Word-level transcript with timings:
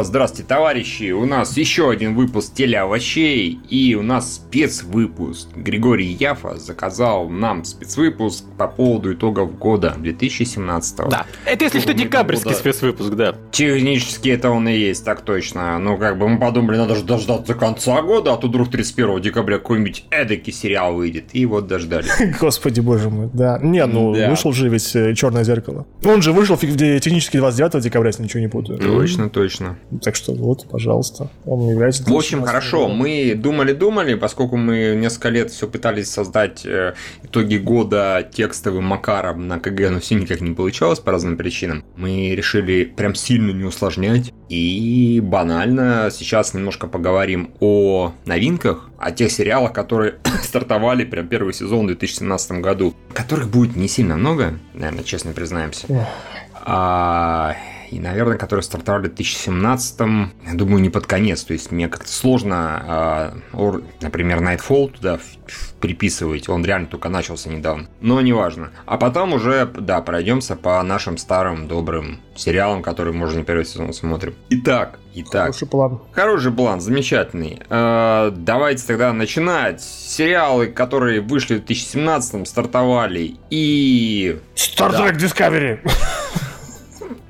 вас, 0.00 0.06
здравствуйте, 0.08 0.48
товарищи! 0.48 1.10
У 1.10 1.26
нас 1.26 1.58
еще 1.58 1.90
один 1.90 2.14
выпуск 2.14 2.54
телеовощей, 2.54 3.60
и 3.68 3.94
у 3.94 4.02
нас 4.02 4.36
спецвыпуск. 4.36 5.48
Григорий 5.54 6.06
Яфа 6.06 6.56
заказал 6.56 7.28
нам 7.28 7.66
спецвыпуск 7.66 8.46
по 8.56 8.66
поводу 8.66 9.12
итогов 9.12 9.58
года 9.58 9.94
2017 9.98 10.96
Да, 11.10 11.26
это 11.44 11.64
если 11.64 11.80
что 11.80 11.92
декабрьский 11.92 12.54
спецвыпуск, 12.54 13.10
да. 13.10 13.34
Технически 13.52 14.30
это 14.30 14.48
он 14.48 14.68
и 14.68 14.74
есть, 14.74 15.04
так 15.04 15.20
точно. 15.20 15.78
Ну, 15.78 15.98
как 15.98 16.16
бы 16.18 16.28
мы 16.30 16.38
подумали, 16.38 16.78
надо 16.78 16.94
же 16.96 17.04
дождаться 17.04 17.52
конца 17.52 18.00
года, 18.00 18.32
а 18.32 18.36
то 18.38 18.48
вдруг 18.48 18.70
31 18.70 19.20
декабря 19.20 19.58
какой-нибудь 19.58 20.04
эдакий 20.10 20.54
сериал 20.54 20.94
выйдет. 20.94 21.24
И 21.34 21.44
вот 21.44 21.66
дождались. 21.66 22.10
Господи, 22.40 22.80
боже 22.80 23.10
мой, 23.10 23.28
да. 23.34 23.58
Не, 23.62 23.84
ну, 23.84 24.14
Да. 24.14 24.30
вышел 24.30 24.52
же 24.52 24.70
ведь 24.70 24.96
э, 24.96 25.14
«Черное 25.14 25.44
зеркало». 25.44 25.86
Он 26.06 26.22
же 26.22 26.32
вышел 26.32 26.56
технически 26.56 27.36
29 27.36 27.82
декабря, 27.82 28.08
если 28.08 28.22
ничего 28.22 28.40
не 28.40 28.48
путаю. 28.48 28.78
Точно, 28.78 29.28
точно. 29.28 29.76
Так 30.02 30.14
что 30.14 30.32
вот, 30.32 30.66
пожалуйста, 30.68 31.28
он 31.46 31.68
является... 31.68 32.02
В 32.02 32.14
общем, 32.14 32.42
2017 32.42 32.48
хорошо, 32.48 32.88
мы 32.88 33.34
думали-думали, 33.34 34.14
поскольку 34.14 34.56
мы 34.56 34.94
несколько 34.96 35.28
лет 35.30 35.50
все 35.50 35.66
пытались 35.66 36.10
создать 36.10 36.64
э, 36.64 36.94
итоги 37.22 37.56
года 37.56 38.28
текстовым 38.32 38.84
макаром 38.84 39.48
на 39.48 39.58
КГ, 39.58 39.90
но 39.90 40.00
все 40.00 40.14
никак 40.14 40.40
не 40.40 40.52
получалось 40.52 41.00
по 41.00 41.12
разным 41.12 41.36
причинам. 41.36 41.84
Мы 41.96 42.34
решили 42.34 42.84
прям 42.84 43.14
сильно 43.14 43.50
не 43.50 43.64
усложнять 43.64 44.32
и 44.48 45.20
банально 45.22 46.10
сейчас 46.12 46.54
немножко 46.54 46.86
поговорим 46.86 47.52
о 47.60 48.12
новинках, 48.26 48.90
о 48.98 49.10
тех 49.12 49.30
сериалах, 49.30 49.72
которые 49.72 50.16
стартовали 50.42 51.04
прям 51.04 51.28
первый 51.28 51.54
сезон 51.54 51.84
в 51.84 51.88
2017 51.88 52.52
году, 52.52 52.94
которых 53.12 53.48
будет 53.48 53.76
не 53.76 53.88
сильно 53.88 54.16
много, 54.16 54.58
наверное, 54.74 55.04
честно 55.04 55.32
признаемся. 55.32 55.86
А, 56.62 57.56
и, 57.90 57.98
наверное, 57.98 58.38
которые 58.38 58.62
стартовали 58.62 59.08
в 59.08 59.14
2017 59.14 60.00
я 60.00 60.54
думаю, 60.54 60.80
не 60.80 60.90
под 60.90 61.06
конец. 61.06 61.42
То 61.44 61.52
есть 61.52 61.70
мне 61.72 61.88
как-то 61.88 62.08
сложно, 62.10 62.82
а, 62.86 63.38
ор- 63.52 63.82
например, 64.00 64.40
Nightfall 64.40 64.90
туда 64.92 65.18
приписывать. 65.80 66.48
Он 66.48 66.64
реально 66.64 66.86
только 66.86 67.08
начался 67.08 67.50
недавно. 67.50 67.88
Но 68.00 68.20
неважно. 68.20 68.70
А 68.86 68.96
потом 68.96 69.32
уже, 69.32 69.66
да, 69.66 70.00
пройдемся 70.02 70.54
по 70.56 70.82
нашим 70.82 71.16
старым 71.16 71.66
добрым 71.68 72.20
сериалам, 72.36 72.82
которые 72.82 73.14
мы 73.14 73.26
уже 73.26 73.36
не 73.36 73.44
первый 73.44 73.64
сезон 73.64 73.92
смотрим. 73.92 74.34
Итак, 74.50 74.98
итак. 75.14 75.42
Хороший 75.46 75.68
план. 75.68 76.00
Хороший 76.12 76.52
план, 76.52 76.80
замечательный. 76.80 77.60
Э, 77.68 78.30
Давайте 78.34 78.86
тогда 78.86 79.12
начинать. 79.12 79.80
Сериалы, 79.82 80.66
которые 80.68 81.20
вышли 81.20 81.54
в 81.54 81.64
2017 81.64 82.46
стартовали. 82.46 83.36
И 83.50 84.38
Star 84.54 84.92
Trek 84.92 85.16
Discovery. 85.16 85.80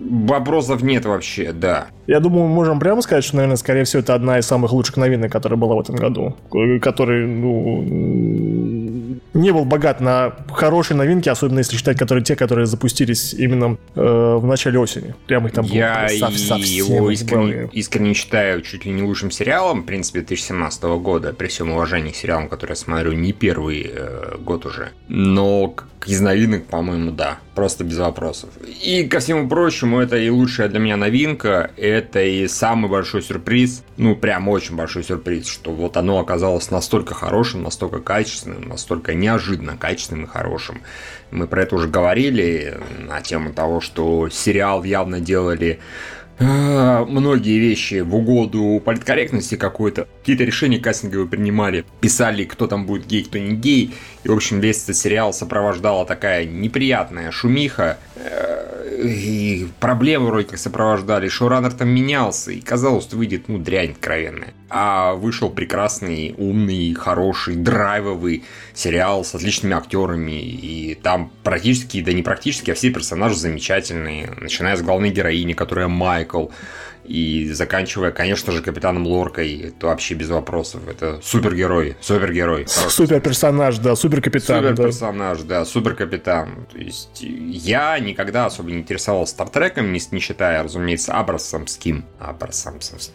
Вопросов 0.01 0.83
нет 0.83 1.05
вообще, 1.05 1.53
да. 1.53 1.89
Я 2.07 2.21
думаю, 2.21 2.49
мы 2.49 2.55
можем 2.55 2.81
прямо 2.81 3.03
сказать, 3.03 3.23
что, 3.23 3.37
наверное, 3.37 3.57
скорее 3.57 3.85
всего, 3.85 4.01
это 4.01 4.15
одна 4.15 4.39
из 4.39 4.47
самых 4.47 4.73
лучших 4.73 4.97
новинок, 4.97 5.31
которая 5.31 5.59
была 5.59 5.77
в 5.77 5.81
этом 5.81 5.95
году. 5.97 6.35
Который, 6.81 7.27
ну, 7.27 9.21
не 9.35 9.53
был 9.53 9.65
богат 9.65 10.01
на 10.01 10.35
хорошие 10.53 10.97
новинки, 10.97 11.29
особенно 11.29 11.59
если 11.59 11.77
считать 11.77 11.97
которые, 11.99 12.25
те, 12.25 12.35
которые 12.35 12.67
запустились 12.67 13.35
именно 13.35 13.77
э, 13.95 14.37
в 14.41 14.45
начале 14.45 14.79
осени. 14.79 15.15
Прямо 15.27 15.49
их 15.49 15.55
там 15.55 15.67
было 15.67 15.75
Я 15.75 16.09
сов- 16.09 16.59
его 16.59 17.11
искренне, 17.11 17.69
искренне 17.73 18.15
считаю 18.15 18.63
чуть 18.63 18.85
ли 18.87 18.93
не 18.93 19.03
лучшим 19.03 19.31
сериалом, 19.31 19.83
в 19.83 19.87
принципе, 19.87 20.21
2017 20.21 20.83
года, 20.83 21.33
при 21.33 21.47
всем 21.47 21.71
уважении 21.71 22.11
к 22.11 22.17
сериалам, 22.17 22.49
которые 22.49 22.73
я 22.73 22.77
смотрю 22.77 23.13
не 23.13 23.33
первый 23.33 23.89
э, 23.93 24.37
год 24.41 24.67
уже. 24.67 24.91
Но 25.09 25.75
из 26.07 26.21
новинок, 26.21 26.67
по-моему, 26.67 27.11
да, 27.11 27.39
просто 27.55 27.85
без 27.85 27.99
вопросов. 27.99 28.51
И 28.83 29.05
ко 29.05 29.21
всему 29.21 29.49
прочему, 29.49 30.01
это 30.01 30.17
и 30.17 30.31
лучшая 30.31 30.69
для 30.69 30.79
меня 30.79 30.97
новинка, 30.97 31.71
это 31.77 32.23
и 32.23 32.49
самый 32.49 32.91
большой 32.91 33.23
сюрприз, 33.23 33.83
ну, 33.97 34.17
прям 34.17 34.49
очень 34.49 34.77
большой 34.77 35.05
сюрприз, 35.05 35.47
что 35.47 35.73
вот 35.73 35.97
оно 35.97 36.19
оказалось 36.19 36.71
настолько 36.71 37.15
хорошим, 37.15 37.63
настолько 37.63 38.01
качественным, 38.01 38.69
настолько 38.69 39.15
неожиданно 39.15 39.77
качественным 39.77 40.25
и 40.25 40.29
хорошим. 40.29 40.83
Мы 41.31 41.47
про 41.47 41.63
это 41.63 41.77
уже 41.77 41.89
говорили 41.89 42.79
на 42.99 43.21
тему 43.21 43.53
того, 43.53 43.81
что 43.81 44.29
сериал 44.31 44.85
явно 44.85 45.21
делали 45.21 45.81
э, 46.39 47.05
многие 47.05 47.59
вещи 47.59 48.01
в 48.01 48.15
угоду 48.15 48.81
политкорректности 48.85 49.57
какой-то. 49.57 50.09
Какие-то 50.21 50.45
решения 50.45 50.79
кастинговые 50.79 51.29
принимали. 51.29 51.85
Писали, 52.01 52.45
кто 52.45 52.67
там 52.67 52.87
будет 52.87 53.07
гей, 53.07 53.25
кто 53.25 53.39
не 53.39 53.57
гей. 53.57 53.95
И, 54.23 54.29
в 54.29 54.33
общем, 54.33 54.61
весь 54.61 54.85
этот 54.85 54.97
сериал 54.97 55.33
сопровождала 55.33 56.05
такая 56.05 56.45
неприятная 56.45 57.31
шумиха. 57.31 57.99
э, 58.17 58.99
И 59.03 59.67
проблемы 59.81 60.27
вроде 60.27 60.49
как 60.49 60.59
сопровождали. 60.59 61.29
Шоураннер 61.29 61.73
там 61.73 61.89
менялся. 61.89 62.53
И 62.53 62.61
казалось, 62.61 63.05
что 63.05 63.17
выйдет, 63.17 63.49
ну, 63.49 63.57
дрянь 63.59 63.93
откровенная. 63.93 64.53
А 64.69 65.15
вышел 65.15 65.49
прекрасный, 65.49 66.35
умный, 66.37 66.93
хороший, 66.93 67.57
драйвовый 67.57 68.45
сериал 68.75 69.25
с 69.25 69.35
отличными 69.35 69.75
актерами. 69.75 70.39
И 70.39 70.99
там 71.03 71.33
практически, 71.43 72.03
да 72.03 72.13
не 72.13 72.23
практически, 72.23 72.71
а 72.71 72.75
все 72.75 72.91
персонажи 72.91 73.37
замечательные. 73.37 74.31
Начиная 74.39 74.77
с 74.77 74.83
главной 74.83 75.11
героини, 75.11 75.55
которая 75.55 75.89
Майкл. 75.89 76.49
И 77.11 77.51
заканчивая, 77.53 78.13
конечно 78.13 78.53
же, 78.53 78.63
капитаном 78.63 79.05
Лоркой. 79.05 79.63
Это 79.63 79.89
вообще 79.89 80.15
без 80.15 80.29
вопросов. 80.29 80.83
Это 80.89 81.19
супергерой. 81.21 81.97
Супергерой. 82.01 82.67
Хороший 82.67 82.91
Супер 82.93 83.21
персонаж, 83.21 83.79
да, 83.79 83.97
супер 83.97 84.23
капитан. 84.23 84.59
Супер 84.63 84.77
да. 84.77 84.85
персонаж, 84.85 85.41
да, 85.41 85.65
супер 85.65 85.97
капитан. 85.97 86.69
То 86.71 86.79
есть 86.79 87.19
я 87.21 87.99
никогда 87.99 88.47
особо 88.47 88.71
не 88.71 88.79
интересовался 88.79 89.33
Стартреком, 89.33 89.93
не, 89.93 90.01
не 90.13 90.21
считая, 90.21 90.63
разумеется. 90.63 91.13
Абрасамским. 91.13 92.05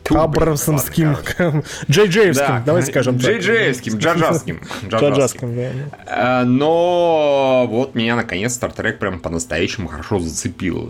Тьфу, 0.04 0.16
блин, 0.16 0.20
Абрамсонским. 0.20 1.08
ладно, 1.14 1.24
короче. 1.38 1.64
Джей 1.90 2.08
Джеевским, 2.08 2.46
Да, 2.48 2.64
давайте 2.66 2.92
скажем. 2.92 3.16
Джей 3.16 3.40
Джеевским, 3.40 3.94
Джаджаским. 3.98 4.60
Джаджаским, 4.90 5.56
да. 5.56 6.42
Э, 6.42 6.44
Но 6.44 7.66
вот 7.70 7.96
меня 7.96 8.18
наконец 8.18 8.56
Стартрек 8.56 9.00
прям 9.00 9.22
по-настоящему 9.22 9.88
хорошо 9.88 10.20
зацепил. 10.20 10.90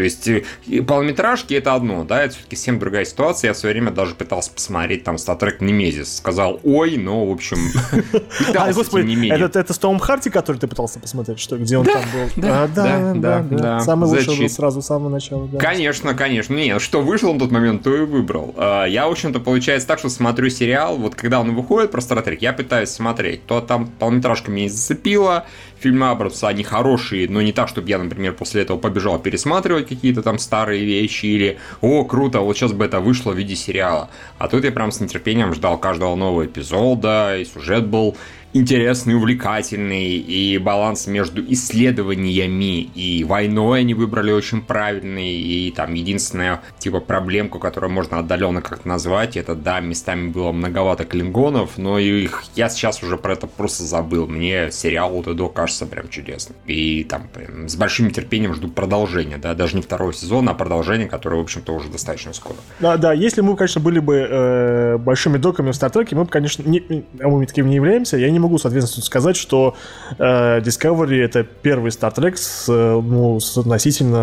То 0.00 0.04
есть 0.04 0.28
э, 0.28 0.82
полнометражки 0.82 1.52
это 1.52 1.74
одно, 1.74 2.04
да, 2.04 2.22
это 2.22 2.32
все-таки 2.32 2.56
совсем 2.56 2.78
другая 2.78 3.04
ситуация. 3.04 3.48
Я 3.48 3.52
в 3.52 3.58
свое 3.58 3.74
время 3.74 3.90
даже 3.90 4.14
пытался 4.14 4.50
посмотреть 4.50 5.04
там 5.04 5.18
Стартрек 5.18 5.60
Немезис. 5.60 6.16
Сказал 6.16 6.58
ой, 6.64 6.96
но 6.96 7.26
в 7.26 7.30
общем 7.32 7.58
А, 8.56 8.72
господи, 8.72 9.02
тем 9.02 9.08
не 9.10 9.16
менее. 9.16 9.44
это, 9.44 9.60
это 9.60 9.74
с 9.74 9.78
Томом 9.78 9.98
Харти, 9.98 10.30
который 10.30 10.56
ты 10.56 10.68
пытался 10.68 11.00
посмотреть, 11.00 11.38
что, 11.38 11.58
где 11.58 11.76
он 11.76 11.84
там 11.84 12.02
был? 12.14 12.30
да, 12.42 12.62
А, 12.62 12.68
да, 12.68 12.82
да, 12.84 13.12
да, 13.14 13.38
да, 13.42 13.58
да. 13.58 13.80
Самый 13.80 14.08
лучший 14.08 14.28
был 14.28 14.36
Зачит. 14.36 14.52
сразу 14.52 14.80
с 14.80 14.86
самого 14.86 15.10
начала, 15.10 15.46
да. 15.48 15.58
Конечно, 15.58 16.14
конечно. 16.14 16.54
Не, 16.54 16.78
что 16.78 17.02
вышло 17.02 17.34
на 17.34 17.38
тот 17.38 17.50
момент, 17.50 17.82
то 17.82 17.94
и 17.94 18.00
выбрал. 18.00 18.54
А, 18.56 18.86
Я, 18.86 19.06
в 19.06 19.10
общем-то, 19.10 19.38
получается 19.40 19.86
так, 19.86 19.98
что 19.98 20.08
смотрю 20.08 20.48
сериал, 20.48 20.96
вот 20.96 21.14
когда 21.14 21.40
он 21.40 21.54
выходит 21.54 21.90
про 21.90 22.00
Стартрек, 22.00 22.40
я 22.40 22.54
пытаюсь 22.54 22.88
смотреть. 22.88 23.44
То 23.44 23.60
там 23.60 23.86
полнометражка 23.86 24.50
меня 24.50 24.62
не 24.64 24.70
зацепила, 24.70 25.44
фильмы 25.80 26.10
Абрамса, 26.10 26.48
они 26.48 26.62
хорошие, 26.62 27.28
но 27.28 27.42
не 27.42 27.52
так, 27.52 27.68
чтобы 27.68 27.88
я, 27.88 27.98
например, 27.98 28.34
после 28.34 28.62
этого 28.62 28.78
побежал 28.78 29.18
пересматривать 29.18 29.88
какие-то 29.88 30.22
там 30.22 30.38
старые 30.38 30.84
вещи 30.84 31.26
или 31.26 31.58
«О, 31.80 32.04
круто, 32.04 32.40
вот 32.40 32.56
сейчас 32.56 32.72
бы 32.72 32.84
это 32.84 33.00
вышло 33.00 33.32
в 33.32 33.36
виде 33.38 33.56
сериала». 33.56 34.10
А 34.38 34.48
тут 34.48 34.64
я 34.64 34.72
прям 34.72 34.92
с 34.92 35.00
нетерпением 35.00 35.54
ждал 35.54 35.78
каждого 35.78 36.14
нового 36.14 36.46
эпизода, 36.46 37.36
и 37.38 37.44
сюжет 37.44 37.86
был 37.86 38.16
интересный, 38.52 39.14
увлекательный, 39.14 40.16
и 40.16 40.58
баланс 40.58 41.06
между 41.06 41.44
исследованиями 41.52 42.80
и 42.82 43.24
войной 43.24 43.80
они 43.80 43.94
выбрали 43.94 44.32
очень 44.32 44.62
правильный, 44.62 45.32
и 45.32 45.70
там 45.70 45.94
единственная 45.94 46.60
типа 46.78 47.00
проблемку, 47.00 47.58
которую 47.58 47.92
можно 47.92 48.18
отдаленно 48.18 48.62
как-то 48.62 48.88
назвать, 48.88 49.36
это 49.36 49.54
да, 49.54 49.80
местами 49.80 50.28
было 50.28 50.52
многовато 50.52 51.04
клингонов, 51.04 51.78
но 51.78 51.98
их 51.98 52.44
я 52.56 52.68
сейчас 52.68 53.02
уже 53.02 53.16
про 53.16 53.34
это 53.34 53.46
просто 53.46 53.84
забыл. 53.84 54.26
Мне 54.26 54.70
сериал 54.70 55.10
вот 55.10 55.34
до 55.34 55.48
кажется 55.48 55.86
прям 55.86 56.08
чудесным. 56.08 56.56
И 56.66 57.04
там 57.04 57.28
прям 57.32 57.68
с 57.68 57.76
большим 57.76 58.10
терпением 58.10 58.54
жду 58.54 58.68
продолжения, 58.68 59.38
да, 59.38 59.54
даже 59.54 59.76
не 59.76 59.82
второго 59.82 60.12
сезона, 60.12 60.52
а 60.52 60.54
продолжение, 60.54 61.08
которое, 61.08 61.36
в 61.36 61.40
общем-то, 61.40 61.72
уже 61.74 61.88
достаточно 61.88 62.32
скоро. 62.32 62.56
Да, 62.80 62.96
да, 62.96 63.12
если 63.12 63.40
мы, 63.40 63.56
конечно, 63.56 63.80
были 63.80 64.00
бы 64.00 64.16
э, 64.16 64.98
большими 64.98 65.38
доками 65.38 65.70
в 65.70 65.76
Стартреке, 65.76 66.16
мы 66.16 66.24
бы, 66.24 66.30
конечно, 66.30 66.62
не, 66.62 67.04
а 67.20 67.28
мы 67.28 67.46
таким 67.46 67.68
не 67.68 67.76
являемся. 67.76 68.16
Я 68.16 68.30
не 68.30 68.39
могу, 68.40 68.58
соответственно, 68.58 69.04
сказать, 69.04 69.36
что 69.36 69.76
э, 70.18 70.60
Discovery 70.60 71.22
это 71.22 71.44
первый 71.44 71.90
Star 71.90 72.14
Trek 72.14 72.36
с, 72.36 72.66
э, 72.68 73.00
ну, 73.00 73.38
с 73.40 73.56
относительно 73.58 74.16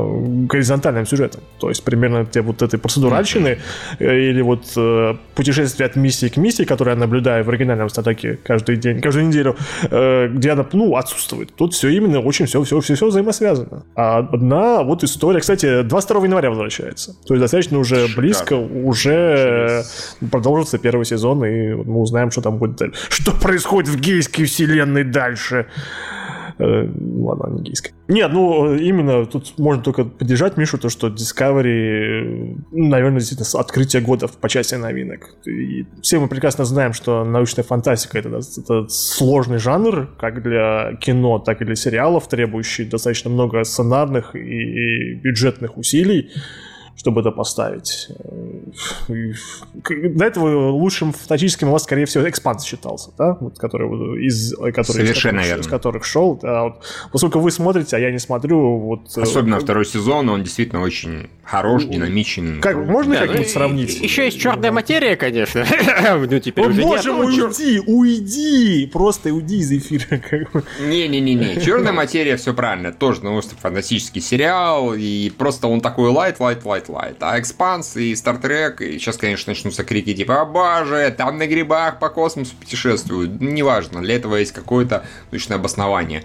э, 0.00 0.46
горизонтальным 0.46 1.06
сюжетом. 1.06 1.42
То 1.58 1.68
есть 1.68 1.82
примерно 1.82 2.24
те 2.26 2.42
вот 2.42 2.62
этой 2.62 2.78
процедуральщины 2.78 3.58
э, 3.98 4.18
или 4.20 4.42
вот 4.42 4.64
э, 4.76 5.14
путешествие 5.34 5.86
от 5.86 5.96
миссии 5.96 6.28
к 6.28 6.36
миссии, 6.36 6.64
которое 6.64 6.92
я 6.92 6.96
наблюдаю 6.96 7.44
в 7.44 7.48
оригинальном 7.48 7.88
Стартреке 7.88 8.38
каждый 8.42 8.76
день, 8.76 9.00
каждую 9.00 9.26
неделю, 9.26 9.56
э, 9.90 10.28
где 10.28 10.50
она, 10.50 10.66
ну, 10.72 10.96
отсутствует. 10.96 11.54
Тут 11.54 11.74
все 11.74 11.88
именно 11.88 12.20
очень 12.20 12.46
все, 12.46 12.62
все, 12.62 12.80
все, 12.80 12.94
все 12.94 13.06
взаимосвязано. 13.06 13.84
А 13.94 14.18
одна 14.18 14.82
вот 14.82 15.04
история, 15.04 15.40
кстати, 15.40 15.82
22 15.82 16.24
января 16.24 16.50
возвращается. 16.50 17.16
То 17.26 17.34
есть 17.34 17.40
достаточно 17.40 17.78
уже 17.78 17.96
Шикарно. 17.96 18.16
близко, 18.16 18.54
уже 18.54 19.84
продолжится 20.30 20.78
первый 20.78 21.04
сезон, 21.04 21.44
и 21.44 21.72
мы 21.72 22.00
узнаем, 22.00 22.30
что 22.30 22.42
там 22.42 22.58
будет 22.58 22.76
дальше. 22.76 23.00
Что 23.08 23.32
происходит 23.40 23.90
в 23.90 24.00
гейской 24.00 24.44
вселенной 24.44 25.04
дальше. 25.04 25.66
Э, 26.58 26.88
ладно, 27.20 27.54
не 27.54 27.62
гейская. 27.62 27.92
Нет, 28.08 28.32
ну, 28.32 28.74
именно 28.74 29.26
тут 29.26 29.58
можно 29.58 29.82
только 29.82 30.04
поддержать 30.04 30.56
Мишу, 30.56 30.78
то, 30.78 30.88
что 30.88 31.08
Discovery, 31.08 32.56
наверное, 32.72 33.20
действительно 33.20 33.60
открытие 33.60 34.02
года 34.02 34.26
по 34.28 34.48
части 34.48 34.74
новинок. 34.74 35.36
И 35.46 35.86
все 36.02 36.18
мы 36.18 36.26
прекрасно 36.26 36.64
знаем, 36.64 36.94
что 36.94 37.24
научная 37.24 37.64
фантастика 37.64 38.18
это, 38.18 38.28
это 38.28 38.88
сложный 38.88 39.58
жанр, 39.58 40.08
как 40.18 40.42
для 40.42 40.96
кино, 41.00 41.38
так 41.38 41.62
и 41.62 41.64
для 41.64 41.76
сериалов, 41.76 42.28
требующий 42.28 42.84
достаточно 42.86 43.30
много 43.30 43.62
сценарных 43.62 44.34
и, 44.34 44.40
и 44.40 45.14
бюджетных 45.14 45.76
усилий 45.76 46.30
чтобы 46.98 47.20
это 47.20 47.30
поставить. 47.30 48.08
До 49.08 50.24
этого 50.24 50.70
лучшим 50.70 51.12
фантастическим 51.12 51.68
у 51.68 51.72
вас, 51.72 51.84
скорее 51.84 52.06
всего, 52.06 52.28
Expanse 52.28 52.64
считался, 52.64 53.12
да? 53.16 53.36
Вот, 53.40 53.56
который 53.58 54.26
из, 54.26 54.52
который, 54.56 55.06
Совершенно 55.06 55.40
из, 55.40 55.46
верно. 55.46 55.60
из 55.62 55.68
которых 55.68 56.04
шел. 56.04 56.36
Да, 56.42 56.64
вот, 56.64 56.82
поскольку 57.12 57.38
вы 57.38 57.52
смотрите, 57.52 57.96
а 57.96 58.00
я 58.00 58.10
не 58.10 58.18
смотрю, 58.18 58.78
вот... 58.78 59.16
Э, 59.16 59.22
Особенно 59.22 59.60
второй 59.60 59.86
сезон, 59.86 60.28
он 60.28 60.42
действительно 60.42 60.82
очень 60.82 61.30
хорош, 61.48 61.84
динамичен. 61.84 62.60
Как, 62.60 62.76
можно 62.76 63.14
да, 63.14 63.20
как-нибудь 63.20 63.46
ну, 63.46 63.52
сравнить? 63.52 64.00
Еще 64.00 64.26
есть 64.26 64.40
черная 64.40 64.70
материя, 64.70 65.16
конечно. 65.16 65.64
ну, 66.30 66.38
теперь 66.38 66.68
Мы 66.68 66.84
уже 66.84 67.12
можем 67.12 67.22
нет. 67.30 67.58
уйди, 67.58 67.80
уйди! 67.80 68.86
Просто 68.92 69.32
уйди 69.32 69.58
из 69.58 69.72
эфира. 69.72 70.20
Не-не-не, 70.80 71.60
черная 71.64 71.92
материя, 71.92 72.36
все 72.36 72.52
правильно. 72.52 72.92
Тоже 72.92 73.24
научно-фантастический 73.24 74.20
сериал, 74.20 74.94
и 74.94 75.30
просто 75.30 75.68
он 75.68 75.80
такой 75.80 76.10
light, 76.10 76.38
light, 76.40 76.64
light, 76.64 76.88
light, 76.88 77.16
а 77.20 77.38
Expanse 77.38 77.96
и 77.96 78.12
Star 78.12 78.40
Trek, 78.40 78.84
и 78.84 78.98
сейчас, 78.98 79.16
конечно, 79.16 79.50
начнутся 79.50 79.84
крики 79.84 80.14
типа 80.14 80.42
«О 80.42 80.44
боже, 80.44 81.14
там 81.16 81.38
на 81.38 81.46
грибах 81.46 81.98
по 81.98 82.08
космосу 82.08 82.54
путешествуют». 82.56 83.40
Неважно, 83.40 84.00
для 84.02 84.16
этого 84.16 84.36
есть 84.36 84.52
какое-то 84.52 85.04
точное 85.30 85.56
обоснование 85.56 86.24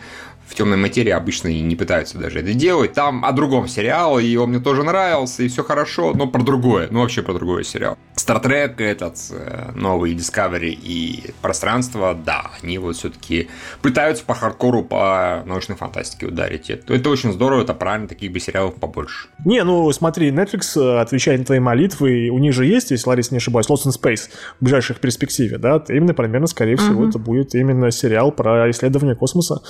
в 0.54 0.56
темной 0.56 0.78
материи 0.78 1.10
обычно 1.10 1.48
и 1.48 1.62
не 1.62 1.76
пытаются 1.76 2.20
даже 2.20 2.40
это 2.40 2.54
делать. 2.54 2.94
Там 2.94 3.26
о 3.26 3.32
другом 3.32 3.68
сериале, 3.68 4.28
и 4.28 4.36
он 4.38 4.50
мне 4.50 4.60
тоже 4.60 4.84
нравился, 4.84 5.42
и 5.42 5.48
все 5.48 5.64
хорошо, 5.64 6.14
но 6.14 6.28
про 6.28 6.44
другое, 6.44 6.88
ну 6.92 7.02
вообще 7.02 7.24
про 7.24 7.34
другой 7.34 7.64
сериал. 7.64 7.98
Trek, 8.16 8.76
этот 8.78 9.18
э, 9.32 9.72
новый 9.76 10.14
Discovery 10.14 10.70
и 10.70 11.34
пространство, 11.42 12.14
да, 12.14 12.52
они 12.62 12.78
вот 12.78 12.96
все-таки 12.96 13.50
пытаются 13.82 14.24
по 14.24 14.36
хардкору, 14.36 14.84
по 14.84 15.44
научной 15.46 15.76
фантастике 15.76 16.28
ударить. 16.28 16.70
Это, 16.70 16.94
это 16.94 17.10
очень 17.10 17.34
здорово, 17.34 17.64
это 17.64 17.74
правильно, 17.74 18.08
таких 18.08 18.32
бы 18.32 18.40
сериалов 18.40 18.76
побольше. 18.76 19.30
Не, 19.46 19.64
ну 19.64 19.92
смотри, 19.92 20.30
Netflix 20.30 20.80
э, 20.80 21.02
отвечает 21.02 21.40
на 21.40 21.46
твои 21.46 21.60
молитвы, 21.60 22.30
у 22.30 22.38
них 22.38 22.54
же 22.54 22.66
есть, 22.66 22.92
если 22.92 23.10
Лариса 23.10 23.34
не 23.34 23.38
ошибаюсь, 23.38 23.68
Lost 23.68 23.88
in 23.88 23.92
Space 23.92 24.30
в 24.60 24.64
ближайших 24.64 25.00
перспективе, 25.00 25.58
да, 25.58 25.84
именно 25.90 26.14
примерно, 26.14 26.46
скорее 26.46 26.76
всего, 26.76 27.06
mm-hmm. 27.06 27.10
это 27.10 27.20
будет 27.20 27.56
именно 27.56 27.90
сериал 27.90 28.32
про 28.32 28.70
исследование 28.70 29.16
космоса 29.16 29.62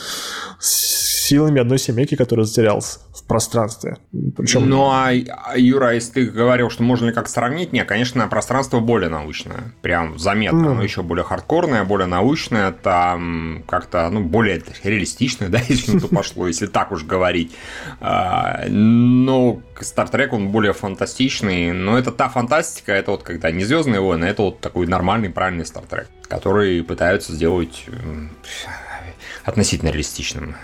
силами 0.73 1.61
одной 1.61 1.79
семейки, 1.79 2.15
которая 2.15 2.45
затерялась 2.45 2.99
в 3.15 3.23
пространстве. 3.23 3.97
Причем... 4.35 4.69
Ну, 4.69 4.89
а, 4.89 5.09
а, 5.09 5.57
Юра, 5.57 5.93
если 5.93 6.11
ты 6.11 6.25
говорил, 6.25 6.69
что 6.69 6.83
можно 6.83 7.07
ли 7.07 7.13
как 7.13 7.29
сравнить, 7.29 7.71
нет, 7.71 7.87
конечно, 7.87 8.27
пространство 8.27 8.79
более 8.79 9.09
научное. 9.09 9.73
Прям 9.81 10.19
заметно. 10.19 10.65
Mm. 10.65 10.71
Оно 10.71 10.83
еще 10.83 11.01
более 11.01 11.23
хардкорное, 11.23 11.83
более 11.85 12.07
научное, 12.07 12.71
там 12.71 13.63
как-то, 13.67 14.09
ну, 14.09 14.21
более 14.21 14.61
реалистичное, 14.83 15.49
да, 15.49 15.59
если 15.67 15.97
то 15.99 16.07
пошло, 16.07 16.47
если 16.47 16.67
так 16.67 16.91
уж 16.91 17.03
говорить. 17.03 17.51
А, 18.01 18.65
но 18.67 19.61
Trek, 19.79 20.29
он 20.31 20.49
более 20.49 20.73
фантастичный, 20.73 21.71
но 21.71 21.97
это 21.97 22.11
та 22.11 22.29
фантастика, 22.29 22.91
это 22.91 23.11
вот 23.11 23.23
когда 23.23 23.51
не 23.51 23.63
Звездные 23.63 24.01
войны, 24.01 24.25
это 24.25 24.43
вот 24.43 24.59
такой 24.59 24.87
нормальный, 24.87 25.29
правильный 25.29 25.63
Trek, 25.63 26.07
который 26.27 26.83
пытаются 26.83 27.33
сделать 27.33 27.85
относительно 29.43 29.89
реалистичным. 29.89 30.55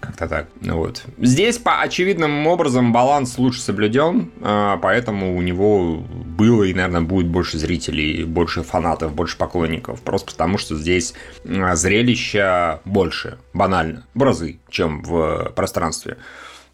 Как-то 0.00 0.28
так. 0.28 0.48
Ну 0.60 0.76
вот. 0.76 1.04
Здесь 1.18 1.58
по 1.58 1.80
очевидным 1.80 2.46
образом 2.46 2.92
баланс 2.92 3.38
лучше 3.38 3.60
соблюден, 3.60 4.30
а, 4.42 4.76
поэтому 4.76 5.36
у 5.36 5.42
него 5.42 5.96
было 5.96 6.64
и, 6.64 6.74
наверное, 6.74 7.00
будет 7.00 7.26
больше 7.26 7.58
зрителей, 7.58 8.24
больше 8.24 8.62
фанатов, 8.62 9.14
больше 9.14 9.38
поклонников. 9.38 10.02
Просто 10.02 10.32
потому, 10.32 10.58
что 10.58 10.76
здесь 10.76 11.14
а, 11.46 11.74
зрелища 11.74 12.80
больше, 12.84 13.38
банально, 13.54 14.06
в 14.14 14.22
разы, 14.22 14.58
чем 14.68 15.02
в 15.02 15.52
пространстве. 15.56 16.18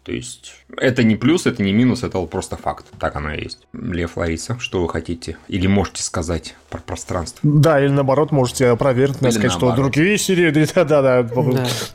То 0.03 0.11
есть 0.11 0.64
это 0.77 1.03
не 1.03 1.15
плюс, 1.15 1.45
это 1.45 1.61
не 1.61 1.71
минус, 1.71 2.03
это 2.03 2.19
просто 2.25 2.57
факт. 2.57 2.85
Так 2.99 3.15
оно 3.15 3.33
и 3.33 3.43
есть. 3.43 3.67
Лев 3.73 4.17
Лариса, 4.17 4.57
что 4.59 4.81
вы 4.81 4.89
хотите? 4.89 5.37
Или 5.47 5.67
можете 5.67 6.03
сказать 6.03 6.55
про 6.69 6.79
пространство? 6.79 7.39
Да, 7.43 7.79
или 7.79 7.89
наоборот, 7.89 8.31
можете 8.31 8.67
опровергнуть, 8.67 9.21
или 9.21 9.29
сказать, 9.29 9.51
наоборот. 9.51 9.73
что 9.73 9.83
другие 9.83 10.17
серии, 10.17 10.49
да-да, 10.75 11.01
да, 11.01 11.23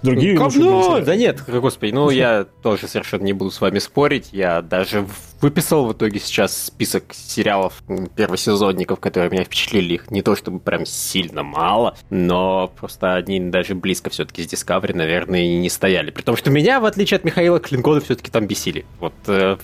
другие. 0.02 0.37
Как, 0.37 0.55
ну, 0.55 1.00
да 1.00 1.17
нет, 1.17 1.43
господи, 1.46 1.93
ну 1.93 2.11
я 2.11 2.46
тоже 2.62 2.88
совершенно 2.88 3.25
не 3.25 3.32
буду 3.32 3.50
с 3.50 3.61
вами 3.61 3.78
спорить. 3.78 4.28
Я 4.32 4.62
даже 4.62 5.06
выписал 5.40 5.87
в 5.87 5.93
итоге 5.93 6.20
сейчас 6.20 6.66
список 6.66 7.05
сериалов 7.12 7.82
первосезонников, 8.14 9.00
которые 9.00 9.31
меня 9.31 9.44
впечатлили. 9.44 9.94
Их 9.94 10.11
не 10.11 10.23
то 10.23 10.37
чтобы 10.37 10.61
прям 10.61 10.87
сильно 10.87 11.43
мало, 11.43 11.96
но 12.11 12.73
просто 12.78 13.14
они 13.14 13.40
даже 13.40 13.75
близко 13.75 14.11
все-таки 14.11 14.43
с 14.43 14.46
Discovery, 14.46 14.94
наверное, 14.94 15.40
и 15.43 15.56
не 15.56 15.70
стояли. 15.70 16.11
При 16.11 16.23
том, 16.23 16.37
что 16.37 16.50
меня, 16.50 16.81
в 16.81 16.84
отличие 16.84 17.16
от 17.16 17.25
Михаила 17.25 17.58
Клингона, 17.58 18.00
все-таки 18.00 18.31
там 18.31 18.46
бесили. 18.46 18.69
Вот 18.99 19.14
э, 19.26 19.56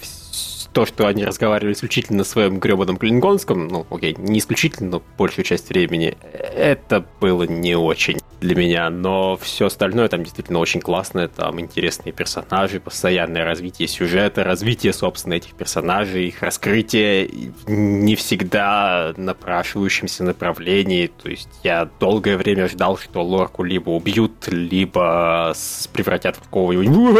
то, 0.76 0.84
что 0.84 1.06
они 1.06 1.24
разговаривали 1.24 1.72
исключительно 1.72 2.18
на 2.18 2.24
своем 2.24 2.58
гребаном 2.58 2.98
клингонском, 2.98 3.66
ну, 3.66 3.86
окей, 3.88 4.14
не 4.18 4.40
исключительно, 4.40 4.90
но 4.90 5.02
большую 5.16 5.46
часть 5.46 5.70
времени, 5.70 6.18
это 6.32 7.02
было 7.18 7.44
не 7.44 7.74
очень 7.74 8.18
для 8.42 8.54
меня, 8.54 8.90
но 8.90 9.38
все 9.38 9.68
остальное 9.68 10.08
там 10.08 10.22
действительно 10.22 10.58
очень 10.58 10.82
классное, 10.82 11.28
там 11.28 11.58
интересные 11.58 12.12
персонажи, 12.12 12.78
постоянное 12.78 13.46
развитие 13.46 13.88
сюжета, 13.88 14.44
развитие, 14.44 14.92
собственно, 14.92 15.32
этих 15.32 15.54
персонажей, 15.54 16.28
их 16.28 16.42
раскрытие 16.42 17.30
не 17.66 18.14
всегда 18.14 19.14
напрашивающемся 19.16 20.24
направлении, 20.24 21.06
то 21.06 21.30
есть 21.30 21.48
я 21.64 21.88
долгое 21.98 22.36
время 22.36 22.68
ждал, 22.68 22.98
что 22.98 23.22
Лорку 23.24 23.62
либо 23.62 23.88
убьют, 23.88 24.46
либо 24.48 25.54
превратят 25.94 26.36
в 26.36 26.40
какого-нибудь 26.40 27.16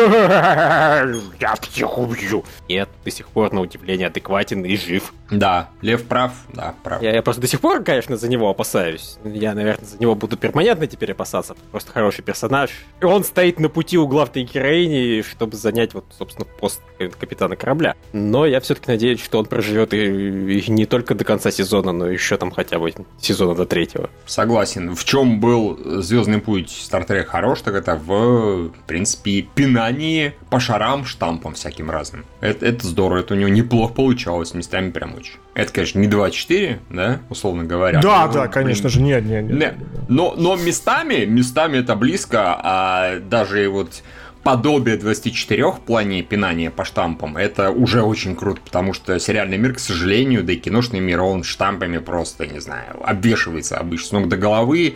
я 1.41 1.55
всех 1.63 1.97
убью. 1.97 2.45
Нет, 2.69 2.91
до 3.03 3.11
сих 3.11 3.29
пор, 3.29 3.46
на 3.53 3.61
удивление, 3.61 4.07
адекватен 4.09 4.65
и 4.65 4.77
жив. 4.77 5.13
Да, 5.31 5.71
Лев 5.83 6.05
прав, 6.05 6.33
да, 6.55 6.75
прав. 6.83 7.03
Я, 7.03 7.13
я 7.13 7.23
просто 7.23 7.43
до 7.43 7.49
сих 7.49 7.61
пор, 7.61 7.83
конечно, 7.83 8.17
за 8.17 8.29
него 8.29 8.49
опасаюсь. 8.49 9.19
Я, 9.25 9.55
наверное, 9.55 9.85
за 9.85 9.99
него 9.99 10.15
буду 10.15 10.37
перманентно 10.37 10.87
теперь 10.87 11.13
опасаться. 11.13 11.57
Просто 11.71 11.93
хороший 11.93 12.23
персонаж. 12.23 12.71
И 13.01 13.05
он 13.05 13.25
стоит 13.25 13.61
на 13.61 13.69
пути 13.69 13.99
у 13.99 14.07
главной 14.07 14.45
героини, 14.45 15.23
чтобы 15.23 15.57
занять, 15.57 15.95
вот, 15.95 16.05
собственно, 16.17 16.47
пост 16.61 16.81
капитана 16.99 17.57
корабля. 17.57 17.95
Но 18.13 18.47
я 18.47 18.61
все-таки 18.61 18.91
надеюсь, 18.91 19.23
что 19.23 19.39
он 19.39 19.47
проживет 19.47 19.95
и, 19.95 20.59
и 20.59 20.71
не 20.71 20.87
только 20.87 21.15
до 21.15 21.25
конца 21.25 21.51
сезона, 21.51 21.93
но 21.93 22.09
еще 22.09 22.37
там 22.37 22.51
хотя 22.51 22.79
бы 22.79 22.93
сезона 23.21 23.55
до 23.55 23.67
третьего. 23.67 24.11
Согласен. 24.27 24.95
В 24.95 25.05
чем 25.05 25.41
был 25.41 25.79
Звездный 26.03 26.41
путь 26.41 26.71
Trek 26.91 27.25
хорош, 27.25 27.61
так 27.61 27.75
это 27.75 27.97
в, 27.97 28.69
в 28.69 28.83
принципе, 28.87 29.43
пинании 29.43 30.35
по 30.51 30.61
шарам, 30.61 31.05
штампам 31.05 31.55
всяким 31.55 31.91
разным. 31.91 32.25
Это, 32.41 32.67
это 32.67 32.87
здорово, 32.87 33.21
это 33.21 33.35
у 33.35 33.37
него 33.37 33.49
неплохо 33.49 33.95
получалось, 33.95 34.55
местами 34.55 34.91
прям 34.91 35.15
очень. 35.15 35.35
Это, 35.55 35.73
конечно, 35.73 35.99
не 35.99 36.09
2.4, 36.09 36.79
да, 36.91 37.21
условно 37.31 37.65
говоря. 37.65 38.01
Да, 38.01 38.27
но, 38.27 38.33
да, 38.33 38.49
конечно 38.49 38.89
же, 38.89 39.01
нет, 39.01 39.25
нет, 39.25 39.45
нет. 39.45 39.75
Но, 40.09 40.35
но 40.37 40.57
местами, 40.57 41.25
местами 41.25 41.79
это 41.79 41.97
близко, 41.97 42.59
а 42.63 43.21
даже 43.21 43.69
вот 43.69 44.03
подобие 44.47 44.97
24 44.97 45.73
в 45.73 45.81
плане 45.81 46.23
пинания 46.23 46.71
по 46.71 46.85
штампам, 46.85 47.37
это 47.37 47.71
уже 47.71 48.03
очень 48.03 48.37
круто, 48.37 48.61
потому 48.65 48.93
что 48.93 49.19
сериальный 49.19 49.59
мир, 49.59 49.75
к 49.75 49.81
сожалению, 49.81 50.45
да 50.45 50.53
и 50.53 50.57
киношный 50.57 51.01
мир, 51.01 51.21
он 51.21 51.43
штампами 51.43 51.99
просто, 51.99 52.47
не 52.47 52.61
знаю, 52.61 52.97
обвешивается 53.03 53.77
обычно 53.77 54.07
с 54.07 54.13
ног 54.13 54.29
до 54.29 54.37
головы, 54.37 54.95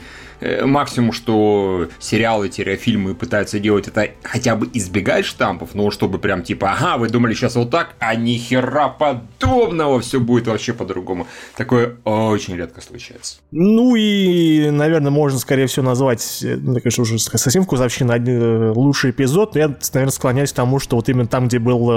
максимум, 0.65 1.13
что 1.13 1.89
сериалы-фильмы 1.99 3.15
пытаются 3.15 3.59
делать, 3.59 3.89
это 3.89 4.09
хотя 4.23 4.57
бы 4.57 4.69
избегать 4.73 5.25
штампов, 5.25 5.75
но 5.75 5.91
чтобы 5.91 6.19
прям 6.19 6.43
типа, 6.43 6.73
ага, 6.73 6.97
вы 6.97 7.09
думали 7.09 7.35
сейчас 7.35 7.57
вот 7.57 7.71
так, 7.71 7.95
а 7.99 8.15
ни 8.15 8.35
хера 8.35 8.89
подобного, 8.89 10.01
все 10.01 10.21
будет 10.21 10.47
вообще 10.47 10.73
по-другому. 10.73 11.27
Такое 11.57 11.97
очень 12.05 12.57
редко 12.57 12.81
случается. 12.81 13.39
Ну 13.51 13.95
и, 13.97 14.71
наверное, 14.71 15.11
можно, 15.11 15.39
скорее 15.39 15.67
всего, 15.67 15.87
назвать, 15.87 16.41
э, 16.43 16.57
ну, 16.57 16.75
конечно, 16.75 17.03
уже 17.03 17.19
совсем 17.19 17.65
вкусовщина, 17.65 18.13
э, 18.13 18.73
лучший 18.75 19.11
эпизод, 19.11 19.55
но 19.55 19.61
я, 19.61 19.69
наверное, 19.93 20.13
склоняюсь 20.13 20.53
к 20.53 20.57
тому, 20.57 20.79
что 20.79 20.97
вот 20.97 21.09
именно 21.09 21.27
там, 21.27 21.49
где 21.49 21.59
был 21.59 21.91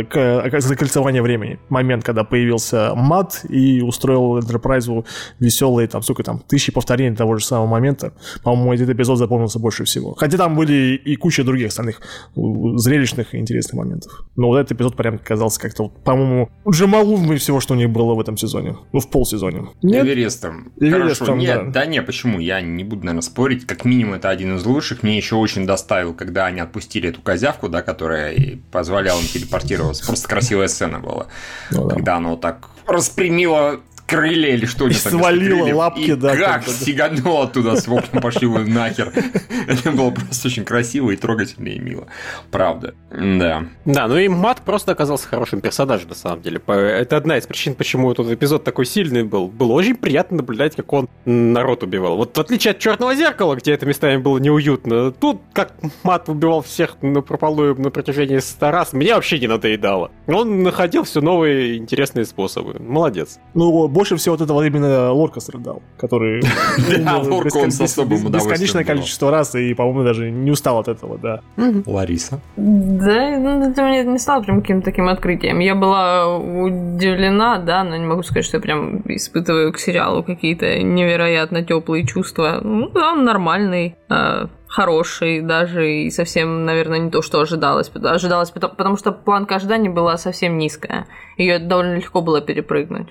э, 0.00 0.60
закольцевание 0.60 1.22
времени, 1.22 1.58
момент, 1.68 2.04
когда 2.04 2.24
появился 2.24 2.92
мат 2.94 3.44
и 3.48 3.80
устроил 3.80 4.38
Enterprise 4.38 5.04
веселые, 5.38 5.88
там, 5.88 6.02
сколько 6.02 6.22
там, 6.22 6.40
тысячи 6.40 6.72
повторений 6.72 7.16
того 7.16 7.36
же 7.36 7.44
самого 7.44 7.66
момента. 7.78 8.12
По-моему, 8.42 8.74
этот 8.74 8.90
эпизод 8.90 9.18
запомнился 9.18 9.58
больше 9.58 9.84
всего. 9.84 10.14
Хотя 10.14 10.36
там 10.36 10.56
были 10.56 11.00
и 11.04 11.16
куча 11.16 11.44
других 11.44 11.68
остальных 11.68 12.00
зрелищных 12.34 13.34
и 13.34 13.38
интересных 13.38 13.74
моментов. 13.74 14.12
Но 14.36 14.48
вот 14.48 14.58
этот 14.58 14.72
эпизод 14.72 14.96
прям 14.96 15.18
казался 15.18 15.60
как-то, 15.60 15.88
по-моему, 15.88 16.50
джамалунной 16.68 17.38
всего, 17.38 17.60
что 17.60 17.74
у 17.74 17.76
них 17.76 17.90
было 17.90 18.14
в 18.14 18.20
этом 18.20 18.36
сезоне. 18.36 18.76
Ну, 18.92 19.00
в 19.00 19.08
полсезоне. 19.10 19.68
Нет? 19.82 20.04
Эверестом. 20.04 20.72
Эверестом, 20.76 21.26
Хорошо, 21.26 21.36
нет, 21.36 21.72
да. 21.72 21.80
да 21.80 21.86
не, 21.86 22.02
почему? 22.02 22.38
Я 22.38 22.60
не 22.60 22.84
буду, 22.84 23.02
наверное, 23.04 23.22
спорить. 23.22 23.66
Как 23.66 23.84
минимум, 23.84 24.14
это 24.14 24.28
один 24.28 24.56
из 24.56 24.64
лучших. 24.64 25.02
Мне 25.02 25.16
еще 25.16 25.36
очень 25.36 25.66
доставил, 25.66 26.14
когда 26.14 26.46
они 26.46 26.60
отпустили 26.60 27.08
эту 27.08 27.20
козявку, 27.20 27.68
да, 27.68 27.82
которая 27.82 28.58
позволяла 28.70 29.20
им 29.20 29.26
телепортироваться. 29.26 30.06
Просто 30.06 30.28
красивая 30.28 30.68
сцена 30.68 30.98
была. 30.98 31.26
Ну, 31.70 31.88
да. 31.88 31.94
Когда 31.94 32.16
она 32.16 32.30
вот 32.30 32.40
так 32.40 32.68
распрямила 32.86 33.80
крылья 34.08 34.54
или 34.54 34.64
что-нибудь. 34.64 34.96
И 34.96 35.00
свалила 35.00 35.74
лапки, 35.74 36.00
и 36.00 36.14
да. 36.14 36.34
как 36.34 36.66
стеганула 36.66 37.44
оттуда 37.44 37.76
с 37.76 37.86
воплем 37.86 38.22
пошли 38.22 38.46
вы 38.46 38.64
нахер. 38.64 39.12
Это 39.68 39.92
было 39.92 40.10
просто 40.10 40.48
очень 40.48 40.64
красиво 40.64 41.10
и 41.10 41.16
трогательно 41.16 41.68
и 41.68 41.78
мило. 41.78 42.08
Правда. 42.50 42.94
Да. 43.10 43.66
Да, 43.84 44.08
ну 44.08 44.16
и 44.16 44.28
Мат 44.28 44.62
просто 44.62 44.92
оказался 44.92 45.28
хорошим 45.28 45.60
персонажем, 45.60 46.08
на 46.08 46.14
самом 46.14 46.40
деле. 46.40 46.60
Это 46.66 47.16
одна 47.18 47.36
из 47.36 47.46
причин, 47.46 47.74
почему 47.74 48.10
этот 48.10 48.30
эпизод 48.30 48.64
такой 48.64 48.86
сильный 48.86 49.24
был. 49.24 49.48
Было 49.48 49.72
очень 49.72 49.94
приятно 49.94 50.38
наблюдать, 50.38 50.74
как 50.74 50.90
он 50.92 51.08
народ 51.26 51.82
убивал. 51.82 52.16
Вот 52.16 52.36
в 52.36 52.40
отличие 52.40 52.72
от 52.72 52.78
Черного 52.78 53.14
зеркала, 53.14 53.56
где 53.56 53.72
это 53.72 53.84
местами 53.84 54.16
было 54.16 54.38
неуютно, 54.38 55.12
тут 55.12 55.42
как 55.52 55.74
Мат 56.02 56.28
убивал 56.30 56.62
всех 56.62 56.96
на 57.02 57.20
прополую 57.20 57.78
на 57.78 57.90
протяжении 57.90 58.38
100 58.38 58.70
раз, 58.70 58.92
мне 58.94 59.14
вообще 59.14 59.38
не 59.38 59.48
надоедало. 59.48 60.10
Он 60.26 60.62
находил 60.62 61.04
все 61.04 61.20
новые 61.20 61.76
интересные 61.76 62.24
способы. 62.24 62.76
Молодец. 62.80 63.38
Ну, 63.52 63.86
больше 63.98 64.14
всего 64.14 64.36
от 64.36 64.40
этого 64.40 64.64
именно 64.64 65.12
Лорка 65.12 65.40
страдал, 65.40 65.82
который... 65.98 66.40
Да, 67.04 67.18
Лорка 67.18 67.56
он 67.58 67.72
с 67.72 67.80
особым 67.80 68.26
удовольствием 68.26 68.52
Бесконечное 68.52 68.84
количество 68.84 69.30
раз, 69.32 69.56
и, 69.56 69.74
по-моему, 69.74 70.04
даже 70.04 70.30
не 70.30 70.52
устал 70.52 70.78
от 70.78 70.86
этого, 70.86 71.18
да. 71.18 71.40
Лариса? 71.84 72.40
Да, 72.56 73.38
ну, 73.38 73.68
это 73.68 73.82
мне 73.82 74.04
не 74.04 74.18
стало 74.18 74.42
прям 74.42 74.60
каким-то 74.60 74.84
таким 74.84 75.08
открытием. 75.08 75.58
Я 75.58 75.74
была 75.74 76.36
удивлена, 76.36 77.58
да, 77.58 77.82
но 77.82 77.96
не 77.96 78.06
могу 78.06 78.22
сказать, 78.22 78.44
что 78.44 78.58
я 78.58 78.60
прям 78.60 79.00
испытываю 79.06 79.72
к 79.72 79.78
сериалу 79.78 80.22
какие-то 80.22 80.80
невероятно 80.80 81.64
теплые 81.64 82.06
чувства. 82.06 82.60
Ну, 82.62 82.90
да, 82.90 83.12
он 83.12 83.24
нормальный, 83.24 83.96
а, 84.08 84.48
хороший 84.68 85.40
даже 85.40 85.90
и 85.90 86.10
совсем, 86.10 86.64
наверное, 86.64 87.00
не 87.00 87.10
то, 87.10 87.20
что 87.20 87.40
ожидалось. 87.40 87.90
Ожидалось, 87.94 88.50
потому, 88.52 88.74
потому 88.76 88.96
что 88.96 89.10
планка 89.10 89.56
ожиданий 89.56 89.88
была 89.88 90.16
совсем 90.18 90.56
низкая. 90.56 91.06
Ее 91.36 91.58
довольно 91.58 91.96
легко 91.96 92.20
было 92.20 92.40
перепрыгнуть. 92.40 93.08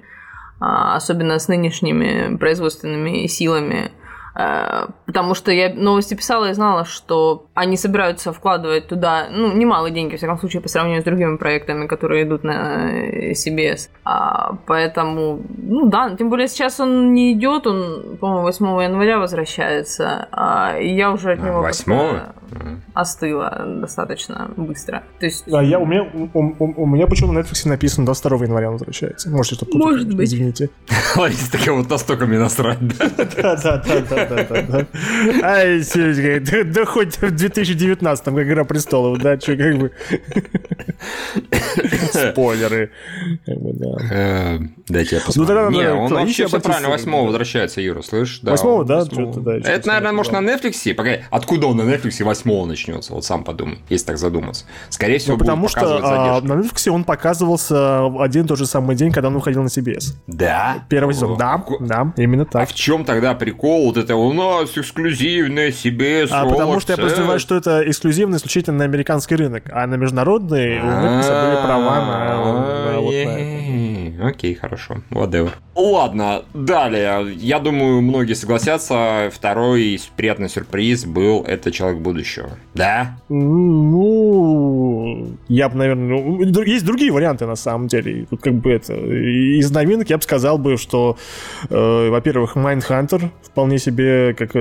А, 0.60 0.96
особенно 0.96 1.38
с 1.40 1.48
нынешними 1.48 2.36
производственными 2.38 3.28
силами. 3.28 3.92
Э, 4.38 4.88
потому 5.08 5.34
что 5.34 5.52
я 5.52 5.74
новости 5.74 6.14
писала 6.14 6.50
и 6.50 6.54
знала, 6.54 6.86
что 6.86 7.48
они 7.56 7.76
собираются 7.76 8.32
вкладывать 8.32 8.88
туда, 8.88 9.28
ну, 9.32 9.52
немалые 9.52 9.94
деньги, 9.94 10.16
в 10.16 10.18
всяком 10.18 10.38
случае, 10.38 10.62
по 10.62 10.70
сравнению 10.70 11.02
с 11.02 11.06
другими 11.06 11.38
проектами, 11.38 11.88
которые 11.88 12.24
идут 12.24 12.44
на 12.44 13.32
CBS. 13.32 13.90
А, 14.04 14.58
поэтому, 14.68 15.42
ну 15.58 15.90
да, 15.90 16.16
тем 16.16 16.30
более 16.30 16.48
сейчас 16.48 16.80
он 16.80 17.14
не 17.14 17.34
идет, 17.34 17.66
он, 17.66 18.18
по-моему, 18.18 18.44
8 18.44 18.66
января 18.84 19.18
возвращается, 19.18 20.28
а, 20.32 20.78
и 20.78 20.94
я 20.94 21.12
уже 21.12 21.34
от 21.34 21.40
него 21.40 21.62
8 21.62 22.20
остыла 22.94 23.64
достаточно 23.82 24.50
быстро. 24.56 25.04
То 25.20 25.26
есть... 25.26 25.52
А 25.52 25.64
я, 25.64 25.80
у, 25.80 25.86
меня, 25.86 26.04
у, 26.04 26.28
у, 26.34 26.84
у 26.84 26.86
меня 26.86 27.08
почему 27.08 27.32
на 27.32 27.40
Netflix 27.40 27.68
написано 27.68 28.06
22 28.06 28.38
января 28.46 28.68
он 28.68 28.74
возвращается. 28.74 29.30
Можете 29.30 29.56
что 29.56 29.66
путать, 29.66 29.82
Может 29.82 30.16
быть. 30.16 30.28
Извините. 30.28 30.70
Лариса 31.16 31.52
такая 31.52 31.76
вот 31.76 31.90
настолько 31.90 32.26
мне 32.26 32.40
насрать, 32.40 32.80
да? 32.80 33.08
Да, 33.38 33.56
да, 33.56 33.84
да, 34.10 34.27
да, 34.30 34.44
да, 34.44 34.62
да. 34.62 34.88
Ай, 35.44 35.82
да 36.66 36.86
хоть 36.86 37.18
в 37.18 37.32
2019, 37.32 38.26
как 38.26 38.38
Игра 38.38 38.64
Престолов, 38.64 39.20
да, 39.20 39.40
что 39.40 39.56
как 39.56 39.78
бы... 39.78 39.92
Спойлеры. 42.12 42.92
Э, 43.48 44.60
дайте 44.88 45.16
я 45.18 45.22
посмотрю. 45.22 45.70
Ну, 45.70 45.70
Не, 45.70 45.92
он 45.92 46.14
вообще 46.14 46.48
все 46.48 46.60
правильно, 46.60 46.90
8 46.90 47.12
возвращается, 47.12 47.82
Юра, 47.82 48.02
слышишь? 48.02 48.40
8 48.44 48.86
да? 48.86 49.58
Это, 49.70 49.88
наверное, 49.88 50.12
может, 50.12 50.32
на 50.34 50.38
Netflix? 50.38 50.94
Погоди, 50.94 51.22
откуда 51.30 51.68
он 51.68 51.78
на 51.78 51.82
Netflix 51.82 52.24
8 52.24 52.66
начнется? 52.66 53.14
Вот 53.14 53.26
сам 53.26 53.44
подумай, 53.44 53.80
если 53.90 54.08
так 54.08 54.18
задуматься. 54.18 54.66
Скорее 54.90 55.20
всего, 55.20 55.34
ну, 55.34 55.40
потому 55.40 55.68
что 55.68 56.00
а, 56.02 56.42
на 56.42 56.54
Netflix 56.54 56.90
он 56.90 57.04
показывался 57.04 58.06
один 58.22 58.46
и 58.46 58.48
тот 58.48 58.58
же 58.58 58.66
самый 58.66 58.96
день, 58.96 59.12
когда 59.12 59.28
он 59.28 59.36
выходил 59.36 59.64
на 59.64 59.68
CBS. 59.68 60.16
Да? 60.28 60.86
Первый 60.90 61.14
сезон, 61.14 61.38
да, 61.38 61.64
да, 61.80 62.14
именно 62.18 62.46
так. 62.46 62.64
А 62.64 62.66
в 62.66 62.74
чем 62.74 63.06
тогда 63.06 63.34
прикол 63.34 63.86
вот 63.86 63.98
это 63.98 64.16
у 64.18 64.34
нас 64.34 64.78
эксклюзивная 64.78 65.70
CBS, 65.70 66.28
А 66.32 66.46
потому 66.46 66.80
что 66.80 66.94
я 66.94 66.98
подозреваю, 66.98 67.40
что 67.40 67.56
это 67.56 67.84
эксклюзивно 67.90 68.36
исключительно 68.36 68.78
на 68.80 68.84
американский 68.84 69.36
рынок, 69.36 69.64
а 69.72 69.88
на 69.88 69.96
международный 69.96 70.80
у 70.80 70.86
Netflix 70.86 71.46
были 71.46 71.66
права 71.66 72.06
на 72.06 72.42
вот 72.42 73.26
на 73.26 73.87
Окей, 74.20 74.56
хорошо, 74.56 74.98
whatever. 75.12 75.52
Ладно, 75.78 76.44
далее. 76.56 77.34
Я 77.36 77.60
думаю, 77.60 78.02
многие 78.02 78.34
согласятся. 78.34 79.30
Второй 79.32 80.00
приятный 80.16 80.50
сюрприз 80.50 81.06
был 81.06 81.44
«Это 81.44 81.72
человек 81.72 82.02
будущего». 82.02 82.50
Да? 82.74 83.20
Ну, 83.30 85.28
я 85.48 85.70
бы, 85.70 85.78
наверное... 85.78 86.20
Ну, 86.20 86.62
есть 86.64 86.84
другие 86.84 87.12
варианты, 87.12 87.46
на 87.46 87.56
самом 87.56 87.88
деле. 87.88 88.26
Тут 88.28 88.42
как 88.42 88.56
бы 88.56 88.72
это... 88.72 88.96
Из 88.96 89.70
новинок 89.70 90.10
я 90.10 90.18
бы 90.18 90.24
сказал 90.24 90.58
бы, 90.58 90.78
что, 90.78 91.18
э, 91.70 92.10
во-первых, 92.10 92.56
Майндхантер 92.56 93.30
вполне 93.44 93.78
себе 93.78 94.34
как... 94.34 94.56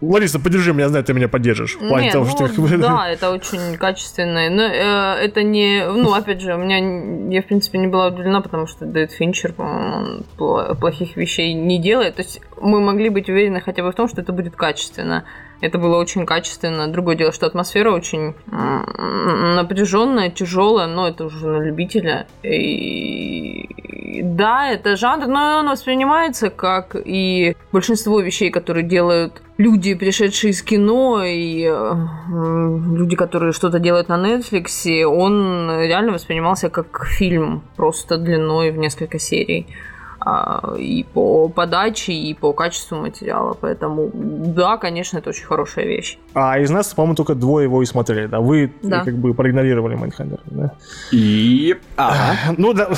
Лариса, 0.00 0.40
поддержи 0.40 0.72
меня, 0.72 0.82
я 0.84 0.88
знаю, 0.88 1.04
ты 1.04 1.14
меня 1.14 1.28
поддержишь. 1.28 1.76
В 1.76 1.88
плане 1.88 2.06
Нет, 2.06 2.12
того, 2.12 2.24
ну, 2.24 2.48
что... 2.48 2.78
Да, 2.78 3.08
это 3.08 3.30
очень 3.30 3.76
качественно. 3.76 4.50
Но 4.50 4.62
э, 4.62 5.24
это 5.24 5.44
не... 5.44 5.86
Ну, 5.86 6.12
опять 6.12 6.40
же, 6.40 6.54
у 6.56 6.58
меня... 6.58 6.78
Я, 7.32 7.42
в 7.42 7.46
принципе, 7.46 7.78
не 7.78 7.86
была 7.86 8.08
удивлена, 8.08 8.40
потому 8.40 8.66
что 8.66 8.79
Дэвид 8.86 9.12
Финчер, 9.12 9.54
плохих 10.36 11.16
вещей 11.16 11.52
не 11.54 11.80
делает. 11.80 12.16
То 12.16 12.22
есть 12.22 12.40
мы 12.60 12.80
могли 12.80 13.08
быть 13.08 13.28
уверены 13.28 13.60
хотя 13.60 13.82
бы 13.82 13.92
в 13.92 13.94
том, 13.94 14.08
что 14.08 14.20
это 14.20 14.32
будет 14.32 14.56
качественно. 14.56 15.24
Это 15.60 15.78
было 15.78 15.98
очень 15.98 16.24
качественно. 16.26 16.88
Другое 16.88 17.16
дело, 17.16 17.32
что 17.32 17.46
атмосфера 17.46 17.92
очень 17.92 18.34
напряженная, 18.46 20.30
тяжелая, 20.30 20.86
но 20.86 21.08
это 21.08 21.24
уже 21.26 21.46
на 21.46 21.62
любителя. 21.62 22.26
И 22.42 23.68
да, 24.22 24.70
это 24.70 24.96
жанр, 24.96 25.26
но 25.26 25.58
он 25.60 25.68
воспринимается 25.68 26.50
как 26.50 26.96
и 26.96 27.56
большинство 27.72 28.20
вещей, 28.20 28.50
которые 28.50 28.84
делают 28.84 29.42
люди, 29.58 29.94
пришедшие 29.94 30.50
из 30.52 30.62
кино, 30.62 31.22
и 31.24 31.64
люди, 31.64 33.16
которые 33.16 33.52
что-то 33.52 33.78
делают 33.78 34.08
на 34.08 34.16
Netflix, 34.16 35.04
он 35.04 35.70
реально 35.80 36.12
воспринимался 36.12 36.70
как 36.70 37.06
фильм, 37.06 37.62
просто 37.76 38.16
длиной 38.16 38.70
в 38.70 38.78
несколько 38.78 39.18
серий. 39.18 39.66
А, 40.20 40.74
и 40.78 41.04
по 41.04 41.48
подаче, 41.48 42.12
и 42.12 42.34
по 42.34 42.52
качеству 42.52 42.98
материала. 42.98 43.56
Поэтому, 43.60 44.10
да, 44.12 44.76
конечно, 44.76 45.18
это 45.18 45.30
очень 45.30 45.46
хорошая 45.46 45.86
вещь. 45.86 46.18
А 46.34 46.58
из 46.58 46.70
нас, 46.70 46.92
по-моему, 46.92 47.14
только 47.14 47.34
двое 47.34 47.64
его 47.64 47.82
и 47.82 47.86
смотрели, 47.86 48.26
да? 48.26 48.40
Вы 48.40 48.72
да. 48.82 49.04
как 49.04 49.16
бы 49.16 49.34
проигнорировали 49.34 49.94
Mindhunter, 49.94 50.40
да? 50.46 50.74
И... 51.10 51.76
Ага. 51.96 52.54
Ну, 52.58 52.74
да... 52.74 52.90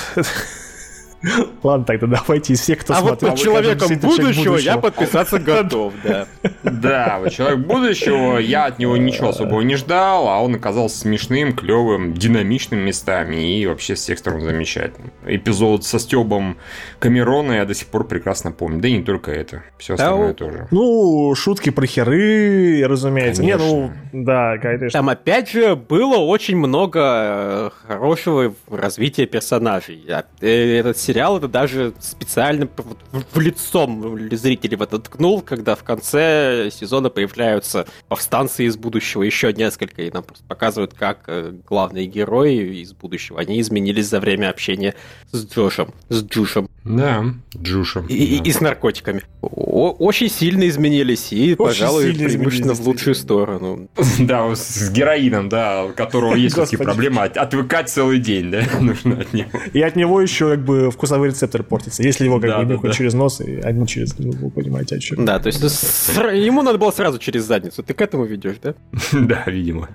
Ладно, 1.63 1.85
тогда 1.85 2.07
давайте 2.07 2.55
из 2.55 2.61
всех, 2.61 2.79
кто 2.81 2.95
а 2.95 2.97
смотрел. 2.97 3.31
вот 3.31 3.31
под 3.31 3.39
человеком 3.39 3.99
будущего, 3.99 4.57
я 4.57 4.79
подписаться 4.79 5.39
готов, 5.39 5.95
да. 6.03 6.27
Да, 6.63 7.19
вот 7.21 7.33
человек 7.33 7.61
будущего, 7.61 8.39
я 8.39 8.67
от 8.67 8.79
него 8.79 8.97
ничего 8.97 9.29
особого 9.29 9.61
не 9.61 9.77
ждал, 9.77 10.29
а 10.29 10.41
он 10.41 10.55
оказался 10.55 10.99
смешным, 10.99 11.55
клевым, 11.55 12.15
динамичным 12.15 12.81
местами 12.81 13.59
и 13.59 13.67
вообще 13.67 13.97
с 13.97 14.01
всех 14.01 14.19
сторон 14.19 14.43
замечательным. 14.43 15.13
Эпизод 15.27 15.85
со 15.85 15.99
Стебом 15.99 16.59
Камерона 16.99 17.53
я 17.53 17.65
до 17.65 17.75
сих 17.75 17.89
пор 17.89 18.07
прекрасно 18.07 18.53
помню, 18.53 18.81
да 18.81 18.89
и 18.89 18.93
не 18.93 19.03
только 19.03 19.31
это, 19.31 19.63
все 19.79 19.95
остальное 19.95 20.35
тоже. 20.35 20.67
Ну, 20.71 21.35
шутки 21.35 21.71
про 21.71 21.87
херы, 21.87 22.85
разумеется. 22.87 23.43
Не, 23.43 23.57
ну, 23.57 23.93
да, 24.13 24.59
конечно. 24.59 24.91
Там 24.91 25.09
опять 25.09 25.51
же 25.51 25.77
было 25.77 26.17
очень 26.17 26.57
много 26.57 27.01
э, 27.01 27.71
хорошего 27.87 28.55
развития 28.69 29.27
персонажей. 29.27 30.05
Э, 30.09 30.79
этот 30.79 30.99
сериал 31.13 31.37
это 31.37 31.49
даже 31.49 31.93
специально 32.01 32.67
в 33.13 33.39
лицом 33.39 34.19
зрителей 34.31 34.77
в 34.77 34.83
это 34.83 34.99
ткнул, 34.99 35.43
когда 35.43 35.75
в 35.75 35.85
конце 35.85 36.71
сезона 36.73 37.11
появляются 37.11 37.87
повстанцы 38.09 38.65
из 38.65 38.79
будущего, 38.79 39.23
еще 39.23 39.53
несколько, 39.53 40.03
и 40.03 40.11
нам 40.11 40.23
просто 40.23 40.45
показывают, 40.47 40.95
как 40.95 41.25
э, 41.27 41.53
главные 41.69 42.07
герои 42.07 42.81
из 42.81 42.95
будущего, 42.95 43.39
они 43.39 43.61
изменились 43.61 44.07
за 44.07 44.21
время 44.21 44.49
общения 44.49 44.95
с 45.33 45.47
Джошем, 45.47 45.93
с 46.09 46.25
Джушем. 46.25 46.69
Да, 46.85 47.25
Джушем. 47.57 48.07
И, 48.07 48.19
да. 48.19 48.25
и, 48.45 48.49
и 48.49 48.53
с 48.53 48.61
наркотиками. 48.61 49.23
О, 49.41 49.91
очень 49.99 50.29
сильно 50.29 50.69
изменились, 50.69 51.33
и, 51.33 51.53
очень 51.53 51.57
пожалуй, 51.57 52.13
преимущественно 52.13 52.75
в 52.75 52.81
лучшую 52.87 53.15
сторону. 53.15 53.89
Да, 54.19 54.55
с 54.55 54.91
героином, 54.91 55.49
да, 55.49 55.85
у 55.85 55.93
которого 55.93 56.35
есть 56.35 56.57
такие 56.57 56.79
проблемы, 56.79 57.23
отвыкать 57.23 57.89
целый 57.89 58.19
день, 58.19 58.51
да, 58.51 58.63
нужно 58.81 59.21
от 59.21 59.33
него. 59.33 59.49
И 59.73 59.81
от 59.81 59.97
него 59.97 60.21
еще 60.21 60.51
как 60.51 60.65
бы 60.65 60.91
вкусовые 60.91 61.31
рецепторы 61.31 61.65
портятся, 61.65 62.03
если 62.03 62.25
его 62.25 62.41
как 62.41 62.51
Да, 62.51 62.59
бы 62.63 62.73
нюхать 62.75 62.91
да. 62.91 62.97
через 62.97 63.15
нос, 63.15 63.41
и 63.41 63.57
они 63.61 63.87
через, 63.87 64.19
ну, 64.19 64.33
вы 64.33 64.51
понимаете, 64.51 64.97
о 64.97 64.99
чем. 64.99 65.25
Да, 65.25 65.39
то 65.39 65.49
есть 65.49 65.61
ему 65.61 66.63
надо 66.63 66.79
было 66.79 66.91
сразу 66.91 67.19
через 67.19 67.45
задницу. 67.45 67.83
Ты 67.83 67.95
к 67.95 68.01
этому 68.01 68.25
ведешь, 68.25 68.57
да? 68.63 68.75
Да, 69.13 69.45
видимо. 69.47 69.89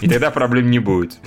И 0.00 0.08
тогда 0.08 0.30
проблем 0.30 0.70
не 0.70 0.78
будет. 0.78 1.18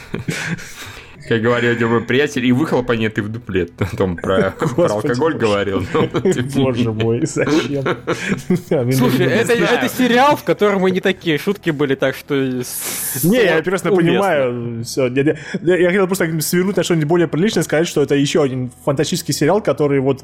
Как 1.28 1.42
говорил 1.42 1.72
один 1.72 1.90
мой 1.90 2.02
приятель, 2.02 2.46
и 2.46 2.52
выхлопа 2.52 2.94
нет, 2.94 3.18
и 3.18 3.22
в 3.22 3.30
дуплет. 3.30 3.72
Там 3.98 4.16
про, 4.16 4.52
про 4.52 4.86
алкоголь 4.94 5.36
говорил. 5.36 5.84
Боже 6.56 6.92
мой, 6.94 7.26
зачем? 7.26 7.84
Слушай, 8.94 9.26
это, 9.26 9.54
это 9.54 9.90
сериал, 9.90 10.36
в 10.36 10.44
котором 10.44 10.88
и 10.88 10.92
не 10.92 11.02
такие 11.02 11.38
шутки 11.38 11.72
были, 11.72 11.96
так 11.96 12.16
что... 12.16 12.36
Не, 12.36 13.44
я 13.44 13.58
прекрасно 13.58 13.92
понимаю. 13.92 14.84
Все. 14.84 15.08
Я, 15.08 15.36
я- 15.62 15.78
я 15.78 15.88
хотел 15.88 16.06
просто 16.08 16.40
свернуть 16.42 16.78
на 16.78 16.84
что-нибудь 16.84 17.08
более 17.08 17.28
приличное, 17.28 17.64
сказать, 17.64 17.88
что 17.88 18.02
это 18.04 18.16
еще 18.16 18.44
один 18.44 18.72
фантастический 18.84 19.34
сериал, 19.34 19.62
который 19.62 20.00
вот 20.00 20.24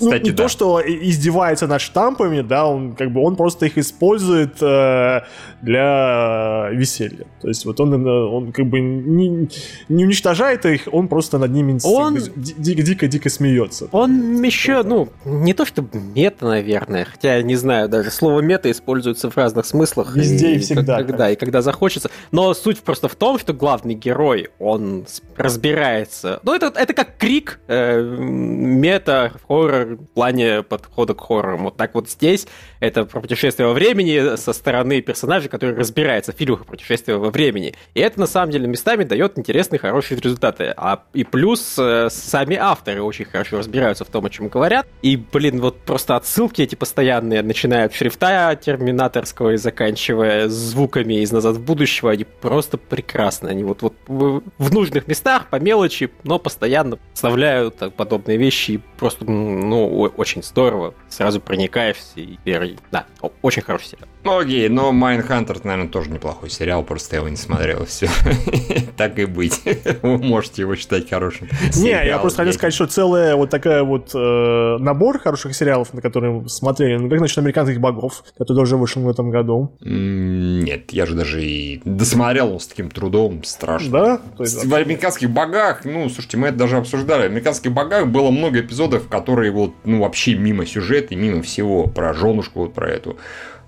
ну, 0.00 0.06
Кстати, 0.06 0.24
не 0.24 0.30
да. 0.30 0.42
то, 0.44 0.48
что 0.48 0.80
и- 0.80 1.08
издевается 1.10 1.66
над 1.66 1.80
штампами, 1.80 2.40
да, 2.42 2.66
он 2.66 2.94
как 2.94 3.10
бы 3.12 3.22
он 3.22 3.36
просто 3.36 3.66
их 3.66 3.78
использует 3.78 4.62
э, 4.62 5.20
для 5.62 6.68
веселья. 6.72 7.26
То 7.42 7.48
есть 7.48 7.64
вот 7.64 7.80
он, 7.80 7.94
э, 8.06 8.08
он 8.10 8.52
как 8.52 8.66
бы 8.66 8.80
не, 8.80 9.48
не 9.88 10.04
уничтожает 10.04 10.64
их, 10.66 10.88
он 10.92 11.08
просто 11.08 11.38
над 11.38 11.50
ними 11.50 11.78
Он- 11.84 12.18
дико-дико 12.36 13.28
смеется. 13.28 13.88
Он 13.92 14.42
еще, 14.42 14.82
ну, 14.82 15.08
не 15.24 15.54
то 15.54 15.64
что 15.64 15.84
мета, 15.92 16.46
наверное, 16.46 17.04
хотя 17.04 17.36
я 17.36 17.42
не 17.42 17.56
знаю, 17.56 17.88
даже 17.88 18.10
слово 18.10 18.40
мета 18.40 18.70
используется 18.70 19.30
в 19.30 19.36
разных 19.36 19.66
смыслах. 19.66 20.14
Везде 20.16 20.54
и 20.54 20.58
всегда, 20.58 20.98
как- 20.98 21.06
Когда, 21.06 21.30
и 21.30 21.36
когда 21.36 21.62
захочется. 21.62 22.10
Но 22.32 22.52
суть 22.54 22.80
просто 22.80 23.08
в 23.08 23.14
том, 23.14 23.38
что 23.38 23.52
главный 23.52 23.94
герой, 23.94 24.48
он 24.58 25.06
разбирается. 25.36 26.40
Ну, 26.42 26.54
это, 26.54 26.72
это 26.74 26.92
как 26.94 27.16
крик, 27.16 27.60
э, 27.68 28.00
мета, 28.02 29.32
хоррор 29.46 29.85
в 29.94 30.06
плане 30.06 30.62
подхода 30.62 31.14
к 31.14 31.20
хоррорам. 31.20 31.64
Вот 31.64 31.76
так 31.76 31.94
вот 31.94 32.08
здесь 32.10 32.46
это 32.80 33.04
про 33.04 33.20
путешествие 33.20 33.68
во 33.68 33.74
времени 33.74 34.36
со 34.36 34.52
стороны 34.52 35.00
персонажа, 35.00 35.48
который 35.48 35.76
разбирается 35.76 36.32
в 36.32 36.36
фильмах 36.36 36.64
про 36.64 36.72
путешествие 36.72 37.16
во 37.18 37.30
времени. 37.30 37.74
И 37.94 38.00
это, 38.00 38.20
на 38.20 38.26
самом 38.26 38.52
деле, 38.52 38.66
местами 38.66 39.04
дает 39.04 39.38
интересные, 39.38 39.78
хорошие 39.78 40.18
результаты. 40.18 40.72
А 40.76 41.04
и 41.12 41.24
плюс 41.24 41.76
э, 41.78 42.08
сами 42.10 42.56
авторы 42.56 43.02
очень 43.02 43.24
хорошо 43.24 43.58
разбираются 43.58 44.04
в 44.04 44.08
том, 44.08 44.26
о 44.26 44.30
чем 44.30 44.48
говорят. 44.48 44.86
И, 45.02 45.16
блин, 45.16 45.60
вот 45.60 45.78
просто 45.80 46.16
отсылки 46.16 46.62
эти 46.62 46.74
постоянные, 46.74 47.42
начиная 47.42 47.86
от 47.86 47.94
шрифта 47.94 48.58
терминаторского 48.60 49.52
и 49.52 49.56
заканчивая 49.56 50.48
звуками 50.48 51.14
из 51.22 51.32
«Назад 51.32 51.56
в 51.56 51.64
будущего», 51.64 52.10
они 52.10 52.24
просто 52.24 52.78
прекрасны. 52.78 53.48
Они 53.48 53.64
вот, 53.64 53.82
вот 53.82 53.94
в 54.06 54.74
нужных 54.74 55.06
местах, 55.08 55.48
по 55.48 55.56
мелочи, 55.56 56.10
но 56.24 56.38
постоянно 56.38 56.98
вставляют 57.14 57.94
подобные 57.96 58.36
вещи. 58.36 58.72
И 58.72 58.80
просто, 58.98 59.24
м, 59.24 59.68
ну, 59.76 60.12
очень 60.16 60.42
здорово. 60.42 60.94
Сразу 61.08 61.40
проникаешься. 61.40 62.02
И, 62.16 62.38
и- 62.44 62.76
да, 62.90 63.06
очень 63.42 63.62
хороший 63.62 63.88
сериал. 63.88 64.08
Ну 64.24 64.38
окей, 64.38 64.68
но 64.68 64.90
Mindhunter, 64.90 65.64
наверное, 65.64 65.88
тоже 65.88 66.10
неплохой 66.10 66.50
сериал, 66.50 66.82
просто 66.82 67.14
я 67.14 67.20
его 67.20 67.28
не 67.28 67.36
смотрел, 67.36 67.84
все. 67.84 68.08
Так 68.96 69.18
и 69.18 69.24
быть. 69.26 69.60
Вы 70.02 70.18
можете 70.18 70.62
его 70.62 70.74
считать 70.74 71.08
хорошим. 71.08 71.48
Не, 71.76 71.90
я 71.90 72.18
просто 72.18 72.38
хотел 72.38 72.54
сказать, 72.54 72.74
что 72.74 72.86
целая 72.86 73.36
вот 73.36 73.50
такая 73.50 73.82
вот 73.82 74.10
э, 74.14 74.76
набор 74.78 75.18
хороших 75.20 75.54
сериалов, 75.54 75.92
на 75.92 76.00
которые 76.00 76.32
мы 76.32 76.48
смотрели, 76.48 76.96
ну, 76.96 77.08
как 77.08 77.20
насчет 77.20 77.38
американских 77.38 77.78
богов, 77.80 78.24
который 78.36 78.56
тоже 78.56 78.76
вышел 78.76 79.02
в 79.02 79.08
этом 79.08 79.30
году. 79.30 79.76
Нет, 79.80 80.92
я 80.92 81.06
же 81.06 81.14
даже 81.14 81.44
и 81.44 81.80
досмотрел 81.84 82.48
его 82.48 82.58
с 82.58 82.66
таким 82.66 82.90
трудом, 82.90 83.44
страшно. 83.44 83.90
Да? 83.90 84.20
В 84.38 84.74
американских 84.74 85.30
богах, 85.30 85.84
ну, 85.84 86.08
слушайте, 86.08 86.36
мы 86.36 86.48
это 86.48 86.56
даже 86.58 86.78
обсуждали. 86.78 87.22
В 87.28 87.30
американских 87.30 87.72
богах 87.72 88.08
было 88.08 88.30
много 88.30 88.60
эпизодов, 88.60 89.08
которые 89.08 89.52
вот, 89.66 89.74
ну, 89.84 90.00
вообще 90.00 90.34
мимо 90.34 90.66
сюжета 90.66 91.14
и 91.14 91.16
мимо 91.16 91.42
всего. 91.42 91.86
Про 91.86 92.14
женушку, 92.14 92.60
вот 92.60 92.74
про 92.74 92.88
эту. 92.88 93.18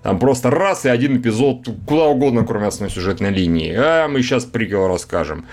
Там 0.03 0.17
просто 0.17 0.49
раз 0.49 0.85
и 0.85 0.89
один 0.89 1.17
эпизод 1.17 1.67
куда 1.85 2.05
угодно, 2.05 2.45
кроме 2.45 2.67
основной 2.67 2.93
сюжетной 2.93 3.31
линии. 3.31 3.73
А 3.75 4.07
мы 4.07 4.21
сейчас 4.21 4.45
приквел 4.45 4.87
расскажем. 4.87 5.45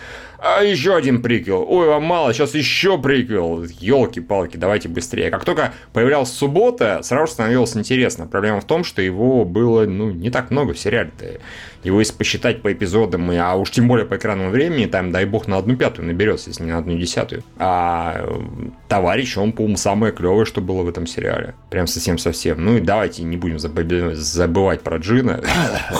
А 0.48 0.62
еще 0.62 0.94
один 0.94 1.22
приквел. 1.22 1.64
Ой, 1.68 1.88
вам 1.88 2.04
мало, 2.04 2.32
сейчас 2.32 2.54
еще 2.54 2.98
приквел. 2.98 3.64
Елки-палки, 3.64 4.56
давайте 4.56 4.88
быстрее. 4.88 5.30
Как 5.30 5.44
только 5.44 5.72
появлялась 5.92 6.30
суббота, 6.30 7.00
сразу 7.02 7.32
становилось 7.32 7.76
интересно. 7.76 8.26
Проблема 8.26 8.60
в 8.60 8.64
том, 8.64 8.84
что 8.84 9.02
его 9.02 9.44
было, 9.44 9.86
ну, 9.86 10.10
не 10.10 10.30
так 10.30 10.50
много 10.50 10.72
в 10.72 10.78
сериале-то. 10.78 11.26
Его 11.82 12.00
если 12.00 12.14
посчитать 12.14 12.62
по 12.62 12.72
эпизодам, 12.72 13.30
и- 13.32 13.36
а 13.36 13.54
уж 13.54 13.70
тем 13.70 13.86
более 13.88 14.06
по 14.06 14.16
экранному 14.16 14.50
времени, 14.50 14.86
там, 14.86 15.12
дай 15.12 15.24
бог, 15.24 15.46
на 15.46 15.56
одну 15.58 15.76
пятую 15.76 16.06
наберется, 16.06 16.50
если 16.50 16.64
не 16.64 16.72
на 16.72 16.78
одну 16.78 16.96
десятую. 16.96 17.42
А 17.58 18.16
э, 18.26 18.40
товарищ, 18.88 19.36
он, 19.38 19.52
по-моему, 19.52 19.76
самое 19.76 20.12
клевое, 20.12 20.46
что 20.46 20.60
было 20.60 20.82
в 20.82 20.88
этом 20.88 21.06
сериале. 21.06 21.54
Прям 21.70 21.86
совсем-совсем. 21.86 22.64
Ну 22.64 22.76
и 22.76 22.80
давайте 22.80 23.22
не 23.22 23.36
будем 23.36 23.56
забы- 23.56 24.14
забывать 24.14 24.80
про 24.82 24.96
Джина. 24.98 25.40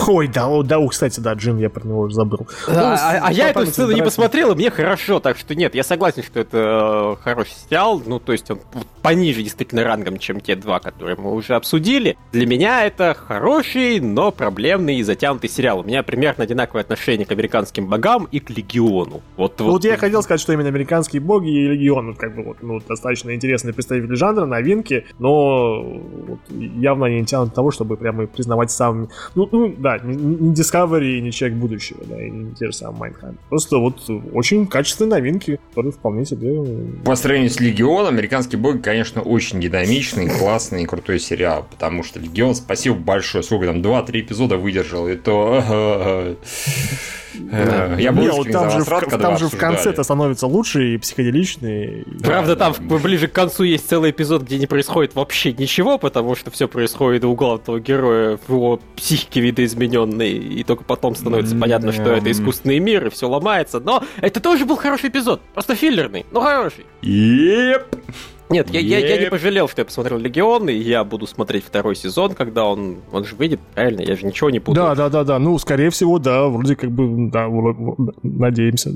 Ой, 0.07 0.27
да, 0.27 0.47
да, 0.63 0.85
кстати, 0.87 1.19
да, 1.21 1.33
Джин, 1.33 1.57
я 1.57 1.69
про 1.69 1.85
него 1.87 2.01
уже 2.01 2.15
забыл. 2.15 2.47
А, 2.67 2.71
Ну, 2.71 2.79
а- 2.79 3.19
а 3.27 3.31
я 3.31 3.49
эту 3.49 3.65
сцену 3.71 3.87
не 3.87 3.93
нравится. 4.01 4.21
Посмотрел, 4.37 4.51
и 4.51 4.55
мне 4.55 4.69
хорошо, 4.69 5.19
так 5.19 5.37
что 5.37 5.55
нет, 5.55 5.75
я 5.75 5.83
согласен, 5.83 6.23
что 6.23 6.39
это 6.39 7.17
э, 7.17 7.23
хороший 7.23 7.53
сериал, 7.53 8.01
ну, 8.05 8.19
то 8.19 8.31
есть 8.31 8.49
он 8.51 8.59
пониже 9.01 9.41
действительно 9.41 9.83
рангом, 9.83 10.17
чем 10.19 10.41
те 10.41 10.55
два, 10.55 10.79
которые 10.79 11.15
мы 11.15 11.33
уже 11.33 11.55
обсудили. 11.55 12.17
Для 12.31 12.45
меня 12.45 12.85
это 12.85 13.13
хороший, 13.13 13.99
но 13.99 14.31
проблемный 14.31 14.97
и 14.97 15.03
затянутый 15.03 15.49
сериал. 15.49 15.79
У 15.79 15.83
меня 15.83 16.03
примерно 16.03 16.43
одинаковое 16.43 16.81
отношение 16.81 17.25
к 17.25 17.31
американским 17.31 17.87
богам 17.87 18.27
и 18.31 18.39
к 18.39 18.49
Легиону. 18.49 19.21
Вот, 19.37 19.59
Ну, 19.59 19.71
Вот 19.71 19.85
я 19.85 19.97
хотел 19.97 20.21
сказать, 20.23 20.41
что 20.41 20.53
именно 20.53 20.67
американские 20.67 21.21
боги 21.21 21.49
и 21.49 21.67
легион, 21.67 22.07
вот, 22.07 22.17
как 22.17 22.35
бы 22.35 22.43
вот, 22.43 22.57
ну, 22.61 22.79
достаточно 22.79 23.33
интересные 23.33 23.73
представители 23.73 24.13
жанра, 24.15 24.45
новинки, 24.45 25.05
но 25.19 25.83
вот, 25.83 26.39
явно 26.49 27.05
они 27.05 27.21
не 27.21 27.25
тянут 27.25 27.53
того, 27.53 27.71
чтобы 27.71 27.97
прямо 27.97 28.27
признавать 28.27 28.71
самыми. 28.71 29.07
Ну, 29.35 29.47
ну, 29.51 29.73
да, 29.77 29.99
не, 29.99 30.53
Discovery 30.53 31.17
и 31.17 31.21
не 31.21 31.31
Человек 31.31 31.57
будущего, 31.59 31.99
да, 32.05 32.21
и 32.21 32.29
не 32.29 32.55
те 32.55 32.67
же 32.67 32.73
самые 32.73 32.99
Mindhunter. 32.99 33.39
Просто 33.49 33.77
вот 33.77 34.01
очень 34.33 34.67
качественные 34.67 35.19
новинки, 35.19 35.59
которые 35.69 35.91
вполне 35.91 36.25
себе. 36.25 36.55
По 37.03 37.15
сравнению 37.15 37.51
с 37.51 37.59
Легионом, 37.59 38.13
американские 38.13 38.57
боги, 38.57 38.79
конечно, 38.79 39.21
очень 39.21 39.59
динамичный, 39.59 40.29
классный 40.29 40.83
и 40.83 40.85
крутой 40.85 41.19
сериал. 41.19 41.67
Потому 41.69 42.03
что 42.03 42.19
Легион, 42.19 42.55
спасибо 42.55 42.95
большое. 42.95 43.43
Сколько 43.43 43.67
там, 43.67 43.81
2-3 43.81 44.21
эпизода 44.21 44.57
выдержал, 44.57 45.07
и 45.07 45.15
то... 45.15 46.37
э, 47.51 47.97
Я 47.99 48.11
был 48.11 48.21
Не, 48.23 48.27
искренне 48.27 48.57
вот 48.57 48.69
там 48.69 48.71
же, 48.71 48.79
в, 48.85 48.89
когда 48.99 49.17
там 49.17 49.37
же 49.37 49.47
в 49.47 49.57
конце 49.57 49.89
это 49.91 50.03
становится 50.03 50.47
лучше 50.47 50.93
и 50.93 50.97
психоделичнее. 50.97 52.01
и- 52.01 52.23
Правда, 52.23 52.55
да, 52.55 52.71
там 52.71 52.87
да. 52.87 52.97
ближе 52.97 53.27
к 53.27 53.31
концу 53.33 53.63
есть 53.63 53.87
целый 53.89 54.11
эпизод, 54.11 54.43
где 54.43 54.57
не 54.57 54.67
происходит 54.67 55.15
вообще 55.15 55.53
ничего, 55.53 55.97
потому 55.97 56.35
что 56.35 56.51
все 56.51 56.67
происходит 56.67 57.23
у 57.23 57.33
главного 57.35 57.79
героя 57.79 58.37
в 58.47 58.51
его 58.53 58.79
психике 58.95 59.41
видоизмененной, 59.41 60.31
и 60.31 60.63
только 60.63 60.83
потом 60.83 61.15
становится 61.15 61.55
понятно, 61.55 61.91
что 61.91 62.11
это 62.13 62.31
искусственный 62.31 62.79
мир, 62.79 63.07
и 63.07 63.09
все 63.09 63.27
ломается. 63.29 63.79
Но 63.79 64.03
это 64.21 64.39
тоже 64.39 64.65
был 64.65 64.75
хороший 64.77 65.09
эпизод, 65.09 65.41
просто 65.53 65.75
филлерный, 65.75 66.25
но 66.31 66.41
хороший. 66.41 66.85
Yep. 67.01 67.83
Нет, 68.49 68.69
я, 68.69 68.79
я, 68.79 68.99
я 68.99 69.17
не 69.19 69.29
пожалел, 69.29 69.67
что 69.67 69.81
я 69.81 69.85
посмотрел 69.85 70.17
Легион, 70.17 70.69
и 70.69 70.73
я 70.73 71.03
буду 71.03 71.27
смотреть 71.27 71.65
второй 71.65 71.95
сезон, 71.95 72.33
когда 72.33 72.65
он, 72.65 72.97
он 73.11 73.25
же 73.25 73.35
выйдет, 73.35 73.59
правильно? 73.75 74.01
Я 74.01 74.15
же 74.15 74.25
ничего 74.25 74.49
не 74.49 74.59
буду. 74.59 74.75
Да, 74.79 74.95
да, 74.95 75.09
да, 75.09 75.23
да. 75.23 75.39
Ну, 75.39 75.57
скорее 75.59 75.89
всего, 75.89 76.17
да, 76.17 76.47
вроде 76.47 76.75
как 76.75 76.91
бы, 76.91 77.29
да, 77.29 77.47
надеемся. 78.23 78.91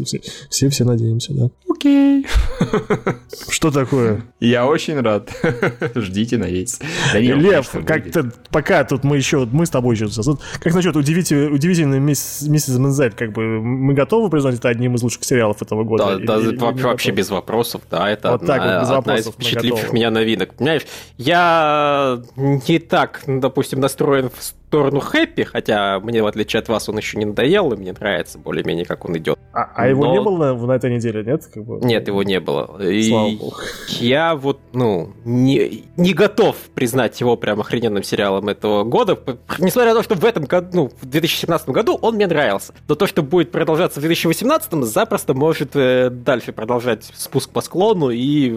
Все, 0.50 0.70
все, 0.70 0.86
надеемся, 0.86 1.34
да. 1.34 1.50
Окей. 1.70 2.26
Что 3.50 3.72
такое? 3.72 4.22
Я 4.40 4.66
очень 4.68 5.00
рад. 5.00 5.30
Ждите, 5.96 6.38
надейтесь. 6.38 6.80
Лев, 7.14 7.70
конечно, 7.70 7.82
как-то 7.84 8.32
пока 8.52 8.84
тут 8.84 9.04
мы 9.04 9.18
еще, 9.18 9.48
мы 9.52 9.66
с 9.66 9.70
тобой 9.70 9.96
еще 9.96 10.08
тут, 10.08 10.40
как 10.62 10.74
насчет 10.74 10.96
удивительной, 10.96 11.54
удивительной 11.54 12.00
мисс, 12.00 12.44
миссис 12.44 12.78
Мензель, 12.78 13.12
как 13.12 13.34
бы 13.34 13.62
мы 13.62 13.94
готовы 13.94 14.30
признать 14.30 14.56
это 14.56 14.70
одним 14.70 14.96
из 14.96 15.04
лучших 15.04 15.24
сериалов 15.24 15.62
этого 15.62 15.84
года? 15.84 16.06
Да, 16.06 16.14
Или- 16.16 16.26
да, 16.26 16.38
или- 16.38 16.48
или 16.50 16.82
вообще, 16.84 17.12
без 17.12 17.30
вопросов, 17.30 17.82
да, 17.90 18.10
это 18.10 18.32
Вот 18.32 18.42
одна, 18.44 18.48
так 18.48 18.62
вот, 18.62 18.82
без 18.82 18.84
одна 18.84 18.96
вопросов 18.96 19.36
из 19.40 19.41
впечатливших 19.42 19.94
меня 19.94 20.12
новинок. 20.12 20.54
Понимаешь, 20.56 20.86
я 21.18 22.22
не 22.36 22.80
так, 22.80 23.24
ну, 23.28 23.40
допустим, 23.40 23.80
настроен 23.80 24.30
в 24.30 24.44
сторону 24.72 25.02
хэппи, 25.02 25.44
хотя 25.44 26.00
мне, 26.00 26.24
в 26.24 26.28
отличие 26.28 26.62
от 26.62 26.70
вас, 26.70 26.88
он 26.88 26.96
еще 26.98 27.18
не 27.18 27.26
надоел, 27.26 27.74
и 27.74 27.76
мне 27.76 27.92
нравится 27.92 28.40
более-менее, 28.40 28.86
как 28.86 29.04
он 29.04 29.18
идет. 29.18 29.38
А, 29.52 29.70
а 29.76 29.88
его 29.90 30.06
Но- 30.06 30.14
не 30.14 30.22
было 30.22 30.54
на, 30.54 30.66
на 30.68 30.72
этой 30.72 30.96
неделе, 30.96 31.26
нет? 31.26 31.46
Как 31.54 31.66
бы? 31.66 31.86
Нет, 31.86 32.08
его 32.08 32.24
не 32.24 32.40
было. 32.40 32.82
И 32.82 33.10
Слава 33.10 33.32
богу. 33.32 33.56
я 34.00 34.34
вот, 34.34 34.62
ну, 34.72 35.12
не, 35.26 35.84
не 35.98 36.14
готов 36.14 36.56
признать 36.74 37.20
его 37.20 37.36
прям 37.36 37.60
охрененным 37.60 38.02
сериалом 38.02 38.48
этого 38.48 38.86
года, 38.86 39.20
несмотря 39.60 39.94
на 39.94 39.98
то, 40.00 40.04
что 40.04 40.16
в 40.16 40.24
этом 40.24 40.46
году, 40.46 40.70
ну, 40.72 40.92
в 41.02 41.06
2017 41.06 41.68
году 41.70 42.00
он 42.02 42.16
мне 42.16 42.28
нравился. 42.28 42.74
Но 42.88 42.96
то, 42.96 43.08
что 43.08 43.24
будет 43.24 43.52
продолжаться 43.52 44.00
в 44.00 44.04
2018, 44.04 44.86
запросто 44.86 45.34
может 45.34 45.76
э, 45.76 46.10
дальше 46.10 46.54
продолжать 46.54 47.12
спуск 47.14 47.50
по 47.50 47.60
склону 47.60 48.10
и 48.10 48.52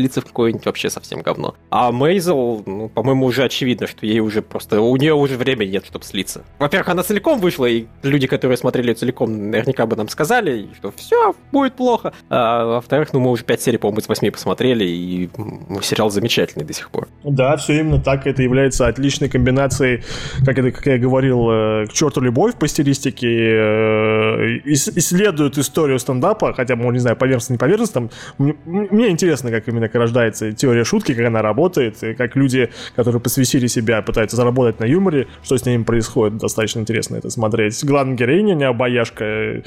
слиться 0.00 0.20
в 0.22 0.24
какое-нибудь 0.24 0.64
вообще 0.64 0.88
совсем 0.88 1.20
говно. 1.20 1.54
А 1.70 1.92
Мейзел, 1.92 2.62
ну, 2.64 2.88
по-моему, 2.88 3.26
уже 3.26 3.44
очевидно, 3.44 3.86
что 3.86 4.06
ей 4.06 4.20
уже 4.20 4.40
просто, 4.40 4.80
у 4.80 4.96
нее 4.96 5.14
уже 5.14 5.36
времени 5.36 5.72
нет, 5.72 5.84
чтобы 5.86 6.04
слиться. 6.04 6.42
Во-первых, 6.58 6.88
она 6.88 7.02
целиком 7.02 7.38
вышла, 7.38 7.66
и 7.66 7.86
люди, 8.02 8.26
которые 8.26 8.56
смотрели 8.56 8.94
целиком, 8.94 9.50
наверняка 9.50 9.86
бы 9.86 9.96
нам 9.96 10.08
сказали, 10.08 10.68
что 10.76 10.90
все 10.96 11.34
будет 11.52 11.74
плохо. 11.74 12.12
А 12.30 12.76
во-вторых, 12.76 13.12
ну 13.12 13.20
мы 13.20 13.30
уже 13.30 13.44
5 13.44 13.60
серий, 13.60 13.78
по-моему, 13.78 14.00
из 14.00 14.08
8 14.08 14.30
посмотрели, 14.30 14.84
и 14.84 15.30
ну, 15.36 15.82
сериал 15.82 16.10
замечательный 16.10 16.64
до 16.64 16.72
сих 16.72 16.90
пор. 16.90 17.08
Да, 17.24 17.56
все 17.56 17.80
именно 17.80 18.00
так. 18.00 18.26
Это 18.26 18.42
является 18.42 18.86
отличной 18.86 19.28
комбинацией, 19.28 20.02
как, 20.46 20.58
это, 20.58 20.70
как 20.70 20.86
я 20.86 20.98
говорил, 20.98 21.50
э, 21.50 21.86
к 21.88 21.92
черту 21.92 22.20
любовь 22.22 22.54
по 22.54 22.66
стилистике, 22.68 23.28
э, 23.28 24.60
исследует 24.64 25.58
историю 25.58 25.98
стендапа, 25.98 26.54
хотя, 26.54 26.76
ну, 26.76 26.90
не 26.90 26.98
знаю, 26.98 27.16
поверхностно, 27.16 27.54
не 27.54 27.58
поверхностно. 27.58 28.08
Мне 28.38 29.10
интересно, 29.10 29.50
как 29.50 29.68
именно 29.68 29.89
рождается 29.98 30.52
теория 30.52 30.84
шутки, 30.84 31.14
как 31.14 31.26
она 31.26 31.42
работает, 31.42 32.02
и 32.02 32.14
как 32.14 32.36
люди, 32.36 32.70
которые 32.96 33.20
посвятили 33.20 33.66
себя, 33.66 34.02
пытаются 34.02 34.36
заработать 34.36 34.80
на 34.80 34.84
юморе, 34.84 35.28
что 35.42 35.56
с 35.56 35.64
ними 35.64 35.82
происходит. 35.82 36.38
Достаточно 36.38 36.80
интересно 36.80 37.16
это 37.16 37.30
смотреть. 37.30 37.84
Главная 37.84 38.16
героиня, 38.16 38.54
не 38.54 38.64
обаяшка, 38.64 39.62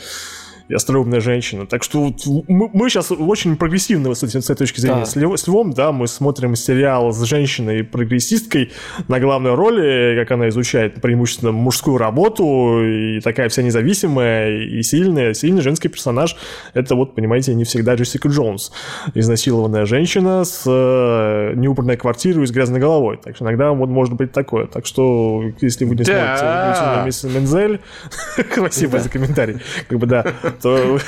и 0.69 0.73
остроумная 0.73 1.19
женщина. 1.19 1.65
Так 1.65 1.84
что 1.84 2.06
вот 2.06 2.21
мы, 2.47 2.69
мы 2.73 2.89
сейчас 2.89 3.12
очень 3.12 3.56
прогрессивны 3.56 4.15
с, 4.15 4.23
с 4.23 4.36
этой 4.36 4.56
точки 4.56 4.80
зрения. 4.80 5.02
Да. 5.02 5.06
С, 5.06 5.15
Лев, 5.15 5.39
с 5.39 5.47
Львом, 5.47 5.73
да, 5.73 5.91
мы 5.91 6.08
смотрим 6.08 6.56
сериал 6.56 7.12
с 7.12 7.21
женщиной-прогрессисткой 7.23 8.71
на 9.08 9.19
главной 9.19 9.56
роли, 9.56 10.17
как 10.19 10.32
она 10.32 10.49
изучает 10.49 11.02
преимущественно 11.02 11.52
мужскую 11.52 11.97
работу, 11.97 12.82
и 12.84 13.19
такая 13.19 13.49
вся 13.49 13.62
независимая 13.62 14.58
и 14.63 14.82
сильная, 14.84 15.34
сильный 15.34 15.62
женский 15.62 15.89
персонаж. 15.89 16.36
Это 16.73 16.95
вот, 16.95 17.15
понимаете, 17.15 17.54
не 17.54 17.63
всегда 17.63 17.95
Джессика 17.95 18.30
Джонс. 18.30 18.71
Изнасилованная 19.13 19.86
женщина 19.86 20.43
с 20.45 20.63
э, 20.65 21.54
неубранной 21.56 21.97
квартирой 21.97 22.43
и 22.43 22.47
с 22.47 22.52
грязной 22.52 22.80
головой. 22.80 23.19
Так 23.21 23.36
что 23.36 23.45
иногда 23.45 23.71
вот 23.71 23.89
может 23.89 24.13
быть 24.13 24.32
такое. 24.32 24.67
Так 24.67 24.86
что, 24.86 25.43
если 25.62 25.86
вы 25.86 25.95
не 25.95 26.04
да. 26.04 27.04
смотрите 27.04 27.39
Мензель, 27.39 27.80
спасибо 28.56 28.99
за 28.99 29.10
комментарий. 29.10 29.58
Как 29.88 29.99
бы 29.99 30.06
да, 30.06 30.26
то... 30.54 31.00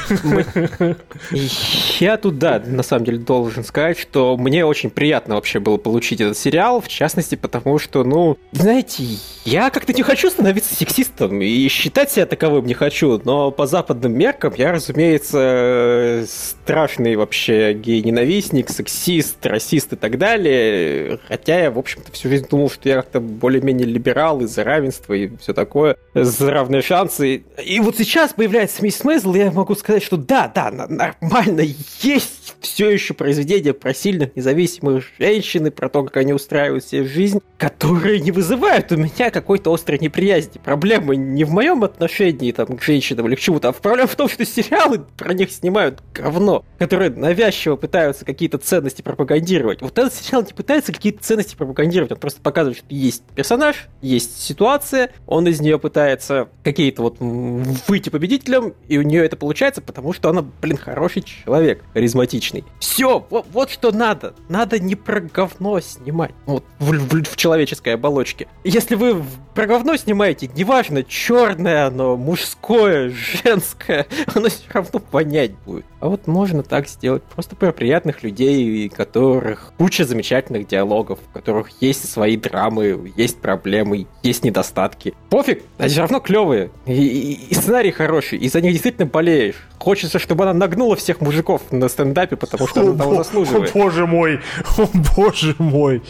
Я 1.99 2.17
тут, 2.17 2.37
да, 2.39 2.61
на 2.65 2.83
самом 2.83 3.05
деле 3.05 3.17
должен 3.19 3.63
сказать, 3.63 3.97
что 3.99 4.37
мне 4.37 4.65
очень 4.65 4.89
приятно 4.89 5.35
вообще 5.35 5.59
было 5.59 5.77
получить 5.77 6.21
этот 6.21 6.37
сериал, 6.37 6.81
в 6.81 6.87
частности, 6.87 7.35
потому 7.35 7.79
что, 7.79 8.03
ну, 8.03 8.37
знаете, 8.51 9.03
я 9.45 9.69
как-то 9.69 9.93
не 9.93 10.01
хочу 10.01 10.29
становиться 10.29 10.73
сексистом 10.75 11.41
и 11.41 11.67
считать 11.67 12.11
себя 12.11 12.25
таковым 12.25 12.65
не 12.65 12.73
хочу, 12.73 13.21
но 13.23 13.51
по 13.51 13.67
западным 13.67 14.13
меркам 14.13 14.53
я, 14.57 14.71
разумеется, 14.71 16.25
страшный 16.27 17.15
вообще 17.15 17.73
гей-ненавистник, 17.73 18.69
сексист, 18.69 19.45
расист 19.45 19.93
и 19.93 19.95
так 19.95 20.17
далее, 20.17 21.19
хотя 21.27 21.59
я, 21.59 21.71
в 21.71 21.77
общем-то, 21.77 22.11
всю 22.11 22.29
жизнь 22.29 22.47
думал, 22.49 22.69
что 22.69 22.89
я 22.89 22.95
как-то 22.95 23.19
более-менее 23.19 23.87
либерал 23.87 24.41
из-за 24.41 24.63
равенства 24.63 25.13
и 25.13 25.29
все 25.37 25.53
такое, 25.53 25.97
за 26.13 26.51
равные 26.51 26.81
шансы. 26.81 27.43
И 27.63 27.79
вот 27.79 27.97
сейчас 27.97 28.33
появляется 28.33 28.83
мисс 28.83 29.03
Мейзл, 29.03 29.34
я 29.37 29.51
могу 29.51 29.75
сказать, 29.75 30.03
что 30.03 30.17
да, 30.17 30.51
да, 30.53 30.71
нормально, 30.71 31.61
есть 32.01 32.55
все 32.59 32.89
еще 32.89 33.13
произведения 33.13 33.73
про 33.73 33.93
сильных, 33.93 34.35
независимых 34.35 35.05
женщин, 35.19 35.67
и 35.67 35.69
про 35.69 35.89
то, 35.89 36.03
как 36.03 36.17
они 36.17 36.33
устраивают 36.33 36.85
себе 36.85 37.05
жизнь, 37.05 37.41
которые 37.57 38.19
не 38.19 38.31
вызывают 38.31 38.91
у 38.91 38.97
меня 38.97 39.31
какой-то 39.31 39.73
острой 39.73 39.99
неприязни. 39.99 40.59
Проблема 40.63 41.15
не 41.15 41.43
в 41.43 41.51
моем 41.51 41.83
отношении 41.83 42.51
там, 42.51 42.77
к 42.77 42.81
женщинам 42.81 43.27
или 43.27 43.35
к 43.35 43.39
чему-то, 43.39 43.69
а 43.69 43.71
проблема 43.71 44.07
в 44.07 44.15
том, 44.15 44.29
что 44.29 44.45
сериалы 44.45 45.05
про 45.17 45.33
них 45.33 45.51
снимают 45.51 46.01
говно, 46.13 46.65
которые 46.79 47.09
навязчиво 47.09 47.75
пытаются 47.75 48.25
какие-то 48.25 48.57
ценности 48.57 49.01
пропагандировать. 49.01 49.81
Вот 49.81 49.97
этот 49.97 50.13
сериал 50.13 50.43
не 50.43 50.53
пытается 50.53 50.91
какие-то 50.91 51.23
ценности 51.23 51.55
пропагандировать, 51.55 52.11
он 52.11 52.19
просто 52.19 52.41
показывает, 52.41 52.77
что 52.77 52.87
есть 52.89 53.23
персонаж, 53.35 53.87
есть 54.01 54.41
ситуация, 54.41 55.11
он 55.27 55.47
из 55.47 55.61
нее 55.61 55.79
пытается 55.79 56.49
какие-то 56.63 57.01
вот 57.01 57.17
выйти 57.19 58.09
победителем, 58.09 58.73
и 58.87 58.97
у 58.97 59.01
нее 59.01 59.24
это 59.25 59.37
получается, 59.37 59.81
потому 59.81 60.13
что 60.13 60.29
она, 60.29 60.45
блин, 60.61 60.77
хороший 60.77 61.23
человек, 61.23 61.83
харизматичный. 61.93 62.63
Все, 62.79 63.25
вот, 63.29 63.45
вот 63.51 63.69
что 63.69 63.91
надо. 63.91 64.35
Надо 64.49 64.79
не 64.79 64.95
про 64.95 65.19
говно 65.19 65.79
снимать. 65.79 66.31
Вот 66.45 66.63
в, 66.79 66.91
в, 66.91 67.23
в 67.23 67.35
человеческой 67.35 67.95
оболочке. 67.95 68.47
Если 68.63 68.95
вы 68.95 69.23
про 69.53 69.65
говно 69.67 69.97
снимаете, 69.97 70.49
неважно, 70.55 71.03
черное 71.03 71.87
оно, 71.87 72.17
мужское, 72.17 73.09
женское, 73.09 74.07
оно 74.35 74.49
все 74.49 74.63
равно 74.71 74.99
понять 74.99 75.51
будет. 75.65 75.85
А 76.05 76.07
вот 76.07 76.27
можно 76.27 76.61
так 76.61 76.87
сделать. 76.87 77.23
Просто 77.23 77.55
про 77.55 77.71
приятных 77.71 78.21
людей, 78.21 78.85
у 78.85 78.95
которых 78.95 79.73
куча 79.75 80.05
замечательных 80.05 80.67
диалогов, 80.67 81.17
у 81.27 81.33
которых 81.33 81.69
есть 81.81 82.07
свои 82.07 82.37
драмы, 82.37 83.11
есть 83.17 83.39
проблемы, 83.39 84.05
есть 84.21 84.43
недостатки. 84.43 85.15
Пофиг, 85.31 85.63
они 85.79 85.89
все 85.89 86.01
равно 86.01 86.19
клевые. 86.19 86.69
И, 86.85 86.93
и, 86.93 87.33
и 87.49 87.55
сценарий 87.55 87.89
хороший, 87.89 88.37
и 88.37 88.47
за 88.49 88.61
них 88.61 88.73
действительно 88.73 89.07
болеешь. 89.07 89.67
Хочется, 89.79 90.19
чтобы 90.19 90.43
она 90.43 90.53
нагнула 90.53 90.95
всех 90.95 91.21
мужиков 91.21 91.63
на 91.71 91.89
стендапе, 91.89 92.35
потому 92.35 92.67
что 92.67 92.81
она 92.81 92.95
того 92.95 93.15
заслуживает. 93.15 93.75
О, 93.75 93.79
боже 93.79 94.05
мой, 94.05 94.41
о, 94.77 94.87
боже 95.15 95.55
мой. 95.57 96.03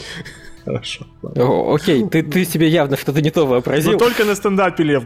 Хорошо. 0.66 1.06
О, 1.22 1.76
окей, 1.76 2.08
ты, 2.10 2.24
ты 2.24 2.44
себе 2.44 2.68
явно 2.68 2.98
что-то 2.98 3.22
не 3.22 3.30
то 3.30 3.46
вообразил. 3.46 3.94
Но 3.94 3.98
только 4.00 4.26
на 4.26 4.34
стендапе, 4.34 4.84
Лев. 4.84 5.04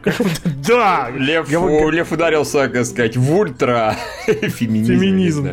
Да! 0.66 1.10
Лев, 1.14 1.50
Лев 1.52 2.12
ударился, 2.12 2.70
как 2.70 2.86
сказать, 2.86 3.18
в 3.18 3.36
ультра 3.36 3.96
феминизм. 4.26 4.94
Феминизм. 4.94 5.50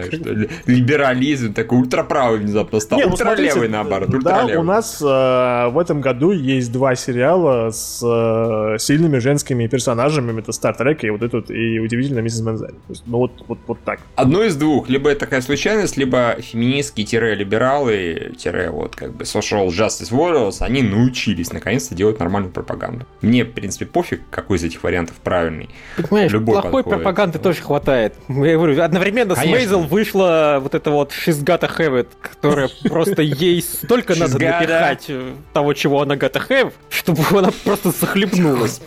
либерализм, 0.66 1.54
такой 1.54 1.78
ультраправый 1.78 2.38
внезапно 2.38 2.78
стал. 2.78 3.00
Ну, 3.00 3.08
ультралевый, 3.08 3.68
наоборот. 3.68 4.10
Да, 4.22 4.46
у 4.56 4.62
нас 4.62 5.02
э, 5.02 5.04
в 5.04 5.78
этом 5.78 6.00
году 6.00 6.30
есть 6.30 6.70
два 6.70 6.94
сериала 6.94 7.70
с 7.70 8.00
э, 8.04 8.78
сильными 8.78 9.18
женскими 9.18 9.66
персонажами. 9.66 10.38
Это 10.38 10.52
Star 10.52 10.78
Trek 10.78 11.00
и 11.02 11.10
вот 11.10 11.22
этот, 11.22 11.50
и 11.50 11.80
удивительно 11.80 12.20
миссис 12.20 12.42
Мензель. 12.42 12.74
Ну 13.06 13.18
вот, 13.18 13.32
вот, 13.48 13.58
вот 13.66 13.78
так. 13.84 14.00
Одно 14.14 14.44
из 14.44 14.54
двух. 14.54 14.88
Либо 14.88 15.10
это 15.10 15.20
такая 15.20 15.40
случайность, 15.40 15.96
либо 15.96 16.36
феминистские-либералы, 16.38 18.32
вот 18.70 18.94
как 18.94 19.12
бы 19.12 19.24
social 19.24 19.66
justice 19.96 20.10
warriors, 20.12 20.56
они 20.60 20.82
научились 20.82 21.52
наконец-то 21.52 21.94
делать 21.94 22.18
нормальную 22.18 22.52
пропаганду. 22.52 23.06
Мне, 23.20 23.44
в 23.44 23.52
принципе, 23.52 23.86
пофиг, 23.86 24.22
какой 24.30 24.58
из 24.58 24.64
этих 24.64 24.82
вариантов 24.82 25.16
правильный. 25.16 25.70
Понимаешь, 25.96 26.32
Любой 26.32 26.54
плохой 26.54 26.82
подходит. 26.82 27.02
пропаганды 27.04 27.38
тоже 27.38 27.62
хватает. 27.62 28.14
Я 28.28 28.54
говорю, 28.56 28.80
одновременно 28.82 29.34
Конечно. 29.34 29.56
с 29.56 29.60
Мейзел 29.60 29.82
вышла 29.82 30.58
вот 30.60 30.74
эта 30.74 30.90
вот 30.90 31.12
Have 31.12 32.00
It, 32.00 32.08
которая 32.20 32.68
просто 32.84 33.22
ей 33.22 33.62
столько 33.62 34.14
надо 34.14 34.34
напихать 34.34 35.10
того, 35.52 35.74
чего 35.74 36.02
она 36.02 36.14
gotta 36.14 36.42
have, 36.48 36.72
чтобы 36.90 37.22
она 37.38 37.50
просто 37.64 37.90
захлебнулась. 37.90 38.80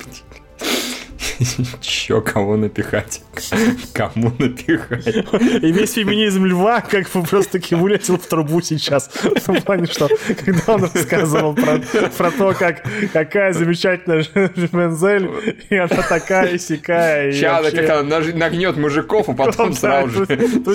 Чё, 1.82 2.22
кого 2.22 2.58
напихать? 2.58 3.22
Кому 3.94 4.32
напихать? 4.38 5.08
И 5.08 5.72
весь 5.72 5.94
феминизм 5.94 6.46
льва 6.46 6.82
как 6.82 7.10
бы 7.12 7.24
просто-таки 7.24 7.76
вылетел 7.76 8.18
в 8.18 8.26
трубу 8.26 8.62
сейчас. 8.62 9.08
В 9.08 9.42
том 9.42 9.62
плане, 9.62 9.86
что 9.86 10.10
когда 10.44 10.74
он 10.74 10.84
рассказывал 10.84 11.56
про, 11.56 11.80
про 12.18 12.32
то, 12.32 12.54
как 12.54 12.84
какая 13.14 13.54
замечательная 13.54 14.26
Мензель, 14.72 15.30
и 15.70 15.76
она 15.76 15.88
такая, 15.88 16.58
сякая. 16.58 17.32
Сейчас 17.32 17.64
вообще... 17.64 17.84
как 17.84 18.02
она 18.02 18.20
нагнет 18.20 18.78
мужиков, 18.78 19.30
а 19.30 19.34
потом 19.34 19.74
сразу 19.74 20.10
же, 20.10 20.26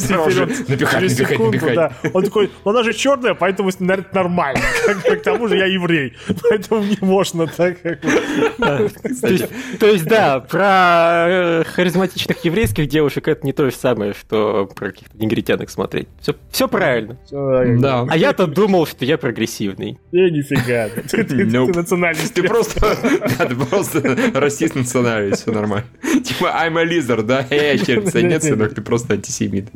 сразу 0.00 0.31
же 0.31 0.46
напихать, 0.68 1.03
напихать, 1.03 1.38
напихать. 1.38 1.74
Да. 1.74 1.92
Он 2.12 2.22
такой, 2.22 2.50
ну 2.64 2.70
она 2.70 2.83
же 2.83 2.94
черная, 2.94 3.35
поэтому 3.35 3.70
нормально. 3.79 4.61
К 5.05 5.16
тому 5.16 5.48
же 5.48 5.57
я 5.57 5.66
еврей, 5.66 6.14
поэтому 6.42 6.83
не 6.83 6.98
можно 7.00 7.46
так. 7.46 7.79
То 7.81 9.87
есть, 9.87 10.07
да, 10.07 10.40
про 10.54 11.26
э, 11.28 11.64
харизматичных 11.64 12.44
еврейских 12.44 12.86
девушек 12.86 13.26
это 13.26 13.44
не 13.44 13.52
то 13.52 13.68
же 13.68 13.74
самое, 13.74 14.14
что 14.14 14.68
про 14.72 14.92
каких-то 14.92 15.18
негритянок 15.18 15.68
смотреть. 15.68 16.06
Все, 16.20 16.36
все 16.52 16.68
правильно. 16.68 17.18
Все, 17.26 17.76
да. 17.80 18.06
А 18.08 18.16
я-то 18.16 18.46
думал, 18.46 18.86
что 18.86 19.04
я 19.04 19.18
прогрессивный. 19.18 19.98
Я 20.12 20.30
нифига. 20.30 20.88
Ты, 21.10 21.24
ты, 21.24 21.42
nope. 21.44 21.72
ты 21.72 21.78
националист. 21.80 22.34
Ты 22.34 22.44
просто, 22.44 22.80
да, 23.38 23.46
ты 23.46 23.56
просто 23.56 24.16
расист 24.32 24.76
националист, 24.76 25.42
все 25.42 25.50
нормально. 25.50 25.88
Типа, 26.22 26.44
I'm 26.44 26.78
a 26.78 26.84
lizard, 26.84 27.22
да? 27.22 27.44
Эй, 27.50 27.76
черт, 27.78 28.14
нет, 28.14 28.44
сынок, 28.44 28.74
ты 28.74 28.80
просто 28.80 29.14
антисемит. 29.14 29.70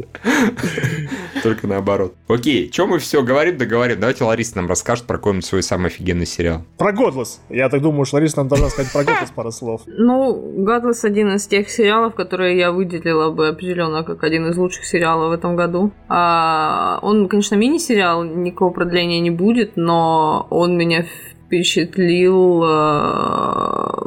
Только 1.42 1.66
наоборот. 1.66 2.14
Окей, 2.28 2.70
что 2.72 2.86
мы 2.86 3.00
все 3.00 3.22
говорим, 3.22 3.58
да 3.58 3.66
говорим. 3.66 3.98
Давайте 3.98 4.22
Лариса 4.22 4.56
нам 4.56 4.68
расскажет 4.68 5.06
про 5.06 5.16
какой-нибудь 5.16 5.44
свой 5.44 5.64
самый 5.64 5.86
офигенный 5.86 6.26
сериал. 6.26 6.64
Про 6.76 6.92
Годлес. 6.92 7.40
Я 7.48 7.68
так 7.68 7.82
думаю, 7.82 8.04
что 8.04 8.16
Лариса 8.16 8.36
нам 8.38 8.48
должна 8.48 8.68
сказать 8.68 8.92
про 8.92 9.02
Годлес 9.02 9.30
пару 9.34 9.50
слов. 9.50 9.82
Ну, 9.86 10.54
Гатлас 10.68 11.02
один 11.02 11.35
из 11.35 11.46
тех 11.46 11.70
сериалов, 11.70 12.14
которые 12.14 12.59
я 12.59 12.72
выделила 12.72 13.31
бы 13.31 13.48
определенно 13.48 14.04
как 14.04 14.22
один 14.22 14.48
из 14.48 14.57
лучших 14.59 14.85
сериалов 14.85 15.31
в 15.31 15.33
этом 15.33 15.57
году. 15.57 15.92
А, 16.11 16.98
он, 17.00 17.26
конечно, 17.26 17.54
мини-сериал, 17.54 18.22
никакого 18.22 18.70
продления 18.70 19.18
не 19.20 19.31
будет, 19.31 19.76
но 19.76 20.46
он 20.50 20.76
меня 20.76 21.07
впечатлил. 21.46 22.62
А, 22.64 24.02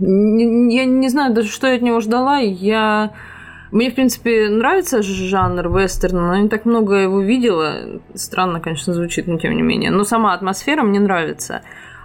я 0.00 0.84
не 0.84 1.08
знаю 1.08 1.32
даже, 1.32 1.48
что 1.48 1.68
я 1.68 1.76
от 1.76 1.82
него 1.82 2.00
ждала. 2.00 2.38
Я 2.38 3.12
мне, 3.70 3.90
в 3.90 3.94
принципе, 3.94 4.48
нравится 4.48 5.00
жанр 5.00 5.68
вестерна, 5.78 6.26
но 6.26 6.34
я 6.34 6.42
не 6.42 6.48
так 6.48 6.64
много 6.64 6.96
его 6.96 7.20
видела. 7.20 8.00
Странно, 8.14 8.58
конечно, 8.58 8.94
звучит, 8.94 9.28
но 9.28 9.38
тем 9.38 9.54
не 9.54 9.62
менее. 9.62 9.92
Но 9.92 10.02
сама 10.02 10.34
атмосфера 10.34 10.82
мне 10.82 10.98
нравится. 10.98 11.62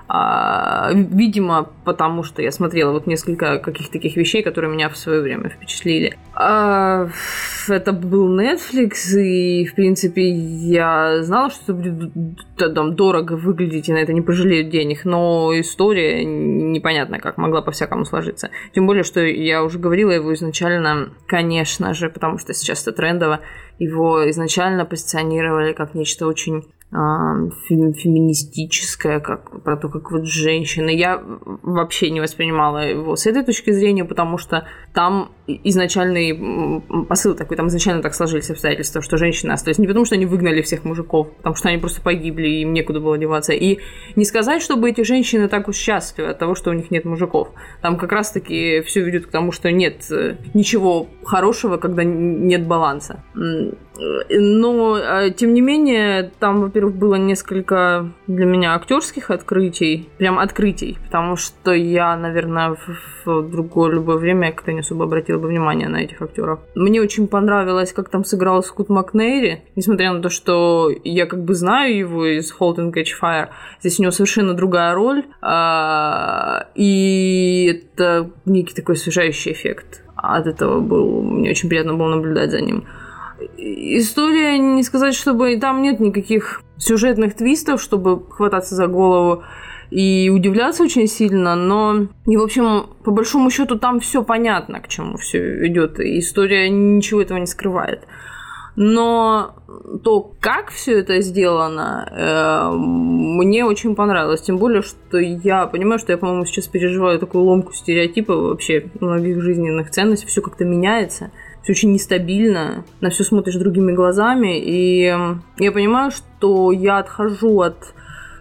А, 0.10 0.92
видимо, 0.94 1.70
потому 1.84 2.24
что 2.24 2.42
я 2.42 2.52
смотрела 2.52 2.92
вот 2.92 3.08
несколько 3.08 3.60
каких-то 3.60 3.92
таких 3.92 4.16
вещей, 4.16 4.42
которые 4.42 4.72
меня 4.72 4.90
в 4.90 4.98
свое 4.98 5.22
время 5.22 5.50
впечатлили. 5.50 6.18
А, 6.34 7.10
это 7.68 7.92
был 7.92 8.40
Netflix, 8.40 9.20
и, 9.20 9.66
в 9.66 9.76
принципе, 9.76 10.30
я 10.30 11.24
знала, 11.24 11.50
что 11.50 11.74
это 11.74 11.74
будет 11.74 12.74
там 12.74 12.96
дорого 12.96 13.34
выглядеть, 13.34 13.90
и 13.90 13.94
на 13.94 13.98
это 13.98 14.14
не 14.14 14.22
пожалеют 14.22 14.70
денег, 14.70 15.04
но 15.04 15.52
история 15.60 16.24
непонятно 16.24 17.20
как 17.20 17.38
могла 17.38 17.62
по-всякому 17.62 18.06
сложиться. 18.06 18.50
Тем 18.74 18.88
более, 18.88 19.04
что 19.04 19.20
я 19.20 19.64
уже 19.64 19.78
говорила 19.78 20.12
его 20.12 20.34
изначально, 20.34 21.10
конечно 21.28 21.94
же, 21.94 22.10
потому 22.10 22.38
что 22.38 22.54
сейчас 22.54 22.84
это 22.84 22.94
трендово, 22.94 23.42
его 23.78 24.30
изначально 24.30 24.86
позиционировали 24.86 25.74
как 25.74 25.94
нечто 25.94 26.28
очень 26.28 26.64
феминистическое, 26.90 29.20
как 29.20 29.62
про 29.62 29.76
то, 29.76 29.90
как 29.90 30.10
вот 30.12 30.26
женщины. 30.26 30.90
Я 30.90 31.22
вообще 31.62 32.10
не 32.10 32.22
воспринимала 32.22 32.78
его 32.78 33.18
с 33.18 33.26
этой 33.26 33.44
точки 33.44 33.72
зрения, 33.72 34.06
потому 34.06 34.38
что 34.38 34.66
там 34.94 35.32
изначальный 35.48 36.82
посыл 37.08 37.36
такой, 37.36 37.58
там 37.58 37.68
изначально 37.68 38.02
так 38.02 38.14
сложились 38.14 38.50
обстоятельства, 38.50 39.02
что 39.02 39.18
женщины 39.18 39.52
остались. 39.52 39.80
Не 39.80 39.88
потому, 39.88 40.06
что 40.06 40.16
они 40.16 40.26
выгнали 40.26 40.62
всех 40.62 40.86
мужиков, 40.86 41.30
потому 41.38 41.56
что 41.56 41.68
они 41.68 41.78
просто 41.78 42.02
погибли, 42.02 42.48
и 42.48 42.62
им 42.62 42.72
некуда 42.72 43.02
было 43.02 43.18
деваться. 43.18 43.52
И 43.52 43.80
не 44.16 44.24
сказать, 44.24 44.62
чтобы 44.62 44.90
эти 44.90 45.02
женщины 45.02 45.50
так 45.50 45.68
уж 45.68 45.76
счастливы 45.76 46.30
от 46.30 46.40
того, 46.40 46.56
что 46.56 46.70
у 46.70 46.74
них 46.74 46.90
нет 46.90 47.04
мужиков. 47.04 47.50
Там 47.82 47.98
как 47.98 48.14
раз-таки 48.14 48.82
все 48.82 49.02
ведет 49.02 49.28
к 49.28 49.32
тому, 49.32 49.52
что 49.52 49.72
нет 49.72 50.06
э, 50.10 50.38
ничего 50.54 51.08
хорошего, 51.24 51.78
когда 51.78 52.06
нет 52.06 52.66
баланса. 52.66 53.24
Но, 54.30 54.96
а, 54.96 55.30
тем 55.30 55.54
не 55.54 55.62
менее, 55.62 56.32
там, 56.40 56.70
во-первых, 56.78 56.96
было 56.96 57.16
несколько 57.16 58.12
для 58.28 58.46
меня 58.46 58.76
актерских 58.76 59.32
открытий, 59.32 60.08
прям 60.20 60.38
открытий, 60.38 60.98
потому 61.06 61.36
что 61.36 61.74
я, 61.74 62.16
наверное, 62.16 62.76
в, 62.76 63.26
в 63.26 63.50
другое 63.50 63.94
любое 63.94 64.18
время 64.18 64.52
как-то 64.52 64.74
не 64.74 64.82
особо 64.82 65.06
обратила 65.06 65.40
бы 65.40 65.48
внимание 65.48 65.88
на 65.88 65.98
этих 65.98 66.22
актеров. 66.22 66.60
Мне 66.76 67.02
очень 67.02 67.28
понравилось, 67.28 67.94
как 67.94 68.10
там 68.10 68.24
сыграл 68.24 68.62
Скут 68.62 68.90
Макнейри, 68.90 69.64
несмотря 69.76 70.14
на 70.14 70.22
то, 70.22 70.30
что 70.30 70.92
я 71.04 71.26
как 71.26 71.44
бы 71.44 71.56
знаю 71.56 71.98
его 71.98 72.28
из 72.28 72.54
and 72.60 72.94
Catch 72.94 73.14
Fire, 73.20 73.48
здесь 73.80 74.00
у 74.00 74.04
него 74.04 74.12
совершенно 74.12 74.54
другая 74.54 74.94
роль, 74.94 75.24
а, 75.42 76.68
и 76.76 77.82
это 77.96 78.30
некий 78.46 78.76
такой 78.76 78.96
освежающий 78.96 79.54
эффект 79.54 80.04
от 80.16 80.46
этого 80.46 80.80
был, 80.80 81.24
мне 81.24 81.50
очень 81.50 81.70
приятно 81.70 81.96
было 81.96 82.10
наблюдать 82.10 82.52
за 82.52 82.62
ним. 82.62 82.86
История, 83.58 84.58
не 84.60 84.84
сказать, 84.84 85.16
чтобы 85.16 85.58
там 85.58 85.82
нет 85.82 86.00
никаких 86.00 86.62
сюжетных 86.78 87.36
твистов, 87.36 87.82
чтобы 87.82 88.24
хвататься 88.30 88.76
за 88.76 88.88
голову 88.88 89.44
и 89.90 90.30
удивляться 90.34 90.84
очень 90.84 91.08
сильно, 91.08 91.56
но 91.56 92.08
и 92.26 92.38
в 92.38 92.42
общем 92.42 92.88
по 93.04 93.12
большому 93.12 93.50
счету 93.50 93.80
там 93.80 94.00
все 94.00 94.24
понятно, 94.24 94.80
к 94.80 94.88
чему 94.88 95.18
все 95.18 95.66
идет, 95.68 96.00
и 96.00 96.20
история 96.20 96.70
ничего 96.70 97.22
этого 97.22 97.38
не 97.38 97.48
скрывает. 97.48 98.04
Но 98.76 99.56
то, 100.04 100.32
как 100.40 100.70
все 100.70 101.00
это 101.00 101.20
сделано, 101.22 102.08
э, 102.12 102.72
мне 102.76 103.66
очень 103.66 103.96
понравилось. 103.96 104.42
Тем 104.42 104.60
более, 104.60 104.84
что 104.84 105.18
я 105.18 105.66
понимаю, 105.66 105.98
что 105.98 106.12
я, 106.12 106.20
по-моему, 106.20 106.46
сейчас 106.46 106.68
переживаю 106.68 107.18
такую 107.18 107.44
ломку 107.44 107.74
стереотипа 107.74 108.36
вообще 108.36 108.86
многих 109.00 109.42
жизненных 109.42 109.90
ценностей. 109.90 110.28
Все 110.28 110.44
как-то 110.44 110.64
меняется 110.64 111.32
все 111.68 111.74
очень 111.74 111.92
нестабильно, 111.92 112.86
на 113.02 113.10
все 113.10 113.26
смотришь 113.26 113.56
другими 113.56 113.92
глазами, 113.92 114.58
и 114.58 115.14
я 115.58 115.72
понимаю, 115.74 116.12
что 116.12 116.72
я 116.72 117.00
отхожу 117.00 117.60
от 117.60 117.94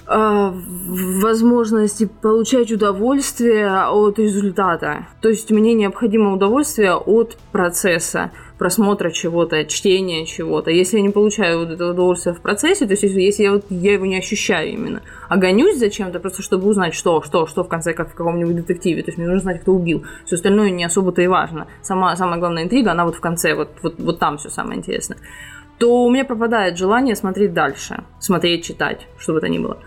э, 0.06 0.52
возможности 1.20 2.08
получать 2.22 2.70
удовольствие 2.70 3.68
от 3.68 4.20
результата. 4.20 5.08
То 5.20 5.28
есть 5.28 5.50
мне 5.50 5.74
необходимо 5.74 6.34
удовольствие 6.34 6.94
от 6.94 7.36
процесса 7.50 8.30
просмотра 8.58 9.10
чего-то, 9.10 9.64
чтения 9.64 10.24
чего-то. 10.24 10.70
Если 10.70 10.96
я 10.96 11.02
не 11.02 11.10
получаю 11.10 11.60
вот 11.60 11.70
это 11.70 11.90
удовольствие 11.90 12.34
в 12.34 12.40
процессе, 12.40 12.86
то 12.86 12.92
есть 12.92 13.02
если, 13.02 13.42
я, 13.42 13.52
вот, 13.52 13.64
я 13.70 13.92
его 13.94 14.06
не 14.06 14.18
ощущаю 14.18 14.70
именно, 14.70 15.02
а 15.28 15.36
гонюсь 15.36 15.78
зачем-то, 15.78 16.20
просто 16.20 16.42
чтобы 16.42 16.68
узнать, 16.68 16.94
что, 16.94 17.22
что, 17.22 17.46
что 17.46 17.64
в 17.64 17.68
конце, 17.68 17.92
как 17.92 18.10
в 18.10 18.14
каком-нибудь 18.14 18.56
детективе. 18.56 19.02
То 19.02 19.10
есть 19.10 19.18
мне 19.18 19.26
нужно 19.26 19.42
знать, 19.42 19.60
кто 19.60 19.72
убил. 19.72 20.04
Все 20.24 20.36
остальное 20.36 20.70
не 20.70 20.84
особо-то 20.84 21.22
и 21.22 21.26
важно. 21.26 21.66
Сама, 21.82 22.16
самая 22.16 22.38
главная 22.38 22.64
интрига, 22.64 22.92
она 22.92 23.04
вот 23.04 23.16
в 23.16 23.20
конце, 23.20 23.54
вот, 23.54 23.70
вот, 23.82 23.96
вот 23.98 24.18
там 24.18 24.38
все 24.38 24.48
самое 24.48 24.78
интересное. 24.78 25.18
То 25.78 26.04
у 26.04 26.10
меня 26.10 26.24
пропадает 26.24 26.78
желание 26.78 27.14
смотреть 27.16 27.52
дальше, 27.52 28.04
смотреть, 28.18 28.64
читать, 28.64 29.06
что 29.18 29.34
бы 29.34 29.40
то 29.40 29.48
ни 29.48 29.58
было. 29.58 29.78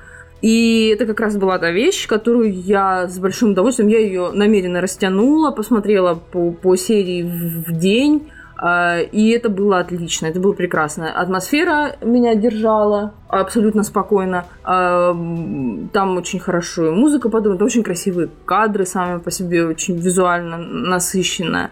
И 0.41 0.87
это 0.93 1.05
как 1.05 1.19
раз 1.19 1.35
была 1.35 1.57
та 1.57 1.71
вещь, 1.71 2.07
которую 2.07 2.53
я 2.53 3.07
с 3.07 3.19
большим 3.19 3.51
удовольствием, 3.51 3.89
я 3.89 3.99
ее 3.99 4.31
намеренно 4.31 4.79
растянула, 4.79 5.51
посмотрела 5.51 6.15
по, 6.15 6.51
по 6.51 6.75
серии 6.77 7.23
в 7.23 7.77
день, 7.77 8.31
и 8.61 9.29
это 9.29 9.49
было 9.49 9.79
отлично, 9.79 10.27
это 10.27 10.39
было 10.39 10.51
прекрасно. 10.51 11.11
Атмосфера 11.11 11.95
меня 12.01 12.35
держала 12.35 13.13
абсолютно 13.29 13.83
спокойно. 13.83 14.45
А, 14.63 15.11
там 15.93 16.17
очень 16.17 16.39
хорошо 16.39 16.91
музыка 16.91 17.29
подобная, 17.29 17.65
очень 17.65 17.83
красивые 17.83 18.29
кадры 18.45 18.85
сами 18.85 19.19
по 19.19 19.31
себе, 19.31 19.65
очень 19.65 19.97
визуально 19.97 20.57
насыщенная 20.57 21.71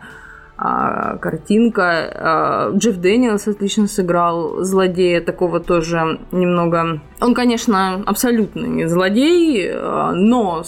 а, 0.55 1.17
картинка. 1.17 2.71
Джефф 2.77 2.97
Дэниелс 2.97 3.47
отлично 3.49 3.87
сыграл 3.87 4.63
злодея, 4.63 5.19
такого 5.19 5.59
тоже 5.59 6.19
немного... 6.31 7.01
Он, 7.19 7.33
конечно, 7.33 8.01
абсолютно 8.05 8.65
не 8.65 8.87
злодей, 8.87 9.73
но 9.73 10.63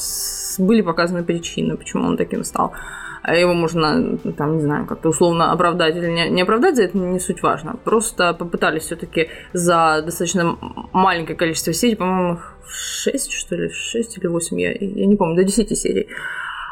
были 0.58 0.82
показаны 0.82 1.24
причины, 1.24 1.78
почему 1.78 2.04
он 2.06 2.18
таким 2.18 2.44
стал. 2.44 2.74
А 3.22 3.36
его 3.36 3.54
можно, 3.54 4.18
там, 4.38 4.58
не 4.58 4.62
знаю, 4.62 4.86
как-то 4.86 5.10
условно 5.10 5.52
оправдать 5.52 5.96
или 5.96 6.08
не, 6.08 6.30
не 6.30 6.42
оправдать, 6.42 6.76
за 6.76 6.84
это 6.84 6.98
не 6.98 7.20
суть 7.20 7.44
важно. 7.44 7.76
Просто 7.84 8.34
попытались 8.34 8.84
все-таки 8.84 9.30
за 9.54 10.02
достаточно 10.06 10.58
маленькое 10.94 11.38
количество 11.38 11.74
серий, 11.74 11.96
по-моему, 11.96 12.40
6, 12.68 13.32
что 13.32 13.56
ли, 13.56 13.70
6 13.70 14.18
или 14.18 14.28
8, 14.28 14.60
я, 14.60 14.72
я 14.72 15.06
не 15.06 15.16
помню, 15.16 15.36
до 15.36 15.44
10 15.44 15.78
серий 15.78 16.08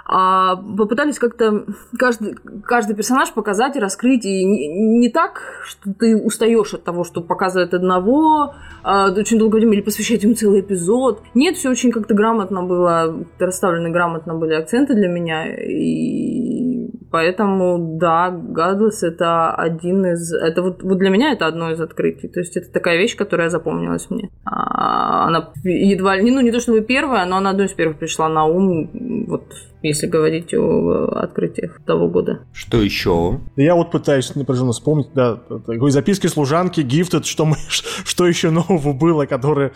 а 0.10 0.56
попытались 0.56 1.20
как-то 1.20 1.66
каждый, 1.98 2.36
каждый 2.64 2.96
персонаж 2.96 3.34
показать 3.34 3.76
и 3.76 3.80
раскрыть. 3.80 4.26
И 4.26 4.46
не, 4.46 4.68
не 5.00 5.10
так, 5.10 5.42
что 5.66 5.94
ты 5.94 6.16
устаешь 6.16 6.74
от 6.74 6.84
того, 6.84 7.04
что 7.04 7.22
показывает 7.22 7.74
одного, 7.74 8.56
а, 8.84 9.12
очень 9.12 9.38
долгое 9.38 9.60
время 9.60 9.74
или 9.74 9.82
посвящать 9.82 10.24
ему 10.24 10.34
целый 10.34 10.62
эпизод. 10.62 11.24
Нет, 11.34 11.58
все 11.58 11.70
очень 11.70 11.92
как-то 11.92 12.14
грамотно 12.14 12.64
было, 12.64 13.26
расставлены 13.38 13.90
грамотно 13.90 14.36
были 14.36 14.54
акценты 14.54 14.94
для 14.96 15.10
меня. 15.10 15.54
И 15.54 16.77
поэтому, 17.12 17.98
да, 18.00 18.30
Гадлес 18.30 19.04
это 19.04 19.54
один 19.54 20.06
из... 20.06 20.34
Это 20.34 20.62
вот, 20.62 20.84
вот 20.84 20.98
для 20.98 21.10
меня 21.10 21.32
это 21.34 21.48
одно 21.48 21.72
из 21.72 21.82
открытий. 21.82 22.28
То 22.28 22.40
есть 22.40 22.58
это 22.58 22.72
такая 22.72 22.98
вещь, 22.98 23.16
которая 23.16 23.50
запомнилась 23.50 24.10
мне. 24.10 24.30
А, 24.46 25.28
она 25.28 25.52
едва 25.64 26.16
ли... 26.16 26.32
Ну, 26.32 26.42
не 26.42 26.52
то 26.52 26.60
чтобы 26.60 26.82
первая, 26.82 27.26
но 27.26 27.38
она 27.38 27.52
одной 27.52 27.68
из 27.68 27.74
первых 27.74 27.98
пришла 27.98 28.30
на 28.30 28.46
ум. 28.46 28.90
Вот 29.28 29.44
если 29.84 30.08
говорить 30.08 30.54
о 30.54 31.10
открытиях 31.24 31.80
того 31.86 32.10
года. 32.10 32.42
Что 32.54 32.82
еще? 32.82 33.40
Я 33.56 33.76
вот 33.76 33.92
пытаюсь 33.92 34.34
напряженно 34.36 34.72
вспомнить, 34.72 35.08
да, 35.14 35.36
такой 35.36 35.92
записки 35.92 36.28
служанки, 36.28 36.82
Gifted, 36.82 37.24
что, 37.24 37.46
мы, 37.46 37.56
что 37.70 38.28
еще 38.28 38.50
нового 38.50 38.94
было, 38.94 39.26
которое 39.26 39.72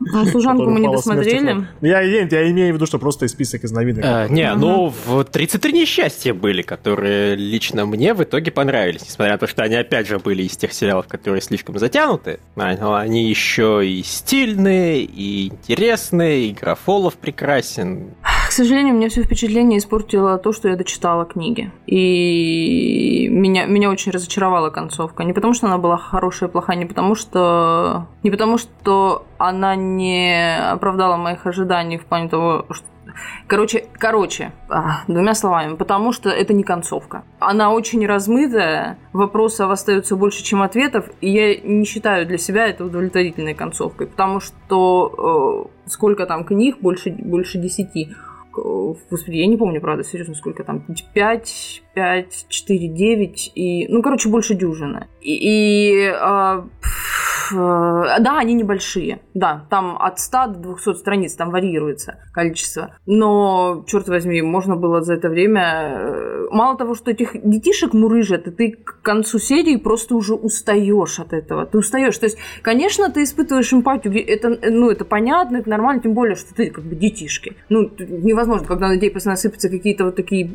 ну, 0.00 0.24
служанку 0.26 0.70
мы 0.70 0.80
не 0.80 0.88
досмотрели. 0.88 1.66
Я, 1.80 2.00
я, 2.00 2.22
я 2.22 2.50
имею 2.50 2.72
в 2.72 2.76
виду, 2.76 2.86
что 2.86 2.98
просто 2.98 3.26
список 3.28 3.64
из 3.64 3.72
новинок. 3.72 4.04
А, 4.06 4.28
не, 4.28 4.50
угу. 4.52 4.60
ну, 4.60 4.94
в 5.06 5.24
33 5.24 5.72
несчастья 5.72 6.34
были, 6.34 6.62
которые 6.62 7.34
лично 7.34 7.84
мне 7.86 8.14
в 8.14 8.22
итоге 8.22 8.50
понравились, 8.50 9.02
несмотря 9.02 9.34
на 9.34 9.38
то, 9.38 9.46
что 9.46 9.62
они 9.62 9.74
опять 9.74 10.06
же 10.06 10.18
были 10.18 10.44
из 10.44 10.56
тех 10.56 10.72
сериалов, 10.72 11.06
которые 11.08 11.40
слишком 11.40 11.78
затянуты. 11.78 12.40
Но 12.54 12.94
они 12.94 13.28
еще 13.28 13.86
и 13.86 14.02
стильные, 14.02 15.02
и 15.02 15.48
интересные, 15.48 16.48
и 16.48 16.52
графолов 16.52 17.14
прекрасен. 17.16 18.14
Сожалению, 18.58 18.96
мне 18.96 19.08
все 19.08 19.22
впечатление 19.22 19.78
испортило 19.78 20.36
то, 20.36 20.52
что 20.52 20.68
я 20.68 20.74
дочитала 20.74 21.24
книги. 21.24 21.70
И 21.86 23.28
меня, 23.30 23.66
меня 23.66 23.88
очень 23.88 24.10
разочаровала 24.10 24.70
концовка. 24.70 25.22
Не 25.22 25.32
потому, 25.32 25.54
что 25.54 25.68
она 25.68 25.78
была 25.78 25.96
хорошая 25.96 26.48
и 26.48 26.52
плохая, 26.52 26.76
не 26.76 26.84
потому, 26.84 27.14
что... 27.14 28.08
Не 28.24 28.32
потому, 28.32 28.58
что 28.58 29.26
она 29.38 29.76
не 29.76 30.58
оправдала 30.72 31.16
моих 31.16 31.46
ожиданий 31.46 31.98
в 31.98 32.04
плане 32.06 32.28
того, 32.28 32.66
что 32.72 32.84
Короче, 33.46 33.86
короче, 33.94 34.52
а, 34.68 35.02
двумя 35.08 35.34
словами, 35.34 35.76
потому 35.76 36.12
что 36.12 36.28
это 36.28 36.52
не 36.52 36.62
концовка. 36.62 37.24
Она 37.38 37.72
очень 37.72 38.06
размытая, 38.06 38.98
вопросов 39.12 39.70
остается 39.70 40.14
больше, 40.14 40.44
чем 40.44 40.62
ответов, 40.62 41.06
и 41.20 41.30
я 41.30 41.56
не 41.56 41.84
считаю 41.84 42.26
для 42.26 42.38
себя 42.38 42.68
это 42.68 42.84
удовлетворительной 42.84 43.54
концовкой, 43.54 44.06
потому 44.06 44.40
что 44.40 45.66
э, 45.86 45.88
сколько 45.88 46.26
там 46.26 46.44
книг, 46.44 46.76
больше, 46.80 47.10
больше 47.10 47.58
десяти. 47.58 48.14
Господи, 48.52 49.36
я 49.36 49.46
не 49.46 49.56
помню, 49.56 49.80
правда, 49.80 50.04
серьезно, 50.04 50.34
сколько 50.34 50.64
там. 50.64 50.84
5, 51.14 51.82
5, 51.94 52.46
4, 52.48 52.88
9 52.88 53.52
и... 53.54 53.86
Ну, 53.88 54.02
короче, 54.02 54.28
больше 54.28 54.54
дюжины. 54.54 55.06
И... 55.20 55.34
и 55.34 56.06
а, 56.06 56.66
да, 57.54 58.38
они 58.38 58.54
небольшие. 58.54 59.20
Да, 59.34 59.66
там 59.70 59.96
от 60.00 60.18
100 60.18 60.46
до 60.48 60.74
200 60.74 60.94
страниц, 60.94 61.34
там 61.34 61.50
варьируется 61.50 62.18
количество. 62.32 62.94
Но, 63.06 63.84
черт 63.86 64.08
возьми, 64.08 64.42
можно 64.42 64.76
было 64.76 65.02
за 65.02 65.14
это 65.14 65.28
время... 65.28 65.62
Э, 65.98 66.48
мало 66.50 66.76
того, 66.76 66.94
что 66.94 67.10
этих 67.10 67.30
детишек 67.42 67.94
мурыжат, 67.94 68.46
и 68.48 68.50
ты 68.50 68.70
к 68.72 69.02
концу 69.02 69.38
серии 69.38 69.76
просто 69.76 70.14
уже 70.14 70.34
устаешь 70.34 71.18
от 71.18 71.32
этого. 71.32 71.66
Ты 71.66 71.78
устаешь. 71.78 72.16
То 72.18 72.26
есть, 72.26 72.38
конечно, 72.62 73.10
ты 73.10 73.22
испытываешь 73.22 73.72
эмпатию. 73.72 74.26
Это, 74.26 74.58
ну, 74.70 74.90
это 74.90 75.04
понятно, 75.04 75.58
это 75.58 75.68
нормально, 75.68 76.02
тем 76.02 76.14
более, 76.14 76.36
что 76.36 76.54
ты 76.54 76.70
как 76.70 76.84
бы 76.84 76.94
детишки. 76.94 77.56
Ну, 77.68 77.90
невозможно, 77.98 78.66
когда 78.66 78.88
на 78.88 78.94
людей 78.94 79.10
постоянно 79.10 79.36
сыпятся 79.36 79.68
какие-то 79.68 80.04
вот 80.04 80.16
такие 80.16 80.48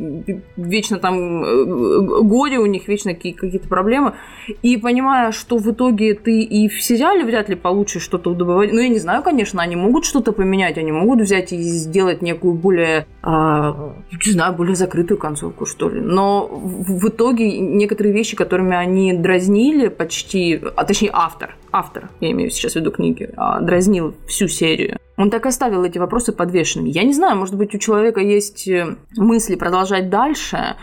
вечно 0.57 0.99
там 0.99 1.43
э, 1.43 2.21
горе 2.23 2.59
у 2.59 2.65
них, 2.65 2.87
вечно 2.87 3.13
какие-то 3.13 3.67
проблемы. 3.67 4.13
И 4.61 4.77
понимая, 4.77 5.31
что 5.31 5.57
в 5.57 5.71
итоге 5.71 6.13
ты 6.15 6.41
и 6.41 6.67
в 6.83 6.85
сериале 6.85 7.23
вряд 7.23 7.47
ли 7.47 7.55
получишь 7.55 8.03
что-то 8.03 8.31
удобоваримое. 8.31 8.75
Ну, 8.75 8.81
я 8.81 8.89
не 8.89 8.99
знаю, 8.99 9.23
конечно, 9.23 9.61
они 9.61 9.77
могут 9.77 10.03
что-то 10.03 10.33
поменять, 10.33 10.77
они 10.77 10.91
могут 10.91 11.21
взять 11.21 11.53
и 11.53 11.61
сделать 11.61 12.21
некую 12.21 12.55
более, 12.55 13.07
а, 13.21 13.93
не 14.11 14.31
знаю, 14.33 14.53
более 14.53 14.75
закрытую 14.75 15.17
концовку, 15.17 15.65
что 15.65 15.87
ли. 15.87 16.01
Но 16.01 16.45
в 16.45 17.07
итоге 17.07 17.57
некоторые 17.57 18.13
вещи, 18.13 18.35
которыми 18.35 18.75
они 18.75 19.13
дразнили 19.13 19.87
почти, 19.87 20.59
а 20.75 20.83
точнее 20.83 21.11
автор, 21.13 21.55
автор, 21.71 22.09
я 22.19 22.31
имею 22.31 22.49
сейчас 22.49 22.73
в 22.73 22.75
виду 22.75 22.91
книги, 22.91 23.29
а, 23.37 23.61
дразнил 23.61 24.13
всю 24.27 24.49
серию. 24.49 24.97
Он 25.15 25.29
так 25.29 25.45
оставил 25.45 25.85
эти 25.85 25.99
вопросы 25.99 26.33
подвешенными. 26.33 26.89
Я 26.89 27.03
не 27.03 27.13
знаю, 27.13 27.37
может 27.37 27.55
быть, 27.55 27.73
у 27.73 27.77
человека 27.77 28.19
есть 28.19 28.67
э, 28.67 28.97
мысли 29.15 29.55
продолжать 29.55 30.09
дальше, 30.09 30.75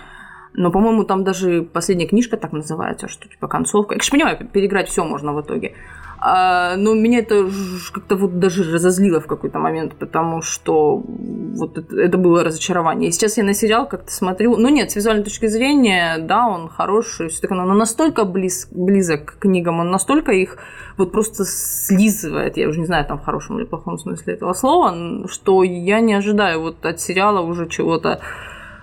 но, 0.52 0.70
по-моему, 0.70 1.04
там 1.04 1.24
даже 1.24 1.62
последняя 1.62 2.06
книжка 2.06 2.36
так 2.36 2.52
называется, 2.52 3.08
что 3.08 3.28
типа 3.28 3.48
концовка. 3.48 3.94
Я, 3.94 3.98
конечно, 3.98 4.16
понимаю, 4.16 4.48
переиграть 4.52 4.88
все 4.88 5.04
можно 5.04 5.32
в 5.32 5.40
итоге. 5.40 5.74
А, 6.22 6.76
но 6.76 6.92
меня 6.92 7.20
это 7.20 7.48
как-то 7.94 8.16
вот 8.16 8.38
даже 8.38 8.70
разозлило 8.70 9.20
в 9.20 9.26
какой-то 9.26 9.58
момент, 9.58 9.94
потому 9.94 10.42
что 10.42 11.02
вот 11.06 11.78
это, 11.78 11.98
это 11.98 12.18
было 12.18 12.44
разочарование. 12.44 13.08
И 13.08 13.12
сейчас 13.12 13.38
я 13.38 13.44
на 13.44 13.54
сериал 13.54 13.88
как-то 13.88 14.12
смотрю. 14.12 14.56
Ну 14.58 14.68
нет, 14.68 14.90
с 14.90 14.96
визуальной 14.96 15.24
точки 15.24 15.46
зрения, 15.46 16.18
да, 16.18 16.46
он 16.46 16.68
хороший, 16.68 17.28
все 17.28 17.40
такое, 17.40 17.62
но 17.62 17.72
настолько 17.72 18.24
близ, 18.24 18.68
близок 18.70 19.24
к 19.24 19.38
книгам, 19.38 19.80
он 19.80 19.90
настолько 19.90 20.32
их 20.32 20.58
вот 20.98 21.10
просто 21.10 21.44
слизывает, 21.46 22.58
я 22.58 22.68
уже 22.68 22.80
не 22.80 22.86
знаю, 22.86 23.06
там 23.06 23.18
в 23.18 23.24
хорошем 23.24 23.58
или 23.58 23.64
плохом 23.64 23.96
смысле 23.98 24.34
этого 24.34 24.52
слова, 24.52 25.26
что 25.26 25.62
я 25.62 26.00
не 26.00 26.12
ожидаю 26.12 26.60
вот 26.60 26.84
от 26.84 27.00
сериала 27.00 27.40
уже 27.40 27.66
чего-то 27.66 28.20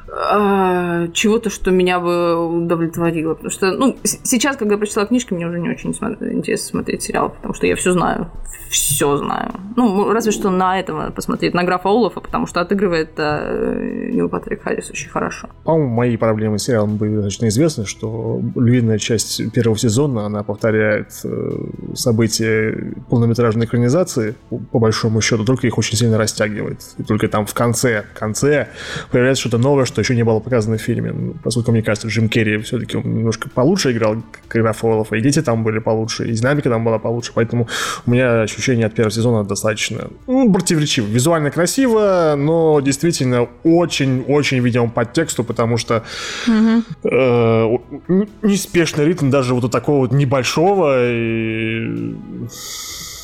а, 0.10 1.08
чего-то, 1.10 1.50
что 1.50 1.72
меня 1.72 2.00
бы 2.00 2.36
удовлетворило. 2.36 3.34
Потому 3.34 3.52
что, 3.52 3.72
ну, 3.72 3.98
сейчас, 4.04 4.56
когда 4.58 4.76
я 4.76 4.78
прочитала 4.78 5.06
книжки, 5.06 5.34
мне 5.34 5.48
уже 5.48 5.60
не 5.60 5.70
очень 5.70 5.92
интересно 5.92 6.68
смотреть 6.68 7.04
сериал, 7.04 7.30
потому 7.30 7.54
что 7.54 7.68
я 7.68 7.76
все 7.76 7.92
знаю. 7.92 8.30
Все 8.70 9.18
знаю. 9.18 9.54
Ну, 9.76 10.12
разве 10.12 10.32
что 10.32 10.50
на 10.50 10.80
этого 10.80 11.12
посмотреть, 11.12 11.54
на 11.54 11.64
графа 11.64 11.90
Олафа, 11.90 12.20
потому 12.20 12.48
что 12.48 12.62
отыгрывает 12.62 13.12
э, 13.18 14.10
Нил 14.12 14.30
Патрик 14.30 14.64
Харрис 14.64 14.90
очень 14.90 15.10
хорошо. 15.10 15.50
По-моему, 15.64 15.90
мои 15.94 16.18
проблемы 16.18 16.60
с 16.60 16.64
сериалом 16.64 16.98
были 16.98 17.16
достаточно 17.16 17.48
известны, 17.48 17.86
что 17.86 18.42
львиная 18.56 18.98
часть 18.98 19.52
первого 19.54 19.78
сезона, 19.78 20.26
она 20.26 20.44
повторяет 20.44 21.12
э, 21.24 21.52
события 21.96 22.94
полнометражной 23.10 23.66
экранизации, 23.66 24.36
по 24.72 24.80
большому 24.80 25.22
счету, 25.22 25.46
только 25.46 25.68
их 25.68 25.78
очень 25.78 25.98
сильно 25.98 26.18
растягивает. 26.18 26.82
И 26.98 27.04
только 27.04 27.28
там 27.28 27.46
в 27.46 27.54
конце, 27.54 28.04
в 28.14 28.20
конце 28.20 28.68
появляется 29.12 29.42
что-то 29.42 29.58
новое, 29.58 29.86
что 29.86 29.97
еще 30.02 30.16
не 30.16 30.24
было 30.24 30.40
показано 30.40 30.78
в 30.78 30.82
фильме. 30.82 31.12
Ну, 31.12 31.36
поскольку, 31.44 31.72
мне 31.72 31.82
кажется, 31.82 32.08
Джим 32.08 32.30
Керри 32.30 32.58
все-таки 32.60 32.98
немножко 32.98 33.50
получше 33.50 33.92
играл 33.92 34.18
графа 34.50 34.88
Олафа, 34.88 35.16
и 35.16 35.22
дети 35.22 35.42
там 35.42 35.64
были 35.64 35.80
получше, 35.80 36.28
и 36.28 36.32
динамика 36.32 36.70
там 36.70 36.84
была 36.84 37.00
получше, 37.00 37.32
поэтому 37.34 37.68
у 38.06 38.12
меня 38.12 38.42
ощущение 38.42 38.88
от 38.88 38.94
первого 38.94 39.12
сезона 39.12 39.44
достаточно 39.44 40.10
ну, 40.28 40.52
противоречиво. 40.52 41.06
Визуально 41.08 41.52
красиво, 41.52 42.36
но 42.38 42.80
действительно 42.82 43.48
очень-очень, 43.64 44.60
видимо, 44.60 44.90
по 44.90 45.06
тексту, 45.06 45.44
потому 45.44 45.78
что 45.78 46.04
угу. 46.48 46.84
э, 47.10 47.78
неспешный 48.42 49.06
ритм 49.06 49.30
даже 49.30 49.54
вот 49.54 49.64
у 49.64 49.70
такого 49.70 50.00
вот 50.00 50.12
небольшого 50.12 51.12
и 51.12 52.06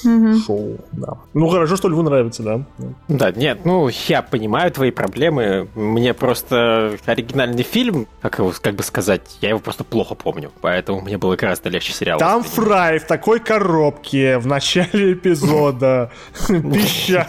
угу. 0.05 0.37
шоу, 0.39 0.77
да. 0.91 1.17
Ну 1.33 1.47
хорошо, 1.47 1.75
что 1.75 1.89
Льву 1.89 2.01
нравится, 2.01 2.43
да. 2.43 2.61
Да, 3.07 3.31
нет, 3.31 3.65
ну 3.65 3.89
я 4.07 4.21
понимаю 4.21 4.71
твои 4.71 4.91
проблемы. 4.91 5.67
Мне 5.75 6.13
просто 6.13 6.97
оригинальный 7.05 7.63
фильм, 7.63 8.07
как 8.21 8.39
его, 8.39 8.53
как 8.61 8.75
бы 8.75 8.83
сказать, 8.83 9.37
я 9.41 9.49
его 9.49 9.59
просто 9.59 9.83
плохо 9.83 10.15
помню, 10.15 10.51
поэтому 10.61 11.01
мне 11.01 11.17
было 11.17 11.35
гораздо 11.35 11.69
легче 11.69 11.93
сериал. 11.93 12.19
Там 12.19 12.43
Фрай 12.43 12.99
в 12.99 13.07
такой 13.07 13.39
коробке 13.39 14.37
в 14.37 14.47
начале 14.47 15.13
эпизода. 15.13 16.11
Пища. 16.47 17.27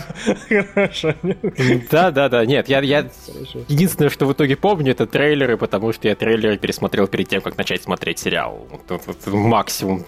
Да, 1.91 2.11
да, 2.11 2.29
да. 2.29 2.45
Нет, 2.45 2.69
я, 2.69 2.81
я 2.81 3.09
единственное, 3.69 4.11
что 4.11 4.27
в 4.27 4.33
итоге 4.33 4.57
помню, 4.57 4.93
это 4.93 5.07
трейлеры, 5.07 5.57
потому 5.57 5.93
что 5.93 6.09
я 6.09 6.15
трейлеры 6.15 6.57
пересмотрел 6.57 7.07
перед 7.07 7.29
тем, 7.29 7.43
как 7.43 7.57
начать 7.57 7.83
смотреть 7.83 8.19
сериал. 8.19 8.67
Максимум 9.27 10.05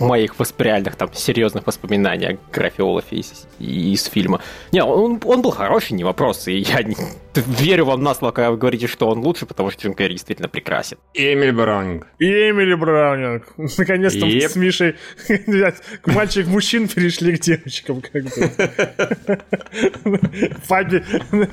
моих 0.00 0.38
восприятных 0.38 0.96
там 0.96 1.12
серьезных 1.12 1.49
серьезных 1.50 1.66
воспоминаний 1.66 2.26
о 2.26 2.38
графе 2.52 2.82
Олафе 2.82 3.16
из, 3.16 3.46
из 3.58 4.04
фильма. 4.04 4.40
Не, 4.72 4.82
он, 4.84 5.20
он 5.24 5.42
был 5.42 5.50
хороший, 5.50 5.94
не 5.94 6.04
вопрос. 6.04 6.48
И 6.48 6.58
я 6.58 6.82
не, 6.82 6.96
верю 7.34 7.86
вам 7.86 8.02
на 8.02 8.14
слово, 8.14 8.32
когда 8.32 8.50
вы 8.50 8.56
говорите, 8.56 8.86
что 8.86 9.08
он 9.08 9.18
лучше, 9.18 9.46
потому 9.46 9.70
что 9.70 9.82
Джим 9.82 9.94
Керри 9.94 10.14
действительно 10.14 10.48
прекрасен. 10.48 10.98
И 11.14 11.32
Эмили 11.32 11.50
Браунинг. 11.50 12.06
И 12.18 12.26
Эмили 12.26 12.74
Браунинг. 12.74 13.52
Наконец-то 13.78 14.26
yep. 14.26 14.48
с 14.48 14.56
Мишей 14.56 14.96
к 16.02 16.06
мальчик-мужчин 16.06 16.88
перешли 16.88 17.36
к 17.36 17.40
девочкам. 17.40 18.00
Как 18.00 18.24
бы. 18.24 18.50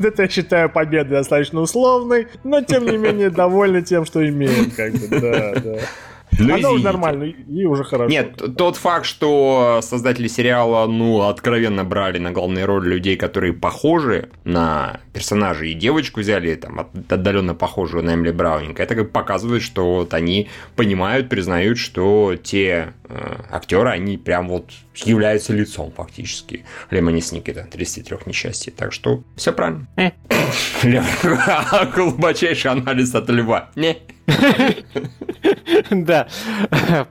Это 0.04 0.24
я 0.24 0.30
считаю 0.30 0.70
победой 0.70 1.18
достаточно 1.18 1.62
условной, 1.62 2.28
но 2.44 2.62
тем 2.62 2.86
не 2.86 2.98
менее 2.98 3.30
довольны 3.30 3.82
тем, 3.82 4.06
что 4.06 4.28
имеем. 4.28 4.72
Как 4.72 4.94
бы. 4.94 5.08
Да, 5.20 5.56
да. 5.56 5.80
Ну, 6.40 6.54
Оно 6.54 6.72
уже 6.74 6.84
нормально, 6.84 7.24
и 7.24 7.66
уже 7.66 7.84
хорошо. 7.84 8.10
Нет, 8.10 8.42
тот 8.58 8.76
факт, 8.76 9.06
что 9.06 9.80
создатели 9.82 10.28
сериала, 10.28 10.86
ну, 10.88 11.22
откровенно 11.22 11.84
брали 11.84 12.20
на 12.20 12.32
главные 12.32 12.66
роли 12.66 12.90
людей, 12.90 13.16
которые 13.16 13.54
похожи 13.54 14.30
на 14.44 15.00
персонажей, 15.14 15.72
и 15.72 15.74
девочку 15.74 16.20
взяли, 16.20 16.56
там, 16.56 16.80
отдаленно 16.80 17.56
похожую 17.56 18.04
на 18.04 18.14
Эмили 18.14 18.32
Браунинг, 18.32 18.80
это 18.80 18.96
как 18.96 19.12
показывает, 19.12 19.64
что 19.64 19.96
вот 19.96 20.14
они 20.14 20.50
понимают, 20.76 21.30
признают, 21.30 21.78
что 21.78 22.36
те 22.36 22.94
э, 23.10 23.36
актеры, 23.50 23.90
они 23.90 24.18
прям 24.18 24.50
вот 24.50 24.72
являются 24.96 25.54
лицом 25.54 25.92
фактически 25.96 26.66
Лемони 26.92 27.22
Сникета, 27.22 27.68
33 27.70 28.18
несчастий. 28.26 28.72
Так 28.72 28.94
что 28.94 29.24
все 29.36 29.54
правильно. 29.54 29.88
Э. 29.96 30.12
Глубочайший 31.96 32.72
анализ 32.72 33.14
от 33.16 33.30
льва. 33.30 33.72
Не. 33.76 33.98
Да. 35.90 36.28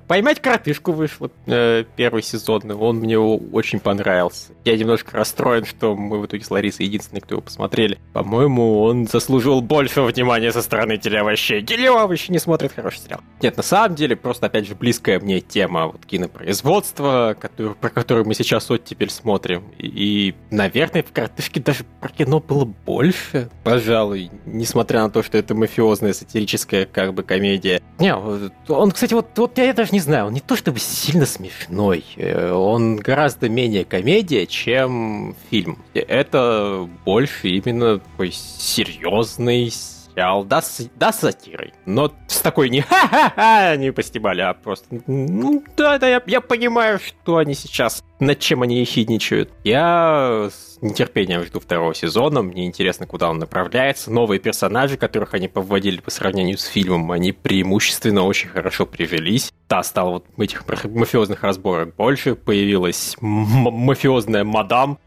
Поймать 0.06 0.40
кротышку 0.40 0.92
вышел 0.92 1.30
э, 1.46 1.84
первый 1.96 2.22
сезон, 2.22 2.62
он 2.70 2.96
мне 2.96 3.18
очень 3.18 3.80
понравился. 3.80 4.52
Я 4.64 4.76
немножко 4.76 5.16
расстроен, 5.16 5.64
что 5.64 5.94
мы 5.96 6.18
в 6.20 6.26
итоге 6.26 6.44
с 6.44 6.50
Ларисой 6.50 6.86
единственные, 6.86 7.22
кто 7.22 7.34
его 7.34 7.42
посмотрели. 7.42 7.98
По-моему, 8.12 8.82
он 8.82 9.06
заслужил 9.06 9.60
больше 9.60 10.02
внимания 10.02 10.52
со 10.52 10.62
стороны 10.62 10.98
телеовощей. 10.98 11.62
Телеовощи 11.62 12.30
не 12.30 12.38
смотрят 12.38 12.72
хороший 12.72 13.00
сериал. 13.00 13.20
Нет, 13.40 13.56
на 13.56 13.62
самом 13.62 13.94
деле, 13.94 14.16
просто, 14.16 14.46
опять 14.46 14.66
же, 14.66 14.74
близкая 14.74 15.20
мне 15.20 15.40
тема 15.40 15.86
вот 15.86 16.04
кинопроизводства, 16.06 17.36
про 17.80 17.90
которую 17.90 18.26
мы 18.26 18.34
сейчас 18.34 18.68
вот 18.68 18.84
теперь 18.84 19.10
смотрим. 19.10 19.64
И, 19.78 20.34
наверное, 20.50 21.02
в 21.02 21.12
кротышке 21.12 21.60
даже 21.60 21.84
про 22.00 22.08
кино 22.08 22.40
было 22.40 22.64
больше, 22.64 23.50
пожалуй, 23.64 24.30
несмотря 24.44 25.02
на 25.02 25.10
то, 25.10 25.22
что 25.22 25.38
это 25.38 25.54
мафиозная 25.54 26.12
сатирическая 26.12 26.86
как 27.06 27.14
бы 27.14 27.22
комедия. 27.22 27.80
Не, 27.98 28.14
он, 28.14 28.90
кстати, 28.90 29.14
вот, 29.14 29.28
вот 29.36 29.58
я 29.58 29.72
даже 29.72 29.92
не 29.92 30.00
знаю, 30.00 30.26
он 30.26 30.32
не 30.32 30.40
то 30.40 30.56
чтобы 30.56 30.78
сильно 30.80 31.24
смешной, 31.24 32.04
э, 32.16 32.50
он 32.50 32.96
гораздо 32.96 33.48
менее 33.48 33.84
комедия, 33.84 34.46
чем 34.46 35.36
фильм. 35.50 35.84
Это 35.94 36.88
больше 37.04 37.48
именно 37.48 38.00
такой 38.00 38.32
серьезный 38.32 39.70
сериал, 39.70 40.44
да, 40.44 40.62
с, 40.62 40.88
да, 40.96 41.12
с 41.12 41.20
сатирой, 41.20 41.74
но 41.84 42.12
с 42.26 42.40
такой 42.40 42.70
не 42.70 42.80
ха-ха-ха, 42.88 43.76
не 43.76 43.92
постебали, 43.92 44.40
а 44.40 44.54
просто, 44.54 45.00
ну, 45.06 45.62
да, 45.76 45.98
да, 45.98 46.08
я, 46.08 46.22
я 46.26 46.40
понимаю, 46.40 46.98
что 46.98 47.36
они 47.36 47.54
сейчас, 47.54 48.02
над 48.18 48.38
чем 48.40 48.62
они 48.62 48.80
ехидничают. 48.80 49.52
Я 49.62 50.48
нетерпением 50.80 51.44
жду 51.44 51.60
второго 51.60 51.94
сезона, 51.94 52.42
мне 52.42 52.66
интересно, 52.66 53.06
куда 53.06 53.30
он 53.30 53.38
направляется. 53.38 54.10
Новые 54.10 54.38
персонажи, 54.38 54.96
которых 54.96 55.34
они 55.34 55.48
повводили 55.48 56.00
по 56.00 56.10
сравнению 56.10 56.58
с 56.58 56.64
фильмом, 56.64 57.12
они 57.12 57.32
преимущественно 57.32 58.24
очень 58.24 58.48
хорошо 58.48 58.86
привелись. 58.86 59.52
да, 59.68 59.82
стало 59.82 60.10
вот 60.10 60.26
этих 60.38 60.64
мафиозных 60.84 61.42
разборок 61.42 61.94
больше, 61.96 62.34
появилась 62.36 63.16
мафиозная 63.20 64.44
мадам, 64.44 64.98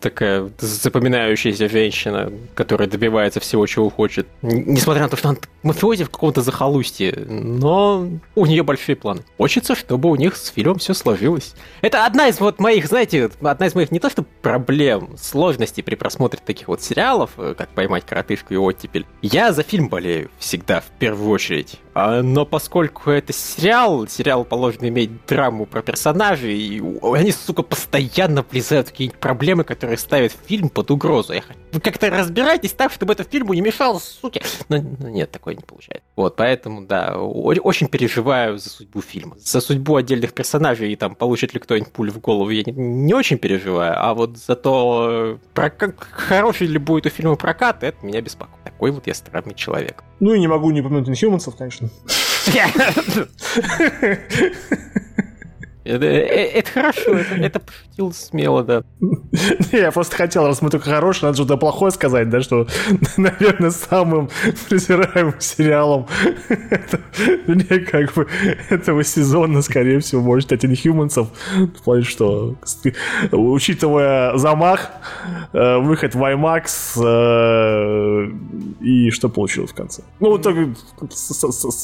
такая 0.00 0.50
запоминающаяся 0.58 1.68
женщина, 1.68 2.32
которая 2.54 2.88
добивается 2.88 3.40
всего, 3.40 3.66
чего 3.66 3.90
хочет. 3.90 4.26
Несмотря 4.42 5.02
на 5.02 5.08
то, 5.10 5.16
что 5.16 5.28
она 5.30 5.38
мафиози 5.62 6.04
в 6.04 6.10
каком-то 6.10 6.40
захолустье, 6.40 7.12
но 7.28 8.08
у 8.34 8.46
нее 8.46 8.62
большие 8.62 8.96
планы. 8.96 9.22
Хочется, 9.36 9.74
чтобы 9.74 10.08
у 10.08 10.16
них 10.16 10.36
с 10.36 10.48
фильмом 10.48 10.78
все 10.78 10.94
сложилось. 10.94 11.54
Это 11.82 12.06
одна 12.06 12.28
из 12.28 12.40
вот 12.40 12.60
моих, 12.60 12.86
знаете, 12.86 13.30
одна 13.42 13.66
из 13.66 13.74
моих 13.74 13.90
не 13.90 13.98
то 13.98 14.08
что 14.08 14.24
проблем, 14.40 14.83
сложностей 15.16 15.82
при 15.82 15.94
просмотре 15.94 16.40
таких 16.44 16.68
вот 16.68 16.82
сериалов, 16.82 17.32
э, 17.36 17.54
как 17.56 17.70
«Поймать 17.70 18.04
коротышку» 18.06 18.54
и 18.54 18.56
«Оттепель». 18.56 19.06
Я 19.22 19.52
за 19.52 19.62
фильм 19.62 19.88
болею 19.88 20.30
всегда, 20.38 20.80
в 20.80 20.90
первую 20.98 21.30
очередь. 21.30 21.80
А, 21.94 22.22
но 22.22 22.44
поскольку 22.44 23.10
это 23.10 23.32
сериал, 23.32 24.08
сериал 24.08 24.44
положено 24.44 24.88
иметь 24.88 25.24
драму 25.26 25.64
про 25.64 25.80
персонажей, 25.80 26.58
и 26.58 26.82
они, 27.02 27.30
сука, 27.30 27.62
постоянно 27.62 28.44
влезают 28.50 28.90
какие-нибудь 28.90 29.20
проблемы, 29.20 29.64
которые 29.64 29.96
ставят 29.96 30.32
фильм 30.46 30.68
под 30.68 30.90
угрозу. 30.90 31.34
Вы 31.72 31.80
как-то 31.80 32.10
разбирайтесь 32.10 32.72
так, 32.72 32.92
чтобы 32.92 33.12
это 33.12 33.24
фильму 33.24 33.54
не 33.54 33.60
мешало, 33.60 34.00
суки. 34.00 34.42
Но, 34.68 34.78
но 34.98 35.08
нет, 35.08 35.30
такое 35.30 35.54
не 35.54 35.62
получается. 35.62 36.04
Вот, 36.16 36.36
поэтому, 36.36 36.84
да, 36.86 37.16
очень 37.16 37.88
переживаю 37.88 38.58
за 38.58 38.70
судьбу 38.70 39.00
фильма. 39.00 39.36
За 39.38 39.60
судьбу 39.60 39.96
отдельных 39.96 40.32
персонажей, 40.32 40.92
и 40.92 40.96
там, 40.96 41.14
получит 41.14 41.54
ли 41.54 41.60
кто-нибудь 41.60 41.92
пулю 41.92 42.12
в 42.12 42.20
голову, 42.20 42.50
я 42.50 42.62
не, 42.66 42.72
не 42.72 43.14
очень 43.14 43.38
переживаю, 43.38 43.94
а 43.96 44.14
вот 44.14 44.36
за 44.36 44.56
то, 44.74 45.38
про, 45.52 45.70
как 45.70 46.08
хороший 46.10 46.66
ли 46.66 46.78
будет 46.78 47.06
у 47.06 47.08
фильма 47.08 47.36
прокат, 47.36 47.82
это 47.84 48.04
меня 48.04 48.20
беспокоит. 48.20 48.64
Такой 48.64 48.90
вот 48.90 49.06
я 49.06 49.14
странный 49.14 49.54
человек. 49.54 50.02
Ну 50.20 50.34
и 50.34 50.40
не 50.40 50.48
могу 50.48 50.70
не 50.70 50.80
упомянуть 50.80 51.08
Inhumans'ов, 51.08 51.54
конечно. 51.56 51.88
Это, 55.84 56.06
э, 56.06 56.46
это 56.60 56.70
хорошо, 56.70 57.12
это, 57.12 57.34
это 57.34 57.60
пошутил 57.60 58.10
смело, 58.14 58.64
да. 58.64 58.84
Я 59.72 59.90
просто 59.90 60.16
хотел, 60.16 60.46
раз 60.46 60.62
мы 60.62 60.70
только 60.70 60.90
хорошие, 60.90 61.28
надо 61.28 61.36
что-то 61.36 61.56
плохое 61.56 61.92
сказать, 61.92 62.30
да, 62.30 62.40
что, 62.40 62.66
наверное, 63.16 63.70
самым 63.70 64.30
презираемым 64.68 65.40
сериалом 65.40 66.06
мне 67.46 67.80
как 67.80 68.14
бы 68.14 68.26
этого 68.70 69.04
сезона, 69.04 69.62
скорее 69.62 70.00
всего, 70.00 70.22
может 70.22 70.44
стать 70.44 70.64
Inhumans, 70.64 71.28
в 71.54 71.82
плане, 71.82 72.04
что, 72.04 72.56
учитывая 73.32 74.36
замах, 74.38 74.90
э, 75.52 75.78
выход 75.78 76.14
в 76.14 76.22
IMAX 76.22 77.02
э, 77.04 78.30
и 78.80 79.10
что 79.10 79.28
получилось 79.28 79.70
в 79.70 79.74
конце. 79.74 80.02
Ну, 80.20 80.30
вот 80.30 80.42
так, 80.42 80.56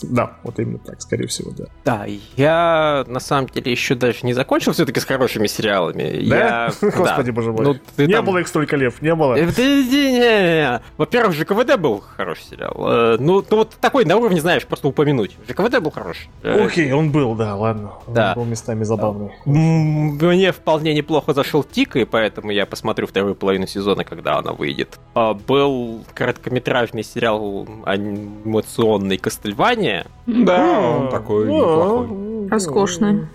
да, 0.04 0.32
вот 0.42 0.58
именно 0.58 0.78
так, 0.78 1.02
скорее 1.02 1.26
всего, 1.26 1.50
да. 1.56 1.64
Да, 1.84 2.06
я 2.36 3.04
на 3.06 3.20
самом 3.20 3.48
деле 3.48 3.72
еще 3.72 3.90
еще 3.90 3.94
даже 3.94 4.18
не 4.22 4.32
закончил 4.32 4.72
все-таки 4.72 5.00
с 5.00 5.04
хорошими 5.04 5.46
сериалами. 5.46 6.28
Да? 6.28 6.72
Я... 6.80 6.90
Господи, 6.90 7.30
да. 7.30 7.32
Боже 7.40 7.52
мой. 7.52 7.80
Ну, 7.96 8.04
не 8.06 8.12
там... 8.12 8.24
было 8.24 8.38
их 8.38 8.48
столько 8.48 8.76
лев, 8.76 9.02
не 9.02 9.14
было. 9.14 9.36
Э, 9.36 10.80
Во-первых, 10.96 11.34
ЖКВД 11.34 11.76
был 11.76 12.02
хороший 12.16 12.44
сериал. 12.44 12.74
Э, 12.78 13.16
ну, 13.18 13.44
ну, 13.48 13.56
вот 13.56 13.76
такой 13.80 14.04
на 14.04 14.16
уровне, 14.16 14.40
знаешь, 14.40 14.66
просто 14.66 14.88
упомянуть. 14.88 15.36
ЖКВД 15.48 15.80
был 15.80 15.90
хороший. 15.90 16.28
Э, 16.42 16.64
Окей, 16.64 16.92
он 16.92 17.10
был, 17.10 17.34
да, 17.34 17.56
ладно. 17.56 17.92
Да. 18.06 18.34
Он 18.36 18.44
был 18.44 18.50
местами 18.50 18.84
забавный. 18.84 19.30
Мне 19.44 20.52
вполне 20.52 20.94
неплохо 20.94 21.32
зашел 21.32 21.64
Тик, 21.64 21.96
и 21.96 22.04
поэтому 22.04 22.50
я 22.50 22.66
посмотрю 22.66 23.06
вторую 23.06 23.34
половину 23.34 23.66
сезона, 23.66 24.04
когда 24.04 24.38
она 24.38 24.52
выйдет. 24.52 24.98
А, 25.14 25.34
был 25.34 26.04
короткометражный 26.14 27.02
сериал 27.02 27.66
анимационный 27.84 29.18
Кастельвания. 29.18 30.06
Да, 30.26 30.80
он 30.80 31.08
такой 31.08 31.46
неплохой. 31.46 32.29
Роскошный. 32.50 33.28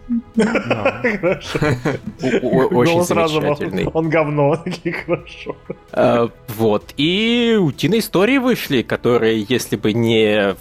Очень 2.36 3.03
замечательный. 3.03 3.88
Он 3.93 4.09
говно, 4.09 4.55
такие 4.63 4.93
хорошо. 4.93 5.55
А, 5.91 6.30
вот. 6.49 6.93
И 6.97 7.57
утиные 7.59 7.99
истории 7.99 8.38
вышли, 8.38 8.82
которые, 8.82 9.45
если 9.47 9.78
бы 9.78 9.93
не 9.93 10.55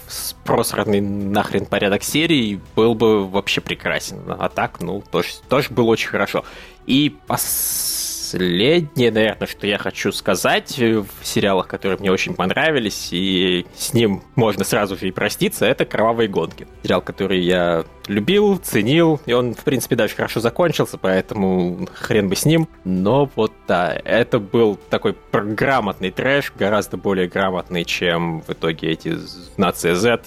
просранный 0.45 1.01
нахрен 1.01 1.67
порядок 1.67 2.03
серий, 2.03 2.61
был 2.77 2.95
бы 2.95 3.27
вообще 3.27 3.61
прекрасен. 3.61 4.21
А 4.29 4.49
так, 4.49 4.81
ну, 4.81 5.03
тоже, 5.11 5.29
тоже 5.49 5.71
было 5.71 5.87
очень 5.87 6.09
хорошо. 6.09 6.45
И 6.87 7.17
последнее, 7.27 9.11
наверное, 9.11 9.47
что 9.47 9.67
я 9.67 9.79
хочу 9.79 10.13
сказать 10.13 10.79
в 10.79 11.07
сериалах, 11.23 11.67
которые 11.67 11.99
мне 11.99 12.13
очень 12.13 12.35
понравились, 12.35 13.09
и 13.11 13.67
с 13.75 13.95
ним 13.95 14.23
можно 14.37 14.65
сразу 14.65 14.97
же 14.97 15.09
и 15.09 15.11
проститься, 15.11 15.67
это 15.67 15.85
«Кровавые 15.85 16.29
гонки». 16.29 16.67
Сериал, 16.83 17.01
который 17.01 17.41
я 17.41 17.85
любил, 18.07 18.59
ценил, 18.59 19.21
и 19.27 19.33
он, 19.33 19.55
в 19.55 19.65
принципе, 19.65 19.97
даже 19.97 20.15
хорошо 20.15 20.41
закончился, 20.41 20.99
поэтому 20.99 21.89
хрен 21.95 22.29
бы 22.29 22.37
с 22.37 22.45
ним. 22.45 22.69
Но 22.85 23.31
вот 23.35 23.53
да, 23.67 23.97
это 24.05 24.39
был 24.39 24.79
такой 24.91 25.15
грамотный 25.33 26.11
трэш, 26.11 26.53
гораздо 26.57 26.97
более 26.97 27.29
грамотный, 27.29 27.85
чем 27.85 28.43
в 28.43 28.51
итоге 28.51 28.89
эти 28.89 29.17
нации 29.57 29.95
Z. 29.95 30.23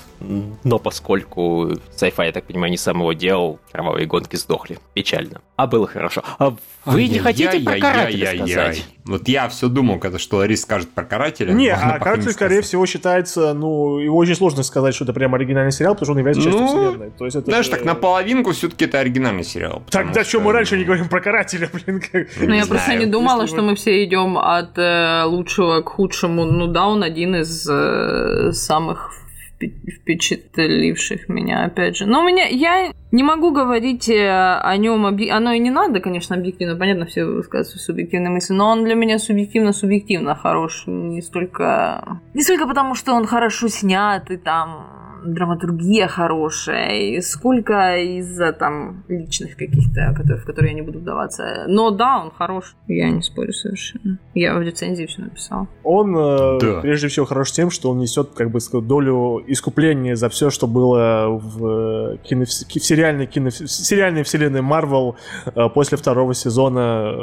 Но 0.64 0.80
поскольку 0.80 1.72
sci-fi, 1.96 2.26
я 2.26 2.32
так 2.32 2.46
понимаю, 2.46 2.72
не 2.72 2.78
сам 2.78 3.00
его 3.00 3.14
делал, 3.14 3.60
кровавые 3.72 4.08
гонки 4.08 4.36
сдохли. 4.36 4.80
Печально. 4.94 5.42
А 5.56 5.68
было 5.68 5.88
хорошо. 5.88 6.24
А 6.40 6.56
вы 6.86 7.08
не 7.08 7.20
хотите 7.20 7.60
про 7.60 7.80
карателя 7.80 8.36
сказать? 8.36 8.86
Вот 9.06 9.28
я 9.28 9.48
все 9.48 9.70
думал, 9.70 10.00
когда 10.00 10.20
что 10.20 10.38
Ларис 10.38 10.64
скажет 10.64 10.90
про 10.90 11.06
карателя. 11.06 11.54
Не, 11.54 11.70
а 11.70 11.98
каратель, 12.00 12.32
скорее 12.32 12.62
всего, 12.62 12.86
считается, 12.86 13.54
ну, 13.54 14.00
его 14.00 14.18
очень 14.18 14.36
сложно 14.36 14.64
сказать, 14.64 14.94
что 14.94 15.06
это 15.06 15.14
прям 15.14 15.34
оригинальный 15.34 15.72
сериал, 15.72 15.94
потому 15.94 16.06
что 16.06 16.12
он 16.14 16.18
является 16.20 16.44
частью 16.44 16.62
ну, 16.62 16.68
вселенной. 16.68 17.12
То 17.12 17.26
есть 17.26 17.38
это 17.38 17.50
знаешь, 17.68 17.84
так 17.84 17.86
наполовинку 17.86 18.52
все-таки 18.52 18.86
это 18.86 19.00
оригинальный 19.00 19.44
сериал. 19.44 19.84
Тогда 19.90 20.24
что 20.24 20.40
мы 20.40 20.54
раньше 20.54 20.78
не 20.78 20.84
говорим 20.84 21.10
про 21.10 21.22
карателя, 21.22 21.70
блин? 21.72 22.02
Ну, 22.40 22.54
я 22.54 22.66
просто 22.66 22.96
не 22.96 23.06
думала, 23.06 23.48
что 23.48 23.62
мы 23.62 23.76
все 23.76 24.04
идем 24.04 24.38
от 24.38 24.78
э, 24.78 25.24
лучшего 25.26 25.82
к 25.82 25.90
худшему. 25.90 26.46
Ну 26.46 26.68
да, 26.68 26.88
он 26.88 27.04
один 27.04 27.36
из 27.36 27.68
э, 27.70 28.52
самых 28.54 29.14
впечатливших 29.60 31.30
меня, 31.30 31.66
опять 31.66 31.98
же. 31.98 32.06
Но 32.06 32.22
у 32.22 32.28
меня, 32.28 32.46
я 32.48 32.92
не 33.12 33.24
могу 33.24 33.52
говорить 33.52 34.08
э, 34.08 34.60
о 34.62 34.78
нем, 34.78 35.06
оно 35.06 35.52
и 35.54 35.60
не 35.60 35.72
надо, 35.72 36.00
конечно, 36.00 36.36
объективно, 36.36 36.76
понятно, 36.76 37.06
все 37.06 37.26
высказывают 37.26 37.82
субъективные 37.82 38.30
мысли, 38.30 38.54
но 38.54 38.70
он 38.70 38.84
для 38.84 38.94
меня 38.94 39.18
субъективно-субъективно 39.18 40.36
хорош, 40.36 40.84
не 40.86 41.22
столько... 41.22 42.22
Не 42.34 42.44
столько 42.44 42.68
потому, 42.68 42.94
что 42.94 43.14
он 43.14 43.26
хорошо 43.26 43.68
снят 43.68 44.30
и 44.30 44.38
там 44.38 44.97
драматургия 45.34 46.08
хорошая, 46.08 47.00
и 47.00 47.22
сколько 47.22 47.98
из-за 47.98 48.54
там 48.54 49.04
личных 49.08 49.56
каких-то, 49.56 50.14
в 50.14 50.46
которые 50.46 50.72
я 50.72 50.76
не 50.76 50.82
буду 50.82 51.00
вдаваться. 51.00 51.66
Но 51.68 51.92
да, 51.92 52.20
он 52.20 52.32
хорош, 52.32 52.76
я 52.88 53.10
не 53.10 53.22
спорю 53.22 53.54
совершенно. 53.54 54.20
Я 54.34 54.56
в 54.56 54.62
рецензии 54.62 55.06
все 55.06 55.22
написал. 55.22 55.68
Он 55.84 56.16
э, 56.18 56.60
да. 56.60 56.82
прежде 56.82 57.08
всего 57.08 57.26
хорош 57.26 57.52
тем, 57.52 57.70
что 57.70 57.92
он 57.92 58.00
несет 58.00 58.30
как 58.36 58.52
бы 58.52 58.60
долю 58.82 59.44
искупления 59.48 60.16
за 60.16 60.30
все, 60.30 60.50
что 60.50 60.68
было 60.68 61.28
в, 61.30 62.14
э, 62.14 62.18
кино, 62.24 62.46
в 62.46 62.50
сериальной, 62.50 63.28
кино, 63.28 63.50
в 63.50 63.68
сериальной 63.68 64.24
вселенной 64.24 64.62
Марвел 64.62 65.16
э, 65.46 65.70
после 65.74 65.98
второго 65.98 66.34
сезона 66.34 67.14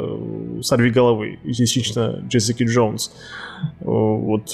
«Сорви 0.61 0.89
головы», 0.89 1.39
частично 1.45 2.23
Джессики 2.27 2.63
Джонс. 2.63 3.11
Вот 3.79 4.51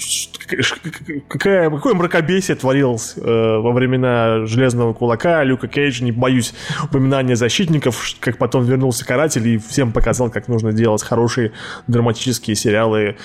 какая, 1.28 1.70
какое 1.70 1.94
мракобесие 1.94 2.56
творилось 2.56 3.16
во 3.60 3.72
времена 3.72 4.46
Железного 4.46 4.94
Кулака, 4.94 5.44
Люка 5.44 5.68
Кейджа, 5.68 6.04
не 6.04 6.12
боюсь 6.12 6.54
упоминания 6.84 7.36
защитников, 7.36 8.16
как 8.20 8.38
потом 8.38 8.64
вернулся 8.64 9.06
Каратель 9.06 9.48
и 9.48 9.58
всем 9.58 9.92
показал, 9.92 10.30
как 10.30 10.48
нужно 10.48 10.74
делать 10.74 11.04
хорошие 11.04 11.52
драматические 11.88 12.56
сериалы 12.56 13.16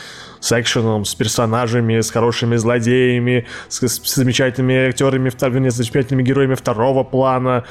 с 0.41 0.53
экшеном, 0.53 1.05
с 1.05 1.15
персонажами, 1.15 2.01
с 2.01 2.11
хорошими 2.11 2.57
злодеями, 2.57 3.47
с, 3.69 3.81
с 3.83 4.15
замечательными 4.15 4.89
актерами, 4.89 5.29
с 5.29 5.75
замечательными 5.75 6.23
героями 6.23 6.55
второго 6.55 7.05
плана, 7.05 7.65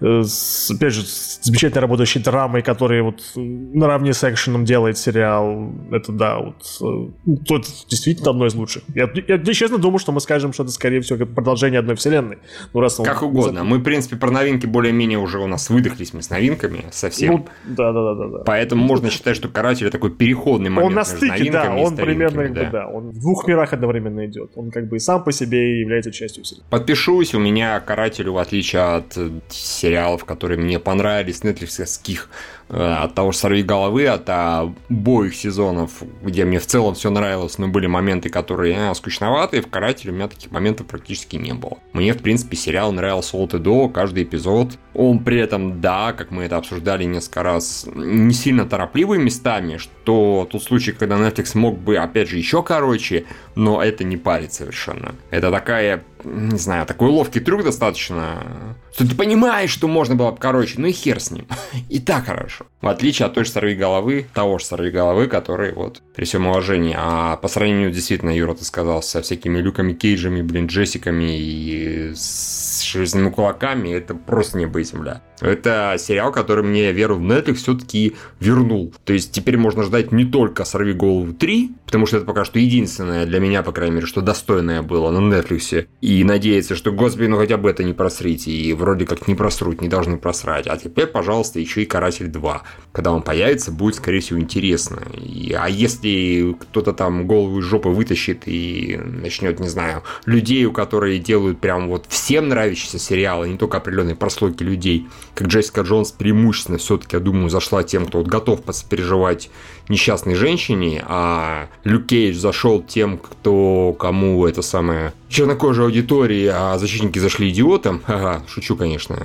э, 0.00 0.22
с, 0.24 0.70
опять 0.70 0.92
же, 0.92 1.02
с 1.02 1.40
замечательно 1.42 1.80
работающей 1.80 2.20
драмой, 2.20 2.62
которая 2.62 3.02
вот 3.02 3.20
наравне 3.36 4.12
с 4.12 4.28
экшеном 4.28 4.64
делает 4.64 4.98
сериал. 4.98 5.72
Это 5.90 6.12
да, 6.12 6.38
вот 6.38 6.56
э, 6.82 7.36
тут 7.46 7.66
действительно 7.88 8.30
одно 8.30 8.46
из 8.46 8.54
лучших. 8.54 8.82
Я, 8.94 9.08
я, 9.26 9.36
я 9.36 9.54
честно 9.54 9.78
думаю, 9.78 9.98
что 9.98 10.12
мы 10.12 10.20
скажем, 10.20 10.52
что 10.52 10.64
это 10.64 10.72
скорее 10.72 11.00
всего 11.00 11.18
как 11.18 11.34
продолжение 11.70 11.78
одной 11.78 11.96
вселенной. 11.96 12.38
Ну, 12.72 12.80
раз 12.80 13.00
он... 13.00 13.06
Как 13.06 13.22
угодно. 13.22 13.64
Мы, 13.64 13.78
в 13.78 13.82
принципе, 13.82 14.16
про 14.16 14.30
новинки 14.30 14.66
более-менее 14.66 15.18
уже 15.18 15.38
у 15.38 15.46
нас 15.46 15.70
выдохлись 15.70 16.12
мы 16.12 16.22
с 16.22 16.30
новинками 16.30 16.84
совсем. 16.90 17.32
Ну, 17.32 17.46
да, 17.64 17.92
да, 17.92 18.14
да, 18.14 18.28
да. 18.28 18.38
Поэтому 18.44 18.84
можно 18.84 19.10
считать, 19.10 19.36
что 19.36 19.48
Каратель 19.48 19.90
такой 19.90 20.10
переходный 20.10 20.70
момент 20.70 20.90
он 20.90 20.94
на 20.94 21.04
стыке, 21.04 21.50
да, 21.50 21.74
он 21.74 21.96
примерно, 21.96 22.48
да. 22.48 22.70
да, 22.70 22.86
он 22.88 23.10
в 23.10 23.20
двух 23.20 23.46
мирах 23.46 23.72
одновременно 23.72 24.26
идет. 24.26 24.52
Он 24.56 24.70
как 24.70 24.88
бы 24.88 24.96
и 24.96 24.98
сам 24.98 25.24
по 25.24 25.32
себе 25.32 25.80
является 25.80 26.12
частью 26.12 26.44
сериала. 26.44 26.66
Подпишусь, 26.70 27.34
у 27.34 27.38
меня 27.38 27.80
Карателю, 27.80 28.32
в 28.32 28.38
отличие 28.38 28.82
от 28.82 29.16
сериалов, 29.48 30.24
которые 30.24 30.58
мне 30.58 30.78
понравились, 30.78 31.44
нетфликсовских, 31.44 32.28
от 32.70 33.14
того 33.14 33.32
же 33.32 33.38
«Сорви 33.38 33.62
головы», 33.62 34.06
от 34.06 34.28
обоих 34.28 35.34
сезонов, 35.34 36.02
где 36.22 36.44
мне 36.44 36.58
в 36.58 36.66
целом 36.66 36.94
все 36.94 37.10
нравилось, 37.10 37.58
но 37.58 37.68
были 37.68 37.86
моменты, 37.86 38.28
которые 38.28 38.90
э, 38.90 38.94
скучноватые, 38.94 39.62
в 39.62 39.68
«Карателе» 39.68 40.12
у 40.12 40.14
меня 40.14 40.28
таких 40.28 40.50
моментов 40.50 40.86
практически 40.86 41.36
не 41.36 41.52
было. 41.52 41.78
Мне, 41.92 42.12
в 42.12 42.18
принципе, 42.18 42.56
сериал 42.56 42.92
нравился 42.92 43.36
от 43.36 43.54
и 43.54 43.58
до, 43.58 43.88
каждый 43.88 44.22
эпизод. 44.22 44.78
Он 44.94 45.18
при 45.18 45.38
этом, 45.38 45.80
да, 45.80 46.12
как 46.12 46.30
мы 46.30 46.44
это 46.44 46.56
обсуждали 46.56 47.04
несколько 47.04 47.42
раз, 47.42 47.86
не 47.94 48.32
сильно 48.32 48.66
торопливый 48.66 49.18
местами, 49.18 49.76
что 49.76 50.48
тот 50.50 50.62
случай, 50.62 50.92
когда 50.92 51.16
Netflix 51.16 51.56
мог 51.56 51.78
бы, 51.78 51.96
опять 51.96 52.28
же, 52.28 52.38
еще 52.38 52.62
короче, 52.62 53.24
но 53.54 53.82
это 53.82 54.04
не 54.04 54.16
парит 54.16 54.52
совершенно. 54.52 55.14
Это 55.30 55.50
такая 55.50 56.04
не 56.24 56.58
знаю, 56.58 56.86
такой 56.86 57.08
ловкий 57.08 57.40
трюк 57.40 57.64
достаточно, 57.64 58.76
что 58.92 59.08
ты 59.08 59.14
понимаешь, 59.14 59.70
что 59.70 59.88
можно 59.88 60.14
было 60.14 60.30
бы 60.30 60.38
короче, 60.38 60.74
ну 60.78 60.86
и 60.86 60.92
хер 60.92 61.20
с 61.20 61.30
ним. 61.30 61.46
И 61.88 62.00
так 62.00 62.26
хорошо. 62.26 62.66
В 62.80 62.88
отличие 62.88 63.26
от 63.26 63.34
той 63.34 63.44
же 63.44 63.50
сорви 63.50 63.74
головы, 63.74 64.26
того 64.34 64.58
же 64.58 64.64
сорви 64.64 64.90
головы, 64.90 65.26
который 65.26 65.72
вот 65.72 66.02
при 66.14 66.24
всем 66.24 66.46
уважении. 66.46 66.94
А 66.96 67.36
по 67.36 67.48
сравнению, 67.48 67.90
действительно, 67.90 68.30
Юра, 68.30 68.54
ты 68.54 68.64
сказал, 68.64 69.02
со 69.02 69.22
всякими 69.22 69.58
Люками 69.58 69.92
Кейджами, 69.92 70.42
блин, 70.42 70.66
Джессиками 70.66 71.38
и 71.38 72.12
с 72.14 72.82
железными 72.82 73.30
кулаками, 73.30 73.90
это 73.90 74.14
просто 74.14 74.58
небо 74.58 74.80
и 74.80 74.84
земля. 74.84 75.22
Это 75.40 75.96
сериал, 75.98 76.32
который 76.32 76.64
мне 76.64 76.92
веру 76.92 77.16
в 77.16 77.22
Netflix 77.22 77.54
все-таки 77.54 78.16
вернул. 78.40 78.92
То 79.04 79.12
есть 79.12 79.32
теперь 79.32 79.56
можно 79.56 79.82
ждать 79.84 80.12
не 80.12 80.24
только 80.24 80.64
«Сорви 80.64 80.92
голову 80.92 81.32
3», 81.32 81.70
потому 81.86 82.06
что 82.06 82.18
это 82.18 82.26
пока 82.26 82.44
что 82.44 82.58
единственное 82.58 83.26
для 83.26 83.40
меня, 83.40 83.62
по 83.62 83.72
крайней 83.72 83.96
мере, 83.96 84.06
что 84.06 84.20
достойное 84.20 84.82
было 84.82 85.10
на 85.10 85.34
Netflix. 85.34 85.86
Надеяться, 86.24 86.74
что, 86.74 86.92
господи, 86.92 87.26
ну 87.26 87.36
хотя 87.36 87.56
бы 87.56 87.70
это 87.70 87.84
не 87.84 87.92
просрите. 87.92 88.50
И 88.50 88.72
вроде 88.72 89.06
как 89.06 89.28
не 89.28 89.34
просрут, 89.34 89.80
не 89.80 89.88
должны 89.88 90.16
просрать. 90.18 90.66
А 90.66 90.76
теперь, 90.76 91.06
пожалуйста, 91.06 91.60
еще 91.60 91.82
и 91.82 91.86
«Каратель 91.86 92.26
2». 92.26 92.60
Когда 92.92 93.12
он 93.12 93.22
появится, 93.22 93.70
будет, 93.70 93.96
скорее 93.96 94.20
всего, 94.20 94.40
интересно. 94.40 95.00
И, 95.14 95.52
а 95.52 95.68
если 95.68 96.56
кто-то 96.60 96.92
там 96.92 97.26
голову 97.26 97.60
из 97.60 97.64
жопы 97.64 97.88
вытащит 97.88 98.42
и 98.46 99.00
начнет, 99.02 99.60
не 99.60 99.68
знаю, 99.68 100.02
людей, 100.26 100.64
у 100.64 100.72
которых 100.72 101.22
делают 101.22 101.60
прям 101.60 101.88
вот 101.88 102.06
всем 102.08 102.48
нравящиеся 102.48 102.98
сериалы, 102.98 103.48
не 103.48 103.56
только 103.56 103.76
определенные 103.76 104.16
прослойки 104.16 104.62
людей, 104.62 105.08
как 105.34 105.48
Джессика 105.48 105.82
Джонс 105.82 106.12
преимущественно 106.12 106.78
все-таки, 106.78 107.16
я 107.16 107.20
думаю, 107.20 107.50
зашла 107.50 107.82
тем, 107.82 108.06
кто 108.06 108.18
вот 108.18 108.26
готов 108.26 108.60
переживать 108.88 109.50
несчастной 109.88 110.34
женщине, 110.34 111.04
а 111.06 111.68
Люк 111.84 112.06
Кейдж 112.06 112.36
зашел 112.36 112.82
тем, 112.82 113.18
кто 113.18 113.94
кому 113.98 114.46
это 114.46 114.62
самое 114.62 115.12
чернокожей 115.30 115.84
аудитории, 115.84 116.50
а 116.52 116.76
защитники 116.78 117.18
зашли 117.18 117.48
идиотом. 117.50 118.02
Ага, 118.10 118.42
шучу, 118.48 118.76
конечно. 118.76 119.16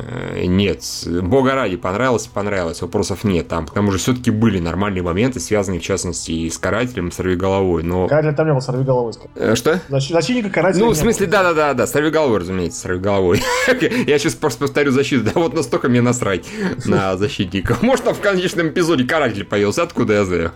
Нет, 0.44 0.84
бога 1.24 1.56
ради, 1.56 1.76
понравилось, 1.76 2.28
понравилось, 2.28 2.82
вопросов 2.82 3.24
нет. 3.24 3.48
Там, 3.48 3.66
к 3.66 3.74
тому 3.74 3.92
же, 3.92 3.98
все-таки 3.98 4.30
были 4.30 4.60
нормальные 4.60 5.02
моменты, 5.02 5.40
связанные, 5.40 5.80
в 5.82 5.84
частности, 5.84 6.32
и 6.32 6.50
с 6.50 6.58
карателем, 6.60 7.12
с 7.12 7.18
головой, 7.36 7.82
но... 7.84 8.08
Каратель 8.08 8.36
там 8.36 8.48
не 8.48 8.54
был, 8.54 8.62
сорви 8.62 8.84
головой. 8.84 9.14
Э, 9.34 9.56
что? 9.56 9.82
Защитника 9.90 10.50
карателя 10.50 10.86
Ну, 10.86 10.92
в 10.92 10.96
смысле, 10.96 11.26
да-да-да, 11.26 11.74
да, 11.74 11.88
сорви 11.88 12.12
головой, 12.12 12.40
разумеется, 12.40 12.82
сорви 12.82 13.00
головой. 13.00 13.42
Я 14.08 14.20
сейчас 14.20 14.36
просто 14.36 14.60
повторю 14.60 14.92
защиту, 14.92 15.24
да 15.24 15.32
вот 15.34 15.54
настолько 15.54 15.90
мне 15.90 16.02
насрать 16.02 16.46
на 16.86 17.18
защитника. 17.18 17.78
Может, 17.82 18.06
в 18.06 18.22
конечном 18.22 18.70
эпизоде 18.70 19.06
каратель 19.06 19.46
появился, 19.46 19.82
откуда 19.82 20.14
я 20.14 20.26
знаю? 20.26 20.52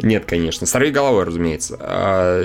Нет, 0.00 0.24
конечно, 0.26 0.66
сорви 0.66 0.90
головой, 0.90 1.24
разумеется. 1.24 1.76
А, 1.80 2.42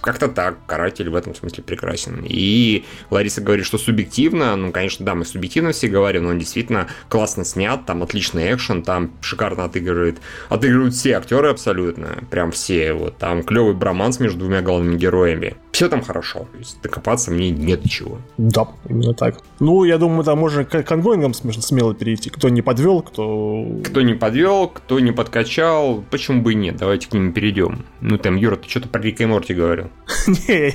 как-то 0.00 0.28
так, 0.28 0.58
каратель 0.66 1.10
в 1.10 1.16
этом 1.16 1.34
смысле 1.34 1.55
прекрасен. 1.62 2.24
И 2.28 2.84
Лариса 3.10 3.40
говорит, 3.40 3.66
что 3.66 3.78
субъективно, 3.78 4.56
ну, 4.56 4.72
конечно, 4.72 5.04
да, 5.04 5.14
мы 5.14 5.24
субъективно 5.24 5.72
все 5.72 5.88
говорим, 5.88 6.24
но 6.24 6.30
он 6.30 6.38
действительно 6.38 6.88
классно 7.08 7.44
снят, 7.44 7.84
там 7.86 8.02
отличный 8.02 8.54
экшен, 8.54 8.82
там 8.82 9.12
шикарно 9.20 9.64
отыгрывает, 9.64 10.18
отыгрывают 10.48 10.94
все 10.94 11.12
актеры 11.12 11.48
абсолютно, 11.48 12.24
прям 12.30 12.50
все, 12.50 12.92
вот, 12.92 13.18
там 13.18 13.42
клевый 13.42 13.74
броманс 13.74 14.20
между 14.20 14.40
двумя 14.40 14.62
главными 14.62 14.96
героями. 14.96 15.56
Все 15.76 15.90
там 15.90 16.00
хорошо, 16.00 16.46
то 16.52 16.58
есть 16.58 16.80
докопаться 16.80 17.30
мне 17.30 17.50
нет 17.50 17.84
чего. 17.86 18.16
Да, 18.38 18.66
именно 18.88 19.12
так. 19.12 19.40
Ну, 19.60 19.84
я 19.84 19.98
думаю, 19.98 20.24
там 20.24 20.38
можно 20.38 20.64
к 20.64 20.90
ангоингам 20.90 21.34
смело 21.34 21.94
перейти. 21.94 22.30
Кто 22.30 22.48
не 22.48 22.62
подвел, 22.62 23.02
кто... 23.02 23.62
Кто 23.84 24.00
не 24.00 24.14
подвел, 24.14 24.68
кто 24.68 25.00
не 25.00 25.12
подкачал, 25.12 26.02
почему 26.10 26.40
бы 26.40 26.52
и 26.52 26.54
нет, 26.54 26.78
давайте 26.78 27.10
к 27.10 27.12
ним 27.12 27.34
перейдем. 27.34 27.84
Ну, 28.00 28.16
там, 28.16 28.36
Юра, 28.36 28.56
ты 28.56 28.70
что-то 28.70 28.88
про 28.88 29.02
Рика 29.02 29.24
и 29.24 29.26
Морти 29.26 29.52
говорил. 29.52 29.90
Не, 30.26 30.72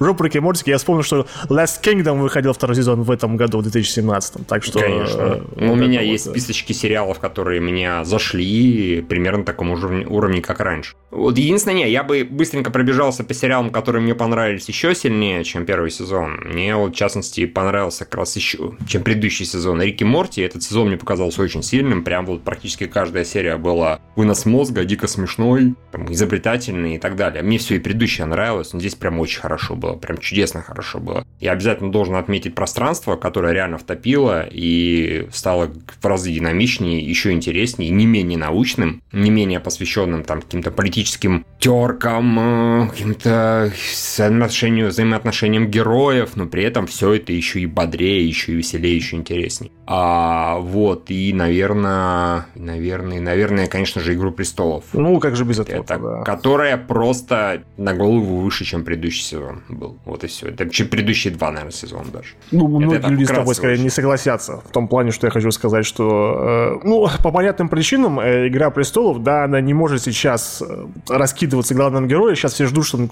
уже 0.00 0.14
про 0.14 0.24
Рика 0.24 0.38
и 0.38 0.40
Морти 0.40 0.70
я 0.70 0.78
вспомнил, 0.78 1.02
что 1.02 1.26
Last 1.50 1.82
Kingdom 1.82 2.22
выходил 2.22 2.54
второй 2.54 2.76
сезон 2.76 3.02
в 3.02 3.10
этом 3.10 3.36
году, 3.36 3.58
в 3.58 3.62
2017, 3.62 4.46
так 4.46 4.64
что... 4.64 4.78
Конечно. 4.78 5.20
Э, 5.20 5.42
ну, 5.56 5.74
у 5.74 5.76
меня 5.76 6.00
есть 6.00 6.30
списочки 6.30 6.72
сериалов, 6.72 7.18
которые 7.18 7.60
меня 7.60 8.04
зашли 8.06 9.02
примерно 9.02 9.44
таком 9.44 9.70
уровне, 9.70 10.40
как 10.40 10.60
раньше. 10.60 10.94
Вот 11.10 11.38
единственное, 11.38 11.86
я 11.86 12.02
бы 12.02 12.26
быстренько 12.28 12.70
пробежался 12.70 13.24
по 13.24 13.34
сериалам, 13.34 13.70
которые 13.70 13.97
мне 14.00 14.14
понравились 14.14 14.68
еще 14.68 14.94
сильнее, 14.94 15.44
чем 15.44 15.64
первый 15.64 15.90
сезон. 15.90 16.40
Мне 16.44 16.76
вот, 16.76 16.92
в 16.92 16.96
частности, 16.96 17.46
понравился 17.46 18.04
как 18.04 18.16
раз 18.16 18.36
еще, 18.36 18.72
чем 18.88 19.02
предыдущий 19.02 19.44
сезон. 19.44 19.80
Рики 19.82 20.04
Морти, 20.04 20.42
этот 20.42 20.62
сезон 20.62 20.88
мне 20.88 20.96
показался 20.96 21.42
очень 21.42 21.62
сильным, 21.62 22.04
прям 22.04 22.26
вот 22.26 22.42
практически 22.42 22.86
каждая 22.86 23.24
серия 23.24 23.56
была 23.56 24.00
вынос 24.16 24.46
мозга, 24.46 24.84
дико 24.84 25.06
смешной, 25.06 25.74
там, 25.92 26.12
изобретательный 26.12 26.96
и 26.96 26.98
так 26.98 27.16
далее. 27.16 27.42
Мне 27.42 27.58
все 27.58 27.76
и 27.76 27.78
предыдущее 27.78 28.26
нравилось, 28.26 28.72
но 28.72 28.80
здесь 28.80 28.94
прям 28.94 29.18
очень 29.20 29.40
хорошо 29.40 29.74
было, 29.74 29.94
прям 29.94 30.18
чудесно 30.18 30.62
хорошо 30.62 30.98
было. 30.98 31.26
Я 31.40 31.52
обязательно 31.52 31.92
должен 31.92 32.16
отметить 32.16 32.54
пространство, 32.54 33.16
которое 33.16 33.52
реально 33.52 33.78
втопило 33.78 34.46
и 34.50 35.28
стало 35.32 35.70
в 36.00 36.06
разы 36.06 36.32
динамичнее, 36.32 37.00
еще 37.00 37.32
интереснее, 37.32 37.90
не 37.90 38.06
менее 38.06 38.38
научным, 38.38 39.02
не 39.12 39.30
менее 39.30 39.60
посвященным 39.60 40.24
там 40.24 40.42
каким-то 40.42 40.70
политическим 40.70 41.46
теркам, 41.58 42.38
э, 42.38 42.88
каким-то 42.90 43.72
отношению, 44.18 44.88
взаимоотношениям 44.88 45.68
героев, 45.68 46.36
но 46.36 46.46
при 46.46 46.64
этом 46.64 46.86
все 46.86 47.14
это 47.14 47.32
еще 47.32 47.60
и 47.60 47.66
бодрее, 47.66 48.26
еще 48.26 48.52
и 48.52 48.56
веселее, 48.56 48.96
еще 48.96 49.16
интереснее. 49.16 49.70
А, 49.86 50.58
вот, 50.58 51.10
и, 51.10 51.32
наверное, 51.32 52.46
наверное, 52.54 53.20
наверное, 53.20 53.66
конечно 53.66 54.02
же, 54.02 54.14
Игру 54.14 54.32
престолов. 54.32 54.84
Ну, 54.92 55.18
как 55.18 55.34
же 55.34 55.44
без 55.44 55.60
этого, 55.60 55.82
это, 55.82 55.98
да. 55.98 56.22
Которая 56.24 56.76
просто 56.76 57.62
на 57.76 57.94
голову 57.94 58.40
выше, 58.40 58.64
чем 58.64 58.84
предыдущий 58.84 59.22
сезон 59.22 59.62
был. 59.68 59.98
Вот 60.04 60.24
и 60.24 60.26
все. 60.26 60.48
Это 60.48 60.68
чем 60.68 60.88
предыдущие 60.88 61.32
два, 61.32 61.50
наверное, 61.50 61.72
сезон 61.72 62.06
даже. 62.12 62.34
Ну, 62.50 62.68
многие 62.68 63.08
люди 63.08 63.24
с 63.24 63.28
тобой, 63.28 63.54
скорее, 63.54 63.78
не 63.78 63.90
согласятся. 63.90 64.60
В 64.68 64.72
том 64.72 64.88
плане, 64.88 65.10
что 65.10 65.26
я 65.26 65.30
хочу 65.30 65.50
сказать, 65.50 65.86
что, 65.86 66.80
э, 66.82 66.86
ну, 66.86 67.08
по 67.22 67.30
понятным 67.30 67.68
причинам, 67.68 68.20
э, 68.20 68.48
Игра 68.48 68.70
престолов, 68.70 69.22
да, 69.22 69.44
она 69.44 69.60
не 69.60 69.72
может 69.72 70.02
сейчас 70.02 70.62
э, 70.62 70.86
раскидываться 71.08 71.74
главным 71.74 72.08
героем. 72.08 72.36
Сейчас 72.36 72.54
все 72.54 72.66
ждут, 72.66 72.86
что 72.86 73.08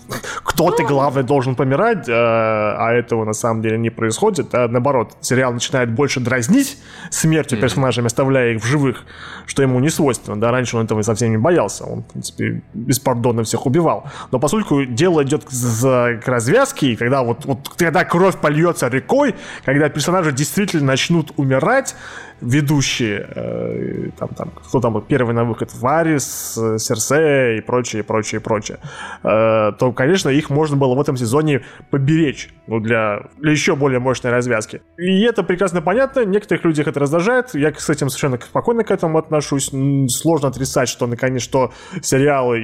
кто-то 0.72 0.88
главный 0.88 1.22
должен 1.22 1.54
помирать, 1.54 2.08
э, 2.08 2.12
а 2.12 2.92
этого 2.92 3.24
на 3.24 3.32
самом 3.32 3.62
деле 3.62 3.78
не 3.78 3.90
происходит. 3.90 4.54
А 4.54 4.68
наоборот, 4.68 5.16
сериал 5.20 5.52
начинает 5.52 5.92
больше 5.92 6.20
дразнить 6.20 6.78
смертью 7.10 7.58
персонажами, 7.58 8.06
оставляя 8.06 8.52
их 8.52 8.62
в 8.62 8.66
живых, 8.66 9.04
что 9.46 9.62
ему 9.62 9.80
не 9.80 9.88
свойственно. 9.90 10.40
Да, 10.40 10.50
раньше 10.50 10.76
он 10.76 10.84
этого 10.84 11.02
совсем 11.02 11.30
не 11.30 11.38
боялся. 11.38 11.84
Он, 11.84 12.02
в 12.02 12.06
принципе, 12.12 12.62
беспардонно 12.74 13.42
всех 13.44 13.66
убивал. 13.66 14.04
Но 14.30 14.38
поскольку 14.38 14.84
дело 14.84 15.22
идет 15.22 15.44
к, 15.44 15.50
к 15.50 16.28
развязке, 16.28 16.96
когда 16.96 17.22
вот, 17.22 17.44
вот 17.44 17.68
когда 17.76 18.04
кровь 18.04 18.36
польется 18.36 18.88
рекой, 18.88 19.34
когда 19.64 19.88
персонажи 19.88 20.32
действительно 20.32 20.86
начнут 20.86 21.32
умирать, 21.36 21.94
ведущие, 22.40 23.26
э, 23.34 24.10
там, 24.18 24.28
там, 24.30 24.50
кто 24.50 24.80
там 24.80 25.00
первый 25.02 25.34
на 25.34 25.44
выход, 25.44 25.70
Варис, 25.74 26.52
Серсея 26.78 27.56
и 27.56 27.60
прочее, 27.60 28.02
прочее, 28.02 28.40
прочее, 28.40 28.78
э, 29.22 29.72
то, 29.78 29.92
конечно, 29.92 30.28
их 30.28 30.50
можно 30.50 30.76
было 30.76 30.94
в 30.94 31.00
этом 31.00 31.16
сезоне 31.16 31.62
поберечь, 31.90 32.50
ну, 32.66 32.80
для, 32.80 33.22
для 33.38 33.52
еще 33.52 33.74
более 33.74 34.00
мощной 34.00 34.32
развязки. 34.32 34.82
И 34.98 35.22
это 35.22 35.42
прекрасно 35.42 35.80
понятно, 35.80 36.24
некоторых 36.24 36.64
людях 36.64 36.88
это 36.88 37.00
раздражает, 37.00 37.54
я 37.54 37.72
с 37.72 37.88
этим 37.88 38.08
совершенно 38.10 38.38
спокойно 38.40 38.84
к 38.84 38.90
этому 38.90 39.18
отношусь, 39.18 39.70
сложно 40.08 40.48
отрицать, 40.48 40.88
что, 40.88 41.06
наконец, 41.06 41.42
что 41.42 41.72
сериалы 42.02 42.58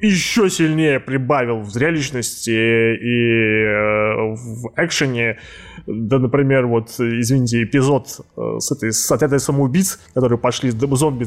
еще 0.00 0.50
сильнее 0.50 0.98
прибавил 0.98 1.60
в 1.60 1.70
зрелищности 1.70 2.50
и 2.50 3.64
э, 3.64 4.34
в 4.34 4.72
экшене, 4.76 5.38
да, 5.86 6.18
например, 6.18 6.66
вот, 6.66 6.90
извините, 6.98 7.62
эпизод 7.62 8.08
с 8.36 8.72
этой, 8.72 8.92
с 8.92 9.03
отрядой 9.12 9.40
самоубийц, 9.40 9.98
которые 10.14 10.38
пошли 10.38 10.70
зомби 10.70 11.24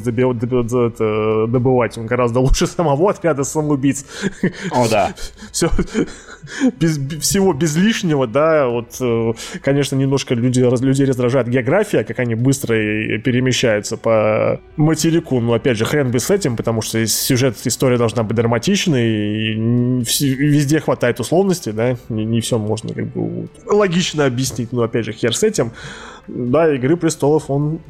добывать, 1.46 1.98
он 1.98 2.06
гораздо 2.06 2.40
лучше 2.40 2.66
самого 2.66 3.10
отряда 3.10 3.44
самоубийц. 3.44 4.04
О, 4.70 4.88
да. 4.88 5.14
Все, 5.52 5.70
без, 6.80 6.98
всего 7.20 7.52
без 7.52 7.76
лишнего, 7.76 8.26
да, 8.26 8.68
вот, 8.68 8.96
э, 9.00 9.32
конечно, 9.62 9.96
немножко 9.96 10.34
люди, 10.34 10.60
людей 10.60 11.06
раздражает 11.06 11.48
география, 11.48 12.04
как 12.04 12.18
они 12.18 12.34
быстро 12.34 12.74
перемещаются 13.18 13.96
по 13.96 14.60
материку, 14.76 15.40
но, 15.40 15.54
опять 15.54 15.76
же, 15.76 15.84
хрен 15.84 16.10
бы 16.10 16.20
с 16.20 16.30
этим, 16.30 16.56
потому 16.56 16.82
что 16.82 17.04
сюжет, 17.06 17.56
история 17.64 17.98
должна 17.98 18.22
быть 18.22 18.36
драматичной, 18.36 19.08
и 19.08 19.54
везде 19.54 20.80
хватает 20.80 21.20
условностей, 21.20 21.72
да, 21.72 21.96
не, 22.08 22.24
не 22.24 22.40
все 22.40 22.58
можно 22.58 22.94
как 22.94 23.06
бы 23.06 23.48
логично 23.66 24.26
объяснить, 24.26 24.72
но, 24.72 24.82
опять 24.82 25.04
же, 25.04 25.12
хер 25.12 25.36
с 25.36 25.42
этим. 25.42 25.72
Да, 26.28 26.74
Игры 26.74 26.96
престолов, 26.96 27.50
он... 27.50 27.80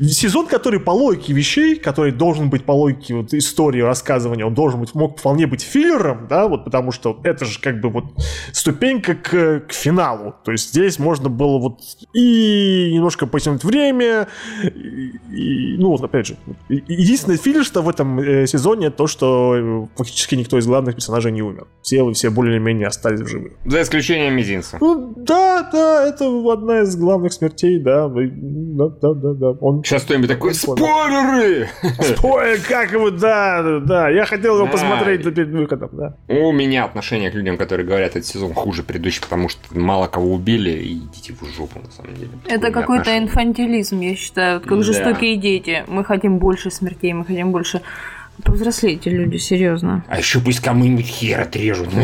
Сезон, 0.00 0.46
который 0.46 0.80
по 0.80 0.90
логике 0.90 1.32
вещей, 1.32 1.76
который 1.76 2.12
должен 2.12 2.50
быть 2.50 2.64
по 2.64 2.72
логике 2.72 3.14
вот, 3.14 3.34
истории, 3.34 3.80
рассказывания, 3.80 4.44
он 4.44 4.54
должен 4.54 4.80
быть, 4.80 4.94
мог 4.94 5.18
вполне 5.18 5.46
быть 5.46 5.62
филлером, 5.62 6.26
да, 6.28 6.48
вот 6.48 6.64
потому 6.64 6.92
что 6.92 7.20
это 7.24 7.44
же 7.44 7.60
как 7.60 7.80
бы 7.80 7.90
вот 7.90 8.04
ступенька 8.52 9.14
к, 9.14 9.60
к 9.68 9.72
финалу. 9.72 10.34
То 10.44 10.52
есть 10.52 10.70
здесь 10.70 10.98
можно 10.98 11.28
было 11.28 11.58
вот 11.58 11.80
и 12.14 12.90
немножко 12.94 13.26
потянуть 13.26 13.64
время, 13.64 14.28
и, 14.62 15.12
и, 15.30 15.76
ну, 15.78 15.90
вот 15.90 16.02
опять 16.02 16.26
же, 16.26 16.36
единственный 16.68 17.36
филлер, 17.36 17.64
что 17.64 17.82
в 17.82 17.88
этом 17.88 18.18
э, 18.18 18.46
сезоне, 18.46 18.90
то, 18.90 19.06
что 19.06 19.54
э, 19.56 19.86
фактически 19.96 20.34
никто 20.34 20.58
из 20.58 20.66
главных 20.66 20.94
персонажей 20.94 21.32
не 21.32 21.42
умер. 21.42 21.66
Все, 21.82 22.10
все 22.12 22.30
более-менее 22.30 22.86
остались 22.86 23.20
в 23.20 23.26
живых. 23.26 23.52
За 23.64 23.82
исключением 23.82 24.34
Мизинца. 24.34 24.78
Ну, 24.80 25.14
да, 25.16 25.68
да, 25.70 26.06
это 26.06 26.26
одна 26.52 26.82
из 26.82 26.96
главных 26.96 27.32
смертей, 27.32 27.57
да. 27.78 28.08
Да, 28.08 28.88
да, 28.88 29.14
да, 29.14 29.34
да. 29.34 29.50
Он... 29.60 29.82
Сейчас 29.84 30.04
кто-нибудь 30.04 30.28
такой, 30.28 30.54
спойлеры! 30.54 31.68
Спойлер, 32.00 32.60
как 32.68 32.92
его, 32.92 33.10
да, 33.10 33.80
да. 33.80 34.08
Я 34.08 34.24
хотел 34.24 34.56
его 34.56 34.66
посмотреть 34.66 35.22
перед 35.22 35.48
выходом, 35.48 35.90
да. 35.92 36.16
У 36.28 36.52
меня 36.52 36.84
отношение 36.84 37.30
к 37.30 37.34
людям, 37.34 37.56
которые 37.56 37.86
говорят, 37.86 38.10
этот 38.10 38.26
сезон 38.26 38.54
хуже 38.54 38.82
предыдущий, 38.82 39.20
потому 39.22 39.48
что 39.48 39.60
мало 39.78 40.06
кого 40.06 40.32
убили, 40.32 40.70
и 40.70 40.98
идите 40.98 41.34
в 41.34 41.44
жопу, 41.56 41.80
на 41.80 41.90
самом 41.90 42.14
деле. 42.14 42.30
Это 42.46 42.70
какой-то 42.70 43.16
инфантилизм, 43.18 44.00
я 44.00 44.14
считаю, 44.14 44.60
как 44.60 44.82
жестокие 44.82 45.36
дети. 45.36 45.84
Мы 45.88 46.04
хотим 46.04 46.38
больше 46.38 46.70
смертей, 46.70 47.12
мы 47.12 47.24
хотим 47.24 47.52
больше 47.52 47.82
Повзрослейте 48.44 49.10
люди, 49.10 49.36
серьезно. 49.36 50.04
А 50.08 50.18
еще 50.18 50.40
пусть 50.40 50.60
кому-нибудь 50.60 51.06
хер 51.06 51.40
отрежут. 51.40 51.88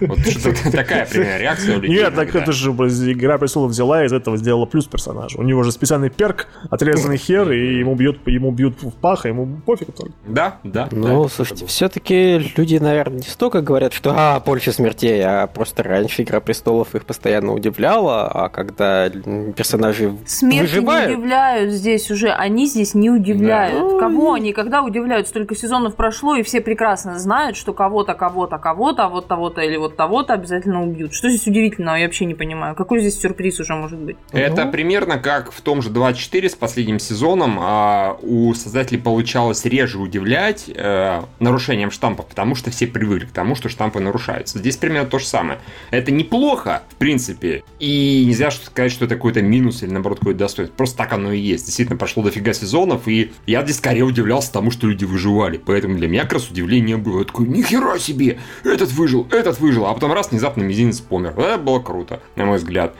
Вот 0.00 0.18
что 0.26 0.70
такая 0.70 1.06
примерно 1.06 1.38
реакция 1.38 1.76
у 1.76 1.80
людей. 1.80 1.98
Нет, 1.98 2.14
так 2.14 2.34
это 2.34 2.52
же 2.52 2.70
Игра 2.70 3.38
престолов 3.38 3.70
взяла 3.70 4.02
и 4.02 4.06
из 4.06 4.12
этого 4.12 4.36
сделала 4.36 4.66
плюс 4.66 4.86
персонажа. 4.86 5.38
У 5.38 5.42
него 5.42 5.62
же 5.62 5.72
специальный 5.72 6.10
перк, 6.10 6.48
отрезанный 6.70 7.16
хер, 7.16 7.50
и 7.50 7.78
ему 7.78 7.94
бьют, 7.94 8.26
ему 8.26 8.50
бьют 8.50 8.82
в 8.82 8.90
пах, 8.90 9.24
а 9.24 9.28
ему 9.28 9.60
пофиг 9.64 9.92
только. 9.94 10.12
Да, 10.26 10.58
да. 10.64 10.88
Ну, 10.90 11.28
слушайте, 11.28 11.66
все-таки 11.66 12.38
люди, 12.56 12.76
наверное, 12.76 13.18
не 13.18 13.26
столько 13.26 13.62
говорят, 13.62 13.92
что 13.92 14.14
а, 14.16 14.40
больше 14.40 14.72
смертей, 14.72 15.22
а 15.24 15.46
просто 15.46 15.82
раньше 15.82 16.22
Игра 16.22 16.40
престолов 16.40 16.94
их 16.94 17.04
постоянно 17.04 17.52
удивляла, 17.52 18.28
а 18.28 18.48
когда 18.48 19.08
персонажи 19.08 20.16
Смерти 20.26 20.60
выживают... 20.62 21.08
не 21.10 21.16
удивляют 21.16 21.72
здесь 21.72 22.10
уже, 22.10 22.30
они 22.30 22.66
здесь 22.66 22.94
не 22.94 23.10
удивляют. 23.10 23.98
Кого 23.98 24.34
они, 24.34 24.52
когда 24.52 24.82
удивляют? 24.82 25.28
Столько 25.28 25.54
сезонов 25.62 25.94
прошло, 25.96 26.34
и 26.36 26.42
все 26.42 26.60
прекрасно 26.60 27.18
знают, 27.18 27.56
что 27.56 27.72
кого-то, 27.72 28.14
кого-то, 28.14 28.58
кого-то, 28.58 29.04
а 29.04 29.08
вот 29.08 29.28
того-то 29.28 29.60
или 29.62 29.76
вот 29.76 29.96
того-то 29.96 30.34
обязательно 30.34 30.82
убьют. 30.82 31.14
Что 31.14 31.28
здесь 31.28 31.46
удивительного, 31.46 31.96
я 31.96 32.06
вообще 32.06 32.24
не 32.24 32.34
понимаю. 32.34 32.74
Какой 32.74 33.00
здесь 33.00 33.20
сюрприз 33.20 33.60
уже 33.60 33.74
может 33.74 33.98
быть? 33.98 34.16
Это 34.32 34.64
ну? 34.64 34.72
примерно 34.72 35.18
как 35.18 35.52
в 35.52 35.60
том 35.60 35.80
же 35.82 35.90
24 35.90 36.48
с 36.48 36.54
последним 36.54 36.98
сезоном 36.98 37.58
а 37.60 38.18
у 38.22 38.52
создателей 38.54 39.00
получалось 39.00 39.64
реже 39.64 39.98
удивлять 39.98 40.64
э, 40.68 41.22
нарушением 41.38 41.90
штампов, 41.90 42.26
потому 42.26 42.54
что 42.54 42.70
все 42.70 42.86
привыкли 42.86 43.26
к 43.26 43.32
тому, 43.32 43.54
что 43.54 43.68
штампы 43.68 44.00
нарушаются. 44.00 44.58
Здесь 44.58 44.76
примерно 44.76 45.08
то 45.08 45.18
же 45.18 45.26
самое. 45.26 45.60
Это 45.90 46.10
неплохо, 46.10 46.82
в 46.90 46.96
принципе, 46.96 47.62
и 47.78 48.24
нельзя 48.26 48.50
сказать, 48.50 48.90
что 48.90 49.04
это 49.04 49.14
какой-то 49.14 49.42
минус 49.42 49.82
или 49.82 49.90
наоборот 49.90 50.18
какой-то 50.18 50.40
достоинство. 50.40 50.76
Просто 50.76 50.96
так 50.96 51.12
оно 51.12 51.32
и 51.32 51.38
есть. 51.38 51.66
Действительно, 51.66 51.98
прошло 51.98 52.22
дофига 52.22 52.52
сезонов, 52.52 53.06
и 53.06 53.32
я 53.46 53.62
здесь 53.62 53.76
скорее 53.76 54.02
удивлялся 54.02 54.52
тому, 54.52 54.70
что 54.70 54.88
люди 54.88 55.04
выживали 55.04 55.51
убивали. 55.52 55.62
Поэтому 55.64 55.96
для 55.96 56.08
меня 56.08 56.22
как 56.22 56.34
раз 56.34 56.50
удивления 56.50 56.96
было. 56.96 57.20
Я 57.20 57.24
такой, 57.24 57.46
нихера 57.46 57.98
себе! 57.98 58.38
Этот 58.64 58.92
выжил, 58.92 59.26
этот 59.30 59.60
выжил. 59.60 59.86
А 59.86 59.94
потом 59.94 60.12
раз, 60.12 60.30
внезапно 60.30 60.62
мизинец 60.62 61.00
помер. 61.00 61.38
Это 61.38 61.58
было 61.58 61.80
круто, 61.80 62.20
на 62.36 62.46
мой 62.46 62.58
взгляд. 62.58 62.94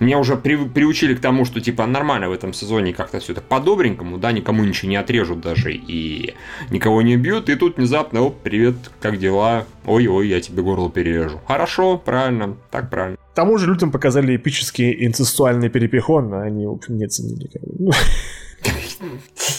Меня 0.00 0.20
уже 0.20 0.36
при, 0.36 0.54
приучили 0.54 1.14
к 1.16 1.20
тому, 1.20 1.44
что 1.44 1.60
типа 1.60 1.84
нормально 1.84 2.28
в 2.28 2.32
этом 2.32 2.52
сезоне 2.52 2.92
как-то 2.92 3.18
все 3.18 3.32
это 3.32 3.40
по-добренькому, 3.40 4.18
да, 4.18 4.30
никому 4.30 4.62
ничего 4.62 4.90
не 4.90 4.96
отрежут 4.96 5.40
даже 5.40 5.72
и 5.72 6.34
никого 6.70 7.02
не 7.02 7.16
бьют, 7.16 7.48
и 7.48 7.56
тут 7.56 7.78
внезапно, 7.78 8.20
оп, 8.20 8.36
привет, 8.44 8.76
как 9.00 9.18
дела? 9.18 9.64
Ой-ой, 9.86 10.28
я 10.28 10.40
тебе 10.40 10.62
горло 10.62 10.88
перережу. 10.88 11.40
Хорошо, 11.48 11.98
правильно, 11.98 12.56
так 12.70 12.90
правильно. 12.90 13.16
К 13.16 13.34
тому 13.34 13.58
же 13.58 13.66
людям 13.66 13.90
показали 13.90 14.36
эпический 14.36 15.04
инцестуальный 15.04 15.68
перепихон, 15.68 16.32
а 16.32 16.42
они, 16.42 16.64
в 16.66 16.74
общем, 16.74 16.96
не 16.96 17.08
ценили. 17.08 17.50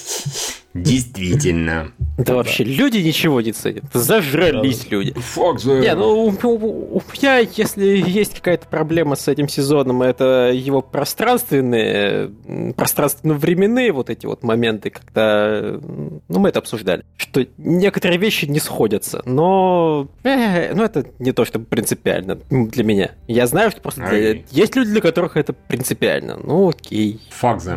Действительно. 0.84 1.92
Да 2.18 2.36
вообще, 2.36 2.64
люди 2.64 2.98
ничего 2.98 3.40
не 3.40 3.54
ценят. 3.54 3.86
Зажрались 3.94 4.90
люди. 4.90 5.14
Фак 5.14 5.64
Не, 5.64 5.96
ну, 5.96 6.26
у, 6.26 6.48
у, 6.48 6.98
у 6.98 7.04
меня, 7.14 7.38
если 7.38 8.04
есть 8.06 8.36
какая-то 8.36 8.68
проблема 8.68 9.16
с 9.16 9.28
этим 9.28 9.48
сезоном, 9.48 10.02
это 10.02 10.52
его 10.54 10.82
пространственные, 10.82 12.30
пространственно-временные 12.76 13.92
вот 13.94 14.10
эти 14.10 14.26
вот 14.26 14.44
моменты, 14.44 14.90
когда... 14.90 15.80
Ну, 16.28 16.40
мы 16.40 16.50
это 16.50 16.60
обсуждали. 16.60 17.06
Что 17.16 17.46
некоторые 17.58 18.18
вещи 18.18 18.46
не 18.46 18.60
сходятся, 18.60 19.22
но... 19.26 20.08
Э, 20.24 20.74
ну, 20.74 20.84
это 20.84 21.06
не 21.20 21.32
то, 21.32 21.46
что 21.46 21.60
принципиально 21.60 22.40
для 22.50 22.84
меня. 22.84 23.12
Я 23.28 23.48
знаю, 23.48 23.72
что 23.72 23.82
просто... 23.82 24.08
Для... 24.10 24.42
Есть 24.52 24.76
люди, 24.76 24.92
для 24.92 25.02
которых 25.02 25.38
это 25.38 25.54
принципиально. 25.54 26.38
Ну, 26.44 26.70
окей. 26.70 27.22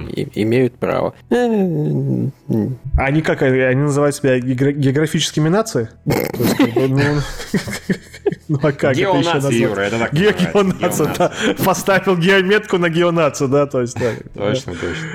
И, 0.08 0.28
имеют 0.34 0.74
право. 0.74 1.14
Э, 1.30 2.28
они 2.96 3.22
как, 3.22 3.42
они 3.42 3.82
называют 3.82 4.14
себя 4.14 4.38
географическими 4.38 5.48
нации? 5.48 5.88
Ну, 6.74 6.98
ну 8.48 8.58
а 8.62 8.72
как 8.72 8.96
Геонация, 8.96 9.50
Юра, 9.50 9.80
это 9.80 9.98
так 9.98 10.12
Геонация, 10.12 11.14
да. 11.16 11.32
Поставил 11.64 12.16
геометку 12.16 12.78
на 12.78 12.88
геонацию, 12.88 13.48
да, 13.48 13.66
то 13.66 13.80
есть, 13.80 13.98
да. 13.98 14.10
Точно, 14.34 14.74
точно. 14.74 15.08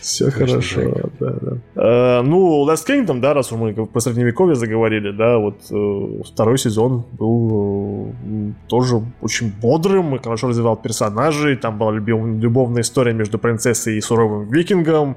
Все 0.00 0.30
хорошо, 0.30 1.10
да, 1.20 1.30
да. 1.40 1.56
А, 1.76 2.22
ну, 2.22 2.66
Last 2.68 2.86
Kingdom, 2.88 3.20
да, 3.20 3.34
раз 3.34 3.52
мы 3.52 3.72
по 3.86 4.00
средневековье 4.00 4.54
заговорили, 4.54 5.12
да, 5.12 5.38
вот 5.38 5.58
э, 5.70 6.22
второй 6.24 6.58
сезон 6.58 7.04
был 7.12 8.12
э, 8.24 8.52
тоже 8.68 9.02
очень 9.20 9.52
бодрым 9.52 10.16
и 10.16 10.22
хорошо 10.22 10.48
развивал 10.48 10.76
персонажей, 10.76 11.56
там 11.56 11.78
была 11.78 11.92
любовная 11.92 12.82
история 12.82 13.12
между 13.12 13.38
принцессой 13.38 13.96
и 13.96 14.00
суровым 14.00 14.50
викингом. 14.50 15.16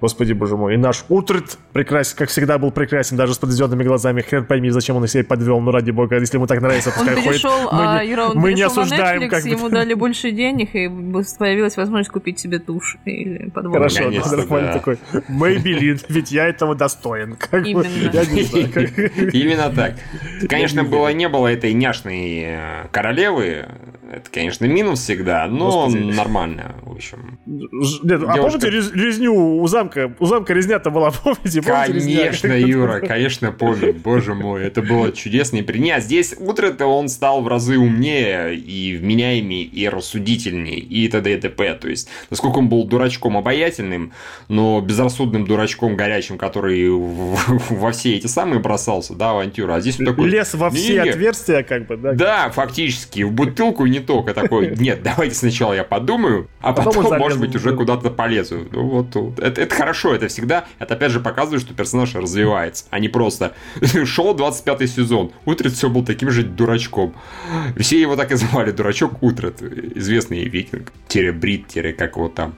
Господи, 0.00 0.32
боже 0.32 0.56
мой. 0.56 0.74
И 0.74 0.76
наш 0.76 0.97
Утрит 1.08 1.58
прекрасен, 1.72 2.16
как 2.16 2.28
всегда, 2.28 2.58
был 2.58 2.70
прекрасен, 2.70 3.16
даже 3.16 3.34
с 3.34 3.38
подведенными 3.38 3.84
глазами. 3.84 4.20
Хрен 4.22 4.44
пойми, 4.44 4.70
зачем 4.70 4.96
он 4.96 5.04
их 5.04 5.10
себе 5.10 5.24
подвел, 5.24 5.60
ну 5.60 5.70
ради 5.70 5.90
бога, 5.90 6.18
если 6.18 6.36
ему 6.36 6.46
так 6.46 6.60
нравится, 6.60 6.90
пускай 6.90 7.16
он 7.16 7.22
перешел, 7.22 7.50
ходит. 7.50 7.72
Мы, 7.72 7.98
а, 7.98 8.02
Юра, 8.02 8.22
он 8.24 8.36
мы 8.38 8.52
не 8.54 8.62
осуждаем, 8.62 9.22
Netflix, 9.22 9.28
как 9.28 9.44
ему 9.44 9.68
дали 9.68 9.94
больше 9.94 10.30
денег, 10.30 10.74
и 10.74 10.88
появилась 11.38 11.76
возможность 11.76 12.10
купить 12.10 12.38
себе 12.38 12.58
тушь 12.58 12.96
или 13.04 13.50
подвал. 13.50 13.74
Хорошо, 13.74 14.10
нормально 14.10 14.72
такой, 14.72 14.98
Maybelline, 15.28 16.04
ведь 16.08 16.32
я 16.32 16.48
этого 16.48 16.74
достоин. 16.74 17.36
Именно 19.32 19.70
так. 19.70 19.94
Конечно, 20.48 20.84
было 20.84 21.12
не 21.12 21.28
было 21.28 21.48
этой 21.48 21.72
няшной 21.72 22.42
э, 22.44 22.86
королевы, 22.90 23.66
это, 24.10 24.30
конечно, 24.30 24.64
минус 24.64 25.00
всегда, 25.00 25.46
но 25.46 25.84
Господи. 25.84 26.02
нормально, 26.02 26.76
в 26.82 26.92
общем. 26.92 27.38
Нет, 27.44 28.22
а 28.26 28.36
помните 28.36 28.70
резню 28.70 29.60
у 29.60 29.66
замка? 29.66 30.14
У 30.18 30.24
замка 30.24 30.54
резня-то 30.54 30.90
была, 30.90 31.10
помните? 31.24 31.60
Конечно, 31.60 32.52
Юра, 32.58 33.00
конечно, 33.00 33.52
помню. 33.52 33.92
Боже 33.92 34.34
мой, 34.34 34.64
это 34.64 34.80
было 34.80 35.12
чудесно 35.12 35.58
и 35.58 35.62
приня. 35.62 36.00
Здесь 36.00 36.34
утро-то 36.38 36.86
он 36.86 37.08
стал 37.08 37.42
в 37.42 37.48
разы 37.48 37.78
умнее 37.78 38.56
и 38.56 38.96
вменяемее, 38.96 39.64
и 39.64 39.86
рассудительнее, 39.88 40.78
и 40.78 41.06
т.д. 41.08 41.34
и 41.34 41.36
т.п. 41.40 41.74
То 41.74 41.88
есть, 41.88 42.08
насколько 42.30 42.58
он 42.58 42.70
был 42.70 42.84
дурачком 42.84 43.36
обаятельным, 43.36 44.12
но 44.48 44.80
безрассудным 44.80 45.46
дурачком 45.46 45.96
горячим, 45.96 46.38
который 46.38 46.88
во 46.88 47.92
все 47.92 48.16
эти 48.16 48.26
самые 48.26 48.60
бросался, 48.60 49.14
да, 49.14 49.30
авантюра. 49.30 49.74
А 49.74 49.80
здесь 49.80 50.00
он 50.00 50.06
такой... 50.06 50.30
Лес 50.30 50.54
во 50.54 50.70
все 50.70 51.02
отверстия, 51.02 51.62
как 51.62 51.86
бы, 51.86 51.98
да? 51.98 52.12
Да, 52.12 52.50
фактически. 52.50 53.22
В 53.22 53.32
бутылку 53.32 53.84
не 53.84 53.97
только 54.00 54.34
такой, 54.34 54.74
нет, 54.78 55.02
давайте 55.02 55.34
сначала 55.34 55.72
я 55.72 55.84
подумаю, 55.84 56.48
а 56.60 56.72
потом, 56.72 57.04
потом 57.04 57.18
может 57.18 57.40
быть, 57.40 57.54
уже 57.54 57.74
куда-то 57.74 58.10
полезу. 58.10 58.66
Ну, 58.70 58.88
вот, 58.88 59.14
вот. 59.14 59.38
Это, 59.38 59.60
это 59.62 59.74
хорошо, 59.74 60.14
это 60.14 60.28
всегда, 60.28 60.66
это 60.78 60.94
опять 60.94 61.12
же 61.12 61.20
показывает, 61.20 61.62
что 61.62 61.74
персонаж 61.74 62.14
развивается, 62.14 62.84
а 62.90 62.98
не 62.98 63.08
просто 63.08 63.54
шел 64.04 64.34
25 64.34 64.90
сезон, 64.90 65.32
Утрет 65.44 65.72
все 65.72 65.88
был 65.88 66.04
таким 66.04 66.30
же 66.30 66.42
дурачком. 66.42 67.14
Все 67.76 68.00
его 68.00 68.16
так 68.16 68.32
и 68.32 68.36
звали, 68.36 68.70
дурачок 68.70 69.22
Утрет, 69.22 69.62
известный 69.62 70.44
викинг, 70.44 70.92
тире 71.08 71.32
Брит, 71.32 71.68
тире 71.68 71.92
как 71.92 72.16
его 72.16 72.28
там. 72.28 72.54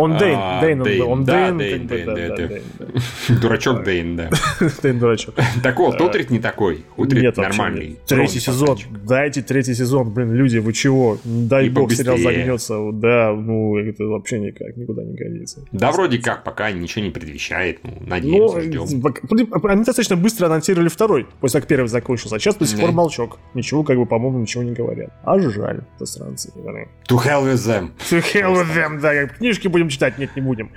Он 0.00 0.16
Дейн, 0.16 0.38
А, 0.40 0.60
Дейн, 0.62 0.78
он- 0.80 0.84
Дейн, 0.86 1.02
он 1.02 1.24
да, 1.24 1.50
Дейн, 1.52 1.58
Дейн, 1.58 1.86
Дейн, 1.86 2.06
да, 2.06 2.36
Дейн, 2.36 2.62
да. 2.78 3.34
Дурачок 3.42 3.84
Дейн, 3.84 4.16
да. 4.16 4.30
Дейн 4.82 4.98
дурачок. 4.98 5.34
Так 5.62 5.78
вот, 5.78 6.00
Утрит 6.00 6.30
не 6.30 6.38
такой. 6.38 6.84
Утрит 6.96 7.36
нормальный. 7.36 7.98
Третий 8.06 8.40
сезон. 8.40 8.78
Дайте 9.06 9.42
третий 9.42 9.74
сезон. 9.74 10.10
Блин, 10.10 10.32
люди, 10.32 10.56
вы 10.56 10.72
чего? 10.72 11.18
Дай 11.24 11.68
бог, 11.68 11.92
сериал 11.92 12.16
загнется. 12.16 12.78
Да, 12.94 13.34
ну, 13.36 13.76
это 13.76 14.04
вообще 14.04 14.38
никак, 14.40 14.74
никуда 14.76 15.02
не 15.04 15.14
годится. 15.14 15.60
Да, 15.72 15.92
вроде 15.92 16.18
как, 16.18 16.44
пока 16.44 16.70
ничего 16.70 17.04
не 17.04 17.10
предвещает. 17.10 17.80
Ну, 17.82 17.90
Ну, 18.00 18.06
надеемся, 18.08 18.60
ждем. 18.62 19.00
пок- 19.02 19.20
блин, 19.28 19.48
они 19.64 19.84
достаточно 19.84 20.16
быстро 20.16 20.46
анонсировали 20.46 20.88
второй, 20.88 21.26
после 21.40 21.60
как 21.60 21.68
первый 21.68 21.88
закончился. 21.88 22.36
А 22.36 22.38
сейчас 22.38 22.56
до 22.56 22.64
сих 22.64 22.80
пор 22.80 22.92
молчок. 22.92 23.38
Ничего, 23.52 23.82
как 23.84 23.98
бы, 23.98 24.06
по-моему, 24.06 24.38
ничего 24.38 24.62
не 24.62 24.72
говорят. 24.72 25.10
А 25.24 25.38
жаль, 25.38 25.82
засранцы. 25.98 26.50
To 27.08 27.18
hell 27.18 27.44
with 27.44 27.56
them. 27.66 27.90
To 28.10 28.22
hell 28.32 28.54
with 28.54 28.74
them, 28.74 28.98
да, 29.00 29.26
книжки 29.26 29.68
будем 29.68 29.89
читать, 29.90 30.18
нет, 30.18 30.34
не 30.36 30.42
будем. 30.42 30.70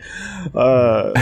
А, 0.54 1.14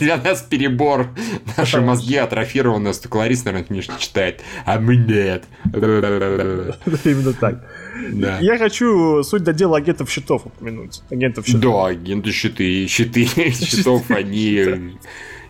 для 0.00 0.16
нас 0.16 0.42
перебор. 0.42 1.08
Наши 1.56 1.80
мозги 1.80 2.16
атрофированы, 2.16 2.92
столько 2.94 3.18
Ларис, 3.18 3.44
наверное, 3.44 3.66
книжки 3.66 3.94
читает. 3.98 4.42
А 4.64 4.78
мы 4.78 4.96
нет. 4.96 5.44
Именно 5.74 7.32
так. 7.34 7.64
Да. 8.12 8.38
Я 8.40 8.58
хочу 8.58 9.22
суть 9.22 9.42
до 9.42 9.52
дела 9.52 9.78
агентов 9.78 10.10
щитов 10.10 10.46
упомянуть. 10.46 11.02
Агентов 11.10 11.46
щитов. 11.46 11.60
Да, 11.60 11.86
агенты 11.88 12.32
щиты, 12.32 12.86
щиты 12.88 13.24
щитов, 13.52 14.10
они... 14.10 14.96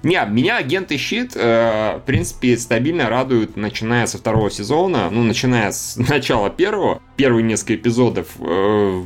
Не, 0.02 0.22
меня 0.26 0.58
агенты 0.58 0.98
щит, 0.98 1.32
э, 1.34 1.96
в 1.96 2.02
принципе, 2.04 2.58
стабильно 2.58 3.08
радуют, 3.08 3.56
начиная 3.56 4.06
со 4.06 4.18
второго 4.18 4.50
сезона, 4.50 5.08
ну, 5.10 5.22
начиная 5.22 5.72
с 5.72 5.96
начала 6.10 6.50
первого, 6.50 7.00
первые 7.16 7.42
несколько 7.42 7.76
эпизодов, 7.76 8.26
э, 8.38 9.02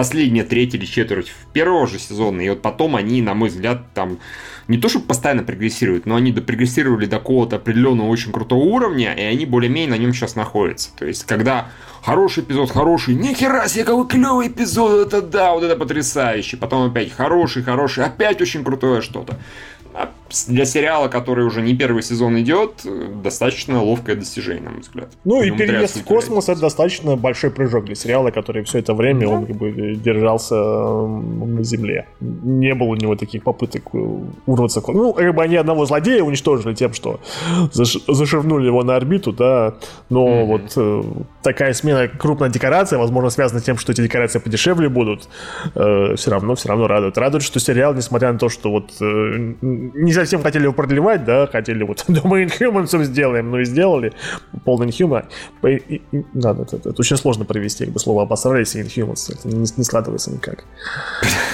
последняя 0.00 0.44
треть 0.44 0.74
или 0.74 0.86
четверть 0.86 1.30
первого 1.52 1.86
же 1.86 1.98
сезона, 1.98 2.40
и 2.40 2.48
вот 2.48 2.62
потом 2.62 2.96
они, 2.96 3.20
на 3.20 3.34
мой 3.34 3.50
взгляд, 3.50 3.92
там 3.92 4.18
не 4.66 4.78
то 4.78 4.88
чтобы 4.88 5.04
постоянно 5.04 5.42
прогрессируют, 5.42 6.06
но 6.06 6.16
они 6.16 6.32
прогрессировали 6.32 7.04
до 7.04 7.18
какого-то 7.18 7.56
определенного 7.56 8.08
очень 8.08 8.32
крутого 8.32 8.60
уровня, 8.60 9.12
и 9.12 9.20
они 9.20 9.44
более-менее 9.44 9.90
на 9.90 9.98
нем 9.98 10.14
сейчас 10.14 10.36
находятся. 10.36 10.88
То 10.98 11.04
есть, 11.04 11.24
когда 11.24 11.68
хороший 12.02 12.44
эпизод, 12.44 12.70
хороший, 12.70 13.14
нихера 13.14 13.68
себе, 13.68 13.84
какой 13.84 14.08
клевый 14.08 14.48
эпизод, 14.48 15.08
это 15.08 15.20
да, 15.20 15.52
вот 15.52 15.64
это 15.64 15.76
потрясающе. 15.76 16.56
Потом 16.56 16.90
опять 16.90 17.12
хороший, 17.12 17.62
хороший, 17.62 18.02
опять 18.02 18.40
очень 18.40 18.64
крутое 18.64 19.02
что-то. 19.02 19.38
Для 20.48 20.64
сериала, 20.64 21.08
который 21.08 21.44
уже 21.44 21.60
не 21.62 21.74
первый 21.74 22.02
сезон 22.02 22.38
идет, 22.38 22.82
э, 22.84 23.08
достаточно 23.22 23.82
ловкое 23.82 24.16
достижение, 24.16 24.62
на 24.62 24.70
мой 24.70 24.80
взгляд. 24.80 25.08
Ну 25.24 25.42
и 25.42 25.50
переезд 25.50 25.96
в 25.96 26.04
космос 26.04 26.48
это 26.48 26.60
достаточно 26.60 27.16
большой 27.16 27.50
прыжок 27.50 27.84
для 27.84 27.94
сериала, 27.94 28.30
который 28.30 28.62
все 28.64 28.78
это 28.78 28.94
время 28.94 29.28
он 29.28 29.46
как 29.46 29.56
бы 29.56 29.70
держался 29.96 30.54
на 30.54 31.62
Земле. 31.64 32.06
Не 32.20 32.74
было 32.74 32.88
у 32.88 32.94
него 32.96 33.16
таких 33.16 33.42
попыток 33.42 33.82
э, 33.92 33.98
урваться. 34.46 34.82
Ну, 34.86 35.12
как 35.12 35.34
бы 35.34 35.42
они 35.42 35.56
одного 35.56 35.84
злодея 35.86 36.22
уничтожили 36.22 36.74
тем, 36.74 36.92
что 36.92 37.20
заш- 37.72 38.02
зашивнули 38.06 38.66
его 38.66 38.82
на 38.84 38.96
орбиту, 38.96 39.32
да. 39.32 39.74
Но 40.10 40.26
Мгм. 40.26 40.46
вот 40.46 40.72
э, 40.76 41.02
такая 41.42 41.72
смена 41.72 42.08
крупная 42.08 42.50
декорация, 42.50 42.98
возможно, 42.98 43.30
связана 43.30 43.60
с 43.60 43.64
тем, 43.64 43.76
что 43.78 43.92
эти 43.92 44.00
декорации 44.02 44.38
подешевле 44.38 44.88
будут, 44.88 45.28
все 45.74 46.30
равно, 46.30 46.54
все 46.54 46.68
равно 46.68 46.86
радует. 46.86 47.18
Радует, 47.18 47.42
что 47.42 47.58
сериал, 47.60 47.94
несмотря 47.94 48.32
на 48.32 48.38
то, 48.38 48.48
что 48.48 48.70
вот 48.70 48.90
э, 49.00 49.54
не 50.20 50.26
совсем 50.26 50.42
хотели 50.42 50.64
его 50.64 50.72
продлевать, 50.72 51.24
да, 51.24 51.46
хотели 51.46 51.82
вот 51.82 52.04
да, 52.08 52.20
мы 52.24 52.44
Inhumans 52.44 53.02
сделаем, 53.04 53.50
но 53.50 53.60
и 53.60 53.64
сделали 53.64 54.12
полный 54.64 54.88
Inhuman. 54.88 55.26
Да, 56.34 56.50
это, 56.52 56.76
это 56.76 56.94
очень 56.98 57.16
сложно 57.16 57.44
провести, 57.44 57.84
как 57.84 57.94
бы 57.94 58.00
слово 58.00 58.22
обосрались 58.22 58.74
и 58.76 58.82
Inhumans, 58.82 59.32
это 59.32 59.48
не, 59.48 59.66
не 59.76 59.84
складывается 59.84 60.30
никак. 60.30 60.64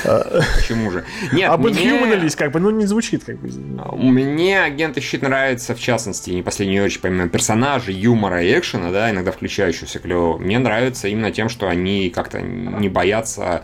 Почему 0.56 0.90
же? 0.90 1.04
Нет, 1.32 1.50
Об 1.50 1.60
мне- 1.64 1.72
Inhumanались, 1.72 2.36
как 2.36 2.52
бы, 2.52 2.60
ну 2.60 2.70
не 2.70 2.86
звучит, 2.86 3.24
как 3.24 3.38
бы. 3.38 3.48
Мне 3.96 4.62
агенты 4.62 5.00
щит 5.00 5.22
нравится, 5.22 5.74
в 5.74 5.80
частности, 5.80 6.30
не 6.30 6.42
последнюю 6.42 6.84
очередь, 6.84 7.02
помимо 7.02 7.28
персонажей, 7.28 7.94
юмора 7.94 8.42
и 8.42 8.58
экшена, 8.58 8.90
да, 8.90 9.10
иногда 9.10 9.32
включающегося 9.32 9.98
клево, 9.98 10.38
мне 10.38 10.58
нравится 10.58 11.08
именно 11.08 11.30
тем, 11.30 11.48
что 11.48 11.68
они 11.68 12.10
как-то 12.10 12.40
не 12.40 12.88
боятся 12.88 13.62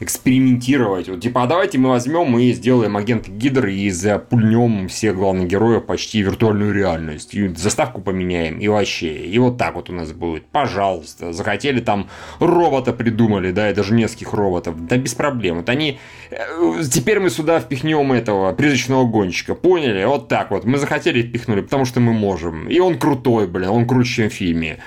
экспериментировать. 0.00 1.08
Вот, 1.08 1.20
типа, 1.20 1.42
а 1.42 1.46
давайте 1.46 1.78
мы 1.78 1.90
возьмем 1.90 2.38
и 2.38 2.52
сделаем 2.52 2.96
агента 2.96 3.30
Гидры 3.30 3.74
и 3.74 3.90
запульнем 3.90 4.88
всех 4.88 5.16
главных 5.16 5.48
героев 5.48 5.84
почти 5.84 6.22
в 6.22 6.26
виртуальную 6.26 6.72
реальность. 6.72 7.34
И 7.34 7.48
заставку 7.48 8.00
поменяем, 8.00 8.58
и 8.58 8.68
вообще. 8.68 9.26
И 9.26 9.38
вот 9.38 9.58
так 9.58 9.74
вот 9.74 9.90
у 9.90 9.92
нас 9.92 10.12
будет. 10.12 10.46
Пожалуйста. 10.46 11.32
Захотели 11.32 11.80
там 11.80 12.08
робота 12.38 12.92
придумали, 12.92 13.52
да, 13.52 13.70
и 13.70 13.74
даже 13.74 13.94
нескольких 13.94 14.32
роботов. 14.32 14.86
Да 14.86 14.96
без 14.96 15.14
проблем. 15.14 15.58
Вот 15.58 15.68
они... 15.68 15.98
э, 16.30 16.82
Теперь 16.90 17.20
мы 17.20 17.30
сюда 17.30 17.60
впихнем 17.60 18.12
этого 18.12 18.52
призрачного 18.52 19.04
гонщика. 19.04 19.54
Поняли? 19.54 20.04
Вот 20.04 20.28
так 20.28 20.50
вот. 20.50 20.64
Мы 20.64 20.78
захотели 20.78 21.22
впихнули, 21.22 21.60
потому 21.60 21.84
что 21.84 22.00
мы 22.00 22.12
можем. 22.12 22.68
И 22.68 22.78
он 22.78 22.98
крутой, 22.98 23.46
блин. 23.46 23.68
Он 23.68 23.86
круче, 23.86 24.14
чем 24.14 24.30
в 24.30 24.32
фильме. 24.32 24.78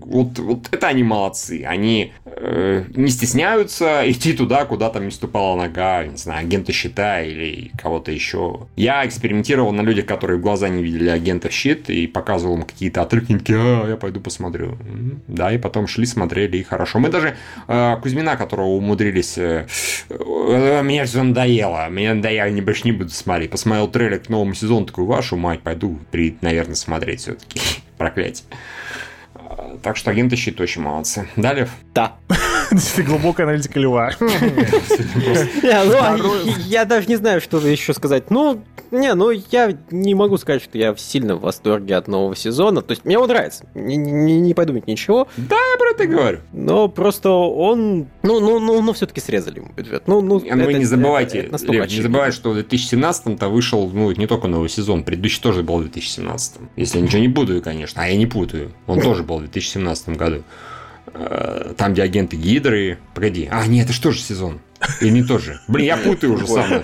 Вот, 0.00 0.38
вот 0.38 0.68
это 0.70 0.88
они 0.88 1.02
молодцы. 1.02 1.64
Они 1.66 2.12
э, 2.24 2.84
не 2.94 3.08
стесняются 3.08 4.02
идти 4.10 4.32
туда, 4.34 4.64
куда 4.64 4.90
там 4.90 5.06
не 5.06 5.10
ступала 5.10 5.56
нога, 5.56 6.04
не 6.04 6.16
знаю, 6.16 6.40
агента 6.40 6.72
щита 6.72 7.22
или 7.22 7.70
кого-то 7.80 8.12
еще. 8.12 8.66
Я 8.76 9.06
экспериментировал 9.06 9.72
на 9.72 9.80
людях, 9.80 10.06
которые 10.06 10.38
в 10.38 10.42
глаза 10.42 10.68
не 10.68 10.82
видели 10.82 11.08
агента 11.08 11.50
щит, 11.50 11.88
и 11.88 12.06
показывал 12.06 12.56
им 12.56 12.62
какие-то 12.62 13.02
отрывки, 13.02 13.36
а, 13.52 13.88
я 13.88 13.96
пойду 13.96 14.20
посмотрю. 14.20 14.76
Да, 15.26 15.52
и 15.52 15.58
потом 15.58 15.86
шли, 15.86 16.06
смотрели, 16.06 16.58
и 16.58 16.62
хорошо. 16.62 16.98
Мы 16.98 17.08
даже 17.08 17.36
э, 17.68 17.96
Кузьмина, 18.02 18.36
которого 18.36 18.66
умудрились... 18.66 19.38
э, 19.38 19.66
э, 20.08 20.82
мне 20.82 21.04
все 21.04 21.22
надоело, 21.22 21.86
мне 21.90 22.12
надоело, 22.12 22.50
не 22.50 22.60
больше 22.60 22.82
не 22.84 22.92
буду 22.92 23.10
смотреть. 23.10 23.50
Посмотрел 23.50 23.88
трейлер 23.88 24.18
к 24.18 24.28
новому 24.28 24.54
сезону, 24.54 24.86
такой, 24.86 25.04
вашу 25.04 25.36
мать, 25.36 25.60
пойду, 25.60 25.98
при, 26.10 26.36
наверное, 26.40 26.74
смотреть 26.74 27.20
все-таки. 27.20 27.60
Проклятие. 27.98 28.44
Так 29.82 29.96
что 29.96 30.10
агенты 30.10 30.36
щит 30.36 30.60
очень 30.60 30.82
молодцы. 30.82 31.28
Далее. 31.36 31.68
Да. 31.94 32.16
Ты 32.96 33.02
глубокая 33.02 33.46
аналитика 33.46 33.78
льва. 33.78 34.12
Ну, 35.62 35.94
а 35.98 36.16
я 36.66 36.84
даже 36.84 37.06
не 37.08 37.16
знаю, 37.16 37.40
что 37.40 37.58
еще 37.58 37.94
сказать. 37.94 38.30
Ну, 38.30 38.62
не, 38.90 39.14
ну 39.14 39.30
я 39.30 39.76
не 39.90 40.14
могу 40.14 40.36
сказать, 40.38 40.62
что 40.62 40.78
я 40.78 40.94
сильно 40.96 41.36
в 41.36 41.40
восторге 41.40 41.96
от 41.96 42.08
нового 42.08 42.34
сезона. 42.36 42.82
То 42.82 42.92
есть 42.92 43.04
мне 43.04 43.18
он 43.18 43.28
нравится. 43.28 43.66
Не, 43.74 43.96
не, 43.96 44.40
не 44.40 44.54
подумать 44.54 44.86
ничего. 44.86 45.28
Да, 45.36 45.56
я 45.56 45.78
про 45.78 45.90
это 45.90 46.06
говорю. 46.06 46.38
Но 46.52 46.88
просто 46.88 47.30
он. 47.30 48.06
Ну, 48.22 48.40
ну, 48.40 48.58
ну, 48.58 48.80
ну 48.82 48.92
все-таки 48.92 49.20
срезали 49.20 49.58
ему 49.58 49.72
бюджет. 49.76 50.04
Ну, 50.06 50.20
ну, 50.20 50.38
А 50.38 50.56
это- 50.56 50.72
не 50.72 50.84
забывайте, 50.84 51.38
это 51.40 51.52
настолько 51.52 51.82
Лев, 51.82 51.90
не 51.90 52.02
забывайте, 52.02 52.36
что 52.36 52.50
в 52.50 52.56
2017-то 52.58 53.48
вышел, 53.48 53.88
ну, 53.92 54.10
не 54.12 54.26
только 54.26 54.48
новый 54.48 54.68
сезон, 54.68 55.04
предыдущий 55.04 55.42
тоже 55.42 55.62
был 55.62 55.78
в 55.78 55.82
2017. 55.82 56.54
Если 56.76 56.98
я 56.98 57.04
ничего 57.04 57.20
не 57.20 57.28
путаю, 57.28 57.62
конечно, 57.62 58.02
а 58.02 58.08
я 58.08 58.16
не 58.16 58.26
путаю. 58.26 58.72
Он 58.86 59.00
тоже 59.00 59.22
был 59.22 59.35
в 59.38 59.50
2017 59.50 60.10
году. 60.10 60.42
Э, 61.12 61.74
Там, 61.76 61.92
где 61.92 62.02
агенты 62.02 62.36
Гидры. 62.36 62.98
Погоди. 63.14 63.48
А, 63.50 63.66
нет, 63.66 63.86
это 63.86 63.92
что 63.92 64.10
же 64.10 64.20
сезон? 64.20 64.60
Или 65.00 65.10
не 65.10 65.22
тот 65.22 65.42
же? 65.42 65.58
Блин, 65.68 65.86
я 65.86 65.96
путаю 65.96 66.34
уже 66.34 66.46
сам. 66.46 66.82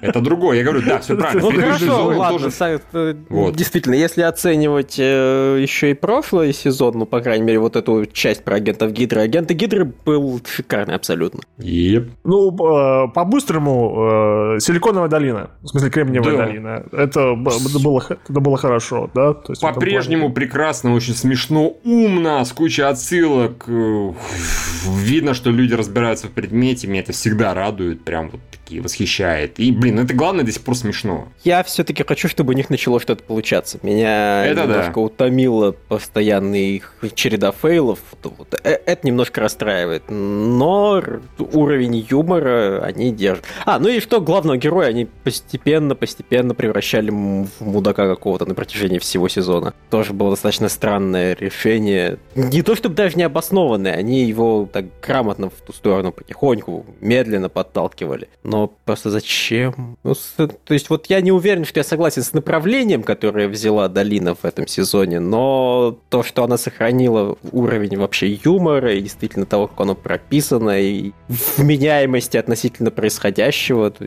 Это 0.00 0.20
другое. 0.20 0.58
Я 0.58 0.64
говорю, 0.64 0.82
да, 0.84 0.98
все 0.98 1.16
правильно. 1.16 1.42
Ну 1.42 1.50
хорошо, 1.60 2.06
ладно, 2.08 2.38
тоже- 2.50 2.80
э, 2.92 3.14
Вот. 3.28 3.54
действительно, 3.56 3.94
если 3.94 4.22
оценивать 4.22 4.96
э, 4.98 5.58
еще 5.60 5.92
и 5.92 5.94
прошлый 5.94 6.52
сезон, 6.52 6.98
ну, 6.98 7.06
по 7.06 7.20
крайней 7.20 7.44
мере, 7.44 7.58
вот 7.60 7.76
эту 7.76 8.04
часть 8.06 8.42
про 8.44 8.56
агентов 8.56 8.92
Гидры, 8.92 9.20
агенты 9.20 9.54
Гидры 9.54 9.84
был 10.04 10.40
шикарный 10.44 10.94
абсолютно. 10.94 11.40
Еп. 11.58 12.10
Ну, 12.24 12.50
э, 12.52 13.08
по-быстрому, 13.14 14.54
э, 14.56 14.60
Силиконовая 14.60 15.08
долина, 15.08 15.50
в 15.62 15.68
смысле 15.68 15.90
Кремниевая 15.90 16.36
Да. 16.36 16.46
долина, 16.46 16.84
это, 16.92 17.34
было, 17.34 18.02
это 18.08 18.40
было 18.40 18.56
хорошо, 18.56 19.08
да? 19.14 19.34
По-прежнему 19.60 20.32
прекрасно, 20.32 20.94
очень 20.94 21.14
смешно, 21.14 21.74
умно, 21.84 22.44
с 22.44 22.52
кучей 22.52 22.82
отсылок. 22.82 23.66
Видно, 23.68 25.34
что 25.34 25.50
люди 25.50 25.74
разбираются 25.74 26.26
в 26.26 26.30
предмете, 26.30 26.86
меня 26.88 27.00
это 27.00 27.12
всегда 27.22 27.54
радует, 27.54 28.02
прям 28.02 28.30
вот 28.30 28.40
такие 28.50 28.82
восхищает. 28.82 29.60
И, 29.60 29.70
блин, 29.70 30.00
это 30.00 30.12
главное 30.12 30.44
до 30.44 30.50
сих 30.50 30.62
пор 30.62 30.76
смешно. 30.76 31.28
Я 31.44 31.62
все-таки 31.62 32.02
хочу, 32.02 32.26
чтобы 32.26 32.52
у 32.52 32.56
них 32.56 32.68
начало 32.68 32.98
что-то 32.98 33.22
получаться. 33.22 33.78
Меня 33.82 34.44
Это 34.44 34.66
да. 34.66 34.66
немножко 34.66 34.98
утомила 34.98 35.70
постоянная 35.72 36.58
их 36.58 36.94
череда 37.14 37.52
фейлов. 37.52 38.00
Вот, 38.24 38.54
э, 38.64 38.78
Это 38.86 39.06
немножко 39.06 39.40
расстраивает. 39.40 40.04
Но 40.08 41.00
уровень 41.38 42.06
юмора 42.10 42.82
они 42.82 43.12
держат. 43.12 43.44
А, 43.66 43.78
ну 43.78 43.88
и 43.88 44.00
что 44.00 44.20
главного 44.20 44.56
героя 44.56 44.88
они 44.88 45.06
постепенно-постепенно 45.22 46.54
превращали 46.54 47.10
в 47.10 47.48
мудака 47.60 48.08
какого-то 48.08 48.46
на 48.46 48.54
протяжении 48.54 48.98
всего 48.98 49.28
сезона. 49.28 49.74
Тоже 49.90 50.12
было 50.12 50.30
достаточно 50.30 50.68
странное 50.68 51.36
решение. 51.36 52.18
Не 52.34 52.62
то 52.62 52.74
чтобы 52.74 52.96
даже 52.96 53.16
не 53.16 53.22
обоснованное, 53.22 53.94
они 53.94 54.24
его 54.24 54.68
так 54.72 54.86
грамотно 55.00 55.50
в 55.50 55.60
ту 55.64 55.72
сторону 55.72 56.10
потихоньку, 56.10 56.84
медленно 57.12 57.48
подталкивали. 57.48 58.28
Но 58.42 58.72
просто 58.84 59.10
зачем? 59.10 59.96
Ну, 60.02 60.14
с- 60.14 60.34
то 60.36 60.74
есть 60.74 60.90
вот 60.90 61.06
я 61.06 61.20
не 61.20 61.32
уверен, 61.32 61.64
что 61.64 61.80
я 61.80 61.84
согласен 61.84 62.22
с 62.22 62.32
направлением, 62.32 63.02
которое 63.02 63.48
взяла 63.48 63.88
Долина 63.88 64.34
в 64.34 64.44
этом 64.44 64.66
сезоне, 64.66 65.20
но 65.20 65.98
то, 66.08 66.22
что 66.22 66.44
она 66.44 66.56
сохранила 66.58 67.36
уровень 67.52 67.98
вообще 67.98 68.38
юмора 68.44 68.94
и 68.94 69.00
действительно 69.00 69.46
того, 69.46 69.66
как 69.68 69.80
оно 69.80 69.94
прописано, 69.94 70.80
и 70.80 71.12
вменяемости 71.56 72.36
относительно 72.36 72.90
происходящего, 72.90 73.90
то, 73.90 74.06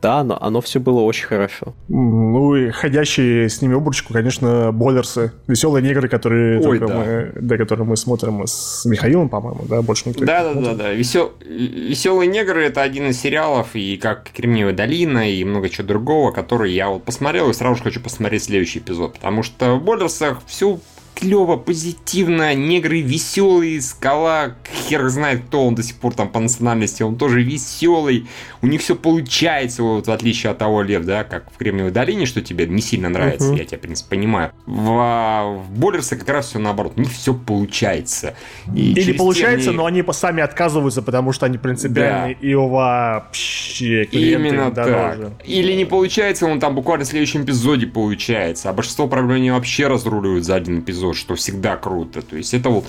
да, 0.00 0.18
оно, 0.20 0.38
оно 0.40 0.60
все 0.60 0.80
было 0.80 1.00
очень 1.00 1.26
хорошо. 1.26 1.74
Ну 1.88 2.56
и 2.56 2.70
ходящие 2.70 3.48
с 3.48 3.62
ними 3.62 3.76
обручку, 3.76 4.12
конечно, 4.12 4.72
боллерсы. 4.72 5.32
Веселые 5.46 5.82
негры, 5.82 6.08
которые, 6.08 6.60
Ой, 6.60 6.78
да. 6.78 6.86
мы, 6.88 7.32
да, 7.40 7.56
которые 7.56 7.86
мы 7.86 7.96
смотрим 7.96 8.42
с 8.46 8.84
Михаилом, 8.84 9.28
по-моему, 9.28 9.64
да, 9.68 9.82
больше 9.82 10.08
никто. 10.08 10.24
Да, 10.24 10.40
не 10.42 10.44
да, 10.44 10.54
да, 10.54 10.60
смотрит. 10.60 10.78
да. 10.78 10.92
Весел... 10.92 11.32
Веселые 11.40 12.28
негры 12.32 12.64
это 12.64 12.82
один 12.82 13.08
из 13.08 13.20
сериалов, 13.20 13.74
и 13.74 13.96
как 13.96 14.30
Кремниевая 14.30 14.74
долина, 14.74 15.30
и 15.30 15.44
много 15.44 15.68
чего 15.68 15.86
другого, 15.86 16.32
который 16.32 16.72
я 16.72 16.88
вот 16.88 17.04
посмотрел 17.04 17.50
и 17.50 17.54
сразу 17.54 17.76
же 17.76 17.82
хочу 17.84 18.00
посмотреть 18.00 18.44
следующий 18.44 18.80
эпизод. 18.80 19.14
Потому 19.14 19.42
что 19.42 19.76
в 19.76 19.84
Боллерсах 19.84 20.42
все 20.46 20.80
клево, 21.22 21.56
позитивно, 21.56 22.52
негры 22.52 23.00
веселые, 23.00 23.80
скала, 23.80 24.56
хер 24.88 25.08
знает 25.08 25.42
кто 25.46 25.64
он 25.64 25.76
до 25.76 25.84
сих 25.84 25.94
пор 25.96 26.14
там 26.14 26.28
по 26.28 26.40
национальности, 26.40 27.04
он 27.04 27.16
тоже 27.16 27.42
веселый, 27.44 28.26
у 28.60 28.66
них 28.66 28.80
все 28.80 28.96
получается, 28.96 29.84
вот 29.84 30.08
в 30.08 30.10
отличие 30.10 30.50
от 30.50 30.58
того, 30.58 30.82
Лев, 30.82 31.04
да, 31.04 31.22
как 31.22 31.52
в 31.52 31.58
Кремниевой 31.58 31.92
долине, 31.92 32.26
что 32.26 32.40
тебе 32.42 32.66
не 32.66 32.82
сильно 32.82 33.08
нравится, 33.08 33.48
Мгм. 33.48 33.56
я 33.56 33.64
тебя, 33.64 33.78
в 33.78 33.80
принципе, 33.82 34.10
понимаю. 34.16 34.50
В, 34.66 34.90
а, 35.00 35.44
в 35.58 35.78
Боллерсе 35.78 36.16
как 36.16 36.28
раз 36.28 36.48
все 36.48 36.58
наоборот, 36.58 36.94
у 36.96 37.00
них 37.00 37.12
все 37.12 37.34
получается. 37.34 38.34
И 38.74 38.92
Или 38.92 39.12
получается, 39.12 39.70
они- 39.70 39.76
но 39.76 39.86
они 39.86 40.02
сами 40.10 40.42
отказываются, 40.42 41.02
потому 41.02 41.32
что 41.32 41.46
они 41.46 41.56
принципиальные, 41.58 42.36
и 42.40 42.54
вообще 42.56 44.04
клиенты 44.06 44.48
Именно 44.48 44.66
им 44.68 44.74
так. 44.74 44.86
дороже. 44.86 45.32
Или 45.44 45.72
не 45.74 45.84
получается, 45.84 46.46
он 46.46 46.58
там 46.58 46.74
буквально 46.74 47.04
в 47.04 47.08
следующем 47.08 47.44
эпизоде 47.44 47.86
получается. 47.86 48.70
А 48.70 48.72
большинство 48.72 49.06
проблем 49.06 49.36
они 49.36 49.50
вообще 49.52 49.86
разруливают 49.86 50.44
за 50.44 50.56
один 50.56 50.80
эпизод, 50.80 51.11
что 51.14 51.34
всегда 51.34 51.76
круто. 51.76 52.22
То 52.22 52.36
есть 52.36 52.54
это 52.54 52.68
вот 52.68 52.86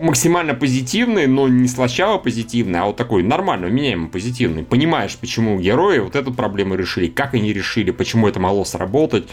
максимально 0.00 0.54
позитивный, 0.54 1.26
но 1.26 1.48
не 1.48 1.68
слащаво 1.68 2.18
позитивный, 2.18 2.80
а 2.80 2.86
вот 2.86 2.96
такой 2.96 3.22
нормально, 3.22 3.66
меняемый 3.66 4.08
позитивный. 4.08 4.62
Понимаешь, 4.62 5.16
почему 5.16 5.58
герои 5.58 5.98
вот 5.98 6.16
эту 6.16 6.32
проблему 6.32 6.74
решили, 6.74 7.08
как 7.08 7.34
они 7.34 7.52
решили, 7.52 7.90
почему 7.90 8.28
это 8.28 8.40
могло 8.40 8.64
сработать. 8.64 9.28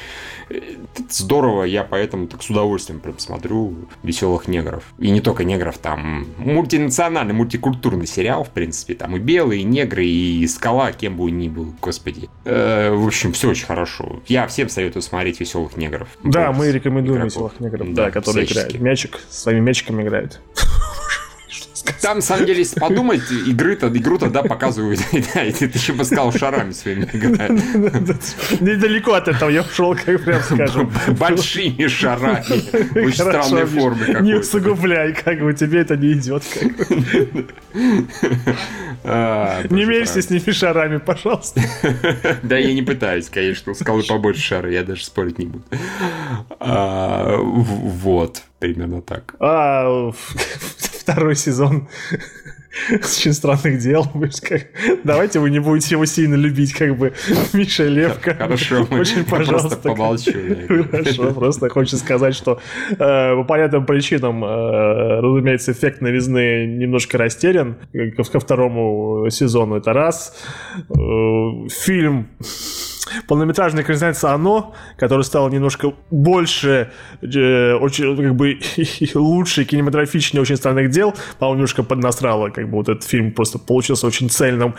Это 0.49 1.03
здорово, 1.09 1.63
я 1.63 1.83
поэтому 1.83 2.27
так 2.27 2.41
с 2.41 2.49
удовольствием 2.49 2.99
прям 2.99 3.19
смотрю 3.19 3.75
веселых 4.03 4.47
негров. 4.47 4.83
И 4.97 5.09
не 5.09 5.21
только 5.21 5.43
негров, 5.43 5.77
там 5.77 6.27
мультинациональный, 6.37 7.33
мультикультурный 7.33 8.07
сериал, 8.07 8.43
в 8.43 8.49
принципе. 8.49 8.93
Там 8.93 9.15
и 9.15 9.19
белые, 9.19 9.61
и 9.61 9.63
негры, 9.63 10.05
и 10.05 10.47
скала, 10.47 10.91
кем 10.91 11.17
бы 11.17 11.25
он 11.25 11.37
ни 11.37 11.49
был, 11.49 11.73
господи. 11.81 12.29
Э, 12.45 12.91
в 12.91 13.05
общем, 13.05 13.33
все 13.33 13.49
очень 13.49 13.65
хорошо. 13.65 14.21
Я 14.27 14.47
всем 14.47 14.69
советую 14.69 15.03
смотреть 15.03 15.39
веселых 15.39 15.77
негров. 15.77 16.07
Да, 16.23 16.51
мы 16.51 16.71
рекомендуем 16.71 17.19
игроков. 17.19 17.33
веселых 17.33 17.59
негров, 17.59 17.93
Да, 17.93 18.05
да, 18.05 18.11
которые 18.19 18.45
всячески. 18.45 18.67
играют. 18.69 18.83
Мячик, 18.83 19.19
своими 19.29 19.59
мячиками 19.61 20.03
играют. 20.03 20.39
Там, 22.01 22.17
на 22.17 22.21
самом 22.21 22.45
деле, 22.45 22.59
если 22.59 22.79
подумать, 22.79 23.21
игры-то, 23.31 23.87
игру 23.89 24.17
тогда 24.17 24.43
показывают, 24.43 24.99
да, 25.33 25.43
и 25.43 25.51
ты 25.51 25.65
еще 25.65 25.93
бы 25.93 26.03
сказал, 26.05 26.31
шарами 26.31 26.71
своими 26.71 27.07
играют. 27.13 27.61
Недалеко 28.61 29.13
от 29.13 29.27
этого 29.27 29.49
я 29.49 29.61
ушел, 29.61 29.95
как 29.95 30.23
прям 30.23 30.41
скажем. 30.41 30.91
Большими 31.19 31.87
шарами. 31.87 32.43
Очень 33.05 33.13
странной 33.13 33.65
формы 33.65 33.99
Не 34.07 34.13
какой-то. 34.13 34.39
усугубляй, 34.39 35.13
как 35.13 35.39
бы 35.41 35.53
тебе 35.53 35.79
это 35.81 35.95
не 35.97 36.13
идет. 36.13 36.43
А, 39.03 39.61
Не 39.69 39.85
мерься 39.85 40.21
с 40.21 40.29
ними 40.29 40.51
шарами, 40.51 40.97
пожалуйста. 40.97 41.61
Да, 42.43 42.57
я 42.57 42.73
не 42.73 42.81
пытаюсь, 42.81 43.29
конечно, 43.29 43.71
у 43.71 43.75
скалы 43.75 44.03
побольше 44.03 44.41
шара, 44.41 44.69
я 44.71 44.83
даже 44.83 45.05
спорить 45.05 45.37
не 45.39 45.45
буду. 45.45 45.63
А, 46.59 47.37
Вот, 47.37 48.41
примерно 48.59 49.01
так. 49.01 49.35
А 49.39 50.11
второй 51.01 51.35
сезон 51.35 51.87
очень 52.91 53.33
странных 53.33 53.79
дел. 53.79 54.05
Как- 54.41 54.67
Давайте 55.03 55.39
вы 55.39 55.49
не 55.49 55.57
будете 55.59 55.95
его 55.95 56.05
сильно 56.05 56.35
любить, 56.35 56.73
как 56.73 56.95
бы 56.95 57.13
Миша 57.53 57.85
Левка. 57.87 58.35
Хорошо, 58.35 58.85
мы- 58.89 58.99
Очень, 58.99 59.19
я 59.19 59.23
просто 59.23 59.53
пожалуйста. 59.53 59.77
помолчу. 59.77 60.31
Хорошо, 60.91 61.33
просто 61.33 61.69
хочется 61.69 61.97
сказать, 61.97 62.35
что 62.35 62.59
э, 62.91 62.95
по 62.97 63.43
понятным 63.45 63.85
причинам, 63.85 64.43
э, 64.45 64.47
разумеется, 65.21 65.71
эффект 65.71 66.01
новизны 66.01 66.67
немножко 66.67 67.17
растерян 67.17 67.77
ко, 68.15 68.23
ко 68.23 68.39
второму 68.39 69.27
сезону. 69.31 69.77
Это 69.77 69.93
раз. 69.93 70.35
Э, 70.89 71.67
фильм 71.69 72.27
полнометражная 73.27 73.83
экранизация 73.83 74.31
«Оно», 74.31 74.73
который 74.97 75.23
стал 75.23 75.49
немножко 75.49 75.93
больше, 76.11 76.91
э, 77.21 77.73
очень, 77.73 78.15
как 78.17 78.35
бы, 78.35 78.59
лучше, 79.15 79.65
кинематографичнее 79.65 80.41
«Очень 80.41 80.57
странных 80.57 80.89
дел», 80.89 81.13
по-моему, 81.39 81.57
немножко 81.57 81.83
поднасрало, 81.83 82.49
как 82.49 82.69
бы, 82.69 82.77
вот 82.77 82.89
этот 82.89 83.03
фильм 83.03 83.31
просто 83.31 83.59
получился 83.59 84.07
очень 84.07 84.29
цельным. 84.29 84.75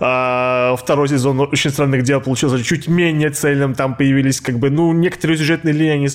А, 0.00 0.76
второй 0.76 1.08
сезон 1.08 1.40
«Очень 1.40 1.70
странных 1.70 2.02
дел» 2.02 2.20
получился 2.20 2.62
чуть 2.62 2.88
менее 2.88 3.30
цельным, 3.30 3.74
там 3.74 3.94
появились, 3.94 4.40
как 4.40 4.58
бы, 4.58 4.70
ну, 4.70 4.92
некоторые 4.92 5.38
сюжетные 5.38 5.72
линии, 5.72 5.94
они 5.94 6.08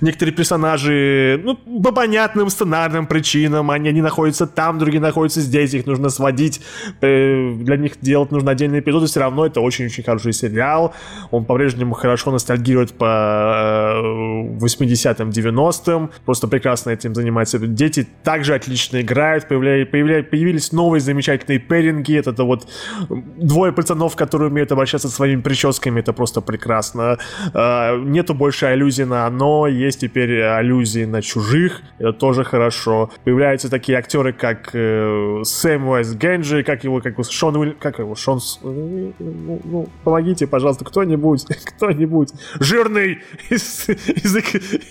некоторые 0.00 0.34
персонажи, 0.34 1.40
ну, 1.44 1.56
по 1.56 1.92
понятным 1.92 2.50
сценарным 2.50 3.06
причинам, 3.06 3.70
они, 3.70 3.88
они 3.88 4.02
находятся 4.02 4.46
там, 4.46 4.78
другие 4.78 5.00
находятся 5.00 5.40
здесь, 5.40 5.74
их 5.74 5.86
нужно 5.86 6.08
сводить, 6.10 6.60
э, 7.00 7.52
для 7.54 7.76
них 7.76 8.00
делать 8.00 8.30
нужно 8.30 8.52
отдельные 8.52 8.80
эпизоды, 8.80 9.06
все 9.06 9.20
равно 9.20 9.46
это 9.46 9.60
очень-очень 9.60 10.04
хороший 10.04 10.32
сериал, 10.32 10.69
он 11.30 11.44
по-прежнему 11.44 11.94
хорошо 11.94 12.30
ностальгирует 12.30 12.92
по 12.92 13.06
э, 13.06 14.58
80-м, 14.58 15.30
90-м, 15.30 16.10
просто 16.24 16.48
прекрасно 16.48 16.90
этим 16.90 17.14
занимаются 17.14 17.58
дети, 17.58 18.06
также 18.24 18.54
отлично 18.54 19.00
играют, 19.00 19.46
появля- 19.50 19.84
появля- 19.90 20.22
появились 20.22 20.72
новые 20.72 21.00
замечательные 21.00 21.60
пэринги, 21.60 22.16
это, 22.18 22.30
это 22.30 22.44
вот 22.44 22.68
двое 23.36 23.72
пацанов, 23.72 24.16
которые 24.16 24.50
умеют 24.50 24.72
обращаться 24.72 25.08
со 25.08 25.14
своими 25.14 25.40
прическами, 25.40 26.00
это 26.00 26.12
просто 26.12 26.40
прекрасно. 26.40 27.18
Э, 27.54 27.96
Нету 28.00 28.34
больше 28.34 28.66
аллюзий 28.66 29.04
на 29.04 29.26
оно, 29.26 29.66
есть 29.66 30.00
теперь 30.00 30.42
аллюзии 30.42 31.04
на 31.04 31.22
чужих, 31.22 31.82
это 31.98 32.12
тоже 32.12 32.44
хорошо. 32.44 33.10
Появляются 33.24 33.68
такие 33.70 33.98
актеры, 33.98 34.32
как 34.32 34.70
э, 34.74 35.42
Сэм 35.44 35.88
Уэс 35.88 36.14
Генджи, 36.14 36.62
как 36.62 36.84
его, 36.84 37.00
как 37.00 37.12
его, 37.12 37.24
Шон 37.24 37.74
как 37.78 37.98
его, 37.98 38.14
Шон, 38.14 38.40
ну, 38.62 39.12
ну, 39.18 39.88
помогите, 40.04 40.46
пожалуйста, 40.46 40.59
кто-нибудь, 40.84 41.44
кто-нибудь, 41.64 42.30
жирный 42.58 43.18
из, 43.48 43.88
из, 43.88 44.36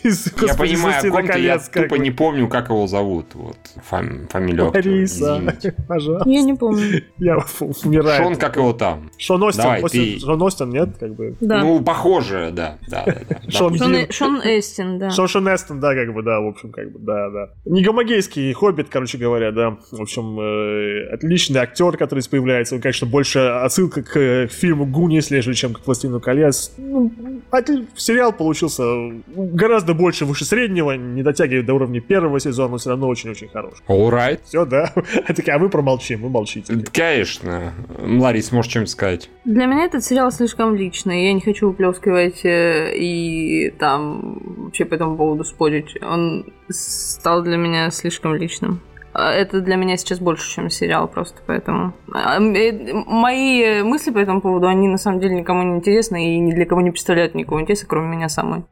из 0.03 0.33
Я 0.41 0.55
понимаю, 0.55 0.99
о 0.99 1.01
«Властелина 1.01 1.15
ком 1.15 1.21
ты, 1.21 1.27
я 1.27 1.53
колец», 1.53 1.69
как 1.69 1.83
тупо 1.83 1.95
не 1.95 2.11
помню, 2.11 2.47
как 2.47 2.69
его 2.69 2.87
зовут. 2.87 3.27
Вот, 3.35 3.57
фам- 3.89 4.27
фамилию 4.29 4.71
извините. 5.03 5.75
пожалуйста. 5.87 6.29
Я 6.29 6.41
не 6.41 6.53
помню. 6.53 7.03
Я 7.17 7.37
умираю. 7.83 8.23
Шон, 8.23 8.35
как 8.35 8.55
его 8.57 8.73
там? 8.73 9.11
Шон 9.17 9.43
Остин, 9.43 9.63
Давай, 9.63 9.83
ты- 9.83 10.19
Шон 10.19 10.41
Остин, 10.41 10.69
нет, 10.69 10.89
как 10.99 11.15
бы. 11.15 11.35
Да. 11.39 11.61
Ну, 11.61 11.81
похоже, 11.81 12.51
да. 12.53 12.77
да, 12.87 13.03
да, 13.05 13.17
да. 13.29 13.51
Шон. 13.51 13.77
Шон, 13.77 13.95
Шон 14.11 14.41
Эстин, 14.43 14.99
да. 14.99 15.09
Шон 15.11 15.27
Шон 15.27 15.47
Эстон, 15.53 15.79
да, 15.79 15.93
как 15.95 16.13
бы, 16.13 16.23
да, 16.23 16.39
в 16.39 16.47
общем, 16.47 16.71
как 16.71 16.91
бы, 16.91 16.99
да, 16.99 17.29
да. 17.29 17.49
Не 17.65 17.83
гомогейский 17.83 18.51
хоббит, 18.53 18.89
короче 18.89 19.17
говоря, 19.17 19.51
да. 19.51 19.77
В 19.91 20.01
общем, 20.01 20.39
э, 20.39 21.13
отличный 21.13 21.61
актер, 21.61 21.97
который 21.97 22.23
появляется. 22.29 22.75
Он, 22.75 22.81
конечно, 22.81 23.07
больше 23.07 23.39
отсылка 23.39 24.03
к, 24.03 24.17
э, 24.17 24.47
к 24.47 24.51
фильму 24.51 24.85
Гуни, 24.85 25.15
если 25.15 25.37
чем 25.59 25.73
к 25.73 25.85
«Властелину 25.85 26.19
колец». 26.19 26.71
Ну, 26.77 27.11
отли- 27.51 27.87
сериал 27.95 28.33
получился 28.33 28.83
гораздо 29.27 29.93
больше 29.93 30.25
выше 30.25 30.45
среднего, 30.45 30.93
не 30.93 31.23
дотягивает 31.23 31.65
до 31.65 31.73
уровня 31.73 32.01
первого 32.01 32.39
сезона, 32.39 32.71
но 32.71 32.77
все 32.77 32.89
равно 32.89 33.07
очень-очень 33.07 33.49
хороший. 33.49 33.83
Alright. 33.87 34.39
Все, 34.45 34.65
да. 34.65 34.93
Такая, 35.27 35.55
а 35.55 35.59
вы 35.59 35.69
промолчим, 35.69 36.21
вы 36.21 36.29
молчите. 36.29 36.73
Конечно. 36.93 37.73
Ларис, 37.99 38.51
можешь 38.51 38.71
что-нибудь 38.71 38.91
сказать? 38.91 39.29
Для 39.45 39.65
меня 39.65 39.85
этот 39.85 40.03
сериал 40.03 40.31
слишком 40.31 40.75
личный. 40.75 41.25
Я 41.25 41.33
не 41.33 41.41
хочу 41.41 41.67
выплескивать 41.67 42.45
э, 42.45 42.95
и 42.95 43.71
там 43.79 44.41
вообще 44.65 44.85
по 44.85 44.95
этому 44.95 45.17
поводу 45.17 45.43
спорить. 45.43 45.95
Он 46.01 46.45
стал 46.69 47.43
для 47.43 47.57
меня 47.57 47.89
слишком 47.91 48.35
личным. 48.35 48.79
А 49.13 49.31
Это 49.31 49.61
для 49.61 49.75
меня 49.75 49.97
сейчас 49.97 50.19
больше, 50.19 50.49
чем 50.53 50.69
сериал, 50.69 51.07
просто 51.07 51.41
поэтому. 51.45 51.93
А, 52.13 52.39
э, 52.39 52.93
Мои 53.05 53.81
мысли 53.81 54.11
по 54.11 54.19
этому 54.19 54.41
поводу, 54.41 54.67
они 54.67 54.87
на 54.87 54.97
самом 54.97 55.19
деле 55.19 55.35
никому 55.35 55.63
не 55.63 55.77
интересны 55.77 56.35
и 56.35 56.39
ни 56.39 56.51
для 56.53 56.65
кого 56.65 56.81
не 56.81 56.91
представляют 56.91 57.35
никакого 57.35 57.61
интереса, 57.61 57.85
кроме 57.87 58.15
меня 58.15 58.29
самой. 58.29 58.63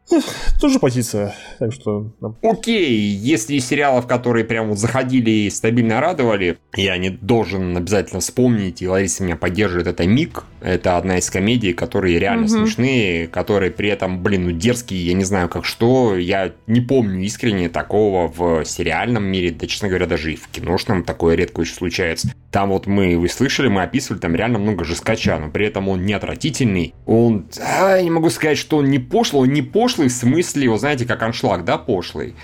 Тоже 0.62 0.80
позиция, 0.80 1.34
так 1.60 1.74
что... 1.74 2.12
Окей, 2.44 2.92
если 3.00 3.56
из 3.56 3.68
сериалов, 3.68 4.08
которые 4.08 4.46
прям 4.46 4.70
вот 4.70 4.78
заходили 4.78 5.30
и 5.30 5.50
стабильно 5.50 6.00
радовали, 6.02 6.58
я 6.76 6.98
не 6.98 7.10
должен 7.10 7.76
обязательно 7.76 8.20
вспомнить, 8.20 8.82
и 8.82 8.88
Лариса 8.88 9.24
меня 9.24 9.36
поддерживает, 9.36 9.88
это 9.88 10.06
«Миг». 10.06 10.44
Это 10.60 10.98
одна 10.98 11.20
из 11.20 11.30
комедий, 11.30 11.74
которые 11.74 12.18
реально 12.20 12.48
Мгм. 12.48 12.50
смешные, 12.50 13.28
которые 13.28 13.72
при 13.72 13.90
этом, 13.90 14.24
блин, 14.24 14.46
ну 14.46 14.52
дерзкие, 14.52 15.06
я 15.06 15.14
не 15.14 15.24
знаю 15.24 15.50
как 15.50 15.66
что. 15.66 16.18
Я 16.18 16.52
не 16.66 16.82
помню 16.82 17.22
искренне 17.22 17.70
такого 17.70 18.28
в 18.28 18.66
сериальном 18.66 19.24
мире, 19.24 19.52
да, 19.52 19.68
честно 19.68 19.88
говоря, 19.88 20.08
даже 20.08 20.27
и 20.34 20.36
в 20.36 20.48
киношном 20.48 21.04
такое 21.04 21.36
редко 21.36 21.62
очень 21.62 21.74
случается. 21.74 22.34
Там 22.52 22.70
вот 22.70 22.88
мы, 22.88 23.18
вы 23.18 23.30
слышали, 23.30 23.68
мы 23.68 23.84
описывали, 23.84 24.20
там 24.20 24.36
реально 24.36 24.60
много 24.60 24.84
жескача, 24.84 25.38
но 25.40 25.50
при 25.50 25.68
этом 25.68 25.90
он 25.90 26.06
не 26.06 26.14
отвратительный. 26.14 26.94
Он, 27.06 27.48
а, 27.60 28.02
не 28.02 28.10
могу 28.10 28.30
сказать, 28.30 28.58
что 28.58 28.78
он 28.78 28.90
не 28.90 29.00
пошлый, 29.00 29.44
он 29.44 29.54
не 29.54 29.62
пошлый 29.62 30.10
в 30.10 30.14
смысле, 30.14 30.70
вы 30.70 30.78
знаете, 30.78 31.06
как 31.06 31.22
аншлаг, 31.24 31.66
да, 31.66 31.78
пошлый. 31.78 32.36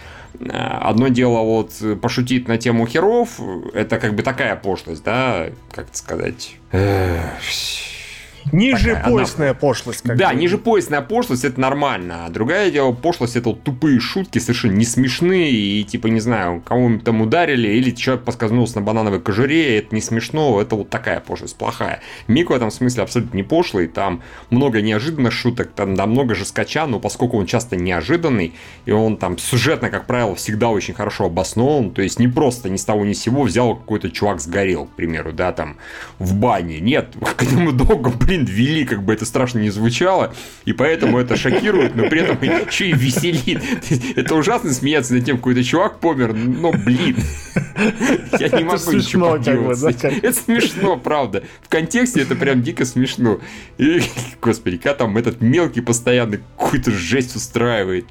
А, 0.50 0.90
одно 0.90 1.08
дело 1.08 1.40
вот 1.40 1.74
пошутить 2.02 2.48
на 2.48 2.58
тему 2.58 2.88
херов, 2.88 3.40
это 3.74 4.00
как 4.00 4.16
бы 4.16 4.24
такая 4.24 4.56
пошлость, 4.56 5.04
да, 5.04 5.50
как 5.72 5.88
сказать. 5.94 6.56
Ниже 8.52 9.02
поясная 9.04 9.52
одна... 9.52 9.60
пошлость. 9.60 10.04
Да, 10.04 10.30
бы. 10.30 10.36
ниже 10.36 10.58
поясная 10.58 11.02
пошлость 11.02 11.46
это 11.46 11.60
нормально. 11.60 12.26
А 12.26 12.30
другое 12.30 12.72
дело, 12.72 12.92
пошлость 12.92 13.36
это 13.36 13.50
вот 13.50 13.64
тупые 13.64 14.00
шутки, 14.00 14.40
совершенно 14.40 14.74
не 14.74 14.86
смешные. 14.86 15.52
И 15.52 15.84
типа, 15.84 16.08
не 16.08 16.20
знаю, 16.20 16.62
кого 16.62 17.00
там 17.04 17.22
ударили, 17.22 17.70
или 17.70 17.92
человек 17.92 18.26
поскользнулся 18.26 18.76
на 18.76 18.82
банановой 18.82 19.20
кожуре, 19.20 19.78
это 19.78 19.96
не 19.96 20.02
смешно, 20.02 20.62
это 20.62 20.76
вот 20.76 20.90
такая 20.90 21.20
пошлость 21.20 21.58
плохая. 21.58 22.02
Мик 22.28 22.50
в 22.50 22.54
этом 22.54 22.72
смысле 22.72 23.04
абсолютно 23.04 23.36
не 23.36 23.44
пошлый, 23.44 23.88
там 23.88 24.22
много 24.50 24.82
неожиданных 24.82 25.32
шуток, 25.34 25.72
там 25.76 25.96
да, 25.96 26.06
много 26.06 26.36
же 26.36 26.46
скача, 26.46 26.86
но 26.86 27.00
поскольку 27.00 27.38
он 27.38 27.46
часто 27.46 27.76
неожиданный, 27.76 28.54
и 28.86 28.92
он 28.92 29.18
там 29.18 29.38
сюжетно, 29.38 29.90
как 29.90 30.06
правило, 30.06 30.36
всегда 30.36 30.70
очень 30.70 30.94
хорошо 30.94 31.26
обоснован, 31.26 31.92
то 31.92 32.02
есть 32.02 32.20
не 32.20 32.28
просто 32.28 32.70
ни 32.70 32.78
с 32.78 32.86
того 32.86 33.06
ни 33.06 33.14
с 33.14 33.22
сего 33.22 33.44
взял 33.44 33.76
какой-то 33.76 34.10
чувак 34.12 34.42
сгорел, 34.42 34.86
к 34.86 34.92
примеру, 34.92 35.32
да, 35.32 35.52
там 35.52 35.78
в 36.20 36.36
бане. 36.36 36.80
Нет, 36.80 37.16
к 37.38 37.44
нему 37.44 37.72
долго, 37.72 38.12
блин, 38.34 38.46
ввели, 38.46 38.86
как 38.86 39.04
бы 39.04 39.14
это 39.14 39.26
страшно 39.26 39.60
не 39.60 39.70
звучало, 39.70 40.34
и 40.66 40.74
поэтому 40.74 41.20
это 41.20 41.36
шокирует, 41.36 41.96
но 41.96 42.10
при 42.10 42.22
этом 42.22 42.38
еще 42.42 42.90
и 42.90 42.94
веселит. 42.94 43.62
Это 44.16 44.36
ужасно 44.36 44.74
смеяться 44.74 45.14
над 45.14 45.26
тем, 45.26 45.38
какой-то 45.38 45.64
чувак 45.64 46.00
помер, 46.00 46.34
но, 46.34 46.72
блин, 46.72 47.18
я 48.40 48.50
не 48.50 48.64
могу 48.64 48.92
ничего 48.92 49.32
поделать. 49.32 50.04
Это 50.04 50.34
смешно, 50.34 50.98
правда. 50.98 51.44
В 51.62 51.70
контексте 51.70 52.22
это 52.22 52.36
прям 52.36 52.62
дико 52.62 52.86
смешно. 52.86 53.40
И, 53.78 54.02
господи, 54.42 54.78
как 54.78 54.98
там 54.98 55.18
этот 55.18 55.42
мелкий 55.42 55.82
постоянно 55.82 56.40
какую-то 56.58 56.92
жесть 56.92 57.36
устраивает. 57.36 58.06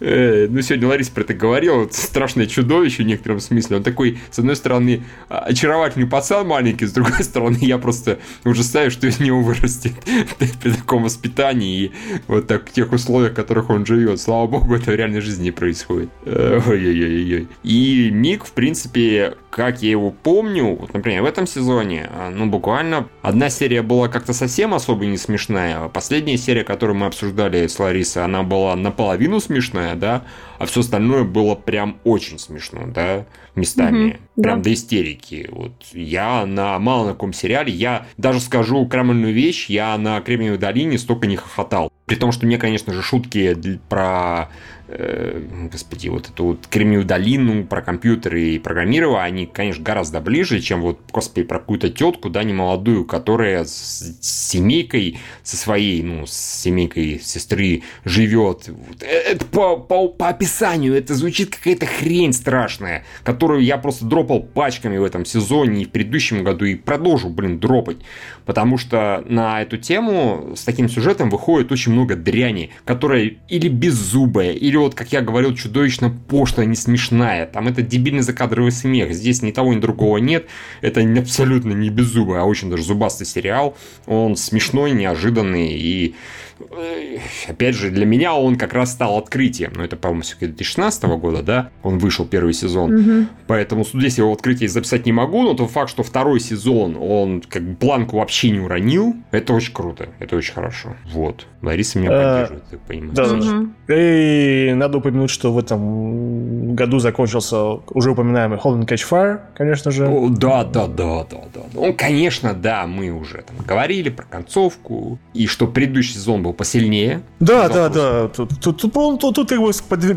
Э, 0.00 0.46
ну, 0.48 0.60
сегодня 0.62 0.88
Лариса 0.88 1.12
про 1.12 1.22
это 1.22 1.34
говорила, 1.34 1.80
вот 1.80 1.94
страшное 1.94 2.46
чудовище 2.46 3.02
в 3.02 3.06
некотором 3.06 3.40
смысле. 3.40 3.78
Он 3.78 3.82
такой, 3.82 4.18
с 4.30 4.38
одной 4.38 4.56
стороны, 4.56 5.02
очаровательный 5.28 6.06
пацан 6.06 6.46
маленький, 6.46 6.86
с 6.86 6.92
другой 6.92 7.22
стороны, 7.24 7.58
я 7.60 7.78
просто 7.78 8.18
уже 8.44 8.62
ставлю, 8.62 8.90
что 8.90 9.06
из 9.06 9.20
него 9.20 9.35
него 9.36 9.42
вырастет 9.42 9.92
при 10.38 10.70
таком 10.70 11.04
воспитании 11.04 11.84
и 11.84 11.92
вот 12.26 12.46
так, 12.46 12.68
в 12.68 12.72
тех 12.72 12.92
условиях, 12.92 13.32
в 13.32 13.36
которых 13.36 13.70
он 13.70 13.86
живет. 13.86 14.20
Слава 14.20 14.46
богу, 14.46 14.74
это 14.74 14.90
в 14.90 14.94
реальной 14.94 15.20
жизни 15.20 15.44
не 15.44 15.50
происходит. 15.50 16.10
Ой-ой-ой-ой. 16.24 17.48
И 17.62 18.10
Мик, 18.12 18.44
в 18.44 18.52
принципе, 18.52 19.34
как 19.50 19.82
я 19.82 19.90
его 19.90 20.10
помню, 20.10 20.76
вот, 20.76 20.92
например, 20.92 21.22
в 21.22 21.26
этом 21.26 21.46
сезоне, 21.46 22.10
а, 22.12 22.30
ну, 22.30 22.46
буквально 22.46 23.08
одна 23.22 23.48
серия 23.48 23.82
была 23.82 24.08
как-то 24.08 24.32
совсем 24.32 24.74
особо 24.74 25.06
не 25.06 25.16
смешная, 25.16 25.84
а 25.84 25.88
последняя 25.88 26.36
серия, 26.36 26.62
которую 26.62 26.96
мы 26.96 27.06
обсуждали 27.06 27.66
с 27.66 27.78
Ларисой, 27.78 28.24
она 28.24 28.42
была 28.42 28.76
наполовину 28.76 29.40
смешная, 29.40 29.94
да, 29.94 30.24
а 30.58 30.66
все 30.66 30.80
остальное 30.80 31.24
было 31.24 31.54
прям 31.54 31.98
очень 32.04 32.38
смешно, 32.38 32.82
да, 32.86 33.26
местами. 33.54 34.18
Угу, 34.36 34.42
прям 34.42 34.58
да. 34.58 34.64
до 34.64 34.74
истерики. 34.74 35.48
Вот 35.50 35.72
я 35.92 36.46
на 36.46 36.78
мало 36.78 37.06
на 37.06 37.12
каком 37.12 37.32
сериале, 37.32 37.72
я 37.72 38.06
даже 38.16 38.40
скажу 38.40 38.86
крамольную 38.86 39.32
вещь, 39.32 39.68
я 39.68 39.96
на 39.98 40.20
Кремниевой 40.20 40.58
долине 40.58 40.98
столько 40.98 41.26
не 41.26 41.36
хохотал. 41.36 41.90
При 42.06 42.14
том, 42.14 42.32
что 42.32 42.46
мне, 42.46 42.56
конечно 42.56 42.92
же, 42.92 43.02
шутки 43.02 43.80
про 43.88 44.48
Э, 44.88 45.42
господи, 45.72 46.08
вот 46.08 46.28
эту 46.28 46.44
вот 46.44 46.66
Кремниевую 46.68 47.06
долину, 47.06 47.64
про 47.64 47.82
компьютеры 47.82 48.50
и 48.50 48.58
программирование, 48.60 49.20
они, 49.20 49.46
конечно, 49.46 49.82
гораздо 49.82 50.20
ближе, 50.20 50.60
чем 50.60 50.80
вот, 50.80 51.00
господи, 51.12 51.44
про 51.44 51.58
какую-то 51.58 51.90
тетку, 51.90 52.30
да, 52.30 52.44
немолодую, 52.44 53.04
которая 53.04 53.64
с 53.64 54.16
семейкой, 54.20 55.18
со 55.42 55.56
своей, 55.56 56.04
ну, 56.04 56.26
с 56.26 56.32
семейкой 56.62 57.20
сестры 57.20 57.82
живет. 58.04 58.68
Э, 59.00 59.06
это 59.06 59.44
по, 59.46 59.76
по, 59.76 60.06
по 60.06 60.28
описанию, 60.28 60.94
это 60.94 61.14
звучит 61.16 61.56
какая-то 61.56 61.86
хрень 61.86 62.32
страшная, 62.32 63.04
которую 63.24 63.62
я 63.62 63.78
просто 63.78 64.04
дропал 64.04 64.40
пачками 64.40 64.98
в 64.98 65.04
этом 65.04 65.24
сезоне 65.24 65.82
и 65.82 65.84
в 65.84 65.90
предыдущем 65.90 66.44
году, 66.44 66.64
и 66.64 66.76
продолжу, 66.76 67.28
блин, 67.28 67.58
дропать. 67.58 67.98
Потому 68.44 68.78
что 68.78 69.24
на 69.26 69.62
эту 69.62 69.78
тему 69.78 70.52
с 70.54 70.62
таким 70.62 70.88
сюжетом 70.88 71.28
выходит 71.28 71.72
очень 71.72 71.92
много 71.96 72.14
дряни, 72.14 72.70
которая 72.84 73.32
или 73.48 73.68
беззубая, 73.68 74.52
или 74.52 74.76
вот, 74.76 74.94
как 74.94 75.12
я 75.12 75.22
говорил, 75.22 75.54
чудовищно 75.54 76.10
пошлая, 76.10 76.66
не 76.66 76.76
смешная. 76.76 77.46
Там 77.46 77.68
это 77.68 77.82
дебильный 77.82 78.22
закадровый 78.22 78.72
смех. 78.72 79.14
Здесь 79.14 79.42
ни 79.42 79.50
того, 79.50 79.72
ни 79.72 79.80
другого 79.80 80.18
нет. 80.18 80.46
Это 80.82 81.00
абсолютно 81.18 81.72
не 81.72 81.88
беззубый, 81.88 82.38
а 82.38 82.44
очень 82.44 82.70
даже 82.70 82.82
зубастый 82.82 83.26
сериал. 83.26 83.76
Он 84.06 84.36
смешной, 84.36 84.92
неожиданный 84.92 85.72
и 85.72 86.14
Э, 86.58 87.18
опять 87.48 87.74
же, 87.74 87.90
для 87.90 88.06
меня 88.06 88.34
он 88.34 88.56
как 88.56 88.72
раз 88.72 88.92
стал 88.92 89.18
открытием. 89.18 89.72
Но 89.74 89.84
это, 89.84 89.96
по-моему, 89.96 90.22
все 90.22 90.36
2016 90.38 91.04
года, 91.04 91.42
да? 91.42 91.70
Он 91.82 91.98
вышел 91.98 92.26
первый 92.26 92.54
сезон. 92.54 92.94
Угу. 92.94 93.26
Поэтому 93.46 93.84
здесь 93.84 94.18
его 94.18 94.32
открытие 94.32 94.68
записать 94.68 95.06
не 95.06 95.12
могу, 95.12 95.42
но 95.42 95.54
тот 95.54 95.70
факт, 95.70 95.90
что 95.90 96.02
второй 96.02 96.40
сезон 96.40 96.96
он 96.98 97.42
как 97.42 97.62
бы 97.62 97.76
планку 97.76 98.18
вообще 98.18 98.50
не 98.50 98.60
уронил, 98.60 99.14
это 99.30 99.52
очень 99.52 99.72
круто, 99.72 100.08
это 100.18 100.36
очень 100.36 100.54
хорошо. 100.54 100.96
Вот. 101.12 101.46
Лариса 101.66 101.98
меня 101.98 102.10
э, 102.12 102.22
поддерживает, 102.22 102.64
я 102.72 102.78
понимаю. 102.78 103.70
Да, 103.88 103.94
И 103.94 104.72
надо 104.74 104.98
упомянуть, 104.98 105.30
что 105.30 105.52
в 105.52 105.58
этом 105.58 106.74
году 106.74 106.98
закончился 106.98 107.56
уже 107.90 108.10
упоминаемый 108.10 108.58
Holden 108.58 108.86
Catch 108.86 109.08
Fire, 109.10 109.40
конечно 109.54 109.90
же. 109.90 110.08
да, 110.30 110.64
да, 110.64 110.86
да, 110.86 111.24
да, 111.30 111.38
да. 111.52 111.60
Ну, 111.74 111.94
конечно, 111.94 112.54
да, 112.54 112.86
мы 112.86 113.10
уже 113.10 113.42
там 113.42 113.56
говорили 113.66 114.10
про 114.10 114.24
концовку, 114.24 115.18
и 115.34 115.46
что 115.46 115.66
предыдущий 115.66 116.14
сезон 116.14 116.42
был 116.42 116.52
посильнее. 116.52 117.22
Да, 117.40 117.68
да, 117.68 117.88
да. 117.88 118.28
Тут, 118.28 118.50
тут, 118.60 118.80
тут, 118.80 118.92
тут, 118.92 119.20
тут, 119.20 119.34
тут 119.34 119.48
как 119.48 119.60
бы 119.60 119.72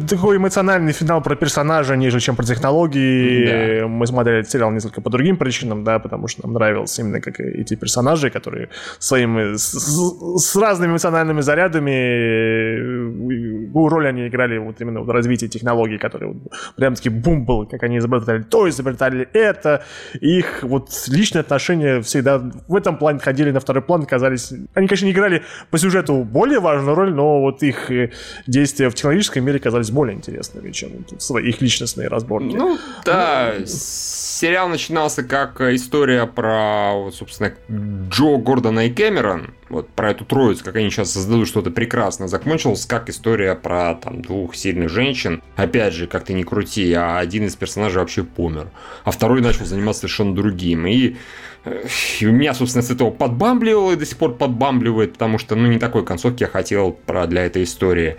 такой 0.07 0.37
эмоциональный 0.37 0.93
финал 0.93 1.21
про 1.21 1.35
персонажа, 1.35 1.95
нежели 1.95 2.19
чем 2.19 2.35
про 2.35 2.45
технологии. 2.45 3.81
Да. 3.81 3.87
Мы 3.87 4.07
смотрели 4.07 4.39
этот 4.39 4.51
сериал 4.51 4.71
несколько 4.71 5.01
по 5.01 5.09
другим 5.09 5.37
причинам, 5.37 5.83
да, 5.83 5.99
потому 5.99 6.27
что 6.27 6.43
нам 6.43 6.53
нравилось 6.53 6.97
именно 6.99 7.21
как 7.21 7.39
эти 7.39 7.75
персонажи, 7.75 8.29
которые 8.29 8.69
своими 8.99 9.55
с, 9.57 9.73
с 9.73 10.55
разными 10.55 10.91
эмоциональными 10.91 11.38
зарядами 11.41 13.09
какую 13.79 13.89
роль 13.89 14.07
они 14.07 14.27
играли 14.27 14.57
вот 14.57 14.81
именно 14.81 15.01
в 15.01 15.09
развитии 15.09 15.47
технологий, 15.47 15.97
которые 15.97 16.33
вот, 16.33 16.53
прям 16.75 16.95
таки 16.95 17.09
бум 17.09 17.45
был, 17.45 17.65
как 17.65 17.83
они 17.83 17.97
изобретали 17.97 18.43
то, 18.43 18.67
изобретали 18.67 19.27
это. 19.33 19.83
Их 20.19 20.63
вот 20.63 20.89
личные 21.07 21.41
отношения 21.41 22.01
всегда 22.01 22.39
в 22.67 22.75
этом 22.75 22.97
плане 22.97 23.19
ходили 23.19 23.51
на 23.51 23.59
второй 23.59 23.81
план, 23.81 24.05
казались... 24.05 24.51
Они, 24.73 24.87
конечно, 24.87 25.05
не 25.05 25.11
играли 25.11 25.43
по 25.71 25.77
сюжету 25.77 26.23
более 26.23 26.59
важную 26.59 26.95
роль, 26.95 27.13
но 27.13 27.41
вот 27.41 27.63
их 27.63 27.89
э, 27.91 28.11
действия 28.47 28.89
в 28.89 28.95
технологическом 28.95 29.45
мире 29.45 29.59
казались 29.59 29.91
более 29.91 30.15
интересными, 30.15 30.71
чем 30.71 30.89
их 30.89 31.61
личностные 31.61 32.07
разборки. 32.07 32.55
Ну, 32.55 32.77
да, 33.05 33.53
сериал 33.65 34.69
начинался 34.69 35.23
как 35.23 35.61
история 35.61 36.25
про, 36.25 37.09
собственно, 37.13 37.53
Джо 38.09 38.37
Гордона 38.37 38.87
и 38.87 38.89
Кэмерон, 38.89 39.53
вот 39.69 39.89
про 39.89 40.11
эту 40.11 40.25
троицу, 40.25 40.63
как 40.63 40.75
они 40.75 40.89
сейчас 40.89 41.11
создадут 41.11 41.47
что-то 41.47 41.71
прекрасное, 41.71 42.27
закончился 42.27 42.87
как 42.87 43.09
история 43.09 43.55
про 43.55 43.95
там 43.95 44.21
двух 44.21 44.55
сильных 44.55 44.89
женщин. 44.89 45.41
Опять 45.55 45.93
же, 45.93 46.07
как 46.07 46.25
ты 46.25 46.33
не 46.33 46.43
крути, 46.43 46.91
а 46.93 47.19
один 47.19 47.45
из 47.45 47.55
персонажей 47.55 47.99
вообще 47.99 48.23
помер, 48.23 48.69
а 49.03 49.11
второй 49.11 49.41
начал 49.41 49.65
заниматься 49.65 50.01
совершенно 50.01 50.35
другим. 50.35 50.87
И 50.87 51.15
и 52.19 52.25
меня, 52.25 52.53
собственно, 52.53 52.83
с 52.83 52.89
этого 52.89 53.11
подбамбливало 53.11 53.91
и 53.91 53.95
до 53.95 54.05
сих 54.05 54.17
пор 54.17 54.35
подбамбливает, 54.35 55.13
потому 55.13 55.37
что, 55.37 55.55
ну, 55.55 55.67
не 55.67 55.77
такой 55.77 56.05
концовки 56.05 56.43
я 56.43 56.47
хотел 56.47 56.93
про, 56.93 57.27
для 57.27 57.45
этой 57.45 57.63
истории. 57.63 58.17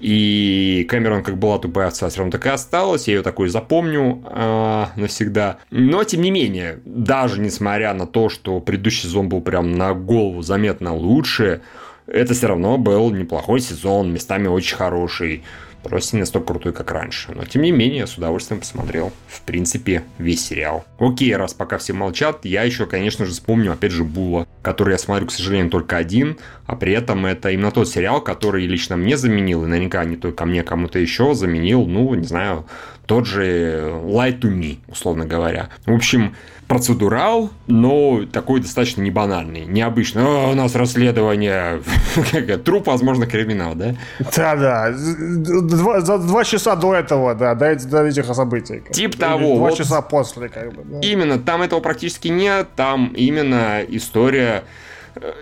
И 0.00 0.86
Кэмерон, 0.88 1.22
как 1.22 1.38
была 1.38 1.58
тупая 1.58 1.88
овца, 1.88 2.08
все 2.08 2.18
равно 2.18 2.32
так 2.32 2.46
и 2.46 2.50
осталась. 2.50 3.08
Я 3.08 3.14
ее 3.14 3.22
такой 3.22 3.48
запомню 3.48 4.22
э, 4.28 4.84
навсегда. 4.96 5.58
Но, 5.70 6.04
тем 6.04 6.22
не 6.22 6.30
менее, 6.30 6.80
даже 6.84 7.40
несмотря 7.40 7.94
на 7.94 8.06
то, 8.06 8.28
что 8.28 8.60
предыдущий 8.60 9.04
сезон 9.08 9.28
был 9.28 9.40
прям 9.40 9.72
на 9.72 9.94
голову 9.94 10.42
заметно 10.42 10.94
лучше, 10.94 11.62
это 12.06 12.34
все 12.34 12.48
равно 12.48 12.78
был 12.78 13.10
неплохой 13.10 13.60
сезон, 13.60 14.12
местами 14.12 14.48
очень 14.48 14.76
хороший. 14.76 15.42
Просто 15.88 16.16
не 16.16 16.20
настолько 16.20 16.48
крутой, 16.48 16.72
как 16.72 16.90
раньше. 16.90 17.32
Но, 17.34 17.44
тем 17.44 17.62
не 17.62 17.72
менее, 17.72 18.00
я 18.00 18.06
с 18.06 18.16
удовольствием 18.16 18.60
посмотрел, 18.60 19.12
в 19.26 19.42
принципе, 19.42 20.02
весь 20.18 20.44
сериал. 20.44 20.84
Окей, 20.98 21.34
раз 21.36 21.54
пока 21.54 21.78
все 21.78 21.92
молчат, 21.92 22.44
я 22.44 22.62
еще, 22.62 22.86
конечно 22.86 23.24
же, 23.24 23.32
вспомню, 23.32 23.72
опять 23.72 23.92
же, 23.92 24.04
Була, 24.04 24.46
который 24.62 24.92
я 24.92 24.98
смотрю, 24.98 25.26
к 25.26 25.32
сожалению, 25.32 25.70
только 25.70 25.96
один, 25.96 26.38
а 26.66 26.76
при 26.76 26.92
этом 26.92 27.26
это 27.26 27.50
именно 27.50 27.70
тот 27.70 27.88
сериал, 27.88 28.20
который 28.20 28.66
лично 28.66 28.96
мне 28.96 29.16
заменил, 29.16 29.64
и 29.64 29.68
наверняка 29.68 30.04
не 30.04 30.16
только 30.16 30.44
мне, 30.44 30.62
кому-то 30.62 30.98
еще 30.98 31.34
заменил, 31.34 31.86
ну, 31.86 32.14
не 32.14 32.26
знаю, 32.26 32.66
тот 33.06 33.26
же 33.26 33.92
Light 34.04 34.40
to 34.40 34.52
Me, 34.52 34.78
условно 34.88 35.24
говоря. 35.24 35.68
В 35.86 35.92
общем, 35.92 36.34
процедурал, 36.66 37.50
но 37.68 38.24
такой 38.30 38.60
достаточно 38.60 39.00
не 39.00 39.10
банальный, 39.10 39.64
необычный. 39.66 40.22
О, 40.22 40.50
у 40.50 40.54
нас 40.54 40.74
расследование, 40.74 41.82
труп, 42.64 42.88
возможно, 42.88 43.26
криминал, 43.26 43.74
да? 43.74 43.94
Да-да, 44.34 44.92
два, 44.92 46.00
за 46.00 46.18
два 46.18 46.44
часа 46.44 46.74
до 46.74 46.94
этого, 46.94 47.34
да, 47.34 47.54
до, 47.54 47.76
до 47.76 48.04
этих 48.04 48.26
событий. 48.26 48.82
Тип 48.90 49.16
того. 49.16 49.56
Два 49.56 49.68
вот 49.68 49.78
часа 49.78 50.02
после, 50.02 50.48
как 50.48 50.72
бы. 50.74 50.82
Да. 50.84 51.06
Именно, 51.06 51.38
там 51.38 51.62
этого 51.62 51.80
практически 51.80 52.28
нет, 52.28 52.68
там 52.74 53.12
именно 53.14 53.82
история 53.88 54.64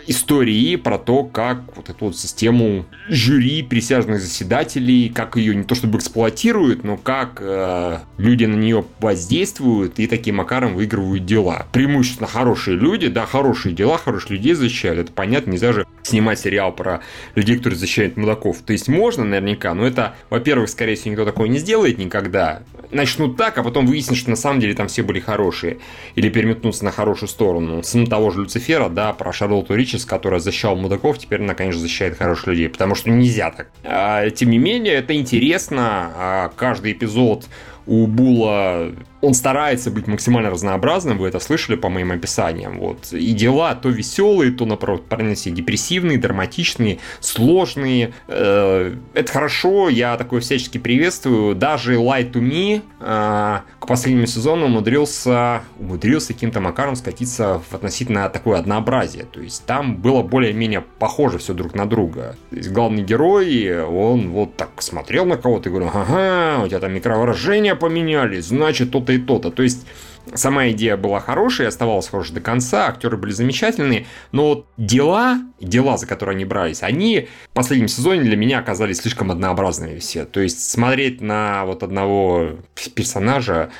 истории 0.06 0.76
про 0.76 0.98
то, 0.98 1.24
как 1.24 1.76
вот 1.76 1.88
эту 1.88 2.06
вот 2.06 2.16
систему 2.16 2.86
жюри 3.08 3.62
присяжных 3.62 4.20
заседателей, 4.20 5.08
как 5.08 5.36
ее 5.36 5.54
не 5.54 5.64
то 5.64 5.74
чтобы 5.74 5.98
эксплуатируют, 5.98 6.84
но 6.84 6.96
как 6.96 7.38
э, 7.40 7.98
люди 8.18 8.44
на 8.44 8.54
нее 8.54 8.84
воздействуют 9.00 9.98
и 9.98 10.06
таким 10.06 10.36
макаром 10.36 10.74
выигрывают 10.74 11.24
дела. 11.24 11.66
Преимущественно 11.72 12.26
хорошие 12.26 12.76
люди, 12.76 13.08
да, 13.08 13.26
хорошие 13.26 13.74
дела, 13.74 13.98
хороших 13.98 14.30
людей 14.30 14.54
защищают. 14.54 14.98
Это 14.98 15.12
понятно, 15.12 15.52
нельзя 15.52 15.72
же 15.72 15.86
снимать 16.02 16.38
сериал 16.38 16.72
про 16.72 17.00
людей, 17.34 17.56
которые 17.56 17.78
защищают 17.78 18.16
мудаков. 18.16 18.58
То 18.58 18.72
есть 18.72 18.88
можно 18.88 19.24
наверняка, 19.24 19.74
но 19.74 19.86
это, 19.86 20.14
во-первых, 20.30 20.68
скорее 20.68 20.96
всего, 20.96 21.12
никто 21.12 21.24
такое 21.24 21.48
не 21.48 21.58
сделает 21.58 21.98
никогда. 21.98 22.62
Начнут 22.90 23.36
так, 23.36 23.58
а 23.58 23.62
потом 23.62 23.86
выяснится, 23.86 24.20
что 24.20 24.30
на 24.30 24.36
самом 24.36 24.60
деле 24.60 24.74
там 24.74 24.88
все 24.88 25.02
были 25.02 25.20
хорошие. 25.20 25.78
Или 26.14 26.28
переметнутся 26.28 26.84
на 26.84 26.90
хорошую 26.90 27.28
сторону. 27.28 27.82
Сын 27.82 28.06
того 28.06 28.30
же 28.30 28.42
Люцифера, 28.42 28.88
да, 28.88 29.12
про 29.12 29.32
Шарлотт 29.32 29.54
Шарлотту 29.54 29.74
Ричес, 29.74 30.04
которая 30.04 30.40
защищала 30.40 30.74
мудаков, 30.74 31.18
теперь 31.18 31.40
она, 31.40 31.54
конечно, 31.54 31.80
защищает 31.80 32.18
хороших 32.18 32.48
людей, 32.48 32.68
потому 32.68 32.94
что 32.94 33.10
нельзя 33.10 33.50
так. 33.50 33.70
А, 33.84 34.28
тем 34.30 34.50
не 34.50 34.58
менее, 34.58 34.94
это 34.94 35.14
интересно. 35.14 36.12
А, 36.16 36.52
каждый 36.56 36.92
эпизод 36.92 37.46
у 37.86 38.06
Була 38.06 38.92
он 39.24 39.34
старается 39.34 39.90
быть 39.90 40.06
максимально 40.06 40.50
разнообразным, 40.50 41.18
вы 41.18 41.28
это 41.28 41.40
слышали 41.40 41.76
по 41.76 41.88
моим 41.88 42.12
описаниям. 42.12 42.78
Вот. 42.78 43.12
И 43.12 43.32
дела 43.32 43.74
то 43.74 43.88
веселые, 43.88 44.52
то, 44.52 44.66
наоборот, 44.66 45.04
депрессивные, 45.08 46.18
драматичные, 46.18 46.98
сложные. 47.20 48.12
Э, 48.28 48.94
это 49.14 49.32
хорошо, 49.32 49.88
я 49.88 50.16
такое 50.16 50.40
всячески 50.40 50.78
приветствую. 50.78 51.54
Даже 51.54 51.94
Light 51.94 52.32
to 52.32 52.40
Me 52.40 52.82
э, 53.00 53.60
к 53.80 53.86
последнему 53.86 54.26
сезону 54.26 54.66
умудрился, 54.66 55.62
умудрился 55.78 56.34
каким-то 56.34 56.60
макаром 56.60 56.96
скатиться 56.96 57.62
в 57.70 57.74
относительно 57.74 58.28
такое 58.28 58.58
однообразие. 58.58 59.24
То 59.24 59.40
есть 59.40 59.64
там 59.66 59.96
было 59.96 60.22
более-менее 60.22 60.84
похоже 60.98 61.38
все 61.38 61.54
друг 61.54 61.74
на 61.74 61.86
друга. 61.86 62.36
То 62.50 62.56
есть 62.56 62.70
главный 62.70 63.02
герой, 63.02 63.84
он 63.84 64.30
вот 64.30 64.56
так 64.56 64.70
смотрел 64.82 65.24
на 65.24 65.36
кого-то 65.36 65.68
и 65.68 65.72
говорил, 65.72 65.90
ага, 65.94 66.64
у 66.64 66.68
тебя 66.68 66.80
там 66.80 66.92
микровыражения 66.92 67.74
поменялись, 67.74 68.46
значит, 68.46 68.90
то-то 68.90 69.13
и 69.14 69.18
то-то. 69.18 69.50
То 69.50 69.62
есть 69.62 69.86
сама 70.32 70.68
идея 70.70 70.96
была 70.96 71.20
хорошая, 71.20 71.68
оставалась 71.68 72.08
хорошей 72.08 72.34
до 72.34 72.40
конца, 72.40 72.86
актеры 72.86 73.16
были 73.16 73.32
замечательные, 73.32 74.06
но 74.32 74.66
дела, 74.76 75.40
дела, 75.60 75.96
за 75.96 76.06
которые 76.06 76.34
они 76.34 76.44
брались, 76.44 76.82
они 76.82 77.28
в 77.50 77.54
последнем 77.54 77.88
сезоне 77.88 78.22
для 78.22 78.36
меня 78.36 78.58
оказались 78.58 78.98
слишком 78.98 79.30
однообразными 79.30 79.98
все. 79.98 80.24
То 80.24 80.40
есть 80.40 80.70
смотреть 80.70 81.20
на 81.20 81.64
вот 81.64 81.82
одного 81.82 82.50
персонажа, 82.94 83.70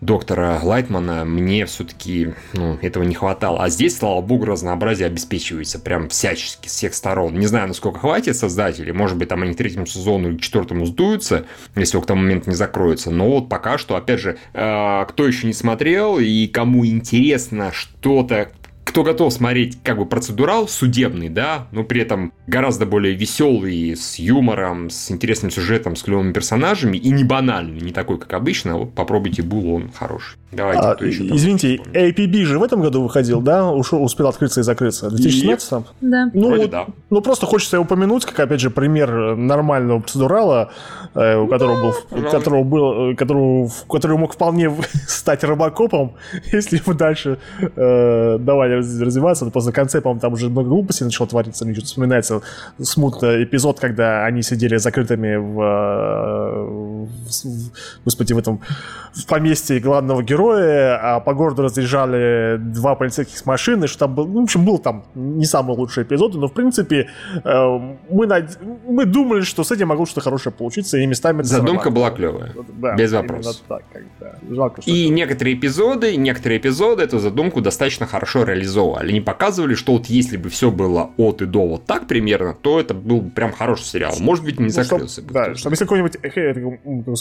доктора 0.00 0.60
Лайтмана 0.62 1.24
мне 1.24 1.66
все-таки 1.66 2.34
ну, 2.52 2.78
этого 2.82 3.04
не 3.04 3.14
хватало. 3.14 3.62
А 3.62 3.68
здесь, 3.68 3.96
слава 3.96 4.20
богу, 4.20 4.44
разнообразие 4.44 5.06
обеспечивается 5.06 5.78
прям 5.78 6.08
всячески, 6.08 6.68
с 6.68 6.72
всех 6.72 6.94
сторон. 6.94 7.38
Не 7.38 7.46
знаю, 7.46 7.68
насколько 7.68 8.00
хватит 8.00 8.36
создателей, 8.36 8.92
может 8.92 9.16
быть, 9.16 9.28
там 9.28 9.42
они 9.42 9.54
к 9.54 9.56
третьему 9.56 9.86
сезону 9.86 10.30
или 10.30 10.38
четвертому 10.38 10.86
сдуются, 10.86 11.46
если 11.74 11.98
к 12.00 12.06
тому 12.06 12.22
моменту 12.22 12.50
не 12.50 12.56
закроются. 12.56 13.10
Но 13.10 13.30
вот 13.30 13.48
пока 13.48 13.78
что, 13.78 13.96
опять 13.96 14.20
же, 14.20 14.36
э, 14.52 15.04
кто 15.08 15.26
еще 15.26 15.46
не 15.46 15.52
смотрел 15.52 16.18
и 16.18 16.46
кому 16.46 16.84
интересно 16.86 17.72
что-то 17.72 18.50
кто 18.94 19.02
готов 19.02 19.32
смотреть 19.32 19.76
как 19.82 19.98
бы 19.98 20.06
процедурал 20.06 20.68
судебный, 20.68 21.28
да, 21.28 21.66
но 21.72 21.82
при 21.82 22.00
этом 22.00 22.32
гораздо 22.46 22.86
более 22.86 23.12
веселый, 23.12 23.96
с 23.96 24.20
юмором, 24.20 24.88
с 24.88 25.10
интересным 25.10 25.50
сюжетом, 25.50 25.96
с 25.96 26.04
клевыми 26.04 26.32
персонажами 26.32 26.96
и 26.96 27.10
не 27.10 27.24
банальный, 27.24 27.80
не 27.80 27.90
такой, 27.90 28.18
как 28.18 28.32
обычно, 28.34 28.78
вот 28.78 28.94
попробуйте 28.94 29.42
Бул, 29.42 29.74
он 29.74 29.90
хороший. 29.90 30.36
Давайте, 30.54 30.82
а, 30.82 30.94
кто 30.94 31.04
еще 31.04 31.24
там 31.24 31.36
Извините, 31.36 31.76
APB 31.92 32.44
же 32.44 32.58
в 32.58 32.62
этом 32.62 32.80
году 32.80 33.02
выходил, 33.02 33.40
да? 33.40 33.70
Ушел, 33.70 34.02
успел 34.02 34.28
открыться 34.28 34.60
и 34.60 34.62
закрыться. 34.62 35.08
В 35.08 35.14
2017 35.14 35.84
Да. 36.00 36.30
Ну, 36.32 36.48
Вроде 36.48 36.66
да. 36.68 36.86
Ну, 37.10 37.20
просто 37.20 37.46
хочется 37.46 37.80
упомянуть, 37.80 38.24
как, 38.24 38.38
опять 38.38 38.60
же, 38.60 38.70
пример 38.70 39.36
нормального 39.36 40.00
процедурала, 40.00 40.70
э, 41.14 41.36
у 41.36 41.48
которого 41.48 41.76
да, 41.76 42.16
был, 42.16 42.30
которого 42.30 42.62
был, 42.62 43.10
э, 43.10 43.14
которого, 43.16 43.68
который 43.90 44.16
мог 44.16 44.34
вполне 44.34 44.72
стать 45.08 45.42
робокопом, 45.44 46.14
если 46.52 46.80
бы 46.84 46.94
дальше 46.94 47.38
э, 47.60 48.38
давали 48.38 48.82
развиваться. 49.00 49.46
После 49.50 49.72
конца, 49.72 50.00
по-моему, 50.00 50.20
там 50.20 50.32
уже 50.32 50.48
много 50.48 50.68
глупостей 50.68 51.04
начало 51.04 51.28
твориться. 51.28 51.64
Мне 51.64 51.74
что-то 51.74 51.88
вспоминается 51.88 52.42
смутно 52.80 53.42
эпизод, 53.42 53.80
когда 53.80 54.24
они 54.24 54.42
сидели 54.42 54.76
закрытыми 54.76 55.36
в, 55.36 55.60
э, 55.60 56.64
в, 56.64 58.04
господи, 58.04 58.32
в 58.32 58.38
этом 58.38 58.60
в 59.14 59.26
поместье 59.26 59.78
главного 59.78 60.22
героя, 60.22 60.98
а 61.00 61.20
по 61.20 61.34
городу 61.34 61.62
разъезжали 61.62 62.56
два 62.58 62.94
полицейских 62.96 63.38
с 63.38 63.46
машины, 63.46 63.86
что 63.86 64.00
там 64.00 64.14
был, 64.14 64.26
ну, 64.26 64.40
в 64.40 64.44
общем, 64.44 64.64
был 64.64 64.78
там 64.78 65.04
не 65.14 65.44
самый 65.44 65.76
лучший 65.76 66.02
эпизод, 66.02 66.34
но, 66.34 66.48
в 66.48 66.52
принципе, 66.52 67.08
э, 67.44 67.78
мы, 68.10 68.26
над... 68.26 68.58
мы 68.86 69.04
думали, 69.04 69.42
что 69.42 69.62
с 69.62 69.70
этим 69.70 69.88
могло 69.88 70.06
что-то 70.06 70.22
хорошее 70.22 70.52
получиться, 70.52 70.98
и 70.98 71.06
местами... 71.06 71.42
Задумка 71.42 71.90
была 71.90 72.10
клевая, 72.10 72.52
да, 72.80 72.96
без 72.96 73.12
вопросов. 73.12 73.62
Так, 73.68 73.82
как, 73.92 74.02
да. 74.20 74.34
Жалко, 74.50 74.82
и 74.84 75.08
некоторые 75.08 75.56
эпизоды, 75.56 76.16
некоторые 76.16 76.58
эпизоды 76.58 77.02
эту 77.02 77.18
задумку 77.18 77.60
достаточно 77.60 78.06
хорошо 78.06 78.44
реализовывали. 78.74 79.10
Они 79.10 79.20
показывали, 79.20 79.74
что 79.74 79.92
вот 79.92 80.06
если 80.06 80.36
бы 80.36 80.48
все 80.48 80.70
было 80.70 81.10
от 81.16 81.42
и 81.42 81.46
до 81.46 81.66
вот 81.66 81.86
так 81.86 82.06
примерно, 82.06 82.54
то 82.54 82.80
это 82.80 82.94
был 82.94 83.22
прям 83.30 83.52
хороший 83.52 83.84
сериал. 83.84 84.14
Может 84.20 84.44
быть, 84.44 84.58
не 84.58 84.66
ну, 84.66 84.70
закрылся 84.70 85.20
чтоб, 85.20 85.26
бы. 85.26 85.32
Да, 85.32 85.54
чтобы 85.54 85.74
если 85.74 85.84
какой-нибудь, 85.84 86.16
э, 86.22 86.28
э, 86.28 86.54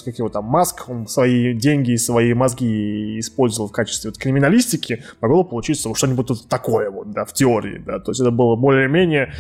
как 0.06 0.18
его 0.18 0.30
там, 0.30 0.46
Маск, 0.46 0.90
он 0.90 1.08
свои 1.08 1.54
деньги 1.54 1.92
и 1.92 1.98
свои 1.98 2.34
мозги 2.34 3.20
использовал 3.20 3.70
в 3.70 3.72
качестве 3.72 4.12
вот, 4.12 4.18
криминалистики, 4.18 5.04
могло 5.22 5.44
получиться 5.44 5.90
вот 5.90 5.98
что-нибудь 5.98 6.28
тут 6.28 6.48
такое 6.48 6.90
вот, 6.90 7.12
да, 7.12 7.26
в 7.26 7.34
теории, 7.34 7.82
да. 7.86 8.00
То 8.00 8.12
есть 8.12 8.22
это 8.22 8.32
было 8.32 8.56
более-менее 8.56 9.34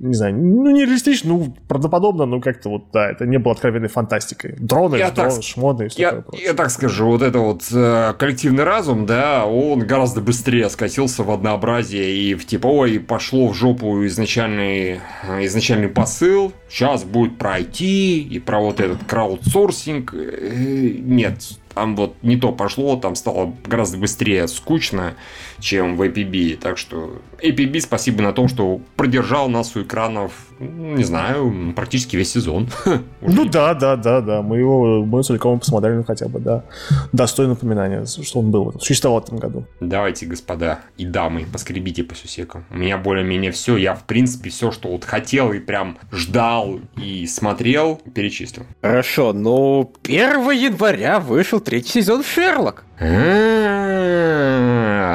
не 0.00 0.14
знаю, 0.14 0.34
ну 0.34 0.70
не 0.70 0.84
реалистично, 0.84 1.30
ну 1.30 1.54
правдоподобно, 1.68 2.24
но 2.24 2.40
как-то 2.40 2.70
вот, 2.70 2.84
да, 2.92 3.10
это 3.10 3.26
не 3.26 3.38
было 3.38 3.52
откровенной 3.52 3.88
фантастикой. 3.88 4.56
Дроны, 4.58 4.96
я 4.96 5.10
дроны, 5.10 5.30
так, 5.30 5.42
шмоны 5.42 5.84
и 5.84 5.88
все 5.88 6.02
я, 6.02 6.10
такое 6.12 6.40
Я 6.40 6.54
так 6.54 6.70
скажу, 6.70 7.06
вот 7.06 7.22
это 7.22 7.38
вот 7.38 7.62
э, 7.70 8.14
коллективный 8.18 8.64
разум, 8.64 9.04
да, 9.04 9.44
он 9.44 9.80
гораздо 9.80 10.22
быстрее 10.22 10.70
скатился 10.70 11.22
в 11.22 11.30
однообразие 11.30 12.16
и 12.16 12.34
в 12.34 12.46
типа, 12.46 12.66
ой, 12.66 12.98
пошло 12.98 13.48
в 13.48 13.54
жопу 13.54 14.06
изначальный, 14.06 15.00
э, 15.22 15.44
изначальный 15.44 15.88
посыл, 15.88 16.52
сейчас 16.70 17.04
будет 17.04 17.36
пройти 17.36 18.22
и 18.22 18.38
про 18.38 18.60
вот 18.60 18.80
этот 18.80 19.04
краудсорсинг. 19.06 20.14
Э, 20.14 20.94
нет, 20.98 21.34
там 21.80 21.96
вот 21.96 22.14
не 22.20 22.36
то 22.36 22.52
пошло, 22.52 22.96
там 22.96 23.14
стало 23.14 23.54
гораздо 23.64 23.96
быстрее 23.96 24.48
скучно, 24.48 25.14
чем 25.60 25.96
в 25.96 26.02
APB. 26.02 26.58
Так 26.58 26.76
что 26.76 27.22
APB 27.42 27.80
спасибо 27.80 28.20
на 28.20 28.34
том, 28.34 28.48
что 28.48 28.82
продержал 28.96 29.48
нас 29.48 29.74
у 29.76 29.82
экранов, 29.82 30.32
не 30.60 31.04
знаю, 31.04 31.72
практически 31.74 32.16
весь 32.16 32.32
сезон. 32.32 32.68
Ну 33.22 33.44
да, 33.44 33.74
да, 33.74 33.96
да, 33.96 34.20
да. 34.20 34.42
Мы 34.42 34.58
его 34.58 35.04
мы 35.04 35.22
целиком 35.22 35.60
посмотрели 35.60 36.02
хотя 36.02 36.28
бы, 36.28 36.40
да. 36.40 36.64
Достойное 37.12 37.54
напоминание, 37.54 38.04
что 38.06 38.40
он 38.40 38.50
был, 38.50 38.74
существовал 38.80 39.20
в 39.20 39.24
этом 39.24 39.38
году. 39.38 39.64
Давайте, 39.80 40.26
господа 40.26 40.80
и 40.96 41.04
дамы, 41.04 41.46
поскребите 41.50 42.02
по 42.02 42.14
сусекам. 42.14 42.64
У 42.70 42.76
меня 42.76 42.98
более-менее 42.98 43.52
все. 43.52 43.76
Я, 43.76 43.94
в 43.94 44.04
принципе, 44.04 44.50
все, 44.50 44.70
что 44.70 44.88
вот 44.88 45.04
хотел 45.04 45.52
и 45.52 45.58
прям 45.58 45.98
ждал 46.12 46.80
и 46.96 47.26
смотрел, 47.26 48.00
перечислил. 48.14 48.66
Хорошо, 48.82 49.32
но 49.32 49.90
1 50.02 50.50
января 50.50 51.20
вышел 51.20 51.60
третий 51.60 52.00
сезон 52.00 52.22
Шерлок. 52.22 52.84
А, 53.02 54.59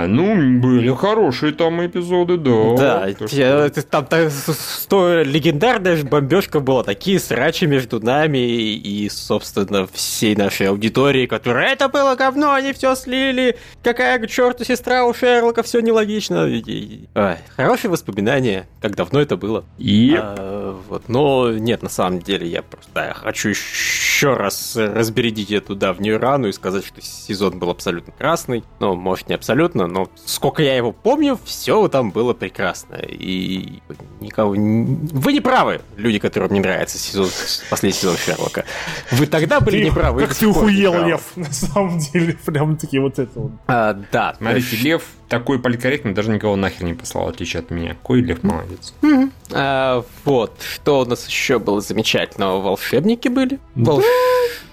ну, 0.07 0.59
были 0.59 0.93
хорошие 0.93 1.53
там 1.53 1.85
эпизоды, 1.85 2.37
да. 2.37 2.75
Да, 2.77 3.09
там 3.81 4.29
сто 4.29 5.21
легендарная 5.21 6.03
бомбежка 6.03 6.59
была, 6.59 6.83
такие 6.83 7.19
срачи 7.19 7.65
между 7.65 7.99
нами 7.99 8.37
и, 8.37 9.09
собственно, 9.09 9.87
всей 9.91 10.35
нашей 10.35 10.69
аудитории, 10.69 11.25
которая 11.25 11.73
это 11.73 11.89
было 11.89 12.15
говно, 12.15 12.53
они 12.53 12.73
все 12.73 12.95
слили, 12.95 13.57
какая 13.83 14.19
к 14.19 14.27
черту 14.27 14.63
сестра 14.63 15.05
у 15.05 15.13
Шерлока, 15.13 15.63
все 15.63 15.79
нелогично. 15.79 16.47
хорошие 17.55 17.91
воспоминания, 17.91 18.67
как 18.81 18.95
давно 18.95 19.21
это 19.21 19.37
было. 19.37 19.65
И... 19.77 20.15
А, 20.17 20.79
вот, 20.87 21.09
но 21.09 21.51
нет, 21.51 21.83
на 21.83 21.89
самом 21.89 22.19
деле, 22.19 22.47
я 22.47 22.61
просто 22.61 23.13
хочу 23.15 23.49
еще 23.49 24.14
еще 24.16 24.34
раз 24.34 24.78
разбередить 24.78 25.51
эту 25.51 25.76
давнюю 25.76 26.20
рану 26.20 26.47
и 26.47 26.53
сказать, 26.53 26.86
что 26.86 27.01
сезон 27.01 27.59
был 27.59 27.70
абсолютно 27.70 28.13
красный. 28.18 28.63
Ну, 28.80 28.95
может, 28.95 29.28
не 29.28 29.36
абсолютно, 29.36 29.88
но 29.88 30.09
сколько 30.26 30.63
я 30.63 30.78
его 30.78 30.93
помню, 30.93 31.38
все 31.43 31.89
там 31.89 32.11
было 32.11 32.34
прекрасно. 32.34 32.95
И 32.95 33.82
никого... 34.22 34.51
Вы 34.51 35.34
не 35.34 35.41
правы, 35.41 35.82
люди, 35.97 36.20
которым 36.20 36.53
не 36.53 36.61
нравится 36.61 36.97
сезон, 36.97 37.28
последний 37.70 37.99
сезон 37.99 38.16
Шерлока. 38.16 38.63
Вы 39.11 39.28
тогда 39.28 39.59
были 39.59 39.80
Ты- 39.80 39.86
неправы. 39.89 40.22
Как 40.22 40.34
ты 40.34 40.47
ухуел. 40.47 41.05
Лев, 41.05 41.22
на 41.36 41.51
самом 41.51 41.99
деле. 41.99 42.38
Прям 42.45 42.78
таки 42.78 42.99
вот 42.99 43.20
это 43.20 43.38
вот. 43.38 43.51
А, 43.68 43.99
да, 44.13 44.36
Смотрите, 44.38 44.78
Лев 44.78 45.03
такой 45.30 45.59
политкорректный, 45.59 46.13
даже 46.13 46.30
никого 46.32 46.55
нахер 46.55 46.84
не 46.86 46.93
послал, 46.93 47.26
в 47.26 47.30
отличие 47.30 47.61
от 47.61 47.71
меня. 47.71 47.89
Какой 47.95 48.21
Лев 48.21 48.43
молодец. 48.43 48.93
А, 49.51 50.03
вот, 50.23 50.53
что 50.61 51.01
у 51.01 51.05
нас 51.05 51.28
еще 51.28 51.59
было 51.59 51.82
замечательного? 51.82 52.61
Волшебники 52.61 53.28
были? 53.28 53.59
Волш- 53.76 54.03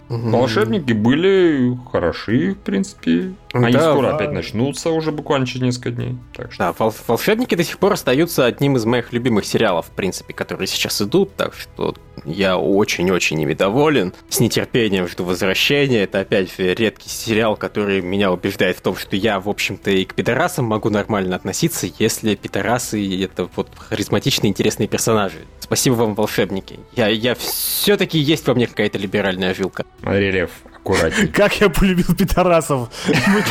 Мгм. 0.09 0.31
Волшебники 0.33 0.93
были 0.93 1.77
хороши, 1.91 2.53
в 2.53 2.59
принципе. 2.59 3.33
Они 3.55 3.73
Да, 3.73 3.93
скоро 3.93 4.09
да. 4.09 4.17
опять 4.17 4.33
начнутся 4.33 4.91
уже 4.91 5.11
буквально 5.13 5.47
через 5.47 5.63
несколько 5.63 5.91
дней. 5.91 6.17
Так 6.35 6.53
что 6.53 6.65
Да, 6.65 6.73
«Вол- 6.79 6.95
волшебники 7.07 7.55
до 7.55 7.65
сих 7.65 7.79
пор 7.79 7.93
остаются 7.95 8.45
одним 8.45 8.77
из 8.77 8.85
моих 8.85 9.13
любимых 9.13 9.45
сериалов, 9.47 9.87
в 9.87 9.91
принципе, 9.91 10.35
которые 10.35 10.67
сейчас 10.67 11.01
идут, 11.01 11.35
так 11.37 11.55
что 11.55 11.95
я 12.25 12.59
очень-очень 12.59 13.41
ими 13.41 13.55
доволен. 13.55 14.13
С 14.29 14.41
нетерпением 14.41 15.09
жду 15.09 15.25
возвращения. 15.25 16.03
Это, 16.05 16.21
опять 16.21 16.59
редкий 16.59 17.09
сериал, 17.09 17.57
который 17.57 18.01
меня 18.03 18.31
убеждает 18.33 18.77
в 18.77 18.81
том, 18.83 18.97
что 18.97 19.17
я, 19.17 19.41
в 19.41 19.49
общем-то, 19.49 19.91
и 19.91 20.05
к 20.05 20.15
пидорасам 20.15 20.67
могу 20.67 20.91
нормально 20.91 21.37
относиться, 21.37 21.89
если 21.99 22.35
пидорасы— 22.35 23.23
это 23.25 23.49
вот 23.57 23.71
харизматичные, 23.77 24.51
интересные 24.51 24.89
персонажи. 24.89 25.39
Спасибо 25.73 25.95
вам, 25.95 26.15
волшебники. 26.15 26.81
Я, 26.97 27.09
я 27.09 27.35
все-таки 27.35 28.19
есть 28.19 28.47
во 28.47 28.55
мне 28.55 28.67
какая-то 28.67 28.99
либеральная 28.99 29.55
жилка. 29.55 29.87
смотри, 30.03 30.47
Лев, 30.85 30.97
аккуратней. 30.97 31.29
Как 31.33 31.61
я 31.61 31.69
полюбил 31.69 32.15
пидорасов. 32.17 32.89